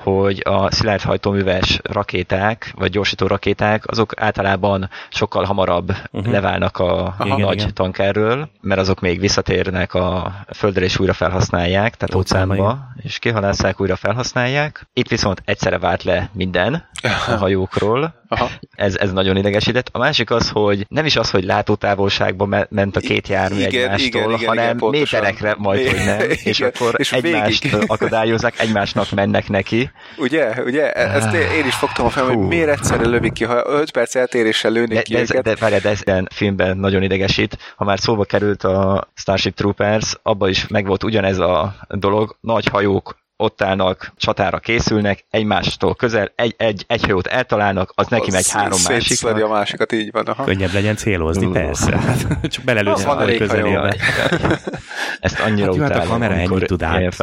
hogy 0.03 0.41
a 0.45 0.71
szilárd 0.71 1.01
hajtóműves 1.01 1.81
rakéták, 1.83 2.73
vagy 2.77 2.91
gyorsító 2.91 3.27
rakéták, 3.27 3.87
azok 3.87 4.21
általában 4.21 4.91
sokkal 5.09 5.45
hamarabb 5.45 5.91
uh-huh. 6.11 6.33
leválnak 6.33 6.79
a 6.79 7.15
Aha, 7.19 7.39
nagy 7.39 7.55
igen. 7.55 7.75
tankerről, 7.75 8.49
mert 8.61 8.81
azok 8.81 9.01
még 9.01 9.21
visszatérnek 9.21 9.95
a 9.95 10.33
földre 10.55 10.85
és 10.85 10.99
újra 10.99 11.13
felhasználják, 11.13 11.97
tehát 11.97 12.15
óceánba, 12.15 12.79
és 13.03 13.19
kihalásszák, 13.19 13.81
újra 13.81 13.97
felhasználják. 13.97 14.89
Itt 14.93 15.09
viszont 15.09 15.43
egyszerre 15.45 15.79
vált 15.79 16.03
le 16.03 16.31
minden 16.33 16.89
a 17.03 17.37
hajókról, 17.37 18.23
Aha. 18.33 18.51
Ez, 18.75 18.97
ez 18.97 19.13
nagyon 19.13 19.37
idegesített. 19.37 19.89
A 19.93 19.99
másik 19.99 20.31
az, 20.31 20.49
hogy 20.49 20.87
nem 20.89 21.05
is 21.05 21.17
az, 21.17 21.31
hogy 21.31 21.45
látótávolságban 21.45 22.67
ment 22.71 22.97
a 22.97 23.01
két 23.01 23.29
jármű 23.29 23.59
igen, 23.59 23.83
egymástól, 23.83 24.07
igen, 24.07 24.31
igen, 24.31 24.49
hanem 24.49 24.77
igen, 24.77 24.91
méterekre 24.91 25.55
majd, 25.59 25.89
hogy 25.89 26.05
nem, 26.05 26.21
és 26.45 26.59
igen. 26.59 26.73
akkor 26.75 26.95
és 26.97 27.13
egymást 27.13 27.63
végig. 27.71 27.85
akadályozzák, 27.87 28.59
egymásnak 28.59 29.11
mennek 29.11 29.49
neki. 29.49 29.91
Ugye, 30.17 30.63
ugye, 30.63 30.93
ezt 30.93 31.35
én 31.35 31.67
is 31.67 31.75
fogtam 31.75 32.07
a 32.07 32.11
fel, 32.11 32.25
hogy 32.25 32.39
miért 32.39 32.69
egyszerre 32.69 33.07
lövik 33.07 33.33
ki, 33.33 33.45
ha 33.45 33.65
5 33.67 33.91
perc 33.91 34.15
eltéréssel 34.15 34.71
lőnék 34.71 34.97
de, 34.97 35.03
ki 35.03 35.13
de, 35.13 35.21
őket. 35.21 35.43
De, 35.43 35.55
de, 35.55 35.81
de, 35.81 35.97
de, 36.05 36.23
filmben 36.35 36.77
nagyon 36.77 37.03
idegesít. 37.03 37.59
Ha 37.77 37.85
már 37.85 37.99
szóba 37.99 38.25
került 38.25 38.65
a 38.65 39.09
Starship 39.15 39.55
Troopers, 39.55 40.15
abban 40.23 40.49
is 40.49 40.67
megvolt 40.69 41.05
ugyanez 41.05 41.39
a 41.39 41.75
dolog, 41.89 42.37
nagy 42.41 42.67
hajók 42.67 43.21
ott 43.43 43.63
állnak, 43.63 44.13
csatára 44.17 44.59
készülnek, 44.59 45.25
egymástól 45.31 45.95
közel, 45.95 46.33
egy, 46.37 46.55
egy, 46.57 46.85
egy 46.87 47.03
hajót 47.03 47.27
eltalálnak, 47.27 47.93
az 47.95 48.07
neki 48.07 48.31
megy 48.31 48.51
három 48.51 48.79
másik. 48.89 49.25
a 49.25 49.49
másikat, 49.49 49.93
így 49.93 50.11
van. 50.13 50.27
Aha. 50.27 50.45
Könnyebb 50.45 50.73
legyen 50.73 50.97
célozni, 50.97 51.47
uh. 51.47 51.53
persze. 51.53 52.01
Csak 52.43 52.65
belelősz 52.65 53.05
a 53.05 53.25
közelébe. 53.25 53.97
Ezt 55.21 55.41
annyira 55.41 55.67
hát, 55.67 55.75
utálom. 55.75 56.09
a 56.09 56.13
kamera 56.13 56.35
ennyit 56.35 56.67
tud 56.67 56.83
át, 56.83 57.17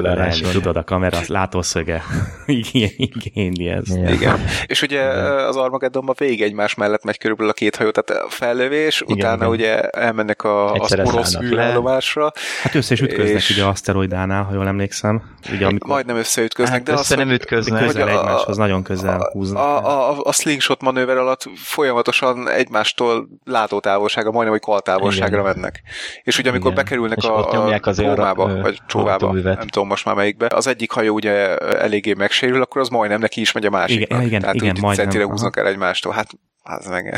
tudod, 0.51 0.75
a 0.75 0.83
kamera 0.83 1.19
látószöge. 1.27 2.03
igen, 2.45 2.89
igényli 2.95 3.67
ezt. 3.67 3.95
Igen. 3.95 4.13
igen. 4.13 4.39
És 4.65 4.81
ugye 4.81 5.01
az 5.01 5.55
Armageddonban 5.55 6.15
végig 6.17 6.41
egymás 6.41 6.75
mellett 6.75 7.03
megy 7.03 7.17
körülbelül 7.17 7.51
a 7.51 7.53
két 7.53 7.75
hajó, 7.75 7.89
tehát 7.89 8.23
a 8.23 8.29
fellövés, 8.29 9.01
igen, 9.01 9.17
utána 9.17 9.35
igen. 9.35 9.49
ugye 9.49 9.79
elmennek 9.81 10.43
a, 10.43 10.73
az 10.73 10.99
orosz 11.03 11.35
űrállomásra. 11.41 12.31
Hát 12.63 12.75
össze 12.75 12.93
is 12.93 13.01
ütköznek 13.01 13.35
és... 13.35 13.49
ugye 13.49 13.63
aszteroidánál, 13.63 14.43
ha 14.43 14.53
jól 14.53 14.67
emlékszem. 14.67 15.21
Ugye, 15.53 15.65
amikor... 15.65 15.89
Majdnem 16.09 16.29
összeütköznek, 16.29 16.77
hát, 16.77 16.85
de 16.85 16.91
össze 16.91 17.01
azt, 17.01 17.15
nem 17.15 17.29
ütköznek. 17.29 17.85
Közel 17.85 18.07
a, 18.07 18.11
egymáshoz, 18.11 18.57
nagyon 18.57 18.83
közel 18.83 19.21
a, 19.21 19.29
húznak. 19.31 19.61
A, 19.61 19.85
a, 19.85 20.11
a, 20.11 20.17
a 20.23 20.31
slingshot 20.31 20.81
manőver 20.81 21.17
alatt 21.17 21.49
folyamatosan 21.55 22.49
egymástól 22.49 23.27
látótávolsága, 23.43 24.31
majdnem, 24.31 24.51
hogy 24.51 24.61
kaltávolságra 24.61 25.43
mennek. 25.43 25.81
És 26.23 26.37
ugye 26.37 26.49
amikor 26.49 26.71
Igen. 26.71 26.83
bekerülnek 26.83 27.17
és 27.17 27.23
a, 27.23 27.49
a 27.49 27.79
prómába, 27.95 28.61
vagy 28.61 28.79
csóvába, 28.87 29.33
nem 29.33 29.67
tudom 29.67 29.87
most 29.87 30.05
már 30.05 30.15
melyikbe, 30.15 30.47
az 30.55 30.67
egyik 30.67 30.91
hajó 30.91 31.13
ugye 31.13 31.57
eléggé 31.57 32.13
megsérül, 32.13 32.61
akkor 32.61 32.81
az 32.81 32.89
majdnem 32.89 33.19
neki 33.19 33.41
is 33.41 33.51
megy 33.51 33.65
a 33.65 33.69
másiknak. 33.69 34.09
Igen, 34.09 34.21
igen, 34.21 34.39
Tehát 34.39 34.55
igen, 34.55 34.75
úgy 34.75 34.81
majdnem. 34.81 35.05
centire 35.05 35.29
húznak 35.29 35.57
el 35.57 35.67
egymástól. 35.67 36.13
Hát 36.13 36.29
az 36.63 36.87
meg... 36.87 37.15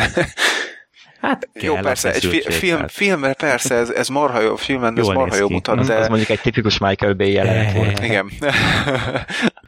Hát 1.21 1.49
jó, 1.53 1.75
persze, 1.75 2.13
egy 2.13 2.25
fi- 2.25 2.53
film, 2.53 2.87
filmre 2.87 3.33
persze, 3.33 3.75
ez, 3.75 3.89
ez 3.89 4.07
marha 4.07 4.41
jó, 4.41 4.55
filmen 4.55 4.99
ez 4.99 5.07
marha 5.07 5.35
jó 5.35 5.49
mutat, 5.49 5.85
de... 5.85 5.95
Az 5.95 6.07
mondjuk 6.07 6.29
egy 6.29 6.41
tipikus 6.41 6.77
Michael 6.77 7.13
Bay 7.13 7.31
jelenet 7.31 7.73
volt. 7.73 8.03
Igen. 8.03 8.31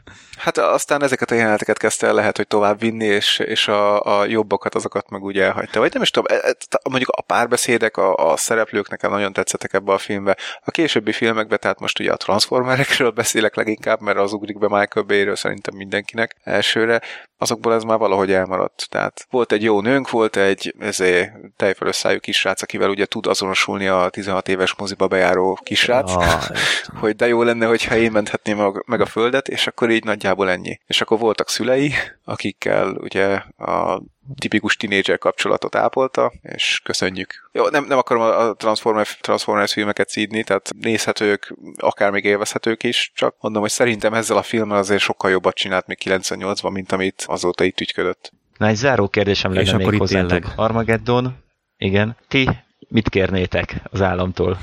Hát 0.44 0.58
aztán 0.58 1.02
ezeket 1.02 1.30
a 1.30 1.34
jeleneteket 1.34 1.78
kezdte 1.78 2.06
el 2.06 2.14
lehet, 2.14 2.36
hogy 2.36 2.46
tovább 2.46 2.80
vinni, 2.80 3.04
és, 3.04 3.38
és 3.38 3.68
a, 3.68 4.18
a 4.18 4.24
jobbakat 4.24 4.74
azokat 4.74 5.10
meg 5.10 5.22
úgy 5.22 5.38
elhagyta. 5.38 5.80
Vagy 5.80 5.92
nem 5.92 6.02
is 6.02 6.10
tudom, 6.10 6.36
e, 6.36 6.46
e, 6.48 6.78
mondjuk 6.88 7.10
a 7.10 7.22
párbeszédek, 7.22 7.96
a, 7.96 8.14
a 8.14 8.36
szereplők 8.36 8.88
nekem 8.88 9.10
nagyon 9.10 9.32
tetszettek 9.32 9.72
ebbe 9.72 9.92
a 9.92 9.98
filmbe. 9.98 10.36
A 10.64 10.70
későbbi 10.70 11.12
filmekben, 11.12 11.58
tehát 11.60 11.80
most 11.80 11.98
ugye 11.98 12.12
a 12.12 12.16
Transformerekről 12.16 13.10
beszélek 13.20 13.54
leginkább, 13.54 14.00
mert 14.00 14.18
az 14.18 14.32
ugrik 14.32 14.58
be 14.58 14.68
Michael 14.68 15.06
Bay-ről 15.06 15.36
szerintem 15.36 15.76
mindenkinek 15.76 16.36
elsőre, 16.42 17.00
azokból 17.44 17.74
ez 17.74 17.82
már 17.82 17.98
valahogy 17.98 18.32
elmaradt. 18.32 18.86
Tehát 18.90 19.26
volt 19.30 19.52
egy 19.52 19.62
jó 19.62 19.80
nőnk, 19.80 20.10
volt 20.10 20.36
egy 20.36 20.74
ezé, 20.78 21.32
tejfelőszájú 21.56 22.18
kisrác, 22.18 22.62
akivel 22.62 22.88
ugye 22.88 23.06
tud 23.06 23.26
azonosulni 23.26 23.86
a 23.86 24.08
16 24.10 24.48
éves 24.48 24.74
moziba 24.74 25.06
bejáró 25.06 25.58
kisrác, 25.62 26.10
ah, 26.10 26.42
hogy 27.00 27.16
de 27.16 27.26
jó 27.26 27.42
lenne, 27.42 27.66
hogyha 27.66 27.96
én 27.96 28.12
menthetném 28.12 28.72
meg 28.86 29.00
a 29.00 29.06
földet, 29.06 29.48
és 29.48 29.66
akkor 29.66 29.90
így 29.90 30.04
nagyjából 30.04 30.33
ennyi. 30.42 30.78
És 30.86 31.00
akkor 31.00 31.18
voltak 31.18 31.48
szülei, 31.48 31.92
akikkel 32.24 32.88
ugye 32.88 33.26
a 33.56 34.02
tipikus 34.38 34.76
tinédzser 34.76 35.18
kapcsolatot 35.18 35.74
ápolta, 35.74 36.32
és 36.42 36.80
köszönjük. 36.84 37.50
Jó, 37.52 37.68
nem, 37.68 37.84
nem 37.84 37.98
akarom 37.98 38.22
a 38.22 38.52
Transformers, 38.52 39.18
Transformers 39.20 39.72
filmeket 39.72 40.08
szídni, 40.08 40.44
tehát 40.44 40.70
nézhetők, 40.80 41.54
akár 41.76 42.10
még 42.10 42.24
élvezhetők 42.24 42.82
is, 42.82 43.12
csak 43.14 43.34
mondom, 43.40 43.62
hogy 43.62 43.70
szerintem 43.70 44.14
ezzel 44.14 44.36
a 44.36 44.42
filmmel 44.42 44.78
azért 44.78 45.00
sokkal 45.00 45.30
jobbat 45.30 45.54
csinált 45.54 45.86
még 45.86 45.98
98-ban, 46.04 46.72
mint 46.72 46.92
amit 46.92 47.24
azóta 47.26 47.64
itt 47.64 47.80
ügyködött. 47.80 48.32
Na, 48.58 48.66
egy 48.66 48.76
záró 48.76 49.08
kérdésem 49.08 49.52
lenne 49.52 49.64
és 49.64 49.72
még 49.72 49.86
akkor 49.86 49.98
hozzátok. 49.98 50.52
Armageddon, 50.56 51.36
igen. 51.76 52.16
Ti 52.28 52.48
mit 52.88 53.08
kérnétek 53.08 53.80
az 53.90 54.02
államtól? 54.02 54.58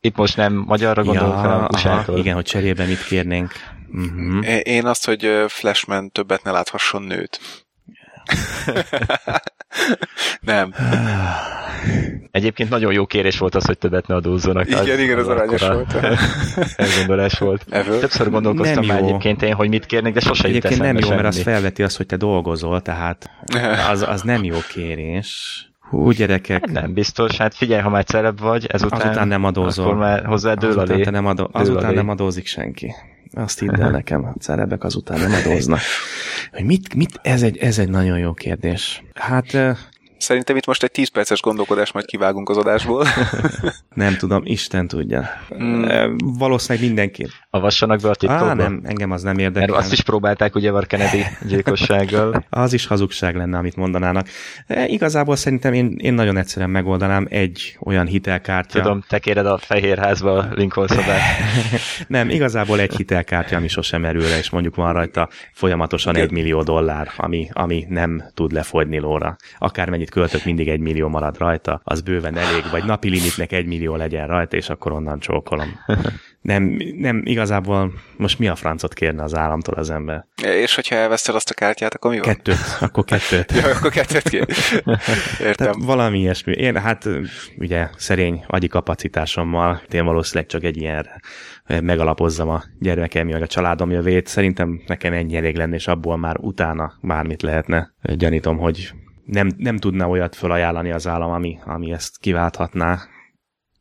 Itt 0.00 0.16
most 0.16 0.36
nem 0.36 0.52
magyarra 0.52 1.02
gondolok, 1.02 1.34
ja, 1.34 1.40
hanem 1.40 1.68
USA-tól. 1.72 2.18
Igen, 2.18 2.34
hogy 2.34 2.44
cserébe 2.44 2.84
mit 2.84 3.04
kérnénk. 3.04 3.52
Uh-huh. 3.94 4.58
Én 4.62 4.86
azt, 4.86 5.04
hogy 5.04 5.44
Flashman 5.48 6.10
többet 6.10 6.42
ne 6.42 6.50
láthasson 6.50 7.02
nőt. 7.02 7.40
nem. 10.40 10.74
Egyébként 12.30 12.70
nagyon 12.70 12.92
jó 12.92 13.06
kérés 13.06 13.38
volt 13.38 13.54
az, 13.54 13.64
hogy 13.64 13.78
többet 13.78 14.06
ne 14.06 14.14
adózzanak. 14.14 14.66
Igen, 14.66 14.78
az, 14.78 14.98
igen, 14.98 15.18
az, 15.18 15.28
az 15.28 15.30
arányos 15.36 15.60
volt. 15.60 15.94
elgondolás 16.76 17.38
volt. 17.38 17.64
Ever. 17.70 17.98
Többször 17.98 18.30
gondolkoztam 18.30 18.86
már 18.86 19.02
egyébként 19.02 19.42
én, 19.42 19.54
hogy 19.54 19.68
mit 19.68 19.86
kérnék, 19.86 20.14
de 20.14 20.20
sose 20.20 20.48
Egyébként 20.48 20.80
nem 20.80 20.98
jó, 20.98 21.08
mert 21.08 21.24
az 21.24 21.42
felveti 21.42 21.82
azt, 21.82 21.96
hogy 21.96 22.06
te 22.06 22.16
dolgozol, 22.16 22.82
tehát 22.82 23.30
az, 23.90 24.02
az 24.02 24.22
nem 24.22 24.44
jó 24.44 24.58
kérés. 24.68 25.62
Hú, 25.90 26.10
gyerekek. 26.10 26.66
Hát 26.66 26.82
nem 26.82 26.92
biztos, 26.92 27.36
hát 27.36 27.54
figyelj, 27.54 27.82
ha 27.82 27.88
már 27.88 28.04
celeb 28.04 28.40
vagy, 28.40 28.66
ezután, 28.66 29.00
azután 29.00 29.28
nem 29.28 29.44
adózol. 29.44 29.84
Akkor 29.84 29.96
már 29.96 30.24
hozzá 30.24 30.54
dől 30.54 30.78
azután, 30.78 31.00
a 31.00 31.10
nem 31.10 31.26
adó, 31.26 31.48
azután 31.52 31.94
nem 31.94 32.08
adózik 32.08 32.46
senki. 32.46 32.94
Azt 33.34 33.58
hidd 33.58 33.80
el 33.80 33.90
nekem, 33.90 34.24
a 34.24 34.34
celebek 34.38 34.84
azután 34.84 35.20
nem 35.20 35.32
adóznak. 35.32 35.80
Hogy 36.52 36.64
mit, 36.64 36.94
mit 36.94 37.20
ez, 37.22 37.42
egy, 37.42 37.56
ez 37.56 37.78
egy 37.78 37.88
nagyon 37.88 38.18
jó 38.18 38.32
kérdés. 38.32 39.02
Hát 39.14 39.52
Szerintem 40.24 40.56
itt 40.56 40.66
most 40.66 40.82
egy 40.82 40.90
10 40.90 41.08
perces 41.08 41.40
gondolkodás 41.40 41.92
majd 41.92 42.06
kivágunk 42.06 42.48
az 42.48 42.56
adásból. 42.56 43.06
nem 43.94 44.16
tudom, 44.16 44.42
Isten 44.44 44.88
tudja. 44.88 45.24
Hmm. 45.48 46.16
Valószínűleg 46.18 46.86
mindenki. 46.86 47.26
Avassanak 47.50 48.00
be 48.00 48.08
a 48.08 48.14
titokba? 48.14 48.48
Á, 48.48 48.54
nem, 48.54 48.80
engem 48.84 49.10
az 49.10 49.22
nem 49.22 49.38
érdekel. 49.38 49.68
Mert 49.68 49.82
azt 49.82 49.92
is 49.92 50.00
próbálták 50.00 50.54
ugye 50.54 50.70
a 50.70 50.80
Kennedy 50.80 51.24
gyilkossággal. 51.48 52.44
az 52.50 52.72
is 52.72 52.86
hazugság 52.86 53.36
lenne, 53.36 53.58
amit 53.58 53.76
mondanának. 53.76 54.28
E, 54.66 54.86
igazából 54.86 55.36
szerintem 55.36 55.72
én, 55.72 55.96
én 55.98 56.14
nagyon 56.14 56.36
egyszerűen 56.36 56.70
megoldanám 56.70 57.26
egy 57.30 57.76
olyan 57.80 58.06
hitelkártya. 58.06 58.80
Tudom, 58.80 59.04
te 59.08 59.18
kéred 59.18 59.46
a 59.46 59.58
fehérházba 59.58 60.46
Lincoln 60.54 60.88
szobát. 60.88 61.20
nem, 62.06 62.30
igazából 62.30 62.80
egy 62.80 62.96
hitelkártya, 62.96 63.56
ami 63.56 63.68
sosem 63.68 64.04
erül 64.04 64.22
le, 64.22 64.38
és 64.38 64.50
mondjuk 64.50 64.74
van 64.74 64.92
rajta 64.92 65.28
folyamatosan 65.52 66.16
egy 66.16 66.30
millió 66.30 66.62
dollár, 66.62 67.10
ami, 67.16 67.48
ami 67.52 67.86
nem 67.88 68.24
tud 68.34 68.52
lefogyni 68.52 68.98
lóra. 68.98 69.36
Akármennyit 69.58 70.10
költök, 70.14 70.44
mindig 70.44 70.68
egy 70.68 70.80
millió 70.80 71.08
marad 71.08 71.38
rajta, 71.38 71.80
az 71.84 72.00
bőven 72.00 72.36
elég, 72.36 72.62
vagy 72.70 72.84
napi 72.84 73.08
limitnek 73.08 73.52
egy 73.52 73.66
millió 73.66 73.96
legyen 73.96 74.26
rajta, 74.26 74.56
és 74.56 74.68
akkor 74.68 74.92
onnan 74.92 75.18
csókolom. 75.18 75.80
Nem, 76.40 76.76
nem, 76.96 77.22
igazából 77.24 77.92
most 78.16 78.38
mi 78.38 78.48
a 78.48 78.54
francot 78.54 78.94
kérne 78.94 79.22
az 79.22 79.34
államtól 79.34 79.74
az 79.74 79.90
ember? 79.90 80.26
És 80.42 80.74
hogyha 80.74 80.94
elveszted 80.94 81.34
azt 81.34 81.50
a 81.50 81.54
kártyát, 81.54 81.94
akkor 81.94 82.10
mi 82.10 82.18
van? 82.18 82.34
Kettőt, 82.34 82.56
akkor 82.80 83.04
kettőt. 83.04 83.52
ja, 83.52 83.70
akkor 83.76 83.90
kettőt 83.90 84.28
kér. 84.28 84.46
Értem. 85.40 85.52
Tehát 85.54 85.76
valami 85.78 86.18
ilyesmi. 86.18 86.52
Én 86.52 86.76
hát 86.76 87.08
ugye 87.58 87.88
szerény 87.96 88.44
agyi 88.46 88.66
kapacitásommal 88.66 89.82
én 89.90 90.04
valószínűleg 90.04 90.48
csak 90.48 90.64
egy 90.64 90.76
ilyen 90.76 91.06
megalapozzam 91.66 92.48
a 92.48 92.62
gyermekem, 92.78 93.28
vagy 93.28 93.42
a 93.42 93.46
családom 93.46 93.90
jövét. 93.90 94.26
Szerintem 94.26 94.82
nekem 94.86 95.12
ennyi 95.12 95.36
elég 95.36 95.56
lenne, 95.56 95.74
és 95.74 95.86
abból 95.86 96.16
már 96.16 96.36
utána 96.38 96.92
bármit 97.00 97.42
lehetne. 97.42 97.92
Gyanítom, 98.02 98.58
hogy 98.58 98.92
nem, 99.24 99.50
nem 99.56 99.76
tudna 99.76 100.08
olyat 100.08 100.36
felajánlani 100.36 100.90
az 100.90 101.06
állam, 101.06 101.30
ami, 101.30 101.58
ami 101.64 101.92
ezt 101.92 102.18
kiválthatná, 102.18 102.98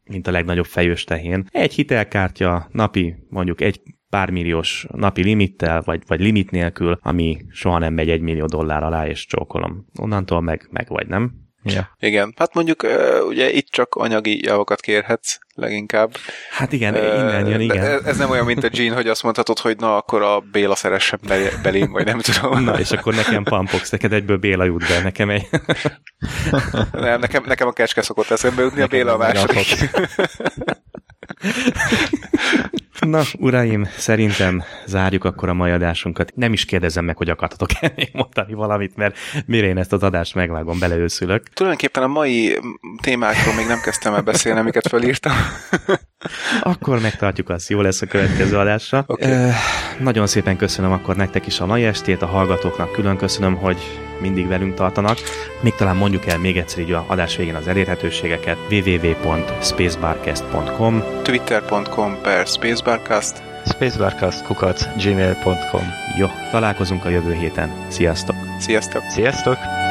mint 0.04 0.28
a 0.28 0.32
legnagyobb 0.32 0.66
fejős 0.66 1.04
tehén. 1.04 1.48
Egy 1.52 1.74
hitelkártya 1.74 2.68
napi 2.72 3.16
mondjuk 3.30 3.62
egy 3.62 3.82
pár 4.10 4.30
milliós 4.30 4.88
napi 4.92 5.24
limittel, 5.24 5.82
vagy, 5.82 6.04
vagy 6.08 6.20
limit 6.20 6.52
nélkül, 6.52 6.98
ami 7.02 7.38
soha 7.50 7.78
nem 7.78 7.94
megy 7.94 8.10
egy 8.10 8.22
millió 8.22 8.46
dollár 8.46 8.84
alá, 8.84 9.08
és 9.08 9.26
csókolom. 9.26 9.86
Onnantól 10.00 10.42
meg, 10.42 10.68
meg 10.72 10.88
vagy, 10.88 11.08
nem? 11.08 11.43
Ja. 11.64 11.96
Igen, 12.00 12.34
hát 12.38 12.54
mondjuk 12.54 12.86
ugye 13.28 13.52
itt 13.52 13.68
csak 13.68 13.96
anyagi 13.96 14.46
javakat 14.46 14.80
kérhetsz 14.80 15.38
leginkább. 15.56 16.16
Hát 16.52 16.72
igen, 16.72 16.96
innen 16.96 17.48
jön, 17.48 17.60
igen. 17.60 17.86
Ez, 17.86 18.04
ez 18.06 18.18
nem 18.18 18.30
olyan, 18.30 18.46
mint 18.46 18.64
a 18.64 18.70
Jean, 18.72 18.96
hogy 18.96 19.08
azt 19.08 19.24
mondhatod, 19.24 19.60
hogy 19.60 19.78
na, 19.78 19.98
akkor 19.98 20.22
a 20.22 20.40
Béla 20.40 20.76
szeressen 20.76 21.20
belém, 21.64 21.92
vagy 21.92 22.06
nem 22.06 22.20
tudom. 22.20 22.64
Na, 22.64 22.80
és 22.80 22.92
akkor 22.92 23.16
nekem 23.16 23.44
Pampox, 23.44 23.90
neked 23.90 24.14
egyből 24.14 24.38
Béla 24.38 24.64
jut 24.64 24.88
be, 24.88 25.02
nekem 25.02 25.30
egy... 25.30 25.50
nem, 26.92 27.20
nekem, 27.20 27.44
nekem 27.46 27.68
a 27.68 27.74
kecske 27.74 28.02
szokott 28.02 28.30
eszembe 28.30 28.62
jutni, 28.62 28.82
a 28.82 28.88
Béla 28.88 29.14
a 29.14 29.18
második. 29.18 29.90
Na, 33.00 33.22
uraim, 33.40 33.88
szerintem 33.98 34.64
zárjuk 34.86 35.24
akkor 35.24 35.50
a 35.50 35.54
mai 35.54 35.72
adásunkat. 35.72 36.32
Nem 36.36 36.54
is 36.54 36.66
kérdezem 36.66 37.06
meg, 37.06 37.18
hogy 37.18 37.30
akartatok-e 37.30 37.92
még 37.96 38.10
mondani 38.14 38.54
valamit, 38.54 38.96
mert 38.96 39.18
mire 39.46 39.68
én 39.68 39.78
ezt 39.78 39.94
az 39.94 40.04
adást 40.04 40.36
megvágom, 40.36 40.80
beleőszülök. 40.80 41.48
Tulajdonképpen 41.48 42.04
a 42.04 42.08
mai 42.08 42.60
témákról 43.02 43.54
még 43.54 43.68
nem 43.68 43.80
kezdtem 43.80 44.14
el 44.14 44.22
beszélni, 44.22 44.60
amiket 44.60 44.88
felírtam. 44.88 45.34
akkor 46.62 47.02
megtartjuk 47.02 47.50
azt, 47.50 47.70
jó 47.70 47.82
lesz 47.82 48.02
a 48.02 48.06
következő 48.06 48.58
adásra. 48.58 49.04
Okay. 49.08 49.50
Nagyon 50.00 50.28
szépen 50.28 50.58
köszönöm 50.58 50.92
akkor 50.92 51.16
nektek 51.16 51.48
is 51.48 51.60
a 51.60 51.66
mai 51.66 51.84
estét, 51.84 52.22
a 52.22 52.26
hallgatóknak 52.26 52.92
külön 52.92 53.18
köszönöm, 53.18 53.56
hogy 53.56 54.03
mindig 54.20 54.48
velünk 54.48 54.74
tartanak. 54.74 55.18
Még 55.62 55.76
talán 55.76 55.96
mondjuk 55.96 56.26
el 56.26 56.38
még 56.38 56.58
egyszer 56.58 56.80
így 56.80 56.92
a 56.92 57.06
adás 57.08 57.36
végén 57.36 57.56
az 57.56 57.68
elérhetőségeket 57.68 58.58
www.spacebarcast.com 58.70 61.04
twitter.com 61.24 62.18
per 62.22 62.48
spacebarcast 62.48 63.42
spacebarcast 63.66 64.44
kukac 64.44 65.04
gmail.com 65.04 65.92
Jó, 66.18 66.28
találkozunk 66.52 67.06
a 67.06 67.10
jövő 67.10 67.34
héten. 67.34 67.72
Sziasztok! 67.88 68.36
Sziasztok! 68.60 69.02
Sziasztok! 69.10 69.83